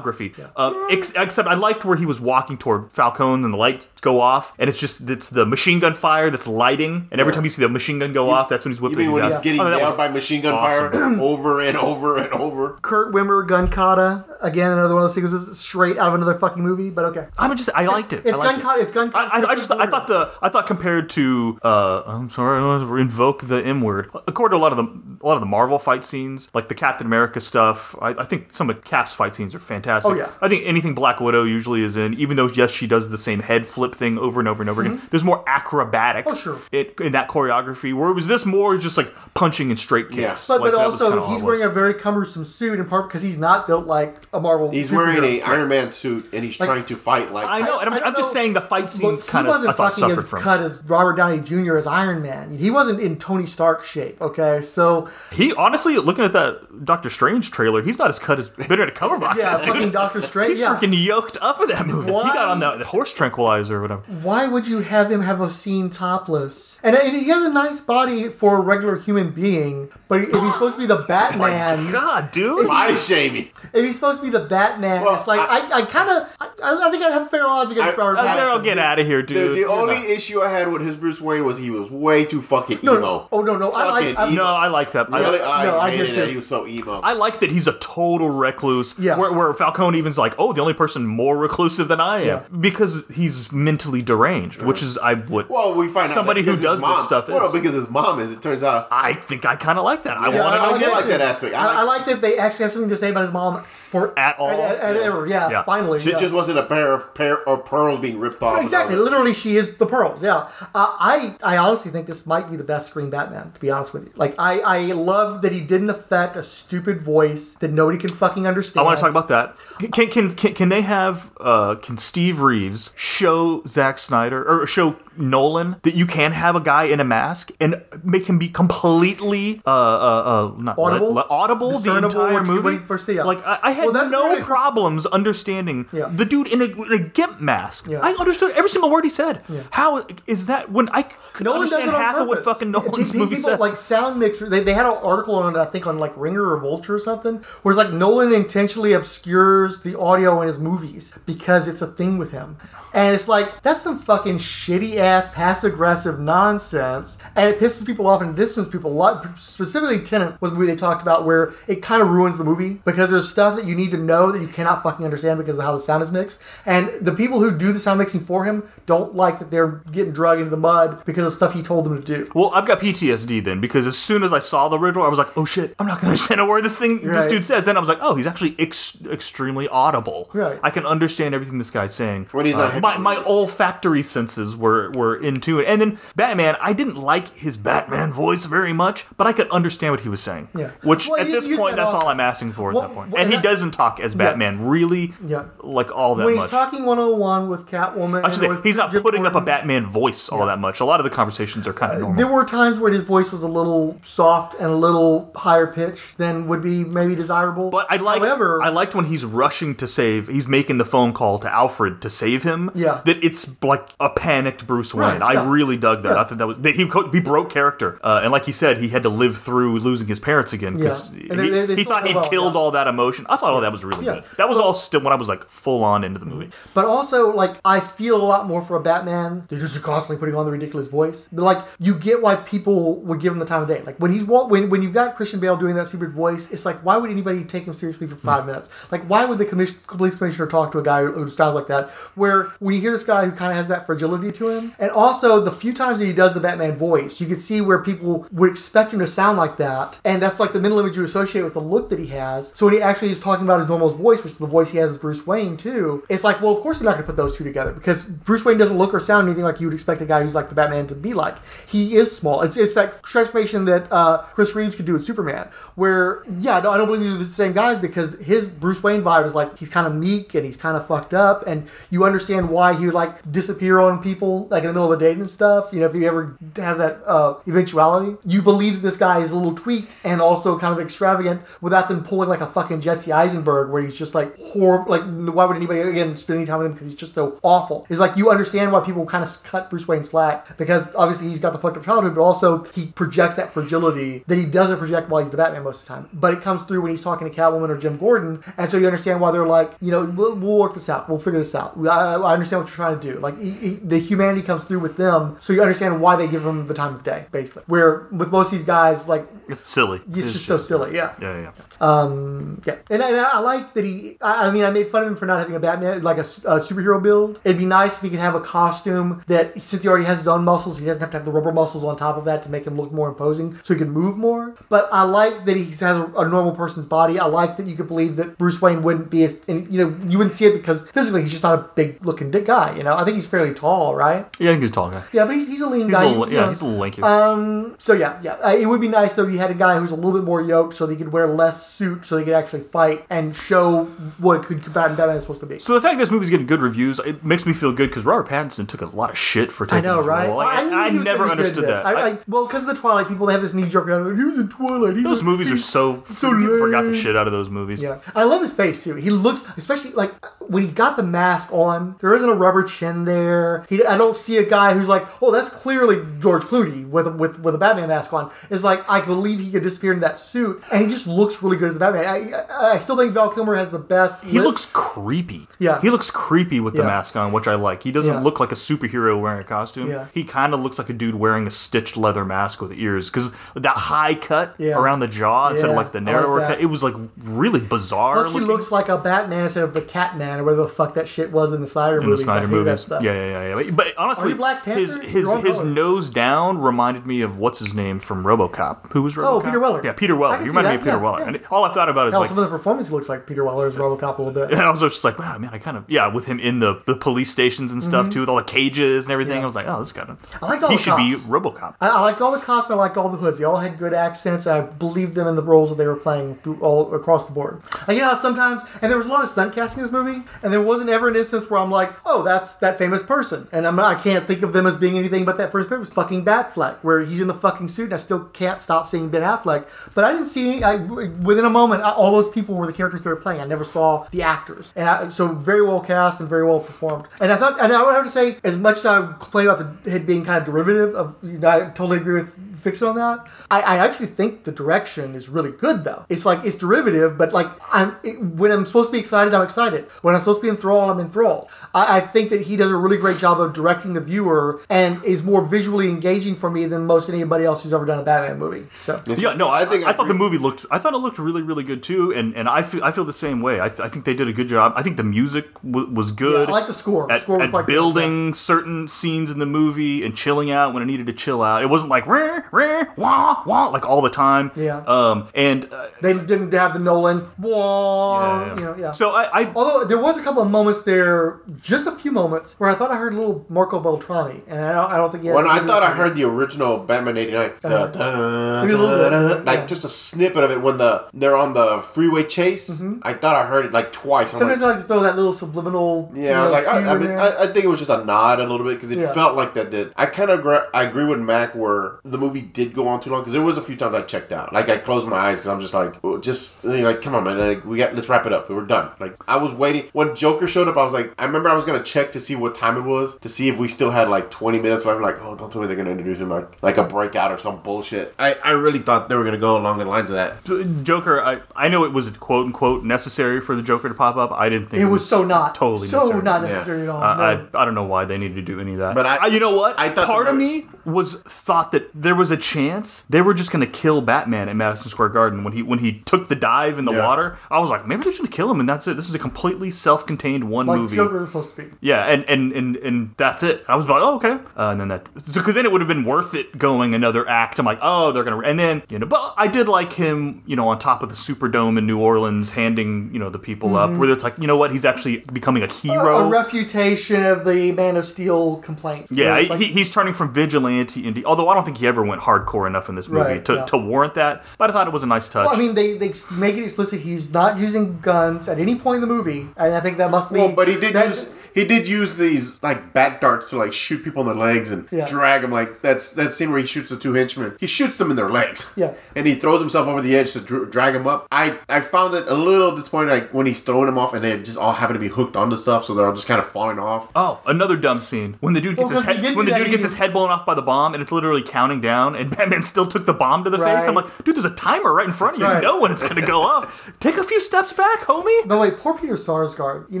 though. 0.12 0.18
choreography. 0.18 0.50
Um, 0.56 0.86
ex- 0.90 1.12
except 1.16 1.48
I 1.48 1.54
liked 1.54 1.84
where 1.84 1.96
he 1.96 2.06
was 2.06 2.20
walking 2.20 2.58
toward 2.58 2.90
Falcone 2.92 3.44
and 3.44 3.52
the 3.52 3.58
lights 3.58 3.86
go 4.00 4.20
off, 4.20 4.54
and 4.58 4.68
it's 4.68 4.78
just 4.78 5.08
it's 5.08 5.30
the 5.30 5.46
machine 5.46 5.78
gun 5.78 5.94
fire 5.94 6.30
that's 6.30 6.46
lighting, 6.46 7.08
and 7.10 7.20
every 7.20 7.32
time 7.32 7.44
you 7.44 7.50
see 7.50 7.62
the 7.62 7.68
machine 7.68 7.98
gun 7.98 8.12
go 8.12 8.30
off, 8.30 8.48
that's 8.48 8.64
when 8.64 8.72
he's 8.72 8.78
You 8.80 8.84
whipping. 8.88 8.98
mean 8.98 9.12
when 9.12 9.24
he's 9.24 9.38
getting 9.38 9.60
Oh, 9.60 9.64
that 9.64 9.76
nailed 9.78 9.90
was- 9.90 9.96
by 9.96 10.08
machine 10.08 10.42
gun 10.42 10.54
awesome. 10.54 10.92
fire 10.92 11.18
over 11.20 11.60
and 11.60 11.76
over 11.76 12.16
and 12.18 12.32
over? 12.32 12.78
Kurt 12.82 13.12
Wimmer 13.12 13.46
gun 13.46 13.68
kata 13.68 14.24
again. 14.40 14.72
Another 14.72 14.94
one 14.94 15.02
of 15.02 15.08
those 15.08 15.14
sequences 15.14 15.58
straight 15.58 15.98
out 15.98 16.08
of 16.08 16.14
another 16.14 16.34
fucking 16.38 16.62
movie. 16.62 16.90
But 16.90 17.06
okay, 17.06 17.26
I'm 17.38 17.56
just 17.56 17.70
I 17.74 17.86
liked 17.86 18.12
it. 18.12 18.24
it's 18.24 18.36
gun 18.38 18.60
kata. 18.60 18.80
It's 18.82 18.92
gun 18.92 19.08
I, 19.14 19.28
kata. 19.28 19.46
I, 19.48 19.50
I 19.50 19.54
just 19.56 19.70
I 19.70 19.86
thought 19.86 20.06
the 20.06 20.30
I 20.42 20.48
thought 20.48 20.66
compared 20.66 21.10
to 21.10 21.58
uh 21.62 22.02
I'm 22.06 22.30
sorry 22.30 22.56
I 22.58 22.60
don't 22.60 22.68
want 22.80 22.88
to 22.90 22.96
invoke 22.96 23.42
the 23.46 23.62
M 23.64 23.80
word. 23.80 24.10
According 24.26 24.56
to 24.56 24.60
a 24.60 24.62
lot 24.62 24.72
of 24.72 24.78
the 24.78 24.84
a 25.20 25.26
lot 25.26 25.34
of 25.34 25.40
the 25.40 25.46
Marvel 25.46 25.78
fight 25.78 26.04
scenes, 26.04 26.48
like 26.54 26.68
the 26.68 26.74
Captain 26.74 27.06
America 27.06 27.40
stuff, 27.40 27.94
I, 28.00 28.10
I 28.10 28.24
think 28.24 28.52
some 28.54 28.70
of 28.70 28.84
Cap's 28.84 29.12
fight 29.14 29.34
scenes 29.34 29.54
are 29.54 29.58
fantastic. 29.58 29.97
Oh, 30.04 30.14
yeah. 30.14 30.30
I 30.40 30.48
think 30.48 30.64
anything 30.66 30.94
Black 30.94 31.20
Widow 31.20 31.44
usually 31.44 31.82
is 31.82 31.96
in, 31.96 32.14
even 32.14 32.36
though 32.36 32.48
yes 32.48 32.70
she 32.70 32.86
does 32.86 33.10
the 33.10 33.18
same 33.18 33.40
head 33.40 33.66
flip 33.66 33.94
thing 33.94 34.18
over 34.18 34.40
and 34.40 34.48
over 34.48 34.62
and 34.62 34.70
over 34.70 34.82
again. 34.82 35.00
There's 35.10 35.24
more 35.24 35.42
acrobatics 35.46 36.28
Mm-hmm. 36.38 36.50
Oh, 36.50 36.58
sure. 36.58 36.60
in, 36.72 37.06
in 37.06 37.12
that 37.12 37.28
choreography. 37.28 37.94
Where 37.94 38.12
was 38.12 38.26
this 38.28 38.44
more 38.46 38.76
just 38.76 38.96
like 38.96 39.12
punching 39.34 39.70
and 39.70 39.78
straight 39.78 40.10
Yeah. 40.10 40.30
kicks? 40.30 40.46
But, 40.48 40.60
Like, 40.60 40.72
but 40.72 40.80
also, 40.80 41.26
he's 41.28 41.42
wearing 41.42 41.60
was. 41.62 41.70
a 41.70 41.72
very 41.74 41.94
cumbersome 41.94 42.44
suit 42.44 42.78
in 42.78 42.86
part 42.86 43.08
because 43.08 43.22
he's 43.22 43.38
not 43.38 43.66
built 43.66 43.86
like 43.86 44.16
a 44.32 44.40
Marvel. 44.40 44.70
He's 44.70 44.90
wearing 44.90 45.18
a 45.18 45.20
superhero. 45.40 45.48
Iron 45.48 45.68
Man 45.68 45.90
suit 45.90 46.28
and 46.32 46.44
he's 46.44 46.58
Like- 46.60 46.68
trying 46.68 46.84
to 46.86 46.96
fight 46.96 47.32
like 47.32 47.46
I 47.48 47.60
know, 47.60 47.78
and 47.80 47.88
I'm, 47.88 47.94
I 47.94 47.98
don't 47.98 48.06
I'm 48.08 48.14
just 48.14 48.32
saying 48.32 48.52
the 48.54 48.60
fight 48.60 48.90
scenes 48.90 49.22
he 49.22 49.28
kind 49.28 49.46
of 49.46 49.52
wasn't 49.52 49.70
I 49.70 49.72
thought 49.72 49.94
fucking 49.94 50.08
suffered 50.08 50.18
as 50.24 50.28
from. 50.30 50.40
cut 50.42 50.60
as 50.60 50.82
Robert 50.84 51.14
Downey 51.16 51.40
Jr. 51.40 51.76
as 51.76 51.86
Iron 51.86 52.22
Man. 52.22 52.56
He 52.58 52.70
wasn't 52.70 53.00
in 53.00 53.18
Tony 53.18 53.46
Stark 53.46 53.84
shape. 53.84 54.20
Okay, 54.20 54.60
so 54.60 55.08
He 55.32 55.52
honestly, 55.54 55.96
looking 55.98 56.24
at 56.24 56.32
that 56.32 56.84
Doctor 56.84 57.10
Strange 57.10 57.50
trailer, 57.50 57.82
he's 57.82 57.98
not 57.98 58.08
as 58.08 58.18
cut 58.18 58.38
as 58.38 58.48
Benedict 58.48 58.96
Cumberbatch 58.98 59.36
yeah, 59.36 59.54
is, 59.54 59.60
dude. 59.60 59.87
Fucking 59.88 59.92
Doctor 59.92 60.22
Strange. 60.22 60.48
He's 60.50 60.60
yeah. 60.60 60.76
freaking 60.78 60.94
yoked 61.04 61.36
up 61.40 61.60
in 61.60 61.68
that 61.68 61.86
movie. 61.86 62.10
Why? 62.12 62.24
He 62.28 62.32
got 62.32 62.48
on 62.48 62.60
the, 62.60 62.76
the 62.76 62.84
horse 62.84 63.12
tranquilizer 63.12 63.76
or 63.76 63.82
whatever. 63.82 64.02
Why 64.22 64.46
would 64.46 64.66
you 64.66 64.78
have 64.80 65.10
him 65.10 65.22
have 65.22 65.40
a 65.40 65.50
scene 65.50 65.90
topless? 65.90 66.80
And, 66.82 66.94
and 66.96 67.16
he 67.16 67.24
has 67.28 67.46
a 67.46 67.50
nice 67.52 67.80
body 67.80 68.28
for 68.28 68.56
a 68.58 68.60
regular 68.60 68.96
human 68.98 69.30
being, 69.30 69.90
but 70.08 70.20
if 70.20 70.30
he's 70.30 70.52
supposed 70.52 70.74
to 70.76 70.80
be 70.80 70.86
the 70.86 70.98
oh 71.02 71.06
Batman, 71.06 71.90
God, 71.92 72.30
dude. 72.30 72.66
body 72.68 72.94
shaming. 72.96 73.50
if 73.72 73.84
he's 73.84 73.94
supposed 73.94 74.20
to 74.20 74.24
be 74.24 74.30
the 74.30 74.44
Batman, 74.44 75.02
Well, 75.02 75.14
it's 75.14 75.26
like 75.26 75.40
I- 75.40 75.58
I, 75.58 75.78
I, 75.78 75.82
kind 75.86 76.08
of, 76.10 76.36
I, 76.40 76.48
I 76.62 76.90
think 76.90 77.02
I'd 77.02 77.12
have 77.12 77.30
fair 77.30 77.46
odds 77.46 77.72
against 77.72 77.94
I- 77.98 78.00
Robert 78.00 78.18
Pattinson. 78.18 78.38
I'll 78.48 78.62
get 78.62 78.78
out 78.78 78.98
of 78.98 79.06
here, 79.06 79.22
dude. 79.22 79.56
the 79.56 79.64
only 79.66 79.96
issue 80.12 80.40
I 80.40 80.48
had 80.50 80.70
with 80.72 80.82
his 80.82 80.96
Bruce 80.96 81.20
Wayne 81.20 81.44
was 81.44 81.58
he 81.58 81.70
was 81.70 81.90
way 81.90 82.24
too 82.24 82.40
fucking 82.42 82.78
emo. 82.82 83.00
no. 83.00 83.28
Oh, 83.32 83.42
no, 83.42 83.56
no. 83.56 83.72
I 83.72 83.90
like- 83.90 84.04
Fucking 84.04 84.16
I- 84.16 84.26
emo. 84.32 84.34
no, 84.42 84.44
I 84.46 84.68
like 84.68 84.92
that. 84.92 85.12
I- 85.12 85.20
Really, 85.20 85.40
I 85.40 85.64
No, 85.64 85.80
I 85.80 85.90
hated 85.90 86.06
did 86.08 86.16
that 86.18 86.28
he 86.30 86.36
was 86.36 86.46
so 86.46 86.66
emo. 86.66 87.00
I 87.00 87.12
like 87.14 87.40
that 87.40 87.50
he's 87.50 87.66
a 87.66 87.72
total 87.78 88.30
recluse. 88.30 88.94
Yeah. 88.98 89.16
Where, 89.18 89.32
where 89.32 89.48
Falcone 89.78 89.98
even's 89.98 90.18
like, 90.18 90.34
oh, 90.38 90.52
the 90.52 90.60
only 90.60 90.74
person 90.74 91.06
more 91.06 91.36
reclusive 91.38 91.86
than 91.88 92.00
I 92.00 92.18
am 92.22 92.26
Yeah. 92.26 92.42
because 92.60 93.06
he's 93.08 93.52
mentally 93.52 94.02
deranged, 94.02 94.60
which 94.62 94.82
is 94.82 94.98
I 94.98 95.14
would. 95.14 95.48
well, 95.48 95.74
we 95.76 95.86
find 95.88 96.10
somebody 96.10 96.40
out 96.40 96.46
who 96.46 96.56
does 96.56 96.80
mom, 96.80 96.96
this 96.96 97.06
stuff 97.06 97.28
Well, 97.28 97.46
is. 97.46 97.52
because 97.52 97.74
his 97.74 97.88
mom 97.88 98.18
is. 98.18 98.32
It 98.32 98.42
turns 98.42 98.62
out. 98.64 98.88
I 98.90 99.14
think 99.14 99.46
I 99.46 99.54
kind 99.56 99.78
of 99.78 99.84
like 99.84 100.02
that. 100.02 100.16
I 100.16 100.28
want 100.30 100.34
to 100.34 100.42
I 100.42 100.66
know. 100.66 100.72
like 100.72 100.80
more. 100.80 100.90
like 100.90 101.06
that 101.06 101.20
aspect. 101.20 101.54
I 101.54 101.58
I, 101.58 101.80
I 101.80 101.82
like- 101.82 101.98
like 101.98 102.06
that 102.06 102.20
they 102.20 102.38
actually 102.38 102.64
have 102.64 102.72
something 102.72 102.90
to 102.90 102.96
say 102.96 103.10
about 103.10 103.22
his 103.24 103.32
mom 103.32 103.64
for 103.90 104.18
At 104.18 104.38
all? 104.38 104.50
At, 104.50 104.78
at- 104.78 104.96
ever, 104.96 105.26
yeah, 105.26 105.50
Yeah. 105.50 105.62
Finally, 105.62 105.98
It 105.98 106.06
yeah. 106.06 106.16
just 106.18 106.34
wasn't 106.34 106.58
a 106.58 106.62
pair 106.64 106.92
of 106.94 107.14
pair 107.14 107.38
of 107.48 107.64
pearls 107.64 107.98
being 107.98 108.18
ripped 108.18 108.42
off. 108.42 108.60
Exactly. 108.60 108.94
And 108.94 109.00
I 109.00 109.02
was 109.02 109.10
Literally, 109.10 109.34
she 109.34 109.56
is 109.56 109.76
the 109.76 109.86
pearls. 109.86 110.22
Yeah. 110.22 110.48
Uh, 110.74 110.96
I 111.00 111.34
I 111.42 111.56
honestly 111.56 111.90
think 111.90 112.06
this 112.06 112.26
might 112.26 112.50
be 112.50 112.56
the 112.56 112.64
best 112.64 112.88
screen 112.88 113.10
Batman. 113.10 113.52
To 113.52 113.60
be 113.60 113.70
honest 113.70 113.92
with 113.94 114.04
you, 114.04 114.12
like 114.16 114.34
I 114.38 114.60
I 114.60 114.78
love 114.92 115.42
that 115.42 115.52
he 115.52 115.60
didn't 115.60 115.90
affect 115.90 116.36
a 116.36 116.42
stupid 116.42 117.02
voice 117.02 117.52
that 117.60 117.70
nobody 117.72 117.98
can 117.98 118.10
fucking 118.10 118.46
understand. 118.46 118.80
I 118.80 118.84
want 118.84 118.98
to 118.98 119.02
talk 119.02 119.10
about 119.10 119.28
that. 119.28 119.56
Can 119.92 120.08
can 120.10 120.30
can, 120.30 120.54
can 120.54 120.68
they 120.68 120.82
have 120.82 121.30
uh 121.40 121.76
can 121.76 121.96
Steve 121.96 122.40
Reeves 122.40 122.92
show 122.96 123.62
Zack 123.66 123.98
Snyder 123.98 124.44
or 124.44 124.66
show 124.66 124.96
Nolan 125.18 125.76
that 125.82 125.94
you 125.94 126.06
can 126.06 126.32
have 126.32 126.56
a 126.56 126.60
guy 126.60 126.84
in 126.84 127.00
a 127.00 127.04
mask 127.04 127.50
and 127.60 127.82
make 128.02 128.26
him 128.26 128.38
be 128.38 128.48
completely 128.48 129.60
uh 129.66 129.70
uh, 129.70 130.52
uh 130.56 130.60
not 130.60 130.78
Audible? 130.78 131.14
le- 131.14 131.26
audible 131.30 131.78
the 131.78 131.96
entire 131.96 132.34
what 132.34 132.46
you- 132.46 132.62
what 132.62 132.64
movie? 132.64 133.12
yeah. 133.14 133.22
Like 133.24 133.44
I, 133.46 133.58
I 133.62 133.70
had 133.72 133.90
Well, 133.92 134.08
no 134.10 134.40
problems 134.40 135.06
understanding 135.06 135.86
Yeah. 135.92 136.08
the 136.12 136.24
dude 136.24 136.48
in 136.48 136.60
a, 136.62 136.64
in 136.66 136.92
a 136.92 136.98
gimp 136.98 137.40
mask. 137.40 137.86
Yeah. 137.88 138.00
I 138.02 138.12
understood 138.12 138.52
every 138.56 138.70
single 138.70 138.90
word 138.90 139.04
he 139.04 139.10
said. 139.10 139.42
How 139.70 140.06
is 140.26 140.46
that 140.46 140.70
when 140.70 140.88
I 140.90 141.02
could 141.02 141.44
Nolan 141.44 141.62
understand 141.62 141.90
half 141.90 142.16
of 142.16 142.28
what 142.28 142.44
fucking 142.44 142.70
Nolan's 142.70 143.12
Pe- 143.12 143.18
movie 143.18 143.36
people, 143.36 143.50
said? 143.50 143.60
Like 143.60 143.76
sound 143.76 144.18
mixer, 144.18 144.48
they, 144.48 144.60
they 144.62 144.74
had 144.74 144.86
an 144.86 144.92
article 145.02 145.34
on 145.36 145.54
it, 145.54 145.58
I 145.58 145.64
think, 145.66 145.86
on 145.86 145.98
like 145.98 146.12
Ringer 146.16 146.52
or 146.52 146.58
Vulture 146.60 146.94
or 146.94 146.98
something, 146.98 147.36
where 147.62 147.72
it's 147.72 147.78
like 147.78 147.92
Nolan 147.92 148.32
intentionally 148.32 148.92
obscures 148.92 149.82
the 149.82 149.98
audio 149.98 150.40
in 150.42 150.48
his 150.48 150.58
movies 150.58 151.12
because 151.26 151.68
it's 151.68 151.82
a 151.82 151.86
thing 151.86 152.18
with 152.18 152.30
him. 152.32 152.56
And 152.98 153.14
it's 153.14 153.28
like, 153.28 153.62
that's 153.62 153.80
some 153.80 154.00
fucking 154.00 154.38
shitty 154.38 154.96
ass, 154.96 155.32
passive 155.32 155.72
aggressive 155.72 156.18
nonsense. 156.18 157.16
And 157.36 157.48
it 157.48 157.60
pisses 157.60 157.86
people 157.86 158.08
off 158.08 158.22
and 158.22 158.34
distances 158.34 158.72
people 158.72 158.90
a 158.90 158.92
lot. 158.92 159.38
Specifically, 159.38 160.00
Tenet 160.02 160.40
was 160.42 160.50
the 160.50 160.58
movie 160.58 160.72
they 160.72 160.76
talked 160.76 161.00
about 161.00 161.24
where 161.24 161.52
it 161.68 161.80
kind 161.80 162.02
of 162.02 162.08
ruins 162.08 162.38
the 162.38 162.44
movie 162.44 162.80
because 162.84 163.08
there's 163.08 163.30
stuff 163.30 163.54
that 163.54 163.66
you 163.66 163.76
need 163.76 163.92
to 163.92 163.96
know 163.98 164.32
that 164.32 164.40
you 164.40 164.48
cannot 164.48 164.82
fucking 164.82 165.04
understand 165.04 165.38
because 165.38 165.56
of 165.58 165.64
how 165.64 165.76
the 165.76 165.80
sound 165.80 166.02
is 166.02 166.10
mixed. 166.10 166.40
And 166.66 166.88
the 167.00 167.12
people 167.12 167.38
who 167.38 167.56
do 167.56 167.72
the 167.72 167.78
sound 167.78 168.00
mixing 168.00 168.20
for 168.20 168.44
him 168.44 168.68
don't 168.86 169.14
like 169.14 169.38
that 169.38 169.52
they're 169.52 169.80
getting 169.92 170.12
dragged 170.12 170.40
into 170.40 170.50
the 170.50 170.56
mud 170.56 171.04
because 171.04 171.24
of 171.24 171.34
stuff 171.34 171.54
he 171.54 171.62
told 171.62 171.86
them 171.86 172.02
to 172.02 172.04
do. 172.24 172.28
Well, 172.34 172.50
I've 172.52 172.66
got 172.66 172.80
PTSD 172.80 173.44
then 173.44 173.60
because 173.60 173.86
as 173.86 173.96
soon 173.96 174.24
as 174.24 174.32
I 174.32 174.40
saw 174.40 174.68
the 174.68 174.78
riddle, 174.80 175.04
I 175.04 175.08
was 175.08 175.18
like, 175.18 175.38
"Oh 175.38 175.44
shit, 175.44 175.72
I'm 175.78 175.86
not 175.86 176.00
gonna 176.00 176.08
understand 176.14 176.40
a 176.40 176.46
word 176.46 176.64
this 176.64 176.76
thing 176.76 177.00
this 177.06 177.26
dude 177.26 177.46
says." 177.46 177.64
Then 177.64 177.76
I 177.76 177.80
was 177.80 177.88
like, 177.88 177.98
"Oh, 178.00 178.16
he's 178.16 178.26
actually 178.26 178.56
ex- 178.58 178.98
extremely 179.04 179.68
audible. 179.68 180.30
Right. 180.32 180.58
I 180.64 180.70
can 180.70 180.84
understand 180.84 181.34
everything 181.36 181.58
this 181.58 181.70
guy's 181.70 181.94
saying." 181.94 182.26
When 182.32 182.44
he's 182.44 182.56
not 182.56 182.74
Uh, 182.74 182.87
my 182.96 183.16
my 183.16 183.24
olfactory 183.24 184.02
senses 184.02 184.56
were 184.56 184.90
were 184.90 185.16
into 185.16 185.58
it. 185.60 185.66
And 185.66 185.80
then 185.80 185.98
Batman, 186.16 186.56
I 186.60 186.72
didn't 186.72 186.96
like 186.96 187.28
his 187.36 187.56
Batman 187.56 188.12
voice 188.12 188.44
very 188.44 188.72
much, 188.72 189.04
but 189.16 189.26
I 189.26 189.32
could 189.32 189.48
understand 189.50 189.92
what 189.92 190.00
he 190.00 190.08
was 190.08 190.20
saying. 190.22 190.48
Yeah. 190.56 190.70
Which 190.82 191.08
Well, 191.08 191.20
at 191.20 191.26
you- 191.28 191.32
this 191.32 191.46
you 191.46 191.56
point, 191.56 191.76
that's 191.76 191.94
all- 191.94 192.02
all 192.02 192.08
I'm 192.08 192.20
asking 192.20 192.52
for 192.52 192.72
Well, 192.72 192.82
at 192.84 192.88
that 192.88 192.94
point. 192.94 193.10
well, 193.12 193.20
And 193.20 193.30
he 193.30 193.36
and 193.36 193.44
that- 193.44 193.48
doesn't 193.50 193.70
talk 193.72 193.98
as 194.00 194.14
Batman 194.14 194.66
really, 194.66 195.12
Yeah. 195.24 195.44
like 195.62 195.94
all 195.94 196.14
that 196.16 196.26
when 196.26 196.36
much. 196.36 196.44
he's 196.44 196.50
talking 196.50 196.84
101 196.84 197.48
with 197.48 197.66
Catwoman, 197.66 198.24
I 198.24 198.30
should 198.30 198.40
say, 198.40 198.48
with 198.48 198.62
he's 198.64 198.76
not 198.76 198.90
Jim 198.92 199.02
putting 199.02 199.26
up 199.26 199.34
a 199.34 199.40
Batman 199.40 199.86
voice 199.86 200.28
all 200.28 200.46
that 200.46 200.58
much. 200.58 200.80
A 200.80 200.84
lot 200.84 201.00
of 201.00 201.04
the 201.04 201.10
conversations 201.10 201.66
are 201.66 201.72
kind 201.72 201.92
of 201.92 201.98
uh, 201.98 202.00
normal. 202.02 202.16
There 202.16 202.26
were 202.32 202.44
times 202.44 202.78
where 202.78 202.92
his 202.92 203.02
voice 203.02 203.32
was 203.32 203.42
a 203.42 203.48
little 203.48 203.98
soft 204.02 204.54
and 204.54 204.66
a 204.68 204.74
little 204.74 205.30
higher 205.34 205.66
pitched 205.66 206.18
than 206.18 206.46
would 206.48 206.62
be 206.62 206.84
maybe 206.84 207.14
desirable. 207.14 207.70
But 207.70 207.86
I 207.90 207.96
liked 207.96 208.24
However, 208.24 208.60
I 208.62 208.68
liked 208.68 208.94
when 208.94 209.06
he's 209.06 209.24
rushing 209.24 209.74
to 209.76 209.86
save. 209.86 210.28
He's 210.28 210.46
making 210.48 210.78
the 210.78 210.84
phone 210.84 211.12
call 211.12 211.38
to 211.40 211.52
Alfred 211.52 212.00
to 212.02 212.10
save 212.10 212.42
him. 212.42 212.67
Yeah. 212.74 213.00
that 213.04 213.22
it's 213.24 213.62
like 213.62 213.86
a 214.00 214.10
panicked 214.10 214.66
Bruce 214.66 214.94
Wayne. 214.94 215.20
Right, 215.20 215.22
I 215.22 215.32
yeah. 215.34 215.50
really 215.50 215.76
dug 215.76 216.02
that. 216.02 216.14
Yeah. 216.14 216.20
I 216.20 216.24
thought 216.24 216.38
that 216.38 216.46
was 216.46 216.60
that 216.60 216.74
he 216.74 216.84
he 217.12 217.20
broke 217.20 217.50
character. 217.50 217.98
Uh, 218.02 218.20
and 218.22 218.32
like 218.32 218.44
he 218.44 218.52
said, 218.52 218.78
he 218.78 218.88
had 218.88 219.02
to 219.04 219.08
live 219.08 219.36
through 219.36 219.78
losing 219.80 220.06
his 220.06 220.18
parents 220.20 220.52
again 220.52 220.76
because 220.76 221.12
Yeah. 221.14 221.20
he, 221.22 221.50
they- 221.50 221.66
they- 221.66 221.76
he 221.76 221.84
thought 221.84 222.06
he'd 222.06 222.22
killed 222.30 222.56
all 222.56 222.70
that 222.72 222.86
emotion. 222.86 223.26
I 223.28 223.36
thought 223.36 223.54
all 223.54 223.60
that 223.60 223.72
was 223.72 223.84
really 223.84 224.04
good. 224.04 224.24
That 224.36 224.48
was 224.48 224.58
all 224.58 224.74
still 224.74 225.00
when 225.00 225.12
I 225.12 225.16
was 225.16 225.28
like 225.28 225.44
full 225.48 225.84
on 225.84 226.04
into 226.04 226.18
the 226.18 226.26
movie. 226.26 226.50
But 226.74 226.84
also, 226.86 227.34
like, 227.34 227.52
I 227.64 227.80
feel 227.80 228.16
a 228.20 228.24
lot 228.24 228.46
more 228.46 228.62
for 228.62 228.76
a 228.76 228.80
Batman. 228.80 229.44
They're 229.48 229.58
just 229.58 229.82
constantly 229.82 230.18
putting 230.18 230.34
on 230.34 230.44
the 230.46 230.52
ridiculous 230.52 230.88
voice. 230.88 231.28
But, 231.32 231.42
like, 231.44 231.64
you 231.78 231.94
get 231.94 232.20
why 232.22 232.36
people 232.36 232.96
would 233.02 233.20
give 233.20 233.32
him 233.32 233.38
the 233.38 233.44
time 233.46 233.62
of 233.62 233.68
day. 233.68 233.82
Like, 233.84 233.96
when 233.98 234.12
he's 234.12 234.24
when 234.24 234.70
when 234.70 234.82
you've 234.82 234.92
got 234.94 235.16
Christian 235.16 235.40
Bale 235.40 235.56
doing 235.56 235.74
that 235.76 235.88
stupid 235.88 236.12
voice, 236.12 236.50
it's 236.50 236.64
like, 236.64 236.78
why 236.84 236.96
would 236.96 237.10
anybody 237.10 237.44
take 237.44 237.64
him 237.64 237.74
seriously 237.74 238.06
for 238.06 238.16
five 238.16 238.46
minutes? 238.50 238.68
Like, 238.90 239.02
why 239.04 239.24
would 239.24 239.38
the 239.38 239.44
commission, 239.46 239.76
police 239.86 240.14
commissioner 240.16 240.46
talk 240.48 240.72
to 240.72 240.78
a 240.78 240.82
guy 240.82 241.04
who 241.04 241.28
sounds 241.28 241.54
like 241.54 241.68
that? 241.68 241.90
Where 242.14 242.52
when 242.58 242.74
you 242.74 242.80
hear 242.80 242.92
this 242.92 243.04
guy 243.04 243.24
who 243.24 243.32
kind 243.32 243.50
of 243.50 243.56
has 243.56 243.68
that 243.68 243.86
fragility 243.86 244.32
to 244.32 244.48
him, 244.48 244.74
and 244.78 244.90
also 244.90 245.40
the 245.40 245.52
few 245.52 245.72
times 245.72 245.98
that 245.98 246.06
he 246.06 246.12
does 246.12 246.34
the 246.34 246.40
Batman 246.40 246.76
voice, 246.76 247.20
you 247.20 247.26
can 247.26 247.38
see 247.38 247.60
where 247.60 247.78
people 247.78 248.26
would 248.32 248.50
expect 248.50 248.92
him 248.92 249.00
to 249.00 249.06
sound 249.06 249.38
like 249.38 249.56
that, 249.58 249.98
and 250.04 250.22
that's 250.22 250.40
like 250.40 250.52
the 250.52 250.60
mental 250.60 250.80
image 250.80 250.96
you 250.96 251.04
associate 251.04 251.42
with 251.42 251.54
the 251.54 251.60
look 251.60 251.90
that 251.90 251.98
he 251.98 252.06
has. 252.08 252.52
So 252.54 252.66
when 252.66 252.74
he 252.74 252.82
actually 252.82 253.10
is 253.10 253.20
talking 253.20 253.44
about 253.44 253.60
his 253.60 253.68
normal 253.68 253.90
voice, 253.90 254.22
which 254.24 254.32
is 254.32 254.38
the 254.38 254.46
voice 254.46 254.70
he 254.70 254.78
has 254.78 254.90
as 254.90 254.98
Bruce 254.98 255.26
Wayne 255.26 255.56
too, 255.56 256.04
it's 256.08 256.24
like, 256.24 256.40
well, 256.40 256.56
of 256.56 256.62
course 256.62 256.78
they're 256.78 256.84
not 256.84 256.92
going 256.92 257.04
to 257.04 257.06
put 257.06 257.16
those 257.16 257.36
two 257.36 257.44
together 257.44 257.72
because 257.72 258.04
Bruce 258.04 258.44
Wayne 258.44 258.58
doesn't 258.58 258.78
look 258.78 258.94
or 258.94 259.00
sound 259.00 259.28
anything 259.28 259.44
like 259.44 259.60
you 259.60 259.66
would 259.66 259.74
expect 259.74 260.00
a 260.00 260.06
guy 260.06 260.22
who's 260.22 260.34
like 260.34 260.48
the 260.48 260.54
Batman 260.54 260.86
to 260.88 260.94
be 260.94 261.14
like. 261.14 261.36
He 261.66 261.96
is 261.96 262.14
small. 262.14 262.42
It's 262.42 262.56
it's 262.56 262.74
that 262.74 263.02
transformation 263.02 263.64
that 263.66 263.90
uh, 263.92 264.22
Chris 264.22 264.54
Reeves 264.54 264.76
could 264.76 264.86
do 264.86 264.94
with 264.94 265.04
Superman, 265.04 265.48
where 265.74 266.24
yeah, 266.38 266.58
I 266.58 266.60
don't 266.60 266.86
believe 266.86 267.02
these 267.02 267.12
are 267.12 267.18
the 267.18 267.34
same 267.34 267.52
guys 267.52 267.78
because 267.78 268.20
his 268.20 268.46
Bruce 268.48 268.82
Wayne 268.82 269.02
vibe 269.02 269.26
is 269.26 269.34
like 269.34 269.58
he's 269.58 269.68
kind 269.68 269.86
of 269.86 269.94
meek 269.94 270.34
and 270.34 270.44
he's 270.44 270.56
kind 270.56 270.76
of 270.76 270.86
fucked 270.86 271.14
up, 271.14 271.46
and 271.46 271.68
you 271.90 272.04
understand 272.04 272.47
why 272.48 272.74
he 272.74 272.86
would 272.86 272.94
like 272.94 273.30
disappear 273.30 273.78
on 273.78 274.02
people 274.02 274.48
like 274.48 274.62
in 274.62 274.68
the 274.68 274.72
middle 274.72 274.92
of 274.92 274.98
a 274.98 275.02
date 275.02 275.16
and 275.16 275.28
stuff. 275.28 275.68
You 275.72 275.80
know, 275.80 275.86
if 275.86 275.94
he 275.94 276.06
ever 276.06 276.36
has 276.56 276.78
that 276.78 277.00
uh, 277.06 277.34
eventuality, 277.46 278.16
you 278.24 278.42
believe 278.42 278.74
that 278.74 278.88
this 278.88 278.96
guy 278.96 279.20
is 279.20 279.30
a 279.30 279.36
little 279.36 279.54
tweaked 279.54 279.94
and 280.04 280.20
also 280.20 280.58
kind 280.58 280.72
of 280.72 280.80
extravagant 280.84 281.42
without 281.60 281.88
them 281.88 282.02
pulling 282.04 282.28
like 282.28 282.40
a 282.40 282.46
fucking 282.46 282.80
Jesse 282.80 283.12
Eisenberg 283.12 283.70
where 283.70 283.82
he's 283.82 283.94
just 283.94 284.14
like 284.14 284.36
horrible. 284.38 284.90
Like, 284.90 285.02
why 285.34 285.44
would 285.44 285.56
anybody 285.56 285.80
again 285.80 286.16
spend 286.16 286.38
any 286.38 286.46
time 286.46 286.58
with 286.58 286.66
him 286.66 286.72
because 286.72 286.90
he's 286.90 286.98
just 286.98 287.14
so 287.14 287.38
awful? 287.42 287.86
It's 287.88 288.00
like 288.00 288.16
you 288.16 288.30
understand 288.30 288.72
why 288.72 288.80
people 288.80 289.06
kind 289.06 289.24
of 289.24 289.42
cut 289.44 289.70
Bruce 289.70 289.86
Wayne 289.86 290.04
slack 290.04 290.56
because 290.56 290.94
obviously 290.94 291.28
he's 291.28 291.40
got 291.40 291.52
the 291.52 291.58
fucked 291.58 291.76
up 291.76 291.84
childhood, 291.84 292.14
but 292.14 292.20
also 292.22 292.64
he 292.74 292.86
projects 292.88 293.36
that 293.36 293.52
fragility 293.52 294.24
that 294.26 294.36
he 294.36 294.46
doesn't 294.46 294.78
project 294.78 295.08
while 295.08 295.22
he's 295.22 295.30
the 295.30 295.36
Batman 295.36 295.64
most 295.64 295.82
of 295.82 295.88
the 295.88 295.94
time. 295.94 296.08
But 296.12 296.34
it 296.34 296.42
comes 296.42 296.62
through 296.62 296.82
when 296.82 296.90
he's 296.90 297.02
talking 297.02 297.28
to 297.28 297.34
Catwoman 297.34 297.68
or 297.68 297.78
Jim 297.78 297.98
Gordon, 297.98 298.42
and 298.56 298.70
so 298.70 298.76
you 298.76 298.86
understand 298.86 299.20
why 299.20 299.30
they're 299.30 299.46
like, 299.46 299.72
you 299.80 299.90
know, 299.90 300.04
we'll, 300.04 300.34
we'll 300.36 300.58
work 300.58 300.74
this 300.74 300.88
out, 300.88 301.08
we'll 301.08 301.18
figure 301.18 301.38
this 301.38 301.54
out. 301.54 301.76
I, 301.86 302.14
I 302.14 302.34
understand 302.38 302.62
what 302.62 302.68
you're 302.70 302.76
trying 302.76 303.00
to 303.00 303.12
do. 303.12 303.18
Like 303.18 303.38
he, 303.38 303.50
he, 303.50 303.68
the 303.74 303.98
humanity 303.98 304.42
comes 304.42 304.64
through 304.64 304.80
with 304.80 304.96
them, 304.96 305.36
so 305.40 305.52
you 305.52 305.60
understand 305.62 306.00
why 306.00 306.16
they 306.16 306.28
give 306.28 306.42
them 306.42 306.66
the 306.66 306.74
time 306.74 306.94
of 306.94 307.04
day, 307.04 307.26
basically. 307.30 307.64
Where 307.66 308.06
with 308.10 308.30
most 308.30 308.46
of 308.52 308.52
these 308.58 308.64
guys, 308.66 309.08
like 309.08 309.26
It's 309.48 309.60
silly. 309.60 310.00
it's 310.10 310.32
just 310.32 310.46
so 310.46 310.58
silly, 310.58 310.94
yeah. 310.94 311.14
Yeah, 311.20 311.40
yeah. 311.40 311.52
Um, 311.80 312.60
yeah, 312.66 312.76
and, 312.90 313.02
and 313.02 313.16
I 313.20 313.38
like 313.40 313.74
that 313.74 313.84
he. 313.84 314.16
I, 314.20 314.48
I 314.48 314.50
mean, 314.50 314.64
I 314.64 314.70
made 314.70 314.88
fun 314.88 315.02
of 315.02 315.08
him 315.08 315.16
for 315.16 315.26
not 315.26 315.38
having 315.38 315.54
a 315.54 315.60
Batman 315.60 316.02
like 316.02 316.18
a 316.18 316.22
superhero 316.22 317.00
build. 317.02 317.38
It'd 317.44 317.58
be 317.58 317.66
nice 317.66 317.96
if 317.96 318.02
he 318.02 318.10
could 318.10 318.18
have 318.18 318.34
a 318.34 318.40
costume 318.40 319.22
that, 319.28 319.60
since 319.62 319.82
he 319.82 319.88
already 319.88 320.04
has 320.06 320.18
his 320.18 320.28
own 320.28 320.44
muscles, 320.44 320.78
he 320.78 320.86
doesn't 320.86 321.00
have 321.00 321.10
to 321.12 321.18
have 321.18 321.24
the 321.24 321.30
rubber 321.30 321.52
muscles 321.52 321.84
on 321.84 321.96
top 321.96 322.16
of 322.16 322.24
that 322.24 322.42
to 322.44 322.48
make 322.48 322.66
him 322.66 322.76
look 322.76 322.90
more 322.92 323.08
imposing, 323.08 323.56
so 323.62 323.74
he 323.74 323.78
can 323.78 323.90
move 323.90 324.16
more. 324.16 324.54
But 324.68 324.88
I 324.92 325.02
like 325.02 325.44
that 325.44 325.56
he 325.56 325.66
has 325.66 325.82
a, 325.82 326.12
a 326.16 326.28
normal 326.28 326.52
person's 326.52 326.86
body. 326.86 327.18
I 327.18 327.26
like 327.26 327.56
that 327.58 327.66
you 327.66 327.76
could 327.76 327.88
believe 327.88 328.16
that 328.16 328.38
Bruce 328.38 328.60
Wayne 328.60 328.82
wouldn't 328.82 329.08
be, 329.10 329.22
as, 329.24 329.38
and 329.46 329.72
you 329.72 329.84
know, 329.84 329.96
you 330.08 330.18
wouldn't 330.18 330.34
see 330.34 330.46
it 330.46 330.54
because 330.54 330.90
physically 330.90 331.22
he's 331.22 331.30
just 331.30 331.42
not 331.44 331.58
a 331.58 331.62
big 331.74 332.04
looking 332.04 332.27
dick 332.30 332.46
guy. 332.46 332.76
You 332.76 332.82
know, 332.82 332.94
I 332.94 333.04
think 333.04 333.16
he's 333.16 333.26
fairly 333.26 333.54
tall, 333.54 333.94
right? 333.94 334.26
Yeah, 334.38 334.50
I 334.50 334.52
think 334.54 334.62
he's 334.62 334.70
a 334.70 334.74
tall 334.74 334.90
guy. 334.90 335.02
Yeah, 335.12 335.24
but 335.26 335.34
he's, 335.34 335.46
he's 335.48 335.60
a 335.60 335.68
lean 335.68 335.82
He's 335.86 335.90
guy. 335.92 336.04
a 336.04 336.08
little, 336.08 336.28
you 336.28 336.34
yeah, 336.34 336.40
know. 336.42 336.48
he's 336.50 336.60
a 336.60 336.64
little 336.64 336.78
lanky. 336.80 337.02
Um, 337.02 337.76
so 337.78 337.92
yeah, 337.92 338.18
yeah, 338.22 338.32
uh, 338.34 338.52
it 338.54 338.66
would 338.66 338.80
be 338.80 338.88
nice 338.88 339.14
though 339.14 339.26
if 339.26 339.32
you 339.32 339.38
had 339.38 339.50
a 339.50 339.54
guy 339.54 339.78
who's 339.78 339.90
a 339.90 339.94
little 339.96 340.12
bit 340.12 340.24
more 340.24 340.40
yoked, 340.40 340.74
so 340.74 340.86
he 340.86 340.96
could 340.96 341.12
wear 341.12 341.26
less 341.26 341.66
suit, 341.66 342.04
so 342.06 342.16
he 342.16 342.24
could 342.24 342.34
actually 342.34 342.62
fight 342.62 343.04
and 343.10 343.34
show 343.36 343.84
what 344.18 344.46
good 344.48 344.62
Batman 344.72 344.96
Batman 344.96 345.16
is 345.16 345.24
supposed 345.24 345.40
to 345.40 345.46
be. 345.46 345.58
so 345.58 345.74
the 345.74 345.80
fact 345.80 345.98
this 345.98 346.10
movie's 346.10 346.30
getting 346.30 346.46
good 346.46 346.60
reviews, 346.60 346.98
it 347.00 347.24
makes 347.24 347.46
me 347.46 347.52
feel 347.52 347.72
good 347.72 347.88
because 347.90 348.04
Robert 348.04 348.28
Pattinson 348.28 348.66
took 348.68 348.80
a 348.82 348.86
lot 348.86 349.10
of 349.10 349.18
shit 349.18 349.50
for 349.52 349.66
taking. 349.66 349.78
I 349.78 349.80
know, 349.94 350.02
right? 350.02 350.28
role. 350.28 350.38
Like, 350.38 350.58
I, 350.58 350.90
knew 350.90 351.00
I 351.00 351.02
never 351.04 351.26
gonna 351.26 351.36
be 351.36 351.42
good 351.42 351.58
understood 351.58 351.64
that. 351.68 351.86
I, 351.86 351.92
I- 351.92 352.08
I, 352.08 352.18
well, 352.28 352.46
because 352.46 352.62
of 352.62 352.68
the 352.68 352.74
Twilight 352.80 353.08
people, 353.08 353.26
they 353.26 353.32
have 353.32 353.42
this 353.42 353.54
knee 353.54 353.68
jerk. 353.68 353.86
Like, 353.86 354.16
he 354.16 354.24
was 354.24 354.38
in 354.38 354.48
Twilight. 354.48 354.94
He's 354.94 355.04
those 355.04 355.22
movies 355.22 355.50
are 355.52 355.56
so, 355.56 356.02
so 356.04 356.30
people 356.38 356.58
forgot 356.58 356.82
the 356.82 356.96
shit 356.96 357.16
out 357.16 357.26
of 357.26 357.32
those 357.32 357.50
movies. 357.50 357.82
Yeah, 357.82 358.00
I 358.14 358.24
love 358.24 358.42
his 358.42 358.52
face 358.52 358.82
too. 358.84 358.94
He 358.94 359.10
looks, 359.10 359.44
especially 359.56 359.92
like 359.92 360.12
when 360.48 360.62
he's 360.62 360.72
got 360.72 360.96
the 360.96 361.02
mask 361.02 361.52
on. 361.52 361.96
There 362.00 362.14
isn't 362.18 362.28
a 362.30 362.34
rubber 362.34 362.62
chin 362.64 363.04
there. 363.04 363.64
He, 363.68 363.84
I 363.84 363.96
don't 363.98 364.16
see 364.16 364.36
a 364.36 364.48
guy 364.48 364.74
who's 364.74 364.88
like, 364.88 365.06
oh, 365.22 365.30
that's 365.30 365.48
clearly 365.48 366.04
George 366.20 366.42
Clooney 366.42 366.88
with 366.88 367.06
a, 367.06 367.10
with 367.10 367.40
with 367.40 367.54
a 367.54 367.58
Batman 367.58 367.88
mask 367.88 368.12
on. 368.12 368.30
It's 368.50 368.64
like 368.64 368.88
I 368.88 369.00
believe 369.04 369.40
he 369.40 369.50
could 369.50 369.62
disappear 369.62 369.92
in 369.92 370.00
that 370.00 370.20
suit, 370.20 370.62
and 370.72 370.82
he 370.84 370.88
just 370.90 371.06
looks 371.06 371.42
really 371.42 371.56
good 371.56 371.68
as 371.68 371.74
the 371.74 371.80
Batman. 371.80 372.04
I, 372.04 372.32
I, 372.52 372.72
I 372.74 372.78
still 372.78 372.96
think 372.96 373.12
Val 373.12 373.30
Kilmer 373.30 373.54
has 373.54 373.70
the 373.70 373.78
best. 373.78 374.24
He 374.24 374.32
lips. 374.38 374.44
looks 374.46 374.70
creepy. 374.72 375.46
Yeah. 375.58 375.80
He 375.80 375.90
looks 375.90 376.10
creepy 376.10 376.60
with 376.60 376.74
the 376.74 376.80
Yeah. 376.80 376.86
mask 376.86 377.16
on, 377.16 377.32
which 377.32 377.46
I 377.48 377.54
like. 377.54 377.82
He 377.82 377.92
doesn't 377.92 378.12
Yeah. 378.12 378.20
look 378.20 378.40
like 378.40 378.52
a 378.52 378.56
superhero 378.56 379.20
wearing 379.20 379.40
a 379.40 379.44
costume. 379.44 379.90
Yeah. 379.90 380.06
He 380.12 380.24
kind 380.24 380.54
of 380.54 380.60
looks 380.60 380.78
like 380.78 380.88
a 380.88 380.92
dude 380.92 381.14
wearing 381.14 381.46
a 381.46 381.50
stitched 381.50 381.96
leather 381.96 382.24
mask 382.24 382.60
with 382.60 382.72
ears. 382.72 383.08
Because 383.10 383.32
that 383.54 383.76
high 383.76 384.14
cut 384.14 384.54
Yeah. 384.58 384.78
around 384.78 385.00
the 385.00 385.08
jaw 385.08 385.50
instead 385.50 385.70
of 385.70 385.76
like 385.76 385.92
the 385.92 385.98
I 385.98 386.02
like 386.02 386.06
narrower 386.14 386.40
cut, 386.40 386.60
it 386.60 386.66
was 386.66 386.82
like 386.82 386.94
really 387.22 387.60
bizarre 387.60 388.14
Plus, 388.16 388.26
he 388.28 388.32
looking. 388.34 388.48
looks 388.48 388.70
like 388.72 388.88
a 388.88 388.98
Batman 388.98 389.44
instead 389.44 389.64
of 389.64 389.74
the 389.74 389.80
Catman, 389.82 390.40
or 390.40 390.44
whatever 390.44 390.62
the 390.62 390.68
fuck 390.68 390.94
that 390.94 391.08
shit 391.08 391.32
was 391.32 391.52
in 391.52 391.60
the 391.60 391.66
Snyder 391.66 392.00
in 392.08 392.16
the 392.16 392.22
Snyder 392.22 392.48
movies. 392.48 392.86
Yeah, 392.88 393.00
yeah, 393.00 393.54
yeah, 393.54 393.60
yeah. 393.60 393.70
But, 393.70 393.94
honestly, 393.96 394.34
Black 394.34 394.62
Panther? 394.62 394.80
his 394.80 394.94
his 394.96 395.32
his 395.42 395.56
color. 395.56 395.64
nose 395.64 396.08
down 396.08 396.58
reminded 396.58 397.06
me 397.06 397.22
of 397.22 397.38
what's 397.38 397.58
his 397.58 397.74
name 397.74 397.98
from 397.98 398.24
RoboCop. 398.24 398.92
Who 398.92 399.02
was 399.02 399.14
RoboCop? 399.14 399.24
Oh, 399.24 399.40
Peter 399.40 399.60
Weller. 399.60 399.80
Yeah, 399.84 399.92
Peter 399.92 400.16
Weller. 400.16 400.40
You 400.40 400.46
reminded 400.46 400.70
me 400.70 400.74
of 400.76 400.80
Peter 400.82 400.96
yeah, 400.96 401.02
Weller. 401.02 401.20
yeah. 401.20 401.28
And 401.28 401.44
all 401.50 401.64
I 401.64 401.72
thought 401.72 401.88
about 401.88 402.08
is 402.08 402.12
Hell, 402.12 402.20
like, 402.20 402.28
some 402.28 402.38
of 402.38 402.44
the 402.44 402.56
performance 402.56 402.90
looks 402.90 403.08
like 403.08 403.26
Peter 403.26 403.44
Weller's 403.44 403.76
RoboCop 403.76 404.18
a 404.18 404.22
little 404.22 404.32
bit. 404.32 404.50
and 404.52 404.60
I 404.60 404.70
was 404.70 404.80
just 404.80 405.04
like, 405.04 405.18
wow, 405.18 405.38
man, 405.38 405.50
I 405.52 405.58
kind 405.58 405.76
of 405.76 405.84
yeah, 405.88 406.12
with 406.12 406.26
him 406.26 406.40
in 406.40 406.60
the, 406.60 406.82
the 406.86 406.96
police 406.96 407.30
stations 407.30 407.72
and 407.72 407.82
stuff 407.82 408.10
too, 408.10 408.20
with 408.20 408.28
all 408.28 408.36
the 408.36 408.44
cages 408.44 409.06
and 409.06 409.12
everything. 409.12 409.32
Mm-hmm. 409.32 409.38
Yeah. 409.38 409.42
I 409.42 409.46
was 409.46 409.56
like, 409.56 409.66
oh, 409.66 409.78
this 409.78 409.92
kind 409.92 410.10
of 410.10 410.38
I 410.42 410.46
liked 410.46 410.62
all 410.62 410.70
he 410.70 410.78
should 410.78 410.96
be. 410.96 411.14
RoboCop. 411.14 411.76
I, 411.80 411.88
I 411.88 412.00
liked 412.00 412.20
all 412.20 412.32
the 412.32 412.40
cops. 412.40 412.70
I 412.70 412.74
liked 412.74 412.96
all 412.96 413.08
the 413.08 413.18
hoods. 413.18 413.38
They 413.38 413.44
all 413.44 413.56
had 413.56 413.78
good 413.78 413.94
accents. 413.94 414.46
And 414.46 414.56
I 414.56 414.60
believed 414.60 415.14
them 415.14 415.26
in 415.26 415.36
the 415.36 415.42
roles 415.42 415.70
that 415.70 415.76
they 415.76 415.86
were 415.86 415.96
playing 415.96 416.36
through 416.36 416.60
all 416.60 416.94
across 416.94 417.26
the 417.26 417.32
board. 417.32 417.62
Like 417.86 417.96
you 417.96 418.02
know, 418.02 418.14
sometimes 418.14 418.62
and 418.82 418.90
there 418.90 418.98
was 418.98 419.06
a 419.06 419.10
lot 419.10 419.24
of 419.24 419.30
stunt 419.30 419.54
casting 419.54 419.80
in 419.80 419.86
this 419.86 419.92
movie, 419.92 420.22
and 420.42 420.52
there 420.52 420.62
wasn't 420.62 420.90
ever 420.90 421.08
an 421.08 421.16
instance 421.16 421.48
where 421.50 421.60
I'm 421.60 421.70
like, 421.70 421.92
oh, 422.04 422.22
that's 422.22 422.54
that 422.56 422.78
famous 422.78 423.02
person, 423.02 423.48
and 423.52 423.66
I'm 423.66 423.78
I 423.78 423.94
can't 423.94 424.26
think 424.26 424.42
of 424.42 424.52
them 424.52 424.66
as 424.66 424.76
being 424.76 424.98
anything 424.98 425.24
but 425.24 425.38
that 425.38 425.52
first 425.52 425.68
person, 425.68 425.92
fucking 425.92 426.24
Batfleck, 426.24 426.78
where 426.82 427.00
he's 427.00 427.20
in 427.20 427.28
the 427.28 427.34
fucking 427.34 427.68
suit, 427.68 427.84
and 427.84 427.94
I 427.94 427.98
still 427.98 428.24
can't 428.26 428.60
stop 428.60 428.88
seeing 428.88 429.08
Ben 429.08 429.22
Affleck. 429.22 429.66
But 429.94 430.04
I 430.04 430.12
didn't 430.12 430.26
see 430.26 430.62
I, 430.62 430.76
within 430.76 431.44
a 431.44 431.50
moment 431.50 431.82
I, 431.82 431.90
all 431.90 432.12
those 432.12 432.32
people 432.32 432.54
were 432.54 432.66
the 432.66 432.72
characters 432.72 433.02
they 433.02 433.10
were 433.10 433.16
playing. 433.16 433.40
I 433.40 433.46
never 433.46 433.64
saw 433.64 434.06
the 434.10 434.22
actors, 434.22 434.72
and 434.76 434.88
I, 434.88 435.08
so 435.08 435.28
very 435.28 435.62
well 435.62 435.80
cast 435.80 436.20
and 436.20 436.28
very 436.28 436.44
well 436.44 436.60
performed. 436.60 437.06
And 437.20 437.32
I 437.32 437.36
thought, 437.36 437.60
and 437.60 437.72
I 437.72 437.82
would 437.84 437.94
have 437.94 438.04
to 438.04 438.10
say, 438.10 438.36
as 438.44 438.56
much 438.56 438.78
as 438.78 438.86
I 438.86 439.06
complain 439.06 439.46
about 439.46 439.84
the 439.84 439.90
head 439.90 440.06
being 440.06 440.24
kind 440.24 440.40
of 440.40 440.46
derivative 440.46 440.94
of, 440.94 441.14
you 441.22 441.38
know, 441.38 441.48
I 441.48 441.60
totally 441.70 441.98
agree 441.98 442.20
with 442.20 442.57
fix 442.68 442.82
on 442.82 442.96
that. 442.96 443.26
I, 443.50 443.60
I 443.60 443.76
actually 443.86 444.06
think 444.08 444.44
the 444.44 444.52
direction 444.52 445.14
is 445.14 445.28
really 445.28 445.50
good 445.52 445.84
though. 445.84 446.04
It's 446.08 446.24
like 446.26 446.44
it's 446.44 446.56
derivative, 446.56 447.16
but 447.16 447.32
like 447.32 447.46
I'm 447.72 447.96
it, 448.02 448.20
when 448.22 448.50
I'm 448.50 448.66
supposed 448.66 448.88
to 448.90 448.92
be 448.92 448.98
excited, 448.98 449.32
I'm 449.34 449.42
excited. 449.42 449.84
When 450.02 450.14
I'm 450.14 450.20
supposed 450.20 450.40
to 450.40 450.42
be 450.42 450.48
enthralled, 450.50 450.90
I'm 450.90 451.00
enthralled. 451.00 451.48
I, 451.74 451.98
I 451.98 452.00
think 452.00 452.30
that 452.30 452.42
he 452.42 452.56
does 452.56 452.70
a 452.70 452.76
really 452.76 452.96
great 452.96 453.18
job 453.18 453.40
of 453.40 453.52
directing 453.52 453.94
the 453.94 454.00
viewer 454.00 454.60
and 454.68 455.02
is 455.04 455.22
more 455.22 455.42
visually 455.44 455.88
engaging 455.88 456.34
for 456.36 456.50
me 456.50 456.66
than 456.66 456.86
most 456.86 457.08
anybody 457.08 457.44
else 457.44 457.62
who's 457.62 457.72
ever 457.72 457.86
done 457.86 457.98
a 457.98 458.02
Batman 458.02 458.38
movie. 458.38 458.66
So 458.72 459.02
Yeah, 459.06 459.34
no, 459.34 459.48
I, 459.48 459.62
I 459.62 459.64
think 459.66 459.84
I, 459.86 459.90
I 459.90 459.92
thought 459.92 460.08
the 460.08 460.14
movie 460.14 460.38
looked. 460.38 460.66
I 460.70 460.78
thought 460.78 460.94
it 460.94 460.98
looked 460.98 461.18
really, 461.18 461.42
really 461.42 461.64
good 461.64 461.82
too, 461.82 462.12
and 462.12 462.34
and 462.36 462.48
I 462.48 462.62
feel 462.62 462.82
I 462.84 462.90
feel 462.92 463.04
the 463.04 463.12
same 463.12 463.40
way. 463.42 463.60
I, 463.60 463.68
th- 463.68 463.80
I 463.80 463.88
think 463.88 464.04
they 464.04 464.14
did 464.14 464.28
a 464.28 464.32
good 464.32 464.48
job. 464.48 464.72
I 464.76 464.82
think 464.82 464.96
the 464.96 465.04
music 465.04 465.46
w- 465.62 465.90
was 465.92 466.12
good. 466.12 466.48
Yeah, 466.48 466.54
I 466.54 466.58
like 466.58 466.66
the 466.66 466.74
score. 466.74 467.06
The 467.06 467.14
At, 467.14 467.22
score 467.22 467.36
was 467.38 467.44
at 467.46 467.50
quite 467.50 467.66
good, 467.66 467.72
building 467.72 468.34
certain 468.34 468.88
scenes 468.88 469.30
in 469.30 469.38
the 469.38 469.46
movie 469.46 470.04
and 470.04 470.16
chilling 470.16 470.50
out 470.50 470.74
when 470.74 470.82
it 470.82 470.86
needed 470.86 471.06
to 471.06 471.12
chill 471.12 471.42
out. 471.42 471.62
It 471.62 471.66
wasn't 471.70 471.90
like 471.90 472.06
"Rah, 472.06 472.40
rah," 472.58 472.80
"Rah, 472.80 472.86
wah, 472.96 473.42
wah," 473.46 473.66
like 473.68 473.88
all 473.88 474.02
the 474.02 474.10
time. 474.10 474.50
Yeah. 474.56 474.78
Um, 474.86 475.28
and 475.34 475.68
uh, 475.72 475.88
They 476.00 476.12
didn't 476.12 476.52
have 476.52 476.72
the 476.74 476.78
Nolan. 476.80 477.26
Wah, 477.38 478.20
yeah, 478.20 478.46
yeah. 478.46 478.54
You 478.58 478.64
know, 478.64 478.76
yeah. 478.78 478.92
So 478.92 479.10
I, 479.10 479.42
I 479.42 479.52
Although 479.54 479.84
there 479.84 479.98
was 479.98 480.16
a 480.18 480.22
couple 480.22 480.42
of 480.42 480.50
moments 480.50 480.82
there, 480.82 481.40
just 481.62 481.86
a 481.86 481.92
few 481.92 482.10
moments, 482.12 482.54
where 482.58 482.70
I 482.70 482.74
thought 482.74 482.90
I 482.90 482.96
heard 482.96 483.12
a 483.12 483.16
little 483.16 483.44
Marco 483.48 483.80
Beltrami, 483.80 484.40
and 484.48 484.60
I 484.60 484.72
don't, 484.72 484.92
I 484.92 484.96
don't 484.96 485.10
think 485.10 485.22
he 485.22 485.28
had 485.28 485.34
When 485.36 485.46
I 485.46 485.60
thought 485.66 485.82
I 485.82 485.90
heard 485.92 486.14
the 486.14 486.24
original 486.24 486.78
Batman 486.78 487.16
'89, 487.16 487.50
Uh-huh. 487.64 488.60
Maybe 488.62 488.74
a 488.74 488.78
little 488.78 489.36
bit, 489.36 489.44
like 489.44 489.60
yeah. 489.60 489.66
just 489.66 489.84
a 489.84 489.88
snippet 489.88 490.44
of 490.44 490.50
it 490.50 490.60
when 490.62 490.78
the 490.78 491.04
they're 491.14 491.36
on 491.36 491.52
the 491.52 491.80
freeway 491.82 492.24
chase. 492.24 492.80
I 493.02 493.12
thought 493.14 493.36
I 493.36 493.46
heard 493.46 493.66
it 493.66 493.72
like 493.72 493.92
twice. 493.92 494.34
I'm 494.34 494.38
Mm-hmm. 494.38 494.60
Sometimes 494.60 494.60
like, 494.62 494.70
I 494.70 494.74
like 494.78 494.82
to 494.82 494.88
throw 494.88 495.02
that 495.02 495.16
little 495.16 495.32
subliminal. 495.32 496.10
Yeah, 496.14 496.22
you 496.22 496.34
I 496.34 496.42
was 496.42 496.46
know, 496.52 496.58
like, 496.58 496.66
I, 496.66 496.94
I 496.94 496.98
mean. 496.98 497.10
I, 497.10 497.42
I 497.44 497.46
think 497.52 497.64
it 497.64 497.68
was 497.68 497.78
just 497.80 497.90
a 497.90 498.04
nod 498.04 498.38
a 498.40 498.46
little 498.46 498.64
bit 498.66 498.74
because 498.76 498.90
it 498.90 498.98
Yeah. 498.98 499.12
felt 499.12 499.34
like 499.36 499.54
that 499.54 499.70
did. 499.70 499.92
I 499.96 500.06
kind 500.06 500.30
of 500.30 500.40
agree, 500.40 500.58
I 500.74 500.84
agree 500.84 501.04
with 501.04 501.18
Mac 501.20 501.54
where 501.54 501.98
the 502.04 502.18
movie 502.18 502.37
did 502.42 502.74
go 502.74 502.88
on 502.88 503.00
too 503.00 503.10
long 503.10 503.20
because 503.22 503.32
there 503.32 503.42
was 503.42 503.56
a 503.56 503.62
few 503.62 503.76
times 503.76 503.94
I 503.94 504.02
checked 504.02 504.32
out. 504.32 504.52
Like 504.52 504.68
I 504.68 504.76
closed 504.78 505.06
my 505.06 505.16
eyes 505.16 505.38
because 505.38 505.48
I'm 505.48 505.60
just 505.60 505.74
like, 505.74 506.00
just 506.22 506.64
you 506.64 506.70
know, 506.70 506.82
like, 506.90 507.02
come 507.02 507.14
on, 507.14 507.24
man, 507.24 507.38
like, 507.38 507.64
we 507.64 507.78
got 507.78 507.94
let's 507.94 508.08
wrap 508.08 508.26
it 508.26 508.32
up. 508.32 508.48
We're 508.50 508.64
done. 508.64 508.90
Like 509.00 509.16
I 509.28 509.36
was 509.36 509.52
waiting 509.52 509.84
when 509.92 510.14
Joker 510.14 510.46
showed 510.46 510.68
up. 510.68 510.76
I 510.76 510.84
was 510.84 510.92
like, 510.92 511.12
I 511.18 511.24
remember 511.24 511.48
I 511.48 511.54
was 511.54 511.64
gonna 511.64 511.82
check 511.82 512.12
to 512.12 512.20
see 512.20 512.34
what 512.36 512.54
time 512.54 512.76
it 512.76 512.82
was 512.82 513.16
to 513.18 513.28
see 513.28 513.48
if 513.48 513.58
we 513.58 513.68
still 513.68 513.90
had 513.90 514.08
like 514.08 514.30
20 514.30 514.58
minutes 514.60 514.84
left. 514.86 514.96
I'm 514.96 515.02
like, 515.02 515.20
oh, 515.20 515.36
don't 515.36 515.50
tell 515.52 515.60
me 515.60 515.66
they're 515.66 515.76
gonna 515.76 515.90
introduce 515.90 516.20
him 516.20 516.30
like 516.30 516.62
like 516.62 516.76
a 516.78 516.84
breakout 516.84 517.30
or 517.32 517.38
some 517.38 517.62
bullshit. 517.62 518.14
I 518.18 518.34
I 518.44 518.50
really 518.50 518.78
thought 518.80 519.08
they 519.08 519.14
were 519.14 519.24
gonna 519.24 519.38
go 519.38 519.56
along 519.56 519.78
the 519.78 519.84
lines 519.84 520.10
of 520.10 520.16
that. 520.16 520.84
Joker, 520.84 521.22
I, 521.22 521.40
I 521.56 521.68
know 521.68 521.84
it 521.84 521.92
was 521.92 522.10
quote 522.10 522.46
unquote 522.46 522.84
necessary 522.84 523.40
for 523.40 523.54
the 523.54 523.62
Joker 523.62 523.88
to 523.88 523.94
pop 523.94 524.16
up. 524.16 524.32
I 524.32 524.48
didn't 524.48 524.68
think 524.68 524.82
it 524.82 524.86
was 524.86 525.06
so 525.08 525.24
not 525.24 525.54
totally 525.54 525.88
so 525.88 525.98
necessary. 525.98 526.22
not 526.24 526.42
Yeah. 526.42 526.48
necessary 526.48 526.82
at 526.82 526.88
all. 526.88 527.02
Uh, 527.02 527.16
no. 527.16 527.48
I, 527.54 527.62
I 527.62 527.64
don't 527.64 527.74
know 527.74 527.84
why 527.84 528.04
they 528.04 528.18
needed 528.18 528.34
to 528.36 528.42
do 528.42 528.60
any 528.60 528.72
of 528.72 528.78
that. 528.78 528.94
But 528.94 529.06
I- 529.06 529.26
you 529.28 529.40
know 529.40 529.54
what? 529.56 529.78
I 529.78 529.90
thought 529.90 530.06
part 530.06 530.26
of 530.26 530.36
me 530.36 530.66
was 530.84 531.20
thought 531.22 531.72
that 531.72 531.90
there 531.94 532.14
was 532.14 532.27
a 532.30 532.36
chance 532.36 533.06
they 533.10 533.20
were 533.22 533.34
just 533.34 533.50
going 533.52 533.64
to 533.64 533.70
kill 533.70 534.00
Batman 534.00 534.48
at 534.48 534.56
Madison 534.56 534.90
Square 534.90 535.10
Garden 535.10 535.44
when 535.44 535.52
he 535.52 535.62
when 535.62 535.78
he 535.80 536.00
took 536.04 536.28
the 536.28 536.34
dive 536.36 536.78
in 536.78 536.84
the 536.84 536.92
Yeah. 536.92 537.06
water. 537.06 537.38
I 537.50 537.58
was 537.60 537.70
like, 537.70 537.86
maybe 537.86 538.02
they're 538.02 538.12
just 538.12 538.20
going 538.20 538.30
to 538.30 538.36
kill 538.36 538.50
him, 538.50 538.60
and 538.60 538.68
that's 538.68 538.86
it. 538.86 538.96
This 538.96 539.08
is 539.08 539.14
a 539.14 539.18
completely 539.18 539.70
self-contained 539.70 540.44
one 540.50 540.66
like 540.66 540.78
movie. 540.78 540.96
Joker 540.96 541.20
was 541.20 541.28
supposed 541.28 541.56
to 541.56 541.62
be. 541.62 541.68
Yeah, 541.80 542.04
and, 542.04 542.24
and, 542.24 542.52
and, 542.52 542.76
and 542.76 543.14
that's 543.16 543.42
it. 543.42 543.64
I 543.68 543.76
was 543.76 543.86
like, 543.86 544.02
oh, 544.02 544.16
okay. 544.16 544.32
Uh, 544.56 544.70
and 544.70 544.80
then 544.80 544.88
that, 544.88 545.12
because 545.14 545.54
then 545.54 545.64
it 545.64 545.72
would 545.72 545.80
have 545.80 545.88
been 545.88 546.04
worth 546.04 546.34
it 546.34 546.56
going 546.58 546.94
another 546.94 547.28
act. 547.28 547.58
I'm 547.58 547.66
like, 547.66 547.78
oh, 547.82 548.12
they're 548.12 548.24
going 548.24 548.40
to, 548.42 548.48
and 548.48 548.58
then, 548.58 548.82
you 548.88 548.98
know, 548.98 549.06
but 549.06 549.34
I 549.36 549.46
did 549.48 549.68
like 549.68 549.92
him, 549.92 550.42
you 550.46 550.56
know, 550.56 550.68
on 550.68 550.78
top 550.78 551.02
of 551.02 551.08
the 551.08 551.14
Superdome 551.14 551.78
in 551.78 551.86
New 551.86 552.00
Orleans, 552.00 552.50
handing, 552.50 553.10
you 553.12 553.18
know, 553.18 553.30
the 553.30 553.38
people 553.38 553.76
up, 553.76 553.90
where 553.92 554.10
it's 554.10 554.24
like, 554.24 554.38
you 554.38 554.46
know 554.46 554.56
what, 554.56 554.70
he's 554.72 554.84
actually 554.84 555.18
becoming 555.32 555.62
a 555.62 555.66
hero. 555.66 556.26
A 556.26 556.28
refutation 556.28 557.24
of 557.24 557.44
the 557.44 557.72
Man 557.72 557.96
of 557.96 558.04
Steel 558.06 558.56
complaint. 558.56 559.08
Yeah, 559.10 559.34
like- 559.48 559.58
he, 559.60 559.66
he's 559.66 559.90
turning 559.90 560.14
from 560.14 560.32
vigilante 560.32 561.06
into. 561.06 561.24
Although 561.24 561.48
I 561.48 561.54
don't 561.54 561.64
think 561.64 561.78
he 561.78 561.86
ever 561.86 562.02
went 562.18 562.46
hardcore 562.46 562.66
enough 562.66 562.88
in 562.88 562.94
this 562.94 563.08
movie 563.08 563.24
Right, 563.24 563.44
to, 563.46 563.54
yeah. 563.54 563.64
to 563.66 563.78
warrant 563.78 564.14
that, 564.14 564.44
but 564.58 564.70
I 564.70 564.72
thought 564.72 564.86
it 564.86 564.92
was 564.92 565.02
a 565.02 565.06
nice 565.06 565.28
touch. 565.28 565.46
Well, 565.46 565.54
I 565.54 565.58
mean, 565.58 565.74
they, 565.74 565.94
they 565.96 566.12
make 566.32 566.56
it 566.56 566.62
explicit 566.64 567.00
he's 567.00 567.32
not 567.32 567.58
using 567.58 567.98
guns 568.00 568.48
at 568.48 568.58
any 568.58 568.76
point 568.76 568.96
in 568.96 569.00
the 569.08 569.14
movie, 569.14 569.48
and 569.56 569.74
I 569.74 569.80
think 569.80 569.98
that 569.98 570.10
must 570.10 570.32
be. 570.32 570.38
Well, 570.40 570.52
but 570.52 570.68
he 570.68 570.76
did 570.76 570.94
that- 570.94 571.08
use 571.08 571.30
he 571.54 571.64
did 571.64 571.86
use 571.88 572.16
these 572.16 572.62
like 572.62 572.92
bat 572.92 573.20
darts 573.20 573.50
to 573.50 573.56
like 573.56 573.72
shoot 573.72 574.02
people 574.04 574.22
in 574.22 574.28
their 574.28 574.36
legs 574.46 574.70
and 574.70 574.86
Yeah. 574.90 575.06
drag 575.06 575.42
them. 575.42 575.50
Like 575.52 575.82
that's 575.82 576.12
that 576.12 576.32
scene 576.32 576.50
where 576.50 576.60
he 576.60 576.66
shoots 576.66 576.88
the 576.90 576.96
two 576.96 577.14
henchmen. 577.14 577.54
He 577.60 577.66
shoots 577.66 577.98
them 577.98 578.10
in 578.10 578.16
their 578.16 578.28
legs. 578.28 578.70
Yeah. 578.76 578.94
and 579.16 579.26
he 579.26 579.34
throws 579.34 579.60
himself 579.60 579.88
over 579.88 580.00
the 580.02 580.16
edge 580.16 580.32
to 580.32 580.40
dr- 580.40 580.70
drag 580.70 580.94
them 580.94 581.06
up. 581.06 581.26
I 581.32 581.58
I 581.68 581.80
found 581.80 582.14
it 582.14 582.24
a 582.28 582.34
little 582.34 582.74
disappointing 582.76 583.10
like 583.10 583.30
when 583.34 583.46
he's 583.46 583.60
throwing 583.60 583.86
them 583.86 583.98
off 583.98 584.14
and 584.14 584.22
they 584.22 584.36
just 584.40 584.56
all 584.58 584.72
happen 584.72 584.94
to 584.94 585.00
be 585.00 585.08
hooked 585.08 585.36
onto 585.36 585.56
stuff, 585.56 585.84
so 585.84 585.94
they're 585.94 586.06
all 586.06 586.12
just 586.14 586.26
kind 586.28 586.38
of 586.40 586.46
falling 586.46 586.78
off. 586.78 587.08
Oh, 587.16 587.40
another 587.46 587.76
dumb 587.76 588.00
scene 588.00 588.36
when 588.40 588.54
the 588.54 588.60
dude 588.60 588.76
gets 588.76 588.90
Well, 588.92 589.02
his 589.02 589.16
head 589.16 589.36
when 589.36 589.46
the 589.46 589.52
dude 589.52 589.66
gets 589.66 589.76
did- 589.78 589.80
his 589.82 589.94
head 589.94 590.12
blown 590.12 590.30
off 590.30 590.46
by 590.46 590.54
the 590.54 590.62
bomb 590.62 590.94
and 590.94 591.02
it's 591.02 591.12
literally 591.12 591.42
counting 591.42 591.80
down 591.80 592.14
and 592.14 592.30
Batman 592.36 592.62
still 592.62 592.86
took 592.86 593.06
the 593.06 593.12
bomb 593.14 593.44
to 593.44 593.50
the 593.50 593.58
face. 593.58 593.84
I'm 593.88 593.94
like, 593.94 594.06
dude, 594.24 594.34
there's 594.36 594.44
a 594.44 594.54
timer 594.54 594.92
right 594.92 595.06
in 595.06 595.12
front 595.12 595.34
of 595.36 595.40
you. 595.40 595.46
Right. 595.46 595.56
You 595.56 595.62
know 595.62 595.80
when 595.80 595.90
it's 595.92 596.06
gonna 596.06 596.26
go 596.26 596.44
up. 596.56 596.70
Take 597.00 597.16
a 597.16 597.24
few 597.24 597.40
steps 597.40 597.72
back, 597.72 598.00
homie. 598.00 598.46
But 598.46 598.60
wait, 598.60 598.78
poor 598.78 598.96
Peter 598.98 599.14
Sarsgaard. 599.14 599.90
You 599.90 600.00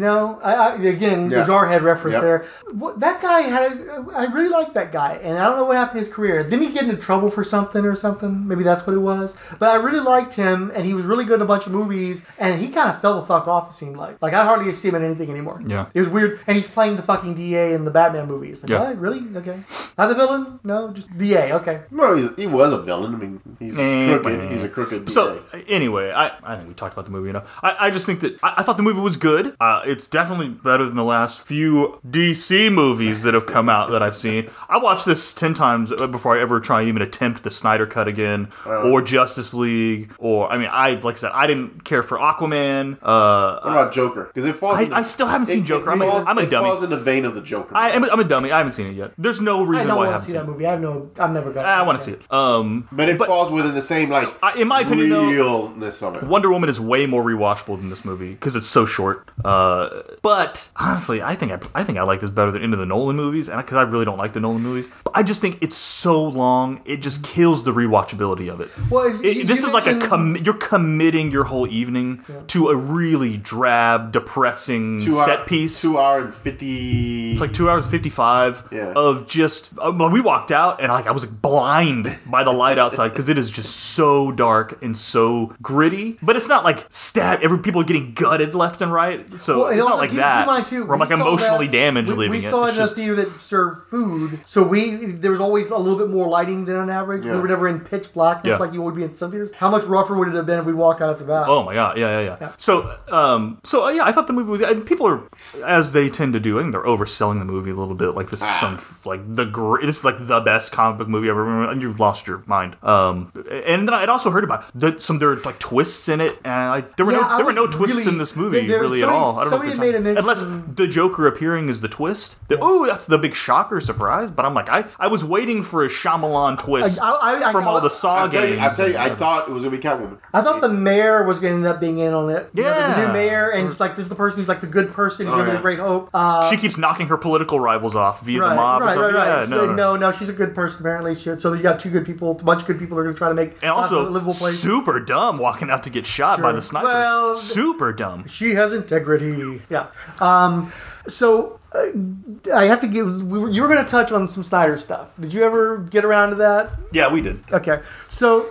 know, 0.00 0.38
I, 0.42 0.54
I 0.54 0.74
again 0.76 1.30
Yeah. 1.30 1.37
The 1.46 1.52
Jarhead 1.52 1.82
reference 1.82 2.14
Yep. 2.14 2.22
there. 2.22 2.44
What, 2.72 3.00
that 3.00 3.20
guy 3.22 3.40
had. 3.42 3.72
A, 3.72 4.06
I 4.14 4.24
really 4.32 4.48
liked 4.48 4.74
that 4.74 4.92
guy, 4.92 5.12
and 5.22 5.38
I 5.38 5.44
don't 5.46 5.56
know 5.56 5.64
what 5.64 5.76
happened 5.76 6.00
to 6.00 6.04
his 6.06 6.14
career. 6.14 6.42
Didn't 6.42 6.66
he 6.66 6.72
get 6.72 6.84
into 6.84 6.96
trouble 6.96 7.30
for 7.30 7.44
something 7.44 7.84
or 7.84 7.94
something? 7.96 8.46
Maybe 8.48 8.62
that's 8.64 8.86
what 8.86 8.94
it 8.94 9.00
was. 9.00 9.36
But 9.58 9.70
I 9.70 9.74
really 9.76 10.00
liked 10.00 10.34
him, 10.34 10.70
and 10.74 10.84
he 10.86 10.94
was 10.94 11.04
really 11.04 11.24
good 11.24 11.36
in 11.36 11.42
a 11.42 11.46
bunch 11.46 11.66
of 11.66 11.72
movies. 11.72 12.24
And 12.38 12.60
he 12.60 12.68
kind 12.68 12.90
of 12.90 13.00
fell 13.00 13.20
the 13.20 13.26
fuck 13.26 13.46
off. 13.48 13.70
It 13.70 13.74
seemed 13.74 13.96
like. 13.96 14.20
Like 14.22 14.34
I 14.34 14.44
hardly 14.44 14.74
see 14.74 14.88
him 14.88 14.94
in 14.96 15.04
anything 15.04 15.30
anymore. 15.30 15.62
Yeah. 15.66 15.86
it 15.94 16.00
was 16.00 16.08
weird. 16.08 16.40
And 16.46 16.56
he's 16.56 16.68
playing 16.70 16.96
the 16.96 17.02
fucking 17.02 17.34
DA 17.34 17.72
in 17.74 17.84
the 17.84 17.90
Batman 17.90 18.26
movies. 18.26 18.62
Like, 18.62 18.70
Yeah. 18.70 18.94
really? 18.96 19.22
Okay, 19.36 19.60
not 19.96 20.06
the 20.08 20.14
villain. 20.14 20.58
No, 20.64 20.90
just 20.92 21.16
DA. 21.16 21.52
Okay. 21.54 21.82
Well, 21.90 22.16
he's, 22.16 22.28
he 22.36 22.46
was 22.46 22.72
a 22.72 22.78
villain. 22.82 23.14
I 23.14 23.18
mean, 23.18 23.40
he's 23.58 23.78
Eh, 23.78 24.18
crooked. 24.18 24.40
eh. 24.40 24.48
He's 24.48 24.62
a 24.62 24.68
crooked. 24.68 25.04
DA. 25.06 25.12
So 25.12 25.42
anyway, 25.66 26.10
I, 26.10 26.32
I 26.42 26.56
think 26.56 26.68
we 26.68 26.74
talked 26.74 26.92
about 26.94 27.04
the 27.04 27.10
movie 27.10 27.30
enough. 27.30 27.58
I, 27.62 27.76
I 27.86 27.90
just 27.90 28.06
think 28.06 28.20
that 28.20 28.38
I, 28.42 28.54
I 28.58 28.62
thought 28.62 28.76
the 28.76 28.82
movie 28.82 29.00
was 29.00 29.16
good. 29.16 29.54
Uh, 29.60 29.82
it's 29.84 30.06
definitely 30.06 30.48
better 30.48 30.84
than 30.84 30.96
the 30.96 31.04
last 31.04 31.27
few 31.36 32.00
DC 32.08 32.72
movies 32.72 33.22
that 33.24 33.34
have 33.34 33.46
come 33.46 33.68
out 33.68 33.90
that 33.90 34.02
I've 34.02 34.16
seen. 34.16 34.48
I 34.68 34.78
watched 34.78 35.04
this 35.04 35.32
ten 35.32 35.52
times 35.52 35.92
before 35.96 36.38
I 36.38 36.40
ever 36.40 36.60
try 36.60 36.80
and 36.80 36.88
even 36.88 37.02
attempt 37.02 37.42
the 37.42 37.50
Snyder 37.50 37.86
Cut 37.86 38.08
again 38.08 38.48
or 38.64 39.02
Justice 39.02 39.52
League 39.52 40.12
or 40.18 40.50
I 40.50 40.56
mean 40.58 40.68
I 40.70 40.92
like 40.94 41.16
I 41.16 41.18
said 41.18 41.32
I 41.34 41.46
didn't 41.46 41.84
care 41.84 42.02
for 42.02 42.16
Aquaman. 42.18 42.98
Uh, 43.02 43.60
what 43.60 43.70
about 43.72 43.92
Joker? 43.92 44.24
Because 44.24 44.44
it 44.44 44.54
falls. 44.54 44.78
I- 44.78 44.82
in 44.84 44.90
the- 44.90 44.96
I 44.96 45.02
still 45.02 45.26
haven't 45.26 45.48
seen 45.48 45.60
it- 45.62 45.66
Joker. 45.66 45.90
It, 45.90 45.92
I'm 45.92 46.02
a- 46.02 46.06
falls, 46.10 46.26
I'm 46.26 46.38
a 46.38 46.42
it 46.42 46.50
falls 46.50 46.82
in 46.82 46.90
the 46.90 46.96
vein 46.96 47.24
of 47.24 47.34
the 47.34 47.40
Joker. 47.42 47.76
I 47.76 47.90
am 47.90 48.04
a, 48.04 48.08
I'm 48.08 48.20
a 48.20 48.24
dummy. 48.24 48.52
I 48.52 48.58
haven't 48.58 48.72
seen 48.72 48.86
it 48.86 48.94
yet. 48.94 49.12
There's 49.18 49.40
no 49.40 49.64
I 49.64 49.66
reason 49.66 49.88
don't 49.88 49.96
why 49.96 50.06
I 50.06 50.08
want 50.08 50.08
to 50.08 50.12
haven't 50.12 50.20
see 50.26 50.32
seen 50.32 50.34
that 50.36 50.44
it. 50.44 50.52
movie. 50.52 50.66
I 50.66 50.70
have 50.70 50.80
no. 50.80 51.10
I've 51.18 51.30
never 51.32 51.52
got. 51.52 51.64
I 51.64 51.82
want 51.82 51.98
to 51.98 52.04
see 52.04 52.12
it. 52.12 52.32
Um, 52.32 52.88
but 52.92 53.08
it 53.08 53.18
falls 53.18 53.50
within 53.50 53.74
the 53.74 53.82
same 53.82 54.08
like 54.10 54.28
I- 54.42 54.58
in 54.60 54.68
my 54.68 54.80
opinion, 54.82 55.10
though, 55.10 55.28
realness 55.30 56.02
of 56.02 56.16
it. 56.16 56.22
Wonder 56.24 56.50
Woman 56.50 56.68
is 56.68 56.80
way 56.80 57.06
more 57.06 57.22
rewatchable 57.24 57.76
than 57.78 57.90
this 57.90 58.04
movie 58.04 58.30
because 58.30 58.56
it's 58.56 58.68
so 58.68 58.86
short. 58.86 59.28
Uh, 59.44 60.02
but 60.22 60.70
honestly, 60.76 61.17
I 61.22 61.34
think 61.34 61.52
I, 61.52 61.80
I 61.80 61.84
think 61.84 61.98
I 61.98 62.02
like 62.02 62.20
this 62.20 62.30
better 62.30 62.50
than 62.50 62.62
any 62.62 62.72
of 62.72 62.78
the 62.78 62.86
Nolan 62.86 63.16
movies, 63.16 63.48
and 63.48 63.58
because 63.58 63.76
I 63.76 63.82
really 63.82 64.04
don't 64.04 64.18
like 64.18 64.32
the 64.32 64.40
Nolan 64.40 64.62
movies, 64.62 64.88
but 65.04 65.12
I 65.14 65.22
just 65.22 65.40
think 65.40 65.58
it's 65.60 65.76
so 65.76 66.22
long, 66.22 66.80
it 66.84 66.98
just 67.00 67.24
kills 67.24 67.64
the 67.64 67.72
rewatchability 67.72 68.48
of 68.50 68.60
it. 68.60 68.70
Well, 68.90 69.04
it's- 69.04 69.20
It- 69.22 69.36
you- 69.38 69.44
this 69.44 69.60
you 69.62 69.68
is 69.68 69.72
like 69.72 69.86
a 69.86 69.98
com- 69.98 70.36
you're 70.36 70.54
committing 70.54 71.30
your 71.30 71.44
whole 71.44 71.66
evening 71.66 72.22
to 72.48 72.68
a 72.68 72.76
really 72.76 73.36
drab, 73.36 74.12
depressing 74.12 74.98
Two 75.00 75.14
set 75.14 75.40
hour, 75.40 75.44
piece. 75.46 75.80
Two 75.80 75.98
hour 75.98 76.20
and 76.22 76.34
fifty. 76.34 77.32
It's 77.32 77.40
like 77.40 77.52
two 77.52 77.68
hours 77.70 77.84
and 77.84 77.90
fifty 77.90 78.10
five 78.10 78.62
Yeah. 78.70 78.92
of 78.94 79.26
just. 79.26 79.72
Uh, 79.78 79.92
when 79.92 80.12
we 80.12 80.20
walked 80.20 80.52
out, 80.52 80.80
and 80.80 80.92
like 80.92 81.06
I 81.06 81.10
was 81.12 81.24
like 81.26 81.40
blind 81.42 82.16
by 82.26 82.44
the 82.44 82.52
light 82.52 82.78
outside 82.78 83.08
because 83.08 83.28
it 83.28 83.38
is 83.38 83.50
just 83.50 83.74
so 83.74 84.30
dark 84.32 84.78
and 84.82 84.96
so 84.96 85.52
gritty. 85.62 86.18
But 86.22 86.36
it's 86.36 86.48
not 86.48 86.64
like 86.64 86.86
stab. 86.88 87.40
Every 87.42 87.58
people 87.58 87.80
are 87.80 87.84
getting 87.84 88.12
gutted 88.14 88.54
left 88.54 88.80
and 88.80 88.92
right. 88.92 89.26
So 89.40 89.58
Well, 89.60 89.66
and 89.68 89.78
it's 89.78 89.82
also 89.82 89.96
not 89.96 90.00
like 90.00 90.10
keep 90.10 90.18
in 90.18 90.22
that. 90.22 90.46
mind, 90.46 90.66
too, 90.66 90.84
where 90.84 90.94
I'm 90.94 91.00
we 91.00 91.06
like 91.10 91.20
emotionally 91.20 91.66
that- 91.66 91.72
damaged 91.72 92.08
we, 92.10 92.14
leaving 92.16 92.40
we 92.40 92.46
it. 92.46 92.50
saw 92.50 92.64
It's 92.64 92.74
it 92.74 92.76
in 92.76 92.82
a 92.82 92.84
just- 92.84 92.96
theater 92.96 93.14
that 93.16 93.40
served 93.40 93.88
food, 93.88 94.40
so 94.46 94.62
we 94.62 94.96
there 95.06 95.30
was 95.30 95.40
always 95.40 95.70
a 95.70 95.76
little 95.78 95.98
bit 95.98 96.08
more 96.10 96.28
lighting 96.28 96.64
than 96.64 96.76
on 96.76 96.90
average. 96.90 97.24
We 97.24 97.30
were 97.32 97.48
never 97.48 97.68
in 97.68 97.80
pitch 97.80 98.12
blackness 98.12 98.50
Yeah. 98.52 98.56
like 98.58 98.72
you 98.72 98.82
would 98.82 98.94
be 98.94 99.04
in 99.04 99.14
some 99.14 99.30
theaters. 99.30 99.52
How 99.54 99.70
much 99.70 99.84
rougher 99.84 100.14
would 100.14 100.28
it 100.28 100.34
have 100.34 100.46
been 100.46 100.58
if 100.58 100.64
we 100.64 100.72
walked 100.72 101.00
out 101.02 101.10
after 101.10 101.24
that? 101.26 101.46
Oh 101.48 101.62
my 101.64 101.74
god, 101.74 101.96
yeah, 101.98 102.20
yeah, 102.20 102.26
yeah. 102.26 102.36
yeah. 102.40 102.50
So, 102.56 102.90
um, 103.10 103.58
so 103.64 103.86
uh, 103.86 103.90
yeah, 103.90 104.04
I 104.04 104.12
thought 104.12 104.26
the 104.26 104.32
movie 104.32 104.50
was. 104.50 104.62
And 104.62 104.84
people 104.86 105.06
are, 105.06 105.22
as 105.64 105.92
they 105.92 106.08
tend 106.10 106.32
to 106.34 106.40
do, 106.40 106.58
I 106.58 106.62
think 106.62 106.72
they're 106.72 106.82
overselling 106.84 107.38
the 107.38 107.44
movie 107.44 107.70
a 107.70 107.74
little 107.74 107.94
bit. 107.94 108.10
Like 108.10 108.30
this 108.30 108.42
is 108.42 108.48
some 108.56 108.78
like 109.04 109.20
the 109.32 109.44
great. 109.46 109.86
This 109.86 109.98
is 109.98 110.04
like 110.04 110.26
the 110.26 110.40
best 110.40 110.72
comic 110.72 110.98
book 110.98 111.08
movie 111.08 111.28
I've 111.28 111.32
ever. 111.36 111.70
And 111.70 111.80
you've 111.82 112.00
lost 112.00 112.26
your 112.26 112.42
mind. 112.46 112.76
Um, 112.82 113.32
and 113.50 113.86
then 113.88 113.94
I'd 113.94 114.08
also 114.08 114.30
heard 114.30 114.44
about 114.44 114.64
the, 114.74 114.98
some 114.98 115.18
there 115.18 115.28
were 115.28 115.36
like 115.36 115.58
twists 115.58 116.08
in 116.08 116.20
it, 116.20 116.38
and 116.44 116.70
like 116.70 116.96
there 116.96 117.06
were 117.06 117.12
Yeah, 117.12 117.20
no 117.20 117.36
there 117.36 117.46
were 117.46 117.52
no 117.52 117.66
twists 117.66 117.96
really- 117.96 118.08
in 118.12 118.18
this 118.18 118.34
movie 118.36 118.66
there- 118.66 118.80
really 118.80 119.02
at 119.02 119.08
all. 119.08 119.38
I 119.38 119.44
don't 119.44 119.50
know. 119.52 119.58
somebody 119.58 119.78
made 119.78 119.94
they're 119.94 120.00
a 120.00 120.04
talking- 120.14 120.18
Unless 120.18 120.44
mention- 120.46 120.74
the 120.74 120.86
Joker 120.98 121.28
appearing 121.28 121.68
is 121.68 121.80
the 121.80 121.86
twist. 121.86 122.36
The, 122.48 122.58
oh, 122.60 122.84
that's 122.84 123.06
the 123.06 123.18
big 123.18 123.32
shocker 123.32 123.80
surprise. 123.80 124.32
But 124.32 124.44
I'm 124.44 124.52
like, 124.54 124.68
I, 124.68 124.84
I 124.98 125.06
was 125.06 125.24
waiting 125.24 125.62
for 125.62 125.84
a 125.84 125.88
Shyamalan 125.88 126.58
twist 126.58 127.00
I- 127.00 127.10
I- 127.12 127.48
I- 127.48 127.52
from 127.52 127.68
all 127.68 127.80
the 127.80 127.86
I- 127.86 127.92
Saw 127.92 128.16
I'll 128.16 128.28
tell 128.28 128.42
games. 128.42 128.56
you, 128.56 128.60
I 128.64 128.68
tell 128.68 128.88
you, 128.90 128.96
I 128.96 129.14
thought 129.14 129.48
it 129.48 129.52
was 129.52 129.62
gonna 129.62 129.76
be 129.76 129.80
Catwoman. 129.82 130.18
I 130.34 130.42
thought 130.42 130.60
the 130.60 130.68
mayor 130.68 131.24
was 131.24 131.38
going 131.38 131.52
to 131.52 131.56
end 131.58 131.66
up 131.68 131.80
being 131.80 131.98
in 131.98 132.12
on 132.14 132.30
it. 132.30 132.50
You 132.52 132.64
know, 132.64 132.74
the- 132.74 132.94
the, 133.00 133.06
new 133.06 133.12
mayor, 133.12 133.50
and 133.50 133.68
it's 133.68 133.78
like 133.78 133.94
this 133.94 134.06
is 134.06 134.08
the 134.08 134.16
person 134.16 134.40
who's 134.40 134.48
like 134.48 134.60
the 134.60 134.66
good 134.66 134.92
person 134.92 135.26
who's 135.26 135.34
Oh, 135.34 135.36
going 135.38 135.46
to 135.46 135.50
be 135.50 135.52
yeah. 135.52 135.56
the 135.58 135.62
great 135.62 135.78
hope. 135.78 136.10
Uh, 136.12 136.50
she 136.50 136.56
keeps 136.56 136.76
knocking 136.76 137.06
her 137.06 137.16
political 137.16 137.60
rivals 137.60 137.94
off 137.94 138.22
via 138.24 138.40
right, 138.40 138.48
the 138.48 138.54
mob 138.56 138.82
or 138.82 138.86
right, 138.86 138.94
something. 138.94 139.14
right, 139.14 139.28
right. 139.28 139.48
Yeah, 139.48 139.48
no, 139.56 139.66
like, 139.66 139.76
no. 139.76 139.94
no, 139.94 140.10
no, 140.10 140.12
she's 140.12 140.28
a 140.28 140.32
good 140.32 140.52
person 140.54 140.80
apparently. 140.80 141.14
She, 141.14 141.38
so 141.38 141.52
you 141.52 141.62
got 141.62 141.78
two 141.78 141.90
good 141.90 142.04
people, 142.04 142.32
a 142.32 142.42
bunch 142.42 142.62
of 142.62 142.66
good 142.66 142.78
people 142.80 142.96
who 142.96 143.00
are 143.02 143.04
going 143.04 143.14
to 143.14 143.18
try 143.18 143.28
to 143.28 143.34
make 143.34 143.52
And 143.62 143.70
also, 143.70 144.08
a 144.08 144.10
livable 144.10 144.34
place. 144.34 144.58
super 144.58 144.98
dumb 144.98 145.38
walking 145.38 145.70
out 145.70 145.84
to 145.84 145.90
get 145.90 146.06
shot 146.06 146.42
by 146.42 146.50
the 146.52 146.60
snipers. 146.62 146.88
Well, 146.88 147.36
super 147.36 147.92
dumb. 147.92 148.26
she 148.26 148.54
has 148.54 148.72
integrity. 148.72 149.62
Yeah. 149.70 149.86
Um, 150.18 150.72
so 151.08 151.58
uh, 151.72 152.54
I 152.54 152.64
have 152.64 152.80
to 152.80 152.86
give. 152.86 153.22
We 153.22 153.38
were, 153.38 153.50
you 153.50 153.62
were 153.62 153.68
going 153.68 153.84
to 153.84 153.90
touch 153.90 154.12
on 154.12 154.28
some 154.28 154.42
Snyder 154.42 154.76
stuff. 154.76 155.12
Did 155.20 155.32
you 155.32 155.42
ever 155.42 155.78
get 155.78 156.04
around 156.04 156.30
to 156.30 156.36
that? 156.36 156.70
Yeah, 156.92 157.12
we 157.12 157.20
did. 157.20 157.40
Okay. 157.52 157.80
So 158.08 158.46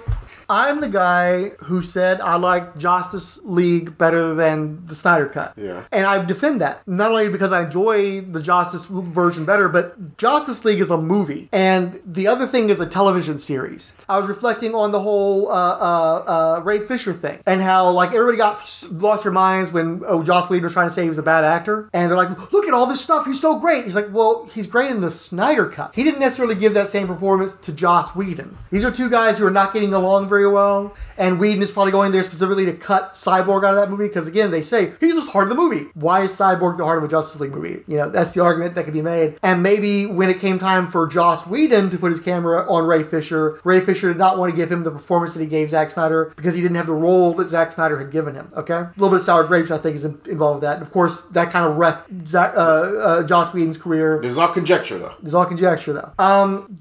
I'm 0.49 0.81
the 0.81 0.87
guy 0.87 1.49
who 1.65 1.81
said 1.81 2.21
I 2.21 2.37
like 2.37 2.77
Justice 2.77 3.39
League 3.43 3.97
better 3.97 4.33
than 4.33 4.85
the 4.85 4.95
Snyder 4.95 5.27
Cut. 5.27 5.53
Yeah. 5.57 5.83
And 5.91 6.05
I 6.05 6.23
defend 6.23 6.61
that. 6.61 6.87
Not 6.87 7.11
only 7.11 7.29
because 7.29 7.51
I 7.51 7.63
enjoy 7.63 8.21
the 8.21 8.41
Justice 8.41 8.85
version 8.85 9.45
better, 9.45 9.67
but 9.69 10.17
Justice 10.17 10.63
League 10.63 10.79
is 10.79 10.89
a 10.89 10.97
movie. 10.97 11.49
And 11.51 12.01
the 12.05 12.27
other 12.27 12.47
thing 12.47 12.69
is 12.69 12.79
a 12.79 12.85
television 12.85 13.39
series. 13.39 13.93
I 14.07 14.17
was 14.19 14.29
reflecting 14.29 14.73
on 14.73 14.91
the 14.91 15.01
whole 15.01 15.49
uh, 15.49 15.51
uh, 15.51 16.57
uh, 16.57 16.61
Ray 16.63 16.79
Fisher 16.79 17.13
thing 17.13 17.39
and 17.45 17.61
how, 17.61 17.89
like, 17.89 18.13
everybody 18.13 18.37
got 18.37 18.57
lost 18.91 19.23
their 19.23 19.31
minds 19.31 19.71
when 19.71 20.01
oh, 20.07 20.23
Joss 20.23 20.49
Whedon 20.49 20.63
was 20.63 20.73
trying 20.73 20.87
to 20.87 20.93
say 20.93 21.03
he 21.03 21.09
was 21.09 21.17
a 21.17 21.23
bad 21.23 21.43
actor. 21.43 21.89
And 21.93 22.09
they're 22.09 22.17
like, 22.17 22.53
look 22.53 22.65
at 22.65 22.73
all 22.73 22.85
this 22.85 23.01
stuff. 23.01 23.25
He's 23.25 23.41
so 23.41 23.59
great. 23.59 23.85
He's 23.85 23.95
like, 23.95 24.07
well, 24.11 24.45
he's 24.53 24.67
great 24.67 24.91
in 24.91 25.01
the 25.01 25.11
Snyder 25.11 25.67
Cut. 25.67 25.93
He 25.93 26.03
didn't 26.03 26.19
necessarily 26.19 26.55
give 26.55 26.73
that 26.75 26.87
same 26.89 27.07
performance 27.07 27.53
to 27.53 27.73
Joss 27.73 28.15
Whedon. 28.15 28.57
These 28.71 28.85
are 28.85 28.91
two 28.91 29.09
guys 29.09 29.37
who 29.37 29.45
are 29.45 29.51
not 29.51 29.73
getting 29.73 29.93
along 29.93 30.29
very 30.29 30.36
well. 30.45 30.93
And 31.17 31.39
Whedon 31.39 31.61
is 31.61 31.71
probably 31.71 31.91
going 31.91 32.11
there 32.11 32.23
specifically 32.23 32.65
to 32.65 32.73
cut 32.73 33.13
Cyborg 33.13 33.63
out 33.63 33.73
of 33.73 33.75
that 33.75 33.89
movie 33.89 34.07
because, 34.07 34.27
again, 34.27 34.51
they 34.51 34.61
say 34.61 34.93
he's 34.99 35.15
just 35.15 35.31
heart 35.31 35.49
of 35.49 35.49
the 35.49 35.61
movie. 35.61 35.87
Why 35.93 36.21
is 36.21 36.31
Cyborg 36.31 36.77
the 36.77 36.85
heart 36.85 36.97
of 36.97 37.03
a 37.03 37.07
Justice 37.07 37.39
League 37.39 37.51
movie? 37.53 37.83
You 37.87 37.97
know, 37.97 38.09
that's 38.09 38.31
the 38.31 38.41
argument 38.41 38.75
that 38.75 38.85
could 38.85 38.93
be 38.93 39.01
made. 39.01 39.37
And 39.43 39.63
maybe 39.63 40.05
when 40.05 40.29
it 40.29 40.39
came 40.39 40.59
time 40.59 40.87
for 40.87 41.07
Joss 41.07 41.47
Whedon 41.47 41.89
to 41.89 41.97
put 41.97 42.11
his 42.11 42.19
camera 42.19 42.69
on 42.69 42.85
Ray 42.85 43.03
Fisher, 43.03 43.59
Ray 43.63 43.79
Fisher 43.79 44.09
did 44.09 44.17
not 44.17 44.37
want 44.37 44.51
to 44.51 44.55
give 44.55 44.71
him 44.71 44.83
the 44.83 44.91
performance 44.91 45.33
that 45.33 45.41
he 45.41 45.47
gave 45.47 45.69
Zack 45.69 45.91
Snyder 45.91 46.33
because 46.35 46.55
he 46.55 46.61
didn't 46.61 46.77
have 46.77 46.87
the 46.87 46.93
role 46.93 47.33
that 47.35 47.49
Zack 47.49 47.71
Snyder 47.71 47.97
had 47.97 48.11
given 48.11 48.35
him. 48.35 48.49
Okay, 48.55 48.73
a 48.73 48.91
little 48.95 49.09
bit 49.09 49.19
of 49.19 49.23
sour 49.23 49.43
grapes, 49.43 49.71
I 49.71 49.77
think, 49.77 49.95
is 49.95 50.05
involved 50.05 50.57
with 50.57 50.63
that. 50.63 50.77
And 50.77 50.81
of 50.83 50.91
course, 50.91 51.21
that 51.29 51.51
kind 51.51 51.65
of 51.65 51.77
wrecked 51.77 52.09
Zack, 52.27 52.53
uh, 52.55 52.59
uh, 52.59 53.23
Joss 53.23 53.53
Whedon's 53.53 53.77
career. 53.77 54.19
There's 54.21 54.37
all 54.37 54.53
conjecture 54.53 54.97
though. 54.97 55.15
It's 55.23 55.33
all 55.33 55.45
conjecture, 55.45 55.93
though. 55.93 56.11
Um, 56.23 56.79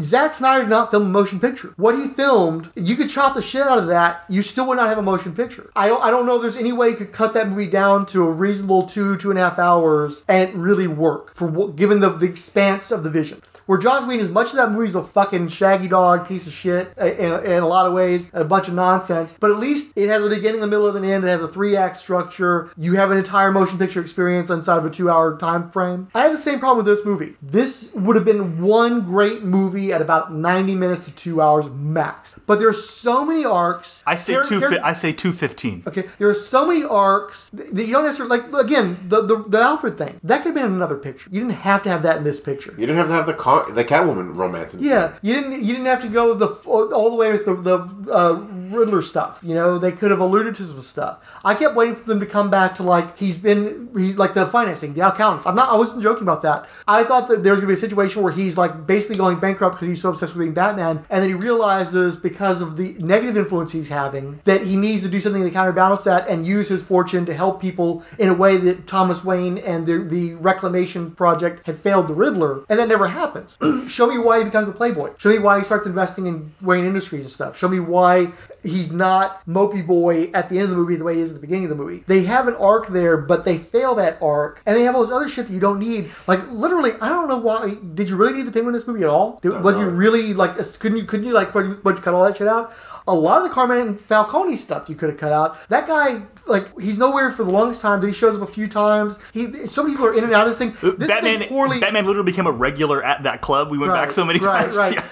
Zack 0.00 0.34
Snyder 0.34 0.62
did 0.62 0.70
not 0.70 0.90
film 0.90 1.04
a 1.04 1.08
motion 1.08 1.40
picture. 1.40 1.72
What 1.76 1.96
he 1.96 2.08
filmed, 2.08 2.70
you 2.74 2.96
could 2.96 3.10
chop 3.10 3.34
the 3.34 3.42
shit 3.42 3.62
out 3.62 3.77
of 3.78 3.88
that. 3.88 4.24
You 4.28 4.42
still 4.42 4.66
would 4.68 4.76
not 4.76 4.88
have 4.88 4.98
a 4.98 5.02
motion 5.02 5.34
picture. 5.34 5.70
I 5.74 5.88
don't. 5.88 6.02
I 6.02 6.10
don't 6.10 6.26
know. 6.26 6.36
if 6.36 6.42
There's 6.42 6.56
any 6.56 6.72
way 6.72 6.90
you 6.90 6.96
could 6.96 7.12
cut 7.12 7.34
that 7.34 7.48
movie 7.48 7.70
down 7.70 8.06
to 8.06 8.26
a 8.26 8.30
reasonable 8.30 8.86
two, 8.86 9.16
two 9.16 9.30
and 9.30 9.38
a 9.38 9.42
half 9.42 9.58
hours, 9.58 10.24
and 10.28 10.48
it 10.48 10.54
really 10.54 10.86
work 10.86 11.34
for 11.34 11.68
given 11.70 12.00
the, 12.00 12.10
the 12.10 12.26
expanse 12.26 12.90
of 12.90 13.02
the 13.02 13.10
vision. 13.10 13.42
Where 13.68 13.76
Joss 13.78 14.06
Whedon, 14.06 14.24
as 14.24 14.30
much 14.32 14.46
as 14.46 14.54
that 14.54 14.70
movie's 14.72 14.94
a 14.94 15.02
fucking 15.02 15.48
shaggy 15.48 15.88
dog 15.88 16.26
piece 16.26 16.46
of 16.46 16.54
shit 16.54 16.90
uh, 16.98 17.04
in, 17.04 17.44
in 17.44 17.62
a 17.62 17.66
lot 17.66 17.86
of 17.86 17.92
ways, 17.92 18.30
a 18.32 18.42
bunch 18.42 18.66
of 18.66 18.72
nonsense, 18.72 19.36
but 19.38 19.50
at 19.50 19.58
least 19.58 19.92
it 19.94 20.08
has 20.08 20.24
a 20.24 20.30
beginning, 20.30 20.62
a 20.62 20.66
middle, 20.66 20.88
and 20.88 21.04
an 21.04 21.10
end. 21.10 21.22
It 21.24 21.28
has 21.28 21.42
a 21.42 21.48
three 21.48 21.76
act 21.76 21.98
structure. 21.98 22.70
You 22.78 22.94
have 22.94 23.10
an 23.10 23.18
entire 23.18 23.52
motion 23.52 23.76
picture 23.76 24.00
experience 24.00 24.48
inside 24.48 24.78
of 24.78 24.86
a 24.86 24.90
two 24.90 25.10
hour 25.10 25.36
time 25.36 25.70
frame. 25.70 26.08
I 26.14 26.22
have 26.22 26.32
the 26.32 26.38
same 26.38 26.60
problem 26.60 26.86
with 26.86 26.96
this 26.96 27.04
movie. 27.04 27.34
This 27.42 27.92
would 27.92 28.16
have 28.16 28.24
been 28.24 28.62
one 28.62 29.02
great 29.02 29.42
movie 29.42 29.92
at 29.92 30.00
about 30.00 30.32
90 30.32 30.74
minutes 30.74 31.04
to 31.04 31.10
two 31.10 31.42
hours 31.42 31.66
max. 31.68 32.36
But 32.46 32.60
there's 32.60 32.88
so 32.88 33.22
many 33.26 33.44
arcs. 33.44 34.02
I 34.06 34.14
say 34.14 34.32
Char- 34.32 34.44
two. 34.44 34.60
char- 34.60 34.70
Fi- 34.70 34.78
I 34.82 34.94
say 34.94 35.12
two 35.12 35.34
fifteen. 35.34 35.82
Okay, 35.86 36.06
there 36.16 36.30
are 36.30 36.34
so 36.34 36.66
many 36.66 36.84
arcs 36.84 37.50
that 37.52 37.84
you 37.86 37.92
don't 37.92 38.04
necessarily 38.04 38.38
like. 38.40 38.64
Again, 38.64 38.96
the, 39.06 39.20
the 39.20 39.44
the 39.46 39.60
Alfred 39.60 39.98
thing 39.98 40.18
that 40.24 40.38
could 40.38 40.46
have 40.46 40.54
been 40.54 40.64
in 40.64 40.72
another 40.72 40.96
picture. 40.96 41.28
You 41.30 41.40
didn't 41.40 41.56
have 41.56 41.82
to 41.82 41.90
have 41.90 42.02
that 42.04 42.16
in 42.16 42.24
this 42.24 42.40
picture. 42.40 42.70
You 42.78 42.86
didn't 42.86 42.96
have 42.96 43.08
to 43.08 43.12
have 43.12 43.26
the 43.26 43.34
con- 43.34 43.57
the 43.64 43.84
Catwoman 43.84 44.36
romance. 44.36 44.74
Yeah, 44.74 45.14
you 45.22 45.34
didn't. 45.34 45.62
You 45.62 45.74
didn't 45.74 45.86
have 45.86 46.02
to 46.02 46.08
go 46.08 46.34
the 46.34 46.48
all 46.66 47.10
the 47.10 47.16
way 47.16 47.32
with 47.32 47.44
the 47.44 47.54
the 47.54 48.12
uh, 48.12 48.40
Riddler 48.70 49.02
stuff. 49.02 49.40
You 49.42 49.54
know, 49.54 49.78
they 49.78 49.92
could 49.92 50.10
have 50.10 50.20
alluded 50.20 50.54
to 50.56 50.64
some 50.64 50.82
stuff. 50.82 51.18
I 51.44 51.54
kept 51.54 51.74
waiting 51.74 51.94
for 51.94 52.04
them 52.04 52.20
to 52.20 52.26
come 52.26 52.50
back 52.50 52.74
to 52.76 52.82
like 52.82 53.18
he's 53.18 53.38
been 53.38 53.90
he's 53.96 54.16
like 54.16 54.34
the 54.34 54.46
financing, 54.46 54.94
the 54.94 55.06
accountants. 55.06 55.46
I'm 55.46 55.54
not. 55.54 55.70
I 55.70 55.76
wasn't 55.76 56.02
joking 56.02 56.22
about 56.22 56.42
that. 56.42 56.68
I 56.86 57.04
thought 57.04 57.28
that 57.28 57.42
there 57.42 57.52
was 57.52 57.60
gonna 57.60 57.72
be 57.72 57.74
a 57.74 57.80
situation 57.80 58.22
where 58.22 58.32
he's 58.32 58.58
like 58.58 58.86
basically 58.86 59.16
going 59.16 59.40
bankrupt 59.40 59.76
because 59.76 59.88
he's 59.88 60.02
so 60.02 60.10
obsessed 60.10 60.34
with 60.34 60.40
being 60.40 60.54
Batman, 60.54 61.04
and 61.10 61.22
then 61.22 61.28
he 61.28 61.34
realizes 61.34 62.16
because 62.16 62.60
of 62.60 62.76
the 62.76 62.94
negative 62.98 63.36
influence 63.36 63.72
he's 63.72 63.88
having 63.88 64.40
that 64.44 64.62
he 64.62 64.76
needs 64.76 65.02
to 65.02 65.08
do 65.08 65.20
something 65.20 65.42
to 65.42 65.50
counterbalance 65.50 66.04
that 66.04 66.28
and 66.28 66.46
use 66.46 66.68
his 66.68 66.82
fortune 66.82 67.26
to 67.26 67.34
help 67.34 67.60
people 67.60 68.02
in 68.18 68.28
a 68.28 68.34
way 68.34 68.56
that 68.56 68.86
Thomas 68.86 69.24
Wayne 69.24 69.58
and 69.58 69.86
the 69.86 69.98
the 69.98 70.34
Reclamation 70.34 71.10
Project 71.12 71.66
had 71.66 71.78
failed 71.78 72.08
the 72.08 72.14
Riddler, 72.14 72.64
and 72.68 72.78
that 72.78 72.88
never 72.88 73.08
happens. 73.08 73.58
Show 73.88 74.06
me 74.06 74.18
why 74.18 74.38
he 74.38 74.44
becomes 74.44 74.68
a 74.68 74.72
playboy. 74.72 75.12
Show 75.18 75.30
me 75.30 75.38
why 75.38 75.58
he 75.58 75.64
starts 75.64 75.86
investing 75.86 76.26
in 76.26 76.52
Wayne 76.60 76.84
Industries 76.84 77.24
and 77.24 77.32
stuff. 77.32 77.58
Show 77.58 77.68
me 77.68 77.80
why 77.80 78.32
he's 78.68 78.92
not 78.92 79.44
mopey 79.46 79.86
boy 79.86 80.30
at 80.34 80.48
the 80.48 80.56
end 80.56 80.64
of 80.64 80.70
the 80.70 80.76
movie 80.76 80.96
the 80.96 81.04
way 81.04 81.16
he 81.16 81.20
is 81.20 81.30
at 81.30 81.34
the 81.34 81.40
beginning 81.40 81.64
of 81.64 81.70
the 81.70 81.76
movie. 81.76 82.04
They 82.06 82.22
have 82.24 82.48
an 82.48 82.54
arc 82.54 82.88
there, 82.88 83.16
but 83.16 83.44
they 83.44 83.58
fail 83.58 83.94
that 83.96 84.20
arc, 84.22 84.62
and 84.66 84.76
they 84.76 84.82
have 84.82 84.94
all 84.94 85.02
this 85.02 85.10
other 85.10 85.28
shit 85.28 85.48
that 85.48 85.52
you 85.52 85.60
don't 85.60 85.78
need. 85.78 86.10
Like 86.26 86.48
literally, 86.50 86.92
I 87.00 87.08
don't 87.08 87.28
know 87.28 87.38
why. 87.38 87.76
Did 87.94 88.08
you 88.08 88.16
really 88.16 88.34
need 88.34 88.46
the 88.46 88.52
penguin 88.52 88.74
in 88.74 88.78
this 88.78 88.86
movie 88.86 89.02
at 89.02 89.08
all? 89.08 89.38
Did- 89.42 89.62
was 89.62 89.78
he 89.78 89.84
really 89.84 90.34
like? 90.34 90.56
Couldn't 90.56 90.98
you? 90.98 91.04
Couldn't 91.04 91.26
you 91.26 91.32
like? 91.32 91.54
Would 91.54 91.66
you 91.66 92.02
cut 92.02 92.14
all 92.14 92.24
that 92.24 92.36
shit 92.36 92.48
out? 92.48 92.72
A 93.06 93.14
lot 93.14 93.38
of 93.40 93.48
the 93.48 93.54
Carmine 93.54 93.86
and 93.86 93.98
Falcone 94.00 94.56
stuff 94.56 94.90
you 94.90 94.94
could 94.94 95.08
have 95.08 95.18
cut 95.18 95.32
out. 95.32 95.66
That 95.70 95.86
guy, 95.86 96.24
like, 96.46 96.78
he's 96.78 96.98
nowhere 96.98 97.32
for 97.32 97.42
the 97.42 97.50
longest 97.50 97.80
time. 97.80 98.00
Then 98.00 98.10
he 98.10 98.14
shows 98.14 98.36
up 98.36 98.46
a 98.46 98.52
few 98.52 98.68
times. 98.68 99.18
He, 99.32 99.66
so 99.66 99.82
many 99.82 99.94
people 99.94 100.08
are 100.08 100.14
in 100.14 100.24
and 100.24 100.32
out 100.34 100.42
of 100.42 100.50
this 100.50 100.58
thing. 100.58 100.76
Uh, 100.82 100.94
this 100.94 101.08
Batman. 101.08 101.40
is 101.40 101.48
poorly 101.48 101.80
Batman 101.80 102.04
literally 102.04 102.30
became 102.30 102.46
a 102.46 102.52
regular 102.52 103.02
at 103.02 103.22
that 103.22 103.40
club. 103.40 103.70
We 103.70 103.78
went 103.78 103.94
back 103.94 104.10
so 104.10 104.26
many 104.26 104.40
right, 104.40 104.60
times. 104.64 104.76
Right, 104.76 104.94
Yeah. 104.96 105.04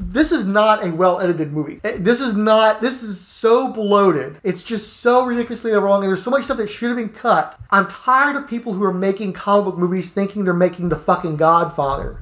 This 0.00 0.30
is 0.30 0.46
not 0.46 0.86
a 0.86 0.92
well 0.92 1.18
edited 1.18 1.52
movie. 1.52 1.80
Eh, 1.82 1.96
This 1.98 2.20
is 2.20 2.34
not. 2.36 2.80
This 2.80 3.02
is 3.02 3.20
so 3.20 3.72
bloated. 3.72 4.36
It's 4.44 4.62
just 4.62 4.98
so 4.98 5.24
ridiculously 5.26 5.72
wrong, 5.72 6.02
and 6.02 6.08
there's 6.08 6.22
so 6.22 6.30
much 6.30 6.44
stuff 6.44 6.58
that 6.58 6.68
should 6.68 6.90
have 6.90 6.96
been 6.96 7.08
cut. 7.08 7.58
I'm 7.70 7.88
tired 7.88 8.36
of 8.36 8.48
people 8.48 8.74
who 8.74 8.84
are 8.84 8.92
making 8.94 9.32
comic 9.32 9.64
book 9.64 9.76
movies 9.76 10.10
thinking 10.12 10.44
they're 10.44 10.54
making 10.54 10.88
the 10.88 10.96
fucking 10.96 11.36
Godfather. 11.36 12.18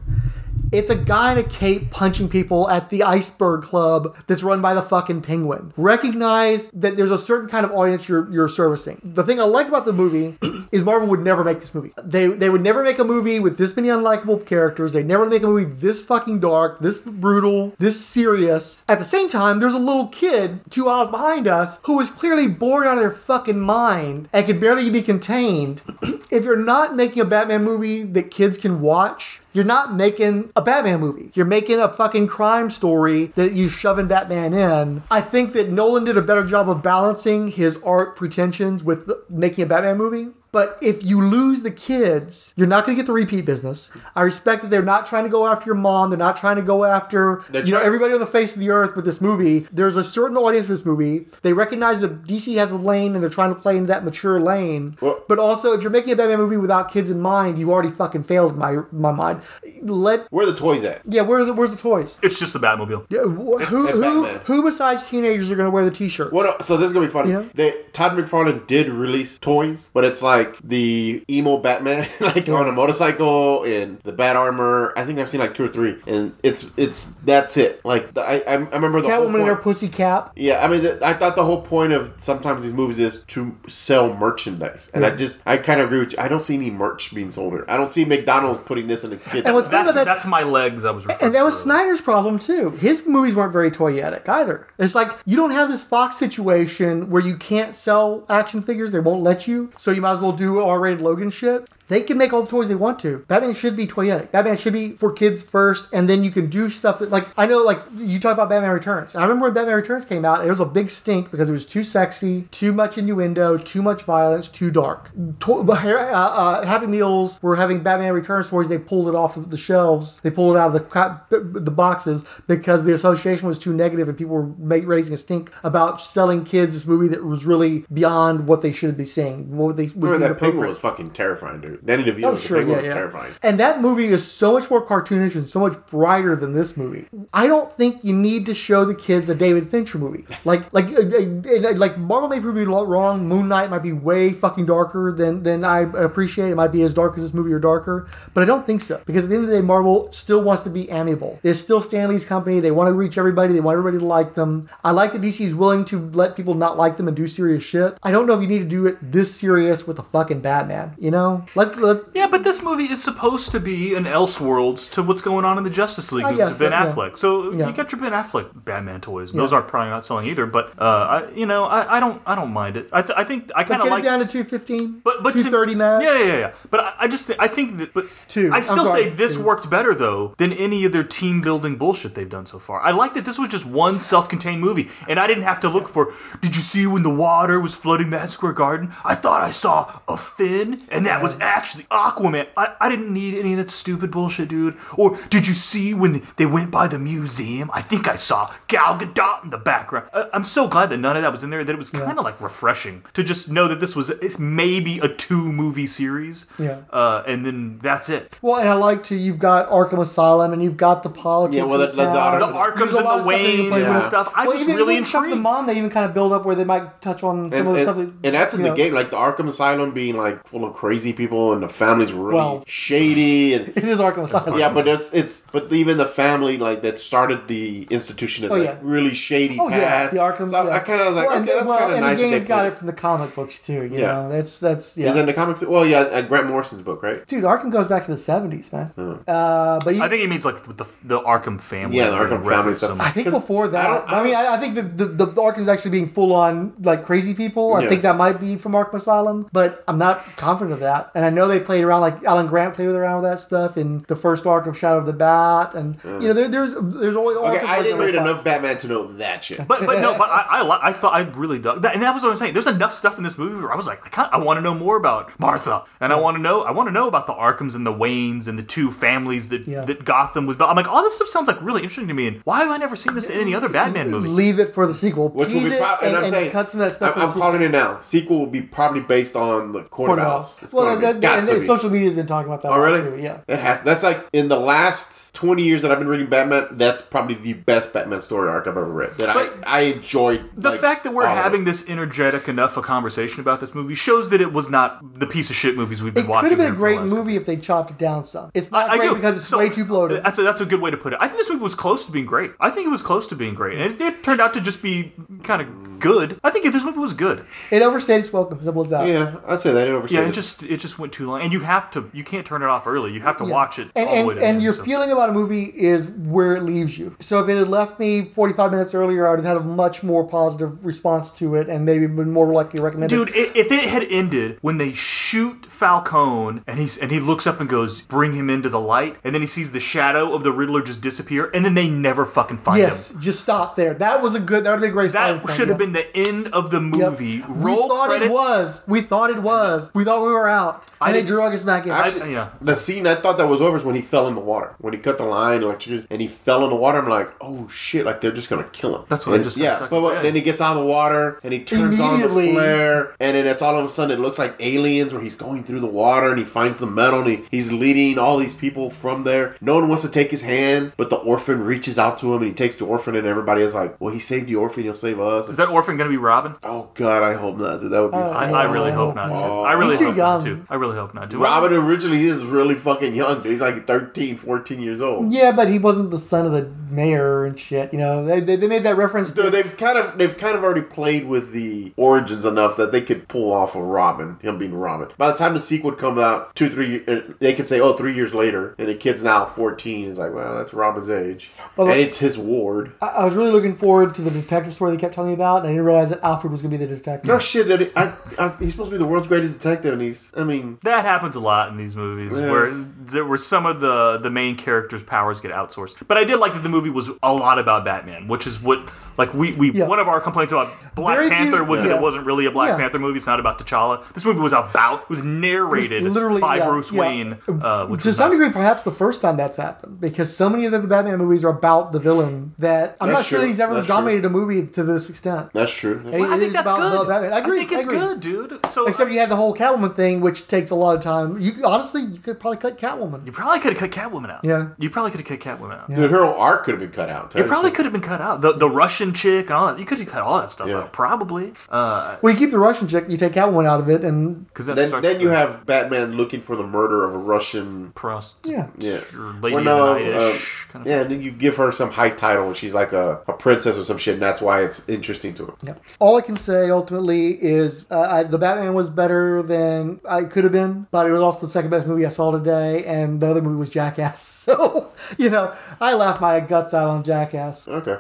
It's 0.77 0.91
a 0.91 0.95
guy 0.95 1.33
in 1.33 1.39
a 1.39 1.43
cape 1.43 1.91
punching 1.91 2.29
people 2.29 2.69
at 2.69 2.91
the 2.91 3.03
Iceberg 3.03 3.63
Club 3.63 4.15
that's 4.27 4.43
run 4.43 4.61
by 4.61 4.75
the 4.75 4.83
fucking 4.83 5.23
penguin. 5.23 5.73
Recognize 5.79 6.69
that 6.73 6.99
there's 6.99 7.11
a 7.11 7.17
certain 7.17 7.49
kind 7.49 7.65
of 7.65 7.73
audience 7.73 8.11
you're, 8.11 8.31
you're 8.31 8.47
servicing. 8.47 9.01
The 9.03 9.23
thing 9.23 9.41
I 9.41 9.45
like 9.45 9.69
about 9.69 9.87
the 9.87 9.95
movie 9.95 10.37
is 10.73 10.85
Marvel 10.85 11.09
would 11.09 11.21
never 11.21 11.45
make 11.45 11.61
this 11.61 11.75
movie. 11.75 11.95
They 12.05 12.27
they 12.27 12.51
would 12.51 12.61
never 12.61 12.83
make 12.83 12.99
a 12.99 13.05
movie 13.05 13.41
with 13.41 13.57
this 13.57 13.75
many 13.75 13.89
unlikable 13.89 14.45
characters. 14.45 14.93
They 14.93 15.03
never 15.03 15.25
make 15.25 15.43
a 15.43 15.47
movie 15.47 15.65
this 15.65 16.03
fucking 16.03 16.41
dark, 16.41 16.81
this 16.81 16.99
brutal, 16.99 17.73
this 17.79 18.05
serious. 18.05 18.85
At 18.87 18.99
the 18.99 19.05
same 19.05 19.31
time, 19.31 19.61
there's 19.61 19.73
a 19.73 19.79
little 19.79 20.09
kid 20.09 20.61
two 20.69 20.91
aisles 20.91 21.09
behind 21.09 21.49
us 21.49 21.79
who 21.85 21.99
is 22.01 22.11
clearly 22.11 22.49
bored 22.49 22.87
out 22.87 22.99
of 22.99 23.03
their 23.03 23.11
fucking 23.11 23.61
mind 23.61 24.29
and 24.31 24.45
can 24.45 24.61
barely 24.61 24.91
be 24.91 25.01
contained. 25.01 25.81
if 26.31 26.45
you're 26.45 26.55
not 26.55 26.95
making 26.95 27.21
a 27.21 27.25
Batman 27.25 27.65
movie 27.65 28.03
that 28.03 28.31
kids 28.31 28.59
can 28.59 28.83
watch, 28.83 29.41
you're 29.57 29.65
not 29.65 29.95
making 29.95 30.51
a 30.55 30.61
Batman 30.61 31.01
movie. 31.01 31.31
You're 31.33 31.47
making 31.47 31.79
a 31.81 31.89
fucking 31.91 32.27
crime 32.27 32.69
story 32.69 33.33
that 33.37 33.53
you 33.55 33.69
shoving 33.69 34.07
Batman 34.07 34.53
in. 34.53 35.03
I 35.11 35.23
think 35.23 35.55
that 35.55 35.71
Nolan 35.71 36.05
did 36.05 36.19
a 36.19 36.23
better 36.23 36.45
job 36.45 36.69
of 36.69 36.83
balancing 36.83 37.49
his 37.49 37.81
art 37.83 38.17
pretensions 38.17 38.85
with 38.85 39.07
the- 39.07 39.23
making 39.31 39.65
a 39.65 39.67
Batman 39.67 39.97
movie. 39.97 40.29
But 40.57 40.79
if 40.81 41.05
you 41.05 41.21
lose 41.21 41.61
the 41.63 41.71
kids, 41.71 42.55
you're 42.57 42.67
not 42.67 42.87
going 42.87 42.97
to 42.97 43.03
get 43.03 43.07
the 43.07 43.13
repeat 43.13 43.45
business. 43.45 43.91
I 44.15 44.23
respect 44.23 44.63
that 44.63 44.71
they're 44.71 44.81
not 44.81 45.07
trying 45.07 45.25
to 45.25 45.29
go 45.31 45.47
after 45.47 45.67
your 45.67 45.75
mom. 45.75 46.09
They're 46.09 46.17
not 46.19 46.39
trying 46.39 46.57
to 46.57 46.63
go 46.63 46.85
after 46.85 47.45
They're 47.51 47.63
you 47.67 47.73
know 47.73 47.81
everybody 47.81 48.15
on 48.15 48.21
the 48.21 48.27
face 48.27 48.55
of 48.55 48.61
the 48.61 48.71
earth 48.71 48.97
with 48.97 49.05
this 49.05 49.21
movie. 49.21 49.67
There's 49.71 49.97
a 49.97 50.03
certain 50.05 50.39
audience 50.39 50.67
for 50.67 50.73
this 50.73 50.87
movie. 50.87 51.27
They 51.43 51.53
recognize 51.53 52.01
that 52.01 52.23
DC 52.25 52.57
has 52.57 52.73
a 52.73 52.79
lane 52.79 53.13
and 53.15 53.23
they're 53.23 53.29
trying 53.29 53.55
to 53.55 53.61
play 53.61 53.77
in 53.77 53.85
that 53.87 54.03
mature 54.03 54.41
lane. 54.41 54.97
Well- 55.03 55.23
but 55.29 55.39
also, 55.39 55.75
if 55.75 55.83
you're 55.83 55.91
making 55.91 56.13
a 56.13 56.17
Batman 56.17 56.39
movie 56.39 56.57
without 56.57 56.91
kids 56.91 57.11
in 57.11 57.21
mind, 57.21 57.59
you've 57.59 57.69
already 57.69 57.91
fucking 57.91 58.23
failed 58.23 58.57
my 58.57 58.79
my 58.93 59.13
mind. 59.13 59.43
Let 59.83 60.21
Where 60.33 60.47
are 60.47 60.51
the 60.51 60.57
toys 60.57 60.85
at? 60.85 61.03
yeah, 61.05 61.21
where 61.23 61.41
are 61.41 61.45
the 61.45 61.53
where's 61.53 61.71
the 61.71 61.77
toys? 61.77 62.19
It's 62.23 62.39
just 62.39 62.55
the 62.55 62.61
Batmobile. 62.61 63.05
Yeah, 63.11 63.25
wh- 63.25 63.61
who 63.69 63.89
who 63.89 64.23
Batman. 64.23 64.41
who 64.47 64.63
besides 64.63 65.07
teenagers 65.09 65.51
are 65.51 65.57
going 65.57 65.67
to 65.67 65.71
wear 65.71 65.85
the 65.85 65.91
T-shirt? 65.91 66.33
What? 66.33 66.47
el- 66.47 66.63
So 66.63 66.77
this 66.79 66.87
is 66.87 66.93
gonna 66.95 67.07
be 67.07 67.13
funny. 67.13 67.29
You 67.31 67.35
know? 67.35 67.51
They, 67.55 67.75
Todd 67.93 68.13
McFarlane 68.13 68.67
did 68.67 68.89
release 68.89 69.39
toys, 69.39 69.91
but 69.93 70.05
it's 70.05 70.23
like 70.23 70.46
the 70.63 71.25
emo 71.29 71.59
Batman, 71.59 72.09
like 72.21 72.49
on 72.49 72.69
a 72.69 72.73
motorcycle 72.73 73.65
in 73.65 73.99
the 74.03 74.13
bat 74.13 74.37
armor. 74.37 74.93
I 74.97 75.05
think 75.05 75.19
I've 75.19 75.29
seen 75.29 75.41
like 75.41 75.55
two 75.55 75.65
or 75.65 75.69
three, 75.69 75.97
and 76.07 76.35
it's 76.43 76.71
it's 76.77 77.05
that's 77.25 77.57
it. 77.57 77.85
Like 77.85 78.15
the, 78.15 78.23
I 78.23 78.37
I 78.39 78.53
I 78.53 78.55
remember 78.55 79.01
the 79.01 79.11
whole 79.11 79.27
Catwoman 79.27 79.41
in 79.41 79.47
her 79.47 79.57
pussy 79.57 79.89
cap. 79.89 80.33
Yeah, 80.37 80.65
I 80.65 80.69
mean, 80.69 80.81
th- 80.81 81.03
I 81.03 81.15
thought 81.15 81.37
the 81.37 81.45
whole 81.45 81.63
point 81.63 81.93
of 81.93 82.13
sometimes 82.19 82.63
these 82.63 82.73
movies 82.73 82.99
is 82.99 83.25
to 83.25 83.57
sell 83.67 84.15
merchandise, 84.15 84.91
and 84.95 85.05
I 85.05 85.15
just, 85.15 85.43
I 85.47 85.57
kind 85.57 85.81
of 85.81 85.87
agree 85.87 85.99
with 86.01 86.13
you. 86.13 86.19
I 86.19 86.29
don't 86.29 86.43
see 86.43 86.55
any 86.55 86.71
merch 86.71 87.15
being 87.15 87.31
sold 87.31 87.53
here. 87.53 87.65
I 87.69 87.77
don't 87.77 87.89
see 87.89 88.05
McDonald's 88.05 88.61
putting 88.65 88.87
this 88.87 89.05
in 89.05 89.11
the 89.11 89.17
kids. 89.17 89.47
And 89.47 89.55
what's 89.55 89.69
funny 89.69 89.85
That's 89.85 89.95
that, 89.95 90.05
that's 90.05 90.27
my 90.27 90.43
legs. 90.43 90.85
I 90.85 90.91
was. 90.91 91.07
referring 91.07 91.27
and 91.27 91.35
that 91.35 91.45
was 91.45 91.57
to. 91.57 91.63
Snyder's 91.63 92.01
problem 92.01 92.39
too. 92.39 92.71
His 92.71 93.07
movies 93.07 93.35
weren't 93.35 93.53
very 93.53 93.71
toyetic 93.71 94.29
either. 94.29 94.67
It's 94.79 94.95
like 94.95 95.13
you 95.25 95.37
don't 95.37 95.51
have 95.51 95.71
this 95.71 95.85
Fox 95.85 96.17
situation 96.17 97.11
where 97.11 97.23
you 97.23 97.37
can't 97.37 97.75
sell 97.75 98.25
action 98.29 98.63
figures; 98.63 98.93
they 98.93 99.01
won't 99.01 99.23
let 99.23 99.47
you. 99.47 99.71
So 99.79 99.91
you 99.91 100.01
might 100.01 100.15
as 100.15 100.21
well 100.21 100.33
do 100.37 100.61
R-rated 100.61 101.01
Logan 101.01 101.31
shit. 101.31 101.69
They 101.89 102.01
can 102.01 102.19
make 102.19 102.33
all 102.33 102.43
the 102.43 102.49
toys 102.49 102.69
they 102.69 102.75
want 102.75 102.99
to. 103.01 103.19
Batman 103.29 103.55
should 103.55 103.77
be 103.77 103.87
toyetic. 103.87 104.33
Batman 104.33 104.57
should 104.57 104.73
be 104.73 104.91
for 104.93 105.13
kids 105.13 105.41
first, 105.41 105.89
and 105.93 106.09
then 106.09 106.25
you 106.25 106.33
can 106.33 106.51
do 106.51 106.69
stuff 106.69 106.99
that, 106.99 107.11
like, 107.11 107.27
I 107.39 107.47
know, 107.47 107.59
like, 107.59 107.79
you 107.97 108.19
talk 108.19 108.35
about 108.35 108.49
Batman 108.49 108.73
Returns. 108.73 109.15
I 109.15 109.23
remember 109.23 109.45
when 109.45 109.55
Batman 109.55 109.77
Returns 109.77 110.05
came 110.05 110.25
out, 110.25 110.45
it 110.45 110.51
was 110.51 110.59
a 110.59 110.65
big 110.65 110.91
stink 110.91 111.31
because 111.31 111.49
it 111.49 111.53
was 111.53 111.65
too 111.65 111.85
sexy, 111.85 112.43
too 112.51 112.73
much 112.73 112.99
innuendo, 112.99 113.57
too 113.57 113.83
much 113.83 114.03
violence, 114.03 114.49
too 114.49 114.73
dark. 114.73 115.13
To- 115.41 115.53
uh, 115.73 115.75
uh, 115.75 116.67
Happy 116.67 116.89
Meals 116.89 117.41
were 117.41 117.55
having 117.55 117.83
Batman 117.85 118.13
Returns 118.15 118.49
toys. 118.49 118.69
They 118.69 118.79
pulled 118.79 119.09
it 119.09 119.15
off 119.15 119.37
of 119.37 119.51
the 119.51 119.57
shelves. 119.57 120.21
They 120.21 120.31
pulled 120.31 120.57
it 120.57 120.59
out 120.59 120.75
of 120.75 120.91
the 120.91 121.07
the 121.31 121.71
boxes 121.71 122.25
because 122.47 122.85
the 122.85 122.95
association 122.95 123.47
was 123.47 123.59
too 123.59 123.73
negative, 123.73 124.09
and 124.09 124.17
people 124.17 124.35
were 124.35 124.43
raising 124.43 125.15
a 125.15 125.17
stink 125.17 125.53
about 125.63 126.01
selling 126.01 126.45
kids 126.45 126.75
this 126.75 126.87
movie 126.87 127.09
that 127.09 127.25
was 127.25 127.47
really 127.47 127.85
beyond 127.93 128.49
what 128.49 128.63
they 128.63 128.73
should 128.73 128.97
be 128.97 129.05
seeing. 129.05 129.57
What 129.57 129.77
they 129.77 129.85
was 129.95 130.16
That 130.21 130.39
penguin 130.39 130.69
was 130.69 130.79
fucking 130.79 131.11
terrifying, 131.11 131.61
dude. 131.61 131.85
Danny 131.85 132.05
DeVito, 132.05 132.25
Oh, 132.25 132.35
the 132.35 132.41
sure, 132.41 132.57
penguin 132.59 132.71
yeah, 132.71 132.77
was 132.77 132.87
yeah. 132.87 132.95
terrifying. 132.95 133.33
And 133.43 133.61
that 133.61 133.81
movie 133.81 134.07
is 134.07 134.27
so 134.31 134.53
much 134.53 134.71
more 134.71 134.85
cartoonish 134.85 135.35
and 135.35 135.49
so 135.49 135.61
much 135.61 135.77
brighter 135.87 136.37
than 136.37 136.55
this 136.55 136.77
movie. 136.77 137.07
I 137.33 137.47
don't 137.47 137.73
think 137.73 138.05
you 138.05 138.15
need 138.15 138.47
to 138.47 138.55
show 138.55 138.85
the 138.85 138.95
kids 138.95 139.29
a 139.29 139.35
David 139.35 139.69
Fincher 139.71 139.99
movie. 139.99 140.25
Like, 140.45 140.73
like, 140.73 140.87
uh, 140.87 141.01
uh, 141.03 141.71
uh, 141.71 141.75
like 141.75 141.99
Marvel 141.99 142.29
may 142.29 142.39
prove 142.39 142.55
me 142.55 142.63
wrong. 142.65 143.27
Moon 143.27 143.49
Knight 143.49 143.69
might 143.69 143.83
be 143.83 143.93
way 143.93 144.31
fucking 144.33 144.67
darker 144.67 145.11
than 145.11 145.43
than 145.43 145.65
I 145.65 145.81
appreciate. 145.81 146.51
It 146.51 146.55
might 146.55 146.71
be 146.73 146.83
as 146.83 146.95
dark 146.95 147.17
as 147.17 147.25
this 147.25 147.35
movie 147.35 147.53
or 147.53 147.59
darker, 147.59 148.07
but 148.33 148.43
I 148.43 148.47
don't 148.47 148.65
think 148.65 148.81
so 148.81 149.01
because 149.07 149.25
at 149.25 149.31
the 149.31 149.35
end 149.37 149.45
of 149.45 149.51
the 149.51 149.57
day, 149.57 149.63
Marvel 149.63 150.11
still 150.13 150.43
wants 150.45 150.63
to 150.63 150.71
be 150.71 150.89
amiable. 150.91 151.41
It's 151.43 151.59
still 151.59 151.81
Stan 151.81 152.09
Lee's 152.11 152.25
company. 152.25 152.61
They 152.61 152.71
want 152.71 152.89
to 152.89 152.93
reach 152.93 153.19
everybody. 153.19 153.55
They 153.55 153.61
want 153.61 153.77
everybody 153.77 153.99
to 153.99 154.05
like 154.07 154.35
them. 154.35 154.69
I 154.85 154.93
like 154.93 155.13
that 155.13 155.21
DC 155.23 155.41
is 155.45 155.55
willing 155.55 155.85
to 155.87 155.99
let 156.11 156.37
people 156.37 156.55
not 156.55 156.77
like 156.77 156.97
them 156.97 157.09
and 157.09 157.17
do 157.17 157.27
serious 157.27 157.65
shit. 157.65 157.99
I 158.05 158.13
don't 158.13 158.27
know 158.27 158.35
if 158.35 158.41
you 158.41 158.49
need 158.49 158.61
to 158.61 158.65
do 158.65 158.87
it 158.87 158.99
this 159.01 159.35
serious 159.35 159.87
with 159.87 159.99
a 159.99 160.03
fucking 160.13 160.41
Batman. 160.41 160.95
You 160.99 161.11
know, 161.11 161.45
let 161.55 161.77
let 161.79 161.99
Yeah, 162.15 162.29
but 162.29 162.45
this 162.45 162.63
movie 162.63 162.85
is 162.91 163.03
supposed 163.03 163.51
to 163.53 163.61
be 163.61 163.95
an 163.95 164.05
Elseworlds 164.05 164.91
to 164.93 165.03
what's 165.03 165.23
going 165.23 165.45
on 165.45 165.59
in 165.59 165.65
the 165.65 165.71
Justice 165.71 166.13
League 166.13 166.25
I 166.27 166.31
with 166.31 166.39
guess 166.39 166.59
Ben 166.59 166.71
so, 166.73 166.77
yeah. 166.77 166.93
Affleck. 166.95 167.17
So 167.19 167.53
Yeah. 167.53 167.67
you 167.69 167.73
got 167.75 167.93
your 167.93 168.01
Ben 168.01 168.13
Affleck 168.13 168.65
Batman 168.65 169.01
toys. 169.01 169.33
Those 169.33 169.53
Yeah. 169.53 169.59
are 169.59 169.63
probably 169.63 169.91
not 169.91 170.05
selling 170.05 170.27
either. 170.27 170.47
But 170.47 170.73
uh, 170.79 170.85
I, 170.85 171.31
you 171.35 171.47
know, 171.47 171.65
I, 171.65 171.97
I 171.97 172.01
don't, 172.01 172.21
I 172.27 172.35
don't 172.35 172.53
mind 172.53 172.77
it. 172.77 172.89
I, 172.93 173.03
th- 173.03 173.15
I 173.17 173.25
think 173.25 173.51
I 173.55 173.65
kind 173.65 173.83
of 173.83 173.89
like. 173.89 174.03
it 174.03 174.07
down 174.07 174.19
to 174.21 174.27
two 174.27 174.45
fifteen. 174.45 175.01
But 175.05 175.23
but 175.23 175.33
two 175.33 175.43
thirty 175.45 175.75
max. 175.75 176.05
Yeah, 176.05 176.19
yeah, 176.19 176.39
yeah. 176.39 176.53
But 176.71 176.81
I, 176.81 176.93
I 177.01 177.09
just 177.09 177.31
I 177.39 177.49
think 177.49 177.79
that. 177.79 177.93
But 177.95 178.07
Two. 178.29 178.51
I 178.53 178.61
still 178.61 178.87
say 178.87 179.09
this 179.09 179.35
two. 179.37 179.43
worked 179.45 179.69
better 179.71 179.95
though 179.95 180.35
than 180.39 180.53
any 180.53 180.85
of 180.85 180.93
their 180.93 181.05
team 181.05 181.41
building 181.41 181.77
bullshit 181.77 182.15
they've 182.15 182.29
done 182.29 182.47
so 182.47 182.59
far. 182.59 182.81
I 182.81 182.91
like 182.91 183.15
that 183.15 183.25
this 183.25 183.39
was 183.39 183.49
just 183.49 183.67
one 183.67 184.01
self-contained 184.01 184.61
movie, 184.61 184.89
and 185.09 185.19
I 185.21 185.27
didn't 185.27 185.45
have 185.45 185.61
to 185.61 185.69
look 185.69 185.89
for. 185.89 186.13
Did 186.41 186.57
you 186.57 186.63
see 186.63 186.87
when 186.87 187.03
the 187.03 187.11
water 187.11 187.61
was 187.61 187.75
flooding 187.75 188.11
Madison 188.11 188.33
Square 188.33 188.53
Garden? 188.55 188.93
I 189.05 189.15
thought 189.15 189.43
I 189.43 189.51
saw 189.51 189.96
a 190.09 190.17
fin, 190.17 190.83
and 190.91 191.07
that 191.07 191.23
was 191.23 191.39
actually 191.41 191.85
Aquaman. 191.85 192.47
I, 192.57 192.75
I 192.81 192.89
didn't 192.89 193.13
need 193.13 193.35
any 193.35 193.53
of 193.53 193.59
that 193.59 193.71
stupid 193.71 194.11
bullshit, 194.11 194.49
dude. 194.49 194.77
Or 194.97 195.19
did 195.31 195.47
you 195.47 195.55
see 195.55 195.95
when 195.95 196.23
they 196.37 196.47
went 196.47 196.71
by 196.71 196.87
the 196.89 196.99
museum? 196.99 197.71
I 197.73 197.81
think 197.83 198.09
I 198.09 198.17
saw 198.17 198.53
Gal 198.69 198.99
Gadot 198.99 199.45
in 199.45 199.51
the 199.51 199.59
background. 199.59 200.09
I, 200.13 200.29
I'm 200.33 200.45
so 200.45 200.69
glad 200.69 200.91
that 200.91 200.99
none 200.99 201.17
of 201.17 201.23
that 201.23 201.33
was 201.33 201.43
in 201.43 201.51
there. 201.51 201.65
That 201.65 201.73
it 201.75 201.79
was 201.79 201.91
kind 201.91 202.19
of 202.19 202.25
like 202.25 202.41
refreshing 202.41 203.03
to 203.15 203.23
just 203.23 203.51
know 203.51 203.69
that 203.69 203.81
this 203.81 203.95
was 203.97 204.11
it's 204.11 204.39
maybe 204.39 204.99
a 205.01 205.09
two 205.09 205.53
movie 205.53 205.87
series. 205.87 206.47
Yeah. 206.59 206.81
Uh, 206.91 207.23
and 207.27 207.45
then 207.45 207.79
that's 207.83 208.09
it. 208.09 208.39
Well, 208.43 208.57
and 208.57 208.69
I 208.69 208.75
like 208.75 209.05
to. 209.05 209.17
You've 209.17 209.39
got 209.39 209.69
Arkham 209.71 210.01
Asylum, 210.01 210.53
and 210.53 210.63
you've 210.63 210.77
got 210.77 211.03
the 211.03 211.11
politics. 211.11 211.57
Yeah, 211.57 211.65
well, 211.65 211.81
of 211.81 211.91
the- 211.93 211.97
the 211.97 212.05
town. 212.05 212.15
daughter- 212.15 212.39
The 212.39 212.47
The 212.47 212.53
Arkhams 212.53 212.77
There's 212.79 212.97
a 212.97 213.01
lot 213.03 213.21
and 213.21 213.21
of 213.21 213.27
the 213.27 213.33
stuff 213.33 213.43
that 213.43 213.51
you 213.53 213.57
can 213.57 213.69
play 213.71 213.81
Waynes 213.83 213.87
and 213.87 213.95
with. 213.97 214.05
stuff. 214.05 214.33
I 214.35 214.47
was 214.47 214.61
even, 214.63 214.77
really 214.77 214.95
even 214.95 215.07
stuff 215.07 215.29
the 215.29 215.37
mom, 215.37 215.67
they 215.67 215.77
even 215.77 215.91
kind 215.91 216.07
of 216.07 216.15
build 216.15 216.33
up 216.33 216.45
where 216.45 216.55
they 216.55 216.65
might 216.65 217.01
touch 217.03 217.23
on 217.23 217.51
some 217.51 217.59
And, 217.59 217.69
of 217.69 217.75
the 217.75 217.81
and, 217.81 217.83
stuff. 217.83 217.97
and 218.25 218.35
that's 218.35 218.55
in 218.55 218.61
you 218.61 218.69
the 218.71 218.75
game, 218.75 218.95
like 218.95 219.11
the 219.11 219.17
Arkham 219.17 219.49
Asylum 219.49 219.86
being 219.93 220.17
like 220.17 220.47
full 220.47 220.65
of 220.65 220.75
crazy 220.75 221.13
people, 221.13 221.53
and 221.53 221.63
the 221.63 221.69
family's 221.69 222.13
really 222.13 222.35
Well- 222.35 222.65
shady, 222.67 223.55
and 223.55 223.69
It 223.77 223.85
is 223.85 223.99
Arkham 224.01 224.25
Asylum. 224.25 224.59
yeah, 224.59 224.73
but 224.73 224.87
it's 224.89 225.13
it's 225.13 225.47
but 225.53 225.73
even 225.73 225.97
the 225.99 226.07
family 226.07 226.57
like 226.59 226.83
that 226.83 226.99
started 226.99 227.49
the 227.49 227.87
institution 227.91 228.45
is 228.45 228.51
Oh, 228.51 228.55
like 228.57 228.65
yeah. 228.65 228.79
really 228.83 229.15
shady 229.15 229.59
Oh 229.61 229.69
yeah, 229.69 229.81
past. 229.81 230.15
the 230.15 230.21
Arkham. 230.21 230.49
So 230.49 230.57
I- 230.57 230.65
yeah. 230.67 230.75
I 230.77 230.79
kind 230.81 231.01
of 231.01 231.07
was 231.09 231.17
like, 231.17 231.29
well, 231.29 231.41
okay, 231.43 231.51
and, 231.51 231.59
that's 231.59 231.69
well, 231.69 231.79
kind 231.79 231.91
of 231.93 231.97
and 231.99 232.07
nice. 232.07 232.17
the 232.19 232.23
that 232.25 232.31
game's 232.31 232.43
they 232.45 232.49
got 232.49 232.67
it 232.67 232.75
from 232.79 232.87
the 232.87 232.93
comic 232.93 233.35
books 233.35 233.59
too. 233.61 233.85
You 233.85 233.99
Yeah. 233.99 234.13
know, 234.13 234.29
that's 234.31 234.61
that's 234.61 234.97
yeah. 234.99 235.09
Is 235.09 235.15
that 235.15 235.21
in 235.21 235.27
the 235.27 235.33
comics? 235.35 235.63
Well, 235.65 235.87
yeah, 235.87 236.01
uh, 236.01 236.23
Grant 236.23 236.47
Morrison's 236.49 236.83
book, 236.83 237.03
right? 237.03 237.27
Dude, 237.27 237.45
Arkham 237.45 237.71
goes 237.73 237.87
back 237.89 238.05
to 238.07 238.11
the 238.11 238.17
seventies, 238.19 238.73
man. 238.73 238.93
Uh, 239.27 239.81
but 239.85 239.95
you, 239.95 240.03
I 240.03 240.09
think 240.09 240.21
he 240.23 240.27
means 240.27 240.45
like 240.45 240.67
with 240.67 240.77
the 240.79 240.87
the 241.05 241.21
Arkham 241.21 241.61
family. 241.61 241.97
Yeah, 241.99 242.11
the 242.11 242.17
Arkham 242.17 242.45
family 242.47 242.75
stuff. 242.75 242.99
I 243.01 243.11
think 243.11 243.31
before 243.31 243.69
that, 243.69 243.87
I 243.87 243.89
I, 243.91 243.99
don't- 243.99 244.13
I 244.13 244.23
mean, 244.25 244.35
I, 244.35 244.55
I 244.55 244.59
think 244.59 244.75
the, 244.75 244.83
the, 244.83 245.27
the 245.27 245.27
Arkham's 245.43 245.69
actually 245.69 245.91
being 245.93 246.09
full 246.09 246.33
on 246.35 246.75
like 246.81 247.05
crazy 247.05 247.35
people. 247.35 247.75
I 247.75 247.83
Yeah. 247.83 247.89
think 247.89 248.03
that 248.03 248.17
might 248.17 248.41
be 248.41 248.57
from 248.57 248.73
Arkham 248.73 248.95
Asylum, 248.95 249.49
but 249.53 249.76
I'm 249.89 249.99
not 249.99 250.25
confident 250.37 250.73
of 250.73 250.81
that. 250.81 251.11
And 251.15 251.25
I 251.25 251.31
know 251.31 251.49
they 251.49 251.61
played 251.61 251.85
around, 251.85 252.01
like 252.01 252.23
Alan 252.25 252.47
Grant 252.47 252.75
played 252.75 252.89
around 252.89 253.23
with 253.23 253.31
that 253.31 253.41
stuff 253.41 253.77
in 253.77 254.05
the 254.09 254.17
first 254.17 254.47
arc 254.47 254.67
of 254.67 254.77
Shadow 254.77 254.99
of 254.99 255.07
the 255.07 255.13
Bat, 255.13 255.75
and 255.75 255.95
you 255.97 256.11
mm. 256.11 256.23
know, 256.23 256.33
there, 256.33 256.49
there's 256.49 256.75
there's 257.01 257.17
always 257.17 257.37
Okay, 257.37 257.67
I 257.67 257.83
didn't 257.83 257.99
read 257.99 258.15
were 258.15 258.21
fun. 258.21 258.29
enough 258.29 258.45
Batman 258.45 258.79
to 258.79 258.89
know 258.89 259.13
that 259.13 259.45
shit. 259.45 259.67
But 259.67 259.87
but 259.87 260.01
no, 260.01 260.17
but 260.17 260.29
I 260.29 260.47
I, 260.49 260.63
li- 260.63 260.81
I 260.83 260.93
thought 260.93 261.15
I 261.15 261.21
really 261.21 261.59
dug 261.59 261.83
that, 261.83 261.95
and 261.95 262.03
that 262.03 262.15
was 262.15 262.23
what 262.23 262.33
I'm 262.33 262.39
saying. 262.39 262.55
There's 262.55 262.67
enough 262.67 262.95
stuff 262.95 263.19
in 263.19 263.25
this 263.25 263.39
movie 263.39 263.61
where 263.61 263.73
I 263.73 263.77
was 263.77 263.87
like, 263.87 264.05
I 264.05 264.09
kind 264.09 264.29
I 264.33 264.39
want 264.39 264.59
to 264.59 264.63
know 264.63 264.75
more 264.75 264.97
about 264.97 265.39
Martha, 265.39 265.85
and 266.01 266.13
I 266.13 266.17
want 266.17 266.37
to 266.37 266.43
know 266.43 266.63
I 266.63 266.71
want 266.71 266.89
to 266.89 266.93
know 266.93 267.09
about 267.09 267.27
the 267.27 267.35
Arkhams 267.35 267.75
and 267.75 267.87
the 267.87 267.93
Waynes 267.93 268.49
and 268.49 268.59
the 268.59 268.63
two 268.63 268.91
families 268.93 269.49
that 269.51 269.67
Yeah. 269.67 269.85
that 269.85 270.05
Gotham 270.05 270.47
was. 270.47 270.57
built. 270.57 270.71
I'm 270.71 270.77
like, 270.77 270.89
all 270.89 271.03
this 271.03 271.17
stuff 271.17 271.29
sounds 271.29 271.49
like 271.49 271.61
really 271.63 271.83
interesting 271.83 272.09
to 272.09 272.15
me, 272.15 272.29
and 272.29 272.41
why 272.45 272.61
have 272.61 272.71
I 272.71 272.77
never 272.77 272.97
seen 272.97 273.15
this 273.15 273.31
in 273.31 273.41
any 273.41 273.55
other 273.55 273.69
Batman 273.69 274.11
movie? 274.11 274.29
Leave 274.29 274.59
it 274.59 274.75
for 274.75 274.87
the 274.87 274.95
sequel. 274.95 275.29
Which 275.29 275.53
will 275.53 275.61
Tease 275.61 275.71
be 275.71 275.75
it 275.77 275.79
probably, 275.79 276.09
and, 276.09 276.17
and, 276.17 276.17
I'm 276.17 276.25
and 276.25 276.33
saying, 276.33 276.51
cut 276.51 276.69
some 276.69 276.81
of 276.81 276.87
that 276.87 276.95
stuff. 276.95 277.17
I'm, 277.17 277.29
for 277.29 277.35
I'm 277.35 277.41
calling 277.41 277.63
it 277.63 277.71
now. 277.71 277.99
Sequel 277.99 278.39
will 278.39 278.47
be 278.47 278.63
probably 278.63 279.01
based 279.01 279.37
on 279.37 279.66
the 279.73 279.83
Court, 279.85 280.11
of 280.13 280.19
Owls. 280.19 280.59
Well, 280.73 280.99
that, 281.01 281.21
that, 281.21 281.39
and 281.41 281.49
then 281.49 281.61
social 281.63 281.91
media's 281.91 282.15
been 282.15 282.27
talking 282.27 282.49
about 282.51 282.63
that. 282.63 282.69
Oh 282.73 282.77
a 282.77 282.81
lot, 282.81 282.93
really? 282.93 283.19
Too. 283.19 283.23
Yeah. 283.23 283.41
It 283.49 283.59
has. 283.59 283.83
That's 283.83 284.03
like 284.03 284.25
in 284.33 284.49
the 284.49 284.59
last 284.59 285.35
twenty 285.35 285.63
years 285.65 285.83
that 285.83 285.91
I've 285.93 285.99
been 285.99 286.09
reading 286.09 286.29
Batman. 286.29 286.69
That's 286.73 287.03
probably 287.03 287.35
the 287.35 287.53
best 287.55 287.93
Batman 287.93 288.21
story 288.21 288.49
arc 288.49 288.67
I've 288.67 288.77
ever 288.77 288.85
read. 288.85 289.17
That 289.19 289.35
But 289.35 289.67
I 289.67 289.77
I 289.77 289.81
enjoyed. 289.83 290.51
The 290.57 290.71
like, 290.71 290.81
fact 290.81 291.05
that 291.05 291.13
we're 291.15 291.25
all 291.27 291.33
of 291.33 291.39
it. 291.39 291.43
having 291.43 291.65
this 291.65 291.89
energetic 291.89 292.49
enough 292.49 292.77
a 292.77 292.83
conversation 292.83 293.41
about 293.41 293.61
this 293.61 293.75
movie 293.75 293.95
shows 293.95 294.31
that 294.31 294.41
it 294.41 294.53
was 294.53 294.71
not 294.71 295.19
the 295.19 295.27
piece 295.27 295.51
of 295.51 295.57
shit 295.57 295.77
movies 295.77 296.03
we've 296.03 296.15
been 296.15 296.25
It 296.25 296.29
watching. 296.29 296.47
It 296.47 296.55
could 296.57 296.59
have 296.61 296.67
been 296.69 296.75
a 296.75 296.77
great 296.77 296.97
the 296.97 297.03
last- 297.03 297.11
movie 297.13 297.37
if 297.37 297.45
they 297.47 297.57
chopped 297.57 297.91
it 297.91 297.99
down 297.99 298.25
some. 298.25 298.51
It's 298.55 298.71
not 298.73 298.89
I, 298.89 298.95
I 298.95 298.97
great 298.97 299.09
do 299.09 299.15
because 299.17 299.37
it's 299.37 299.47
So, 299.47 299.59
way 299.59 299.69
too 299.69 299.85
bloated. 299.85 300.19
Uh, 300.19 300.23
that's 300.23 300.39
a, 300.39 300.43
that's 300.43 300.61
a 300.61 300.67
good 300.67 300.81
way 300.81 300.91
to 300.91 300.97
put 300.97 301.13
it. 301.13 301.19
I 301.21 301.29
think 301.29 301.39
this 301.39 301.49
movie 301.49 301.63
was 301.63 301.75
close 301.75 302.05
to 302.07 302.13
being 302.13 302.27
great. 302.27 302.53
I 302.61 302.71
think 302.71 302.87
it 302.87 302.91
was 302.91 303.03
close 303.03 303.27
to 303.29 303.37
being 303.37 303.55
great, 303.55 303.79
and 303.79 303.95
it, 303.95 304.01
it 304.01 304.23
turned 304.25 304.41
out 304.41 304.55
to 304.55 304.61
just 304.61 304.83
be 304.83 305.13
kind 305.45 305.61
of 305.63 305.99
good. 306.01 306.39
I 306.45 306.51
think 306.51 306.65
if 306.67 306.73
this 306.73 306.85
movie 306.85 306.99
was 306.99 307.15
good, 307.15 307.45
It 307.71 307.83
overstayed 307.83 308.21
its 308.21 308.33
welcome. 308.33 308.63
Simple 308.63 308.83
as 308.83 308.91
that. 308.91 309.07
Yeah, 309.09 309.37
I'd 309.57 309.61
say 309.63 309.73
that. 309.73 309.87
It 309.89 310.11
yeah, 310.11 310.21
it 310.29 310.33
just 310.33 310.63
it 310.63 310.79
just 310.79 310.99
went 310.99 311.13
too 311.13 311.29
long, 311.29 311.43
and 311.43 311.53
you 311.53 311.61
have 311.61 311.91
to 311.93 312.09
you 312.13 312.25
can't 312.25 312.47
turn 312.47 312.63
it 312.63 312.67
off 312.69 312.87
early. 312.87 313.13
You 313.13 313.21
have 313.21 313.37
to 313.39 313.45
Yeah. 313.45 313.53
watch 313.53 313.79
it 313.79 313.89
And 313.95 314.09
all 314.09 314.15
the 314.15 314.19
and, 314.21 314.29
way 314.29 314.35
to 314.35 314.41
and 314.41 314.49
end, 314.57 314.63
your 314.63 314.75
so. 314.75 314.83
feeling 314.85 315.11
about 315.11 315.29
a 315.29 315.33
movie 315.33 315.65
is 315.65 316.09
where 316.09 316.57
it 316.57 316.63
leaves 316.63 316.99
you. 316.99 317.15
So 317.21 317.43
if 317.43 317.49
it 317.49 317.57
had 317.57 317.69
left 317.69 317.99
me 317.99 318.25
45 318.33 318.71
minutes 318.71 318.95
earlier, 318.95 319.27
I 319.27 319.31
would 319.31 319.41
have 319.45 319.47
had 319.47 319.57
a 319.57 319.61
much 319.61 320.03
more 320.03 320.25
positive 320.25 320.85
response 320.85 321.31
to 321.33 321.55
it 321.57 321.69
and 321.69 321.85
maybe 321.85 322.07
been 322.07 322.33
more 322.33 322.47
likely 322.53 322.79
to 322.79 322.83
recommend 322.85 323.11
Dude, 323.11 323.29
it. 323.31 323.35
i- 323.57 323.59
if 323.59 323.73
it 323.73 323.89
had 323.89 324.05
ended 324.05 324.59
when 324.63 324.79
they 324.79 324.93
shoot 324.93 325.66
Falcone 325.77 326.63
and 326.67 326.79
he's 326.79 326.97
and 326.99 327.11
he 327.11 327.21
looks 327.21 327.47
up 327.47 327.61
and 327.61 327.69
goes, 327.69 328.01
"Bring 328.03 328.33
him 328.33 328.49
into 328.51 328.69
the 328.69 328.81
light," 328.81 329.17
and 329.23 329.35
then 329.35 329.43
he 329.43 329.47
sees 329.47 329.73
the 329.73 329.81
shadow 329.81 330.33
of 330.35 330.43
the 330.43 330.51
Riddler 330.53 330.83
just 330.83 331.01
disappear, 331.01 331.51
and 331.55 331.65
then 331.65 331.75
they 331.75 331.89
never 331.89 332.25
fucking 332.27 332.59
find 332.59 332.79
Yes, 332.81 333.11
him. 333.11 333.21
just 333.21 333.41
stop 333.41 333.77
there. 333.77 333.95
That 333.95 334.23
was 334.23 334.35
a 334.35 334.41
good. 334.41 334.65
That 334.65 334.71
would 334.71 334.75
have 334.77 334.81
been 334.81 334.91
a 334.91 334.93
great. 334.93 335.13
That 335.13 335.41
should 335.51 335.69
have 335.69 335.79
yes. 335.81 335.91
been 335.91 335.93
the 335.93 336.17
end 336.17 336.49
of 336.49 336.71
the 336.71 336.81
Yep. 336.81 336.97
movie. 337.11 337.43
We 337.49 337.75
thought 337.77 338.09
credits. 338.09 338.31
it 338.31 338.33
was. 338.33 338.83
We 338.89 339.01
thought 339.03 339.31
it 339.31 339.43
was. 339.43 339.91
We 339.95 340.05
thought 340.05 340.23
we 340.25 340.33
were 340.33 340.49
out, 340.49 340.85
I 341.01 341.07
and 341.09 341.15
they 341.15 341.21
didn't- 341.21 341.35
drug 341.37 341.55
us 341.55 341.63
back 341.63 341.85
in. 341.85 341.93
Actually, 341.93 342.33
yeah. 342.33 342.49
The 342.61 342.75
scene 342.75 343.07
I 343.07 343.15
thought 343.15 343.39
that 343.39 343.47
was 343.49 343.61
over 343.61 343.77
is 343.77 343.85
when 343.85 343.95
he 343.97 344.03
fell 344.03 344.27
in 344.29 344.35
the 344.35 344.41
water. 344.41 344.75
When 344.79 344.93
he 344.95 344.99
cut 344.99 345.19
the 345.19 345.25
line, 345.25 345.63
electric, 345.63 346.07
and 346.11 346.21
he 346.21 346.29
fell 346.29 346.65
in 346.65 346.71
the 346.71 346.77
water. 346.77 346.99
I'm 346.99 347.09
like, 347.09 347.31
oh 347.41 347.69
shit! 347.69 348.07
Like 348.07 348.21
they're 348.21 348.33
just 348.33 348.49
gonna 348.51 348.65
kill 348.73 348.97
him. 348.97 349.03
That's 349.09 349.27
what 349.27 349.33
I 349.35 349.37
And- 349.37 349.45
just 349.45 349.57
Yeah, 349.57 349.75
second 349.75 349.89
but 349.91 350.03
what- 350.03 350.23
then 350.23 350.35
he 350.35 350.41
gets 350.41 350.61
out 350.61 350.77
of 350.77 350.83
the 350.85 350.89
water 350.89 351.39
and 351.45 351.53
he 351.53 351.61
turns 351.61 352.01
on 352.01 352.21
the 352.21 352.27
Immediately. 352.27 352.53
flare, 352.53 353.15
and 353.21 353.37
then 353.37 353.47
it's 353.47 353.63
all 353.63 353.79
of 353.79 353.85
a 353.85 353.89
sudden 353.89 354.19
it 354.19 354.21
looks 354.21 354.39
like 354.39 354.55
aliens 354.61 355.13
where 355.13 355.23
he's 355.23 355.35
going 355.37 355.63
through 355.67 355.81
the 355.81 355.87
water 355.87 356.31
and 356.31 356.39
he 356.39 356.45
finds 356.45 356.79
the 356.79 356.87
metal 356.87 357.21
and 357.21 357.29
he, 357.29 357.45
he's 357.51 357.73
leading 357.73 358.19
all 358.19 358.39
these 358.39 358.55
people 358.55 358.91
from 358.91 359.25
there. 359.25 359.57
No 359.61 359.75
one 359.75 359.89
wants 359.89 360.03
to 360.05 360.09
take 360.11 360.31
his 360.31 360.43
hand, 360.43 360.93
but 360.97 361.11
the 361.11 361.17
orphan 361.17 361.63
reaches 361.65 361.99
out 361.99 362.19
to 362.19 362.27
him 362.35 362.43
and 362.43 362.47
he 362.49 362.55
takes 362.55 362.77
the 362.77 362.85
orphan 362.87 363.15
and 363.17 363.27
everybody 363.27 363.63
is 363.63 363.75
like, 363.75 364.01
well, 364.01 364.13
he 364.13 364.21
saved 364.21 364.47
the 364.49 364.57
orphan, 364.57 364.85
he'll 364.85 364.95
save 364.95 365.21
us. 365.21 365.49
Is 365.49 365.57
that 365.57 365.69
orphan 365.69 365.97
gonna 365.97 366.11
be 366.11 366.17
Robin? 366.17 366.55
oh 366.63 366.91
god, 366.95 367.23
I 367.23 367.35
hope 367.35 367.57
not. 367.59 367.81
dude. 367.81 367.91
That 367.91 368.01
would 368.01 368.13
be. 368.13 368.17
Oh, 368.17 368.21
I, 368.31 368.51
I 368.51 368.65
really 368.73 368.91
hope 368.93 369.09
hope 369.09 369.15
not 369.17 369.27
to. 369.29 369.33
not. 369.35 369.43
Oh. 369.51 369.63
I 369.65 369.73
really 369.73 369.91
He's 369.91 369.99
too 369.99 370.07
hope 370.07 370.17
not 370.17 370.45
young. 370.45 370.65
to. 370.67 370.67
I 370.71 370.75
really 370.77 370.97
hope 370.97 371.15
not 371.15 371.31
to. 371.31 371.39
Robin 371.39 371.73
originally 371.73 372.25
is 372.27 372.43
really 372.45 372.75
fucking 372.75 373.15
young. 373.15 373.43
Dude. 373.43 373.53
He's 373.53 373.61
like 373.61 373.87
13, 373.87 374.37
14 374.37 374.81
years 374.81 375.01
old. 375.01 375.33
yeah, 375.33 375.53
but 375.53 375.69
he 375.69 375.79
wasn't 375.79 376.11
the 376.11 376.19
son 376.19 376.47
of 376.47 376.53
the 376.53 376.71
mayor 376.91 377.45
and 377.45 377.59
shit. 377.59 377.93
You 377.93 377.99
know, 377.99 378.25
they, 378.25 378.41
they, 378.41 378.57
they 378.57 378.69
made 378.69 378.83
that 378.85 378.97
reference. 378.97 379.33
So 379.35 379.45
To, 379.45 379.51
they've 379.51 379.77
kind 379.77 379.99
of 379.99 380.17
they've 380.19 380.37
kind 380.37 380.57
of 380.57 380.63
already 380.65 380.83
played 380.83 381.27
with 381.27 381.53
the 381.53 381.93
origins 381.97 382.45
enough 382.45 382.77
that 382.77 382.93
they 382.93 383.01
could 383.03 383.29
pull 383.29 383.53
off 383.53 383.75
a 383.75 383.83
Robin, 383.83 384.39
him 384.41 384.59
being 384.59 384.75
Robin. 384.75 385.09
By 385.19 385.29
the 385.31 385.37
time 385.37 385.56
the 385.57 385.63
sequel 385.63 385.91
would 385.91 385.99
come 385.99 386.19
out 386.19 386.55
two, 386.55 386.69
three, 386.69 387.05
uh, 387.07 387.21
they 387.39 387.55
could 387.55 387.67
say, 387.67 387.81
oh, 387.81 387.93
three 387.95 388.15
years 388.15 388.35
later, 388.35 388.75
and 388.79 388.89
the 388.89 388.95
kid's 388.95 389.23
now 389.25 389.45
14. 389.45 390.09
It's 390.11 390.19
like, 390.19 390.33
well, 390.35 390.57
that's 390.57 390.73
Robin's 390.75 391.11
age. 391.11 391.51
Well, 391.77 391.89
and 391.89 391.99
it's 392.01 392.19
his 392.19 392.39
ward. 392.39 392.93
I, 393.03 393.07
I 393.07 393.25
was 393.25 393.35
really 393.35 393.51
looking 393.51 393.75
forward 393.75 394.15
to 394.17 394.23
the 394.23 394.31
detective 394.31 394.75
story 394.75 394.93
they 394.93 394.97
kept 394.99 395.15
telling 395.15 395.31
me 395.31 395.35
about, 395.35 395.59
and 395.59 395.67
I 395.67 395.71
didn't 395.71 395.85
realize 395.85 396.11
that 396.11 396.23
Alfred 396.23 396.53
was 396.53 396.63
going 396.63 396.73
to 396.73 396.79
be 396.79 396.85
the 396.85 396.95
detective. 396.95 397.29
No 397.29 397.39
shit, 397.39 397.69
that 397.69 397.93
I, 397.97 398.15
I, 398.39 398.55
he's 398.59 398.73
supposed 398.73 398.91
to 398.91 398.95
be 398.95 398.99
the 398.99 399.07
world's 399.07 399.27
greatest 399.29 399.55
detective, 399.55 399.93
and 399.93 400.03
he's, 400.03 400.33
I 400.37 400.45
mean, 400.45 400.79
That 400.83 401.05
happens 401.05 401.37
a 401.37 401.41
lot 401.41 401.71
in 401.71 401.77
these 401.77 401.97
movies, 401.97 402.33
Yeah. 402.33 402.51
where 402.51 402.71
there 403.07 403.25
were 403.25 403.39
some 403.39 403.67
of 403.67 403.81
the 403.81 404.19
the 404.19 404.31
main 404.31 404.57
characters' 404.57 405.03
powers 405.03 405.41
get 405.41 405.51
outsourced. 405.53 405.97
But 406.07 406.17
I 406.19 406.25
did 406.25 406.39
like 406.39 406.53
that 406.55 406.63
the 406.63 406.69
movie 406.69 406.91
was 406.91 407.11
a 407.23 407.33
lot 407.33 407.59
about 407.59 407.85
Batman, 407.85 408.29
which 408.29 408.47
is 408.47 408.61
what 408.63 408.87
like 409.19 409.33
we, 409.33 409.53
we 409.53 409.71
Yeah. 409.73 409.87
one 409.87 409.99
of 409.99 410.09
our 410.09 410.21
complaints 410.21 410.53
about 410.53 410.69
Black 410.95 411.17
Very 411.17 411.29
few- 411.31 411.37
Panther 411.37 411.65
was 411.65 411.83
that 411.83 411.91
it 411.91 412.01
wasn't 412.03 412.27
really 412.27 412.45
a 412.45 412.51
Black 412.51 412.71
Yeah. 412.71 412.77
Panther 412.77 412.99
movie. 412.99 413.17
It's 413.17 413.27
not 413.27 413.41
about 413.41 413.59
T'Challa. 413.59 414.03
This 414.13 414.27
movie 414.27 414.41
was 414.41 414.53
about 414.53 415.03
it 415.05 415.09
was 415.11 415.25
narrated 415.25 416.03
literally 416.03 416.41
by 416.43 416.57
yeah, 416.59 416.69
Bruce 416.69 416.93
yeah. 416.93 417.01
Wayne, 417.01 417.39
uh, 417.49 417.87
which 417.87 418.03
to 418.03 418.13
some 418.13 418.29
not- 418.29 418.33
degree, 418.33 418.51
perhaps 418.53 418.83
the 418.83 418.91
first 418.93 419.23
time 419.23 419.39
that's 419.39 419.57
happened, 419.57 420.01
because 420.03 420.37
so 420.37 420.51
many 420.51 420.67
of 420.67 420.73
the 420.73 420.81
Batman 420.81 421.17
movies 421.17 421.45
are 421.47 421.51
about 421.51 421.93
the 421.93 421.99
villain 421.99 422.53
that 422.59 422.97
I'm 423.01 423.09
That's 423.09 423.21
not 423.21 423.27
sure 423.27 423.41
that 423.41 423.47
he's 423.47 423.59
ever 423.59 423.73
That's 423.75 423.87
true. 423.87 423.97
dominated 423.97 424.27
a 424.27 424.29
movie 424.29 424.67
to 424.67 424.83
this 424.85 425.09
extent. 425.09 425.49
that's 425.55 425.73
true. 425.73 426.03
And 426.05 426.21
Well, 426.21 426.35
I 426.35 426.39
think 426.39 426.53
that's 426.53 426.69
about 426.69 426.79
good. 426.79 427.01
the 427.01 427.05
Batman. 427.05 427.33
I 427.33 427.39
agree. 427.39 427.59
think 427.61 427.73
it's 427.73 427.85
agree. 427.87 427.99
good, 427.99 428.21
dude. 428.21 428.67
So 428.71 428.87
Except 428.87 429.11
you 429.11 429.19
had 429.19 429.31
the 429.31 429.37
whole 429.37 429.55
Catwoman 429.57 429.95
thing, 429.97 430.21
which 430.21 430.47
takes 430.47 430.71
a 430.71 430.75
lot 430.75 430.95
of 430.95 431.03
time. 431.03 431.41
You 431.41 431.53
honestly, 431.65 432.03
you 432.03 432.19
could 432.19 432.39
probably 432.39 432.59
cut 432.59 432.77
Catwoman. 432.77 432.96
You 433.25 433.33
probably 433.33 433.61
could 433.61 433.73
have 433.77 433.81
cut 433.81 433.91
Catwoman 433.91 434.31
out. 434.31 434.45
Yeah. 434.45 434.69
you 434.79 434.91
probably 434.91 435.11
could 435.11 435.21
have 435.21 435.29
cut 435.29 435.41
Catwoman 435.61 435.79
out. 435.81 435.89
Dude, 435.89 436.11
her 436.11 436.25
whole 436.25 436.35
arc 436.41 436.65
could 436.65 436.73
have 436.73 436.81
been 436.81 436.91
cut 436.91 437.09
out. 437.11 437.35
It 437.37 437.47
probably 437.47 437.71
could 437.71 437.85
have 437.87 437.93
been 437.93 438.03
cut 438.03 438.21
out. 438.21 438.41
The 438.41 438.53
the 438.53 438.69
Russian 438.71 439.15
chick 439.15 439.47
and 439.47 439.53
all 439.53 439.67
that. 439.69 439.79
You 439.79 439.85
could 439.85 439.99
have 439.99 440.09
cut 440.09 440.23
all 440.23 440.41
that 440.41 440.51
stuff 440.51 440.69
Yeah. 440.69 440.79
out. 440.79 440.93
Probably. 440.93 441.53
Uh, 441.71 442.17
Well, 442.23 442.33
you 442.33 442.39
keep 442.39 442.51
the 442.51 442.59
Russian 442.59 442.89
chick, 442.89 443.07
you 443.09 443.17
take 443.17 443.33
Catwoman 443.33 443.67
out 443.67 443.81
of 443.81 443.89
it, 443.89 444.03
and 444.05 444.47
because 444.49 444.67
Then, 444.67 445.01
then 445.03 445.21
you 445.21 445.29
have 445.29 445.67
Batman 445.67 446.13
looking 446.17 446.41
for 446.41 446.57
the 446.57 446.67
murder 446.67 447.05
of 447.05 447.15
a 447.15 447.19
Russian. 447.19 447.93
prost. 447.95 448.35
yeah. 448.45 448.69
Yeah. 448.79 449.01
Or 449.19 449.35
Lady 449.41 449.57
Well, 449.57 449.59
of 449.59 449.65
no, 449.65 449.95
the 449.95 450.01
Night-ish 450.11 450.67
uh, 450.69 450.73
kind 450.73 450.87
of 450.87 450.91
yeah, 450.91 451.01
and 451.03 451.11
then 451.11 451.23
you 451.23 451.31
give 451.31 451.57
her 451.57 451.71
some 451.73 451.91
high 451.91 452.11
title, 452.11 452.47
and 452.49 452.57
she's 452.57 452.75
like 452.75 452.93
a, 452.93 453.21
a 453.29 453.33
princess 453.33 453.77
or 453.79 453.85
some 453.85 453.99
shit, 453.99 454.15
and 454.15 454.23
that's 454.23 454.41
why 454.41 454.63
it's 454.63 454.89
interesting 454.89 455.35
to 455.35 455.47
her. 455.47 455.53
Yeah. 455.63 455.75
All 455.99 456.17
I 456.17 456.21
can 456.23 456.37
say 456.37 456.71
ultimately 456.71 457.31
is 457.43 457.87
uh, 457.91 458.01
I, 458.01 458.23
the 458.25 458.39
Batman 458.39 458.75
was 458.75 458.91
better 458.91 459.43
than 459.43 460.01
I 460.09 460.25
could 460.25 460.45
have 460.45 460.53
been, 460.53 460.87
but 460.91 461.07
it 461.07 461.13
was 461.13 461.21
also 461.23 461.41
the 461.41 461.49
second 461.49 461.71
best 461.71 461.87
movie 461.87 462.05
I 462.07 462.11
saw 462.11 462.31
today, 462.31 462.85
and 462.87 463.21
the 463.21 463.27
other 463.27 463.43
movie 463.43 463.59
was 463.59 463.71
Jackass. 463.71 464.23
So, 464.47 464.93
you 465.19 465.29
know, 465.29 465.55
I 465.81 465.95
laughed 465.95 466.21
my 466.21 466.39
guts 466.41 466.73
out 466.73 466.89
on 466.89 467.03
Jackass. 467.03 467.67
Okay. 467.67 467.99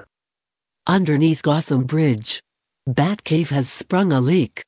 Underneath 0.86 1.42
Gotham 1.42 1.84
Bridge, 1.84 2.40
Batcave 2.88 3.48
has 3.48 3.68
sprung 3.68 4.12
a 4.12 4.20
leak. 4.20 4.62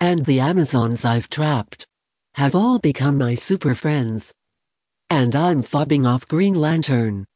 And 0.00 0.24
the 0.24 0.40
Amazons 0.40 1.04
I've 1.04 1.28
trapped 1.28 1.86
have 2.34 2.54
all 2.54 2.78
become 2.78 3.18
my 3.18 3.34
super 3.34 3.74
friends. 3.74 4.32
And 5.10 5.36
I'm 5.36 5.62
fobbing 5.62 6.06
off 6.06 6.26
Green 6.26 6.54
Lantern. 6.54 7.26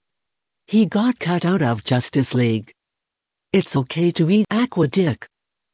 He 0.67 0.87
got 0.87 1.19
cut 1.19 1.45
out 1.45 1.63
of 1.63 1.85
Justice 1.85 2.35
League. 2.35 2.73
It's 3.53 3.77
okay 3.77 4.11
to 4.13 4.31
eat 4.31 4.47
Aqua 4.51 4.89
Dick. 4.89 5.27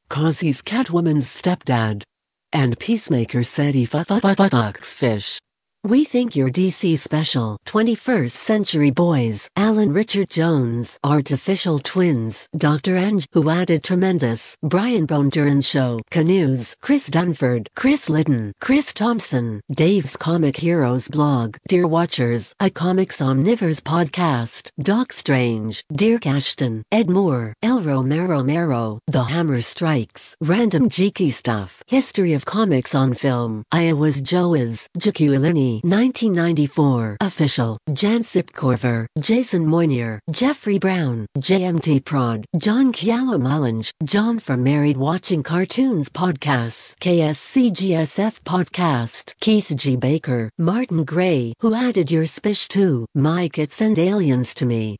Cause 0.08 0.40
he's 0.40 0.62
Catwoman's 0.62 1.26
stepdad. 1.26 2.02
And 2.52 2.78
Peacemaker 2.78 3.42
said 3.42 3.74
he 3.74 3.84
fuck 3.84 4.06
fuck 4.08 4.22
fuck 4.22 4.38
fucks 4.38 4.92
fish. 4.94 5.40
We 5.86 6.06
think 6.06 6.34
you're 6.34 6.48
DC 6.48 6.98
special. 6.98 7.58
21st 7.66 8.30
Century 8.30 8.90
Boys. 8.90 9.50
Alan 9.54 9.92
Richard 9.92 10.30
Jones. 10.30 10.98
Artificial 11.04 11.78
Twins. 11.78 12.48
Dr. 12.56 12.96
Ange, 12.96 13.26
who 13.32 13.50
added 13.50 13.84
Tremendous. 13.84 14.56
Brian 14.62 15.06
Bonduran 15.06 15.62
Show. 15.62 16.00
Canoes. 16.10 16.74
Chris 16.80 17.10
Dunford. 17.10 17.66
Chris 17.76 18.08
Liddon. 18.08 18.54
Chris 18.62 18.94
Thompson. 18.94 19.60
Dave's 19.72 20.16
Comic 20.16 20.56
Heroes 20.56 21.06
blog. 21.08 21.58
Dear 21.68 21.86
Watchers. 21.86 22.54
A 22.60 22.70
Comics 22.70 23.20
Omnivores 23.20 23.82
podcast. 23.82 24.70
Doc 24.80 25.12
Strange. 25.12 25.84
Dirk 25.92 26.26
Ashton. 26.26 26.82
Ed 26.92 27.10
Moore. 27.10 27.52
El 27.62 27.82
Romero 27.82 28.42
Mero. 28.42 29.00
The 29.08 29.24
Hammer 29.24 29.60
Strikes. 29.60 30.34
Random 30.40 30.88
Geeky 30.88 31.30
Stuff. 31.30 31.82
History 31.86 32.32
of 32.32 32.46
Comics 32.46 32.94
on 32.94 33.12
Film. 33.12 33.64
Iowa's 33.70 34.22
Joas. 34.22 34.88
Jaculini. 34.98 35.73
1994. 35.82 37.16
Official. 37.20 37.78
Jan 37.92 38.20
Sipkorver. 38.22 39.06
Jason 39.18 39.64
Moynier. 39.64 40.20
Jeffrey 40.30 40.78
Brown. 40.78 41.26
JMT 41.38 42.04
Prod. 42.04 42.44
John 42.56 42.92
Kiala 42.92 43.40
Mullinge. 43.40 43.90
John 44.04 44.38
from 44.38 44.62
Married 44.62 44.96
Watching 44.96 45.42
Cartoons 45.42 46.08
Podcasts. 46.08 46.94
KSCGSF 47.00 48.40
Podcast. 48.42 49.34
Keith 49.40 49.72
G. 49.76 49.96
Baker. 49.96 50.50
Martin 50.58 51.04
Gray. 51.04 51.54
Who 51.60 51.74
added 51.74 52.10
your 52.10 52.26
spish 52.26 52.68
to 52.68 53.06
Mike 53.14 53.58
it 53.58 53.70
send 53.70 53.98
aliens 53.98 54.54
to 54.54 54.66
me. 54.66 54.96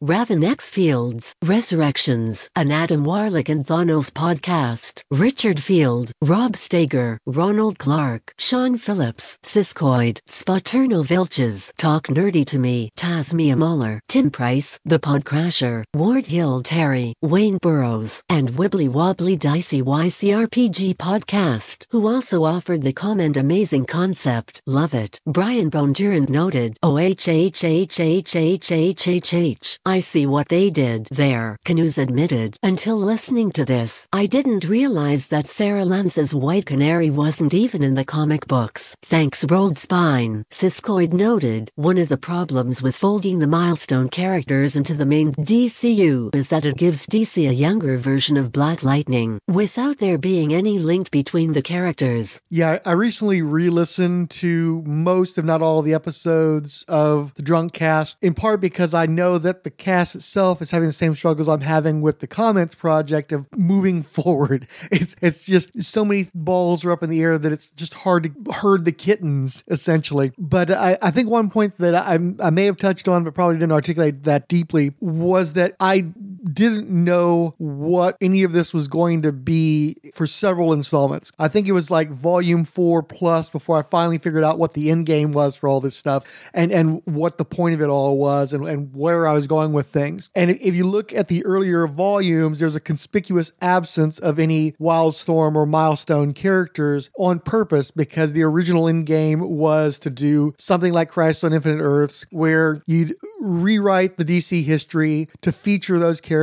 Raven 0.00 0.44
X 0.44 0.70
Fields, 0.70 1.34
Resurrections, 1.42 2.48
an 2.54 2.70
Adam 2.70 3.02
Warlock 3.02 3.48
and 3.48 3.66
Thanos 3.66 4.12
podcast, 4.12 5.02
Richard 5.10 5.60
Field, 5.60 6.12
Rob 6.22 6.54
Stager, 6.54 7.18
Ronald 7.26 7.80
Clark, 7.80 8.32
Sean 8.38 8.78
Phillips, 8.78 9.36
Siskoid, 9.42 10.20
Spaterno 10.28 11.02
Vilches, 11.02 11.72
Talk 11.78 12.06
Nerdy 12.06 12.46
to 12.46 12.60
Me, 12.60 12.90
Tasmia 12.96 13.56
Muller, 13.56 14.00
Tim 14.08 14.30
Price, 14.30 14.78
The 14.84 15.00
Podcrasher, 15.00 15.82
Ward 15.96 16.26
Hill 16.26 16.62
Terry, 16.62 17.12
Wayne 17.20 17.58
Burrows, 17.60 18.22
and 18.28 18.52
Wibbly 18.52 18.88
Wobbly 18.88 19.36
Dicey 19.36 19.82
YCRPG 19.82 20.94
podcast, 20.94 21.86
who 21.90 22.06
also 22.06 22.44
offered 22.44 22.82
the 22.82 22.92
comment 22.92 23.36
Amazing 23.36 23.86
Concept, 23.86 24.62
Love 24.64 24.94
It, 24.94 25.18
Brian 25.26 25.72
Bonduran 25.72 26.28
noted, 26.28 26.76
OHHHHHHHH. 26.84 29.78
I 29.88 30.00
see 30.00 30.26
what 30.26 30.48
they 30.48 30.68
did 30.68 31.08
there, 31.10 31.56
Canoes 31.64 31.96
admitted. 31.96 32.58
Until 32.62 32.98
listening 32.98 33.50
to 33.52 33.64
this, 33.64 34.06
I 34.12 34.26
didn't 34.26 34.68
realize 34.68 35.28
that 35.28 35.46
Sara 35.46 35.86
Lance's 35.86 36.34
White 36.34 36.66
Canary 36.66 37.08
wasn't 37.08 37.54
even 37.54 37.82
in 37.82 37.94
the 37.94 38.04
comic 38.04 38.46
books. 38.46 38.94
Thanks 39.00 39.46
Rolled 39.48 39.78
Spine. 39.78 40.44
Siskoid 40.50 41.14
noted, 41.14 41.70
one 41.74 41.96
of 41.96 42.10
the 42.10 42.18
problems 42.18 42.82
with 42.82 42.98
folding 42.98 43.38
the 43.38 43.46
milestone 43.46 44.10
characters 44.10 44.76
into 44.76 44.92
the 44.92 45.06
main 45.06 45.32
DCU 45.32 46.34
is 46.34 46.50
that 46.50 46.66
it 46.66 46.76
gives 46.76 47.06
DC 47.06 47.48
a 47.48 47.54
younger 47.54 47.96
version 47.96 48.36
of 48.36 48.52
Black 48.52 48.82
Lightning, 48.82 49.40
without 49.48 50.00
there 50.00 50.18
being 50.18 50.52
any 50.52 50.78
link 50.78 51.10
between 51.10 51.54
the 51.54 51.62
characters. 51.62 52.42
Yeah, 52.50 52.80
I 52.84 52.92
recently 52.92 53.40
re 53.40 53.70
listened 53.70 54.28
to 54.42 54.82
most, 54.84 55.38
if 55.38 55.46
not 55.46 55.62
all, 55.62 55.80
the 55.80 55.94
episodes 55.94 56.84
of 56.88 57.32
the 57.36 57.42
Drunk 57.42 57.72
Cast, 57.72 58.18
in 58.20 58.34
part 58.34 58.60
because 58.60 58.92
I 58.92 59.06
know 59.06 59.38
that 59.38 59.64
the 59.64 59.77
cast 59.78 60.14
itself 60.14 60.60
is 60.60 60.70
having 60.70 60.88
the 60.88 60.92
same 60.92 61.14
struggles 61.14 61.48
I'm 61.48 61.60
having 61.60 62.02
with 62.02 62.20
the 62.20 62.26
comments 62.26 62.74
project 62.74 63.32
of 63.32 63.46
moving 63.56 64.02
forward. 64.18 64.66
It's 64.90 65.16
it's 65.22 65.44
just 65.44 65.82
so 65.82 66.04
many 66.04 66.28
balls 66.34 66.84
are 66.84 66.92
up 66.92 67.02
in 67.02 67.10
the 67.10 67.22
air 67.22 67.38
that 67.38 67.52
it's 67.52 67.70
just 67.70 67.94
hard 67.94 68.24
to 68.24 68.52
herd 68.52 68.84
the 68.84 68.92
kittens, 68.92 69.64
essentially. 69.68 70.32
But 70.36 70.70
I, 70.70 70.98
I 71.00 71.10
think 71.10 71.30
one 71.30 71.50
point 71.50 71.78
that 71.78 71.94
I, 71.94 72.14
I 72.40 72.50
may 72.50 72.64
have 72.64 72.76
touched 72.76 73.08
on, 73.08 73.24
but 73.24 73.34
probably 73.34 73.56
didn't 73.56 73.72
articulate 73.72 74.24
that 74.24 74.48
deeply, 74.48 74.94
was 75.00 75.54
that 75.54 75.76
I 75.80 76.06
didn't 76.44 76.88
know 76.88 77.54
what 77.58 78.16
any 78.20 78.42
of 78.42 78.52
this 78.52 78.72
was 78.72 78.88
going 78.88 79.22
to 79.22 79.32
be 79.32 79.96
for 80.14 80.26
several 80.26 80.72
installments. 80.72 81.32
I 81.38 81.48
think 81.48 81.68
it 81.68 81.72
was 81.72 81.90
like 81.90 82.10
volume 82.10 82.64
four 82.64 83.02
plus 83.02 83.50
before 83.50 83.78
I 83.78 83.82
finally 83.82 84.18
figured 84.18 84.44
out 84.44 84.58
what 84.58 84.74
the 84.74 84.90
end 84.90 85.06
game 85.06 85.32
was 85.32 85.56
for 85.56 85.68
all 85.68 85.80
this 85.80 85.96
stuff 85.96 86.24
and, 86.54 86.72
and 86.72 87.02
what 87.04 87.38
the 87.38 87.44
point 87.44 87.74
of 87.74 87.82
it 87.82 87.88
all 87.88 88.18
was 88.18 88.52
and, 88.52 88.66
and 88.66 88.94
where 88.94 89.26
I 89.26 89.32
was 89.32 89.46
going 89.46 89.72
with 89.72 89.88
things. 89.88 90.30
And 90.34 90.50
if 90.50 90.74
you 90.74 90.84
look 90.84 91.12
at 91.12 91.28
the 91.28 91.44
earlier 91.44 91.86
volumes, 91.86 92.60
there's 92.60 92.76
a 92.76 92.80
conspicuous 92.80 93.52
absence 93.60 94.18
of 94.18 94.38
any 94.38 94.72
Wildstorm 94.72 95.54
or 95.54 95.66
Milestone 95.66 96.32
characters 96.32 97.10
on 97.18 97.40
purpose 97.40 97.90
because 97.90 98.32
the 98.32 98.42
original 98.42 98.88
end 98.88 99.06
game 99.06 99.40
was 99.40 99.98
to 100.00 100.10
do 100.10 100.54
something 100.58 100.92
like 100.92 101.08
Crisis 101.08 101.44
on 101.44 101.52
Infinite 101.52 101.82
Earths, 101.82 102.26
where 102.30 102.82
you'd 102.86 103.14
rewrite 103.40 104.16
the 104.16 104.24
DC 104.24 104.64
history 104.64 105.28
to 105.42 105.52
feature 105.52 105.98
those 105.98 106.20
characters 106.20 106.37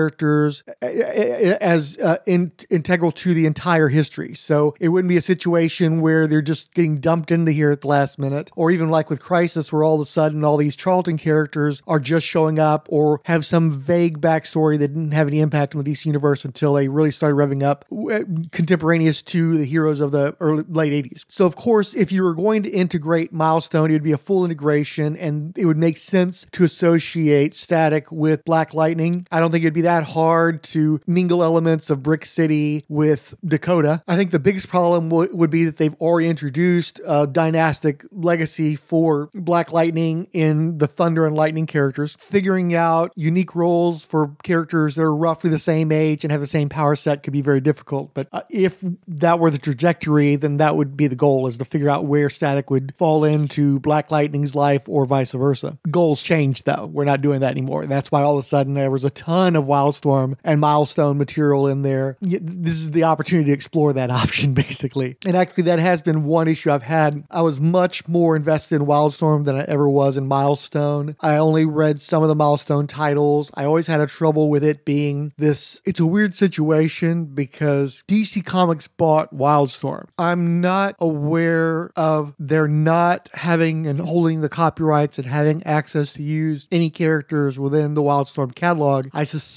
uh, 0.81 0.85
as 0.85 1.97
uh, 1.99 2.17
in, 2.25 2.51
integral 2.69 3.11
to 3.11 3.33
the 3.33 3.45
entire 3.45 3.89
history. 3.89 4.33
So 4.33 4.75
it 4.79 4.89
wouldn't 4.89 5.09
be 5.09 5.17
a 5.17 5.21
situation 5.21 6.01
where 6.01 6.27
they're 6.27 6.41
just 6.41 6.73
getting 6.73 6.97
dumped 6.99 7.31
into 7.31 7.51
here 7.51 7.71
at 7.71 7.81
the 7.81 7.87
last 7.87 8.19
minute, 8.19 8.51
or 8.55 8.71
even 8.71 8.89
like 8.89 9.09
with 9.09 9.19
Crisis, 9.19 9.71
where 9.71 9.83
all 9.83 9.95
of 9.95 10.01
a 10.01 10.05
sudden 10.05 10.43
all 10.43 10.57
these 10.57 10.75
Charlton 10.75 11.17
characters 11.17 11.81
are 11.87 11.99
just 11.99 12.25
showing 12.25 12.59
up 12.59 12.87
or 12.89 13.21
have 13.25 13.45
some 13.45 13.71
vague 13.71 14.19
backstory 14.19 14.77
that 14.79 14.89
didn't 14.89 15.11
have 15.11 15.27
any 15.27 15.39
impact 15.39 15.75
on 15.75 15.83
the 15.83 15.91
DC 15.91 16.05
universe 16.05 16.45
until 16.45 16.73
they 16.73 16.87
really 16.87 17.11
started 17.11 17.35
revving 17.35 17.63
up 17.63 17.85
uh, 17.91 18.21
contemporaneous 18.51 19.21
to 19.21 19.57
the 19.57 19.65
heroes 19.65 19.99
of 19.99 20.11
the 20.11 20.35
early 20.39 20.63
late 20.67 21.05
80s. 21.05 21.25
So 21.27 21.45
of 21.45 21.55
course, 21.55 21.93
if 21.93 22.11
you 22.11 22.23
were 22.23 22.33
going 22.33 22.63
to 22.63 22.69
integrate 22.69 23.31
Milestone, 23.31 23.89
it 23.89 23.93
would 23.93 24.03
be 24.03 24.11
a 24.11 24.17
full 24.17 24.45
integration 24.45 25.15
and 25.17 25.57
it 25.57 25.65
would 25.65 25.77
make 25.77 25.97
sense 25.97 26.45
to 26.51 26.63
associate 26.63 27.53
Static 27.53 28.11
with 28.11 28.43
Black 28.45 28.73
Lightning. 28.73 29.27
I 29.31 29.39
don't 29.39 29.51
think 29.51 29.63
it'd 29.63 29.73
be 29.75 29.81
that 29.81 30.03
hard 30.03 30.63
to 30.63 30.99
mingle 31.05 31.43
elements 31.43 31.89
of 31.89 32.01
Brick 32.01 32.25
City 32.25 32.83
with 32.89 33.35
Dakota. 33.45 34.01
I 34.07 34.15
think 34.15 34.31
the 34.31 34.39
biggest 34.39 34.69
problem 34.69 35.09
w- 35.09 35.35
would 35.35 35.49
be 35.49 35.65
that 35.65 35.77
they've 35.77 35.93
already 35.95 36.29
introduced 36.29 36.99
a 37.05 37.27
dynastic 37.27 38.05
legacy 38.11 38.75
for 38.75 39.29
Black 39.33 39.71
Lightning 39.71 40.27
in 40.31 40.77
the 40.77 40.87
Thunder 40.87 41.27
and 41.27 41.35
Lightning 41.35 41.67
characters. 41.67 42.15
Figuring 42.19 42.73
out 42.73 43.11
unique 43.15 43.55
roles 43.55 44.03
for 44.05 44.35
characters 44.43 44.95
that 44.95 45.03
are 45.03 45.15
roughly 45.15 45.49
the 45.49 45.59
same 45.59 45.91
age 45.91 46.23
and 46.23 46.31
have 46.31 46.41
the 46.41 46.47
same 46.47 46.69
power 46.69 46.95
set 46.95 47.21
could 47.21 47.33
be 47.33 47.41
very 47.41 47.61
difficult. 47.61 48.13
But 48.13 48.27
uh, 48.31 48.41
if 48.49 48.83
that 49.07 49.39
were 49.39 49.51
the 49.51 49.57
trajectory, 49.57 50.35
then 50.37 50.57
that 50.57 50.75
would 50.75 50.95
be 50.95 51.07
the 51.07 51.15
goal 51.15 51.47
is 51.47 51.57
to 51.57 51.65
figure 51.65 51.89
out 51.89 52.05
where 52.05 52.29
Static 52.29 52.69
would 52.69 52.93
fall 52.95 53.23
into 53.23 53.79
Black 53.81 54.09
Lightning's 54.09 54.55
life 54.55 54.87
or 54.87 55.05
vice 55.05 55.33
versa. 55.33 55.77
Goals 55.91 56.21
change 56.21 56.63
though. 56.63 56.89
We're 56.91 57.03
not 57.05 57.21
doing 57.21 57.41
that 57.41 57.51
anymore. 57.51 57.81
And 57.81 57.91
that's 57.91 58.11
why 58.11 58.21
all 58.21 58.37
of 58.37 58.43
a 58.43 58.47
sudden 58.47 58.73
there 58.73 58.91
was 58.91 59.03
a 59.03 59.09
ton 59.09 59.55
of 59.55 59.64
Wildstorm 59.65 60.37
and 60.43 60.59
Milestone 60.59 61.17
material 61.17 61.67
in 61.67 61.81
there. 61.81 62.17
This 62.21 62.75
is 62.75 62.91
the 62.91 63.03
opportunity 63.03 63.49
to 63.49 63.53
explore 63.53 63.93
that 63.93 64.11
option 64.25 64.53
basically. 64.53 65.17
And 65.25 65.35
actually 65.35 65.63
that 65.63 65.79
has 65.79 66.01
been 66.01 66.23
one 66.25 66.47
issue 66.47 66.71
I've 66.71 66.83
had. 66.83 67.23
I 67.31 67.41
was 67.41 67.59
much 67.59 68.07
more 68.07 68.35
invested 68.35 68.75
in 68.75 68.87
Wildstorm 68.87 69.45
than 69.45 69.55
I 69.55 69.63
ever 69.63 69.89
was 69.89 70.17
in 70.17 70.27
Milestone. 70.27 71.15
I 71.19 71.37
only 71.37 71.65
read 71.65 71.99
some 72.01 72.23
of 72.23 72.29
the 72.29 72.35
Milestone 72.35 72.87
titles. 72.87 73.51
I 73.53 73.65
always 73.65 73.87
had 73.87 74.01
a 74.01 74.07
trouble 74.07 74.49
with 74.49 74.63
it 74.63 74.85
being 74.85 75.33
this 75.37 75.81
it's 75.85 75.99
a 75.99 76.05
weird 76.05 76.35
situation 76.35 77.25
because 77.25 78.03
DC 78.07 78.45
Comics 78.45 78.87
bought 78.87 79.35
Wildstorm. 79.35 80.07
I'm 80.17 80.61
not 80.61 80.95
aware 80.99 81.91
of 81.95 82.33
their 82.39 82.67
not 82.67 83.29
having 83.33 83.87
and 83.87 83.99
holding 83.99 84.41
the 84.41 84.49
copyrights 84.49 85.17
and 85.17 85.27
having 85.27 85.63
access 85.63 86.13
to 86.13 86.23
use 86.23 86.67
any 86.71 86.89
characters 86.89 87.59
within 87.59 87.93
the 87.93 88.01
Wildstorm 88.01 88.55
catalog. 88.55 89.07
I 89.13 89.23
suspect 89.23 89.54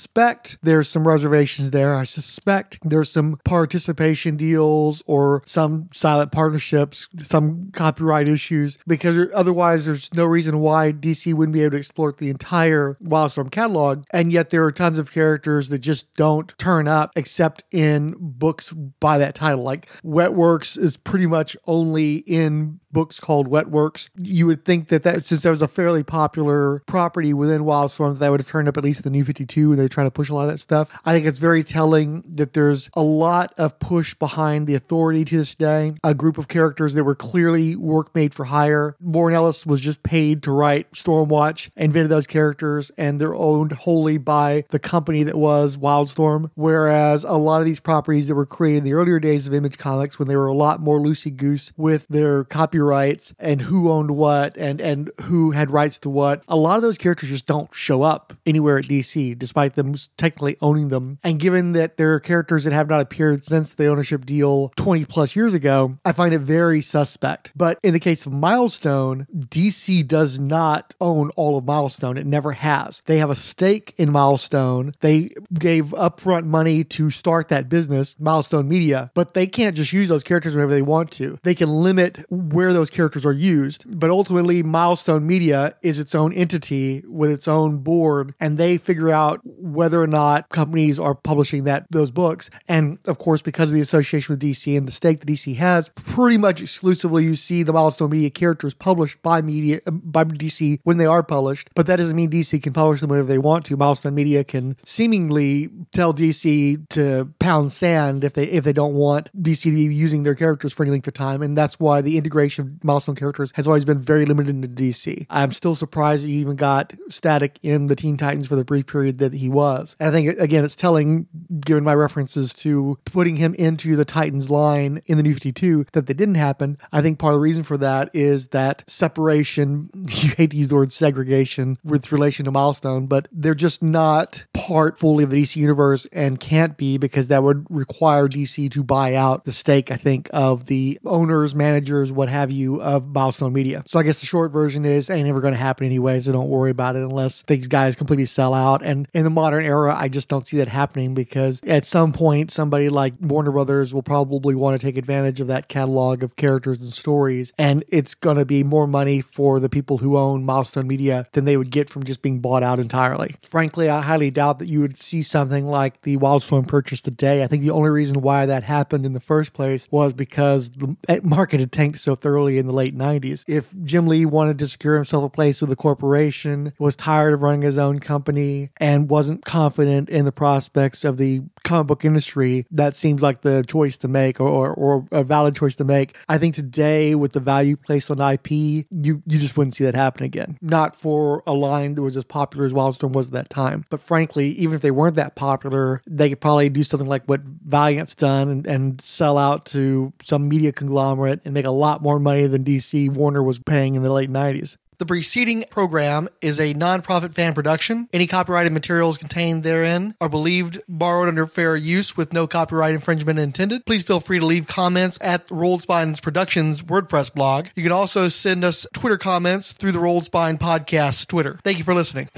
there's 0.62 0.88
some 0.88 1.06
reservations 1.06 1.70
there. 1.70 1.94
I 1.94 2.04
suspect 2.04 2.78
there's 2.82 3.10
some 3.10 3.38
participation 3.44 4.36
deals 4.36 5.02
or 5.06 5.42
some 5.46 5.88
silent 5.92 6.32
partnerships, 6.32 7.08
some 7.22 7.70
copyright 7.72 8.28
issues, 8.28 8.78
because 8.86 9.28
otherwise 9.34 9.86
there's 9.86 10.12
no 10.14 10.24
reason 10.24 10.58
why 10.58 10.92
DC 10.92 11.32
wouldn't 11.34 11.54
be 11.54 11.62
able 11.62 11.72
to 11.72 11.76
explore 11.76 12.12
the 12.12 12.30
entire 12.30 12.96
Wildstorm 13.02 13.50
catalog. 13.50 14.04
And 14.10 14.32
yet 14.32 14.50
there 14.50 14.64
are 14.64 14.72
tons 14.72 14.98
of 14.98 15.12
characters 15.12 15.68
that 15.68 15.78
just 15.78 16.12
don't 16.14 16.56
turn 16.58 16.88
up 16.88 17.12
except 17.16 17.62
in 17.70 18.14
books 18.18 18.72
by 19.00 19.18
that 19.18 19.34
title. 19.34 19.62
Like 19.62 19.88
Wetworks 20.02 20.78
is 20.78 20.96
pretty 20.96 21.26
much 21.26 21.56
only 21.66 22.16
in 22.16 22.80
books 22.92 23.20
called 23.20 23.48
Wetworks. 23.48 24.10
You 24.16 24.46
would 24.46 24.64
think 24.64 24.88
that 24.88 25.02
that 25.02 25.24
since 25.24 25.42
that 25.42 25.50
was 25.50 25.62
a 25.62 25.68
fairly 25.68 26.02
popular 26.02 26.80
property 26.86 27.34
within 27.34 27.62
Wildstorm, 27.62 28.18
that 28.18 28.30
would 28.30 28.40
have 28.40 28.48
turned 28.48 28.68
up 28.68 28.76
at 28.76 28.84
least 28.84 29.00
in 29.00 29.12
the 29.12 29.16
New 29.16 29.24
52 29.24 29.70
and 29.70 29.80
they're 29.80 29.88
trying 29.88 30.06
to 30.06 30.10
push 30.10 30.28
a 30.28 30.34
lot 30.34 30.42
of 30.42 30.48
that 30.48 30.58
stuff. 30.58 30.98
I 31.04 31.12
think 31.12 31.26
it's 31.26 31.38
very 31.38 31.64
telling 31.64 32.24
that 32.26 32.52
there's 32.52 32.90
a 32.94 33.02
lot 33.02 33.52
of 33.58 33.78
push 33.78 34.14
behind 34.14 34.66
the 34.66 34.74
authority 34.74 35.24
to 35.26 35.36
this 35.38 35.54
day. 35.54 35.94
A 36.02 36.14
group 36.14 36.38
of 36.38 36.48
characters 36.48 36.94
that 36.94 37.04
were 37.04 37.14
clearly 37.14 37.76
work 37.76 38.14
made 38.14 38.34
for 38.34 38.44
hire. 38.44 38.96
Warren 39.00 39.34
Ellis 39.34 39.66
was 39.66 39.80
just 39.80 40.02
paid 40.02 40.42
to 40.44 40.52
write 40.52 40.90
Stormwatch, 40.92 41.70
invented 41.76 42.10
those 42.10 42.26
characters, 42.26 42.90
and 42.96 43.20
they're 43.20 43.34
owned 43.34 43.72
wholly 43.72 44.18
by 44.18 44.64
the 44.70 44.78
company 44.78 45.22
that 45.24 45.36
was 45.36 45.76
Wildstorm. 45.76 46.50
Whereas 46.54 47.24
a 47.24 47.32
lot 47.32 47.60
of 47.60 47.66
these 47.66 47.80
properties 47.80 48.28
that 48.28 48.34
were 48.34 48.46
created 48.46 48.78
in 48.78 48.84
the 48.84 48.94
earlier 48.94 49.20
days 49.20 49.46
of 49.46 49.54
Image 49.54 49.78
Comics, 49.78 50.18
when 50.18 50.28
they 50.28 50.36
were 50.36 50.46
a 50.46 50.54
lot 50.54 50.80
more 50.80 50.98
loosey 50.98 51.34
goose 51.34 51.72
with 51.76 52.06
their 52.08 52.44
copyrights 52.78 53.34
and 53.38 53.62
who 53.62 53.90
owned 53.90 54.10
what 54.12 54.56
and 54.56 54.80
and 54.80 55.10
who 55.22 55.50
had 55.50 55.70
rights 55.70 55.98
to 55.98 56.08
what, 56.08 56.42
a 56.48 56.56
lot 56.56 56.76
of 56.76 56.82
those 56.82 56.98
characters 56.98 57.28
just 57.28 57.46
don't 57.46 57.74
show 57.74 58.02
up 58.02 58.32
anywhere 58.46 58.78
at 58.78 58.84
DC, 58.84 59.36
despite 59.38 59.74
them 59.74 59.94
technically 60.16 60.56
owning 60.60 60.88
them. 60.88 61.18
And 61.24 61.40
given 61.40 61.72
that 61.72 61.96
there 61.96 62.14
are 62.14 62.20
characters 62.20 62.64
that 62.64 62.72
have 62.72 62.88
not 62.88 63.00
appeared 63.00 63.44
since 63.44 63.74
the 63.74 63.86
ownership 63.86 64.24
deal 64.24 64.72
20 64.76 65.04
plus 65.06 65.34
years 65.34 65.54
ago, 65.54 65.98
I 66.04 66.12
find 66.12 66.32
it 66.32 66.40
very 66.40 66.80
suspect. 66.80 67.52
But 67.56 67.78
in 67.82 67.92
the 67.92 68.00
case 68.00 68.26
of 68.26 68.32
Milestone, 68.32 69.26
DC 69.36 70.06
does 70.06 70.38
not 70.38 70.94
own 71.00 71.30
all 71.30 71.58
of 71.58 71.64
Milestone. 71.64 72.16
It 72.16 72.26
never 72.26 72.52
has. 72.52 73.02
They 73.06 73.18
have 73.18 73.30
a 73.30 73.34
stake 73.34 73.94
in 73.96 74.12
Milestone. 74.12 74.94
They 75.00 75.30
gave 75.58 75.86
upfront 75.86 76.44
money 76.44 76.84
to 76.84 77.10
start 77.10 77.48
that 77.48 77.68
business, 77.68 78.14
Milestone 78.18 78.68
Media, 78.68 79.10
but 79.14 79.34
they 79.34 79.46
can't 79.46 79.76
just 79.76 79.92
use 79.92 80.08
those 80.08 80.24
characters 80.24 80.54
whenever 80.54 80.72
they 80.72 80.82
want 80.82 81.10
to. 81.12 81.38
They 81.42 81.54
can 81.54 81.68
limit 81.68 82.24
where 82.30 82.67
those 82.72 82.90
characters 82.90 83.24
are 83.24 83.32
used, 83.32 83.84
but 83.86 84.10
ultimately, 84.10 84.62
Milestone 84.62 85.26
Media 85.26 85.74
is 85.82 85.98
its 85.98 86.14
own 86.14 86.32
entity 86.32 87.02
with 87.06 87.30
its 87.30 87.48
own 87.48 87.78
board, 87.78 88.34
and 88.40 88.58
they 88.58 88.78
figure 88.78 89.10
out 89.10 89.40
whether 89.44 90.02
or 90.02 90.06
not 90.06 90.48
companies 90.48 90.98
are 90.98 91.14
publishing 91.14 91.64
that 91.64 91.86
those 91.90 92.10
books. 92.10 92.50
And 92.68 92.98
of 93.06 93.18
course, 93.18 93.42
because 93.42 93.70
of 93.70 93.74
the 93.74 93.80
association 93.80 94.32
with 94.32 94.42
DC 94.42 94.76
and 94.76 94.86
the 94.86 94.92
stake 94.92 95.20
that 95.20 95.28
DC 95.28 95.56
has, 95.56 95.90
pretty 95.90 96.38
much 96.38 96.60
exclusively 96.60 97.24
you 97.24 97.36
see 97.36 97.62
the 97.62 97.72
Milestone 97.72 98.10
Media 98.10 98.30
characters 98.30 98.74
published 98.74 99.20
by 99.22 99.42
media 99.42 99.80
by 99.90 100.24
DC 100.24 100.80
when 100.84 100.96
they 100.96 101.06
are 101.06 101.22
published. 101.22 101.70
But 101.74 101.86
that 101.86 101.96
doesn't 101.96 102.16
mean 102.16 102.30
DC 102.30 102.62
can 102.62 102.72
publish 102.72 103.00
them 103.00 103.10
whenever 103.10 103.28
they 103.28 103.38
want 103.38 103.64
to. 103.66 103.76
Milestone 103.76 104.14
Media 104.14 104.44
can 104.44 104.76
seemingly 104.84 105.70
tell 105.92 106.14
DC 106.14 106.88
to 106.90 107.28
pound 107.38 107.72
sand 107.72 108.24
if 108.24 108.34
they 108.34 108.44
if 108.44 108.64
they 108.64 108.72
don't 108.72 108.94
want 108.94 109.30
DC 109.40 109.62
to 109.62 109.70
be 109.70 109.94
using 109.94 110.22
their 110.22 110.34
characters 110.34 110.72
for 110.72 110.82
any 110.82 110.90
length 110.90 111.08
of 111.08 111.14
time, 111.14 111.42
and 111.42 111.56
that's 111.56 111.78
why 111.80 112.00
the 112.00 112.16
integration 112.16 112.57
of 112.58 112.84
Milestone 112.84 113.14
characters 113.14 113.52
has 113.54 113.66
always 113.66 113.84
been 113.84 114.00
very 114.00 114.24
limited 114.24 114.50
in 114.50 114.74
DC. 114.74 115.26
I'm 115.30 115.52
still 115.52 115.74
surprised 115.74 116.24
that 116.24 116.30
you 116.30 116.40
even 116.40 116.56
got 116.56 116.92
Static 117.08 117.58
in 117.62 117.86
the 117.86 117.96
Teen 117.96 118.16
Titans 118.16 118.46
for 118.46 118.56
the 118.56 118.64
brief 118.64 118.86
period 118.86 119.18
that 119.18 119.32
he 119.34 119.48
was. 119.48 119.96
And 120.00 120.08
I 120.08 120.12
think 120.12 120.38
again, 120.38 120.64
it's 120.64 120.76
telling, 120.76 121.26
given 121.60 121.84
my 121.84 121.94
references 121.94 122.54
to 122.54 122.98
putting 123.04 123.36
him 123.36 123.54
into 123.54 123.96
the 123.96 124.04
Titans 124.04 124.50
line 124.50 125.02
in 125.06 125.16
the 125.16 125.22
New 125.22 125.34
52, 125.34 125.86
that 125.92 126.06
they 126.06 126.14
didn't 126.14 126.36
happen. 126.36 126.78
I 126.92 127.02
think 127.02 127.18
part 127.18 127.34
of 127.34 127.36
the 127.36 127.42
reason 127.42 127.62
for 127.62 127.76
that 127.78 128.10
is 128.14 128.48
that 128.48 128.84
separation. 128.86 129.90
You 130.18 130.30
hate 130.30 130.50
to 130.50 130.56
use 130.56 130.68
the 130.68 130.74
word 130.74 130.92
segregation 130.92 131.78
with 131.84 132.10
relation 132.10 132.44
to 132.46 132.50
Milestone, 132.50 133.06
but 133.06 133.28
they're 133.30 133.54
just 133.54 133.82
not 133.82 134.44
part 134.52 134.98
fully 134.98 135.22
of 135.22 135.30
the 135.30 135.40
DC 135.40 135.56
universe 135.56 136.06
and 136.12 136.40
can't 136.40 136.76
be 136.76 136.98
because 136.98 137.28
that 137.28 137.42
would 137.42 137.66
require 137.70 138.26
DC 138.26 138.70
to 138.70 138.82
buy 138.82 139.14
out 139.14 139.44
the 139.44 139.52
stake, 139.52 139.90
I 139.90 139.96
think, 139.96 140.28
of 140.32 140.66
the 140.66 140.98
owners, 141.04 141.54
managers, 141.54 142.10
what 142.10 142.28
have 142.28 142.47
you, 142.52 142.80
of 142.80 143.06
Milestone 143.06 143.52
Media. 143.52 143.82
So 143.86 143.98
I 143.98 144.02
guess 144.02 144.20
the 144.20 144.26
short 144.26 144.52
version 144.52 144.84
is 144.84 145.10
ain't 145.10 145.26
never 145.26 145.40
going 145.40 145.54
to 145.54 145.58
happen 145.58 145.86
anyway, 145.86 146.20
so 146.20 146.32
don't 146.32 146.48
worry 146.48 146.70
about 146.70 146.96
it 146.96 147.02
unless 147.02 147.42
these 147.42 147.68
guys 147.68 147.96
completely 147.96 148.26
sell 148.26 148.54
out. 148.54 148.82
And 148.82 149.08
in 149.14 149.24
the 149.24 149.30
modern 149.30 149.64
era, 149.64 149.94
I 149.96 150.08
just 150.08 150.28
don't 150.28 150.46
see 150.46 150.58
that 150.58 150.68
happening 150.68 151.14
because 151.14 151.60
at 151.64 151.84
some 151.84 152.12
point, 152.12 152.50
somebody 152.50 152.88
like 152.88 153.14
Warner 153.20 153.52
Brothers 153.52 153.92
will 153.92 154.02
probably 154.02 154.54
want 154.54 154.80
to 154.80 154.86
take 154.86 154.96
advantage 154.96 155.40
of 155.40 155.48
that 155.48 155.68
catalog 155.68 156.22
of 156.22 156.36
characters 156.36 156.78
and 156.78 156.92
stories, 156.92 157.52
and 157.58 157.84
it's 157.88 158.14
going 158.14 158.36
to 158.36 158.44
be 158.44 158.62
more 158.62 158.86
money 158.86 159.20
for 159.20 159.60
the 159.60 159.68
people 159.68 159.98
who 159.98 160.16
own 160.16 160.44
Milestone 160.44 160.86
Media 160.86 161.26
than 161.32 161.44
they 161.44 161.56
would 161.56 161.70
get 161.70 161.90
from 161.90 162.04
just 162.04 162.22
being 162.22 162.40
bought 162.40 162.62
out 162.62 162.78
entirely. 162.78 163.36
Frankly, 163.48 163.88
I 163.88 164.02
highly 164.02 164.30
doubt 164.30 164.58
that 164.58 164.68
you 164.68 164.80
would 164.80 164.96
see 164.96 165.22
something 165.22 165.66
like 165.66 166.02
the 166.02 166.16
Wildstorm 166.16 166.66
purchase 166.66 167.00
today. 167.00 167.42
I 167.42 167.46
think 167.46 167.62
the 167.62 167.70
only 167.70 167.90
reason 167.90 168.20
why 168.20 168.46
that 168.46 168.62
happened 168.62 169.06
in 169.06 169.12
the 169.12 169.20
first 169.20 169.52
place 169.52 169.88
was 169.90 170.12
because 170.12 170.70
the 170.70 170.96
eh, 171.08 171.20
market 171.22 171.60
had 171.60 171.72
tanked 171.72 171.98
so 171.98 172.14
thoroughly 172.14 172.37
in 172.46 172.66
the 172.66 172.72
late 172.72 172.96
90s. 172.96 173.44
If 173.48 173.72
Jim 173.82 174.06
Lee 174.06 174.26
wanted 174.26 174.58
to 174.60 174.68
secure 174.68 174.94
himself 174.94 175.24
a 175.24 175.28
place 175.28 175.60
with 175.60 175.70
the 175.70 175.76
corporation, 175.76 176.72
was 176.78 176.94
tired 176.94 177.34
of 177.34 177.42
running 177.42 177.62
his 177.62 177.78
own 177.78 177.98
company, 177.98 178.70
and 178.76 179.10
wasn't 179.10 179.44
confident 179.44 180.08
in 180.08 180.24
the 180.24 180.32
prospects 180.32 181.04
of 181.04 181.16
the 181.16 181.42
comic 181.64 181.88
book 181.88 182.04
industry, 182.04 182.66
that 182.70 182.94
seems 182.94 183.22
like 183.22 183.40
the 183.40 183.64
choice 183.66 183.98
to 183.98 184.08
make 184.08 184.40
or, 184.40 184.48
or, 184.48 184.74
or 184.74 185.08
a 185.10 185.24
valid 185.24 185.56
choice 185.56 185.76
to 185.76 185.84
make. 185.84 186.16
I 186.28 186.38
think 186.38 186.54
today, 186.54 187.14
with 187.14 187.32
the 187.32 187.40
value 187.40 187.76
placed 187.76 188.10
on 188.10 188.20
IP, 188.20 188.50
you, 188.50 188.86
you 188.90 189.22
just 189.26 189.56
wouldn't 189.56 189.74
see 189.74 189.84
that 189.84 189.94
happen 189.94 190.24
again. 190.24 190.58
Not 190.60 190.96
for 190.96 191.42
a 191.46 191.52
line 191.52 191.94
that 191.94 192.02
was 192.02 192.16
as 192.16 192.24
popular 192.24 192.66
as 192.66 192.72
Wildstorm 192.72 193.12
was 193.12 193.28
at 193.28 193.32
that 193.32 193.50
time. 193.50 193.84
But 193.90 194.00
frankly, 194.00 194.50
even 194.52 194.76
if 194.76 194.82
they 194.82 194.90
weren't 194.90 195.16
that 195.16 195.34
popular, 195.34 196.02
they 196.06 196.28
could 196.28 196.40
probably 196.40 196.68
do 196.68 196.84
something 196.84 197.08
like 197.08 197.24
what 197.24 197.42
Valiant's 197.42 198.14
done 198.14 198.48
and, 198.48 198.66
and 198.66 199.00
sell 199.00 199.38
out 199.38 199.66
to 199.66 200.12
some 200.22 200.48
media 200.48 200.72
conglomerate 200.72 201.40
and 201.44 201.54
make 201.54 201.66
a 201.66 201.70
lot 201.70 202.02
more 202.02 202.18
money 202.18 202.27
than 202.48 202.64
DC 202.64 203.10
Warner 203.10 203.42
was 203.42 203.58
paying 203.58 203.94
in 203.94 204.02
the 204.02 204.12
late 204.12 204.30
90s. 204.30 204.76
The 204.98 205.06
preceding 205.06 205.64
program 205.70 206.28
is 206.40 206.58
a 206.58 206.74
nonprofit 206.74 207.32
fan 207.32 207.54
production. 207.54 208.08
Any 208.12 208.26
copyrighted 208.26 208.72
materials 208.72 209.16
contained 209.16 209.62
therein 209.62 210.16
are 210.20 210.28
believed 210.28 210.80
borrowed 210.88 211.28
under 211.28 211.46
fair 211.46 211.76
use 211.76 212.16
with 212.16 212.32
no 212.32 212.48
copyright 212.48 212.94
infringement 212.94 213.38
intended. 213.38 213.86
Please 213.86 214.02
feel 214.02 214.18
free 214.18 214.40
to 214.40 214.44
leave 214.44 214.66
comments 214.66 215.16
at 215.20 215.48
Rolled 215.52 215.82
Spine's 215.82 216.18
Productions 216.18 216.82
WordPress 216.82 217.32
blog. 217.32 217.68
You 217.76 217.84
can 217.84 217.92
also 217.92 218.28
send 218.28 218.64
us 218.64 218.88
Twitter 218.92 219.18
comments 219.18 219.72
through 219.72 219.92
the 219.92 220.00
Rolled 220.00 220.24
Spine 220.24 220.58
Podcast 220.58 221.28
Twitter. 221.28 221.60
Thank 221.62 221.78
you 221.78 221.84
for 221.84 221.94
listening. 221.94 222.28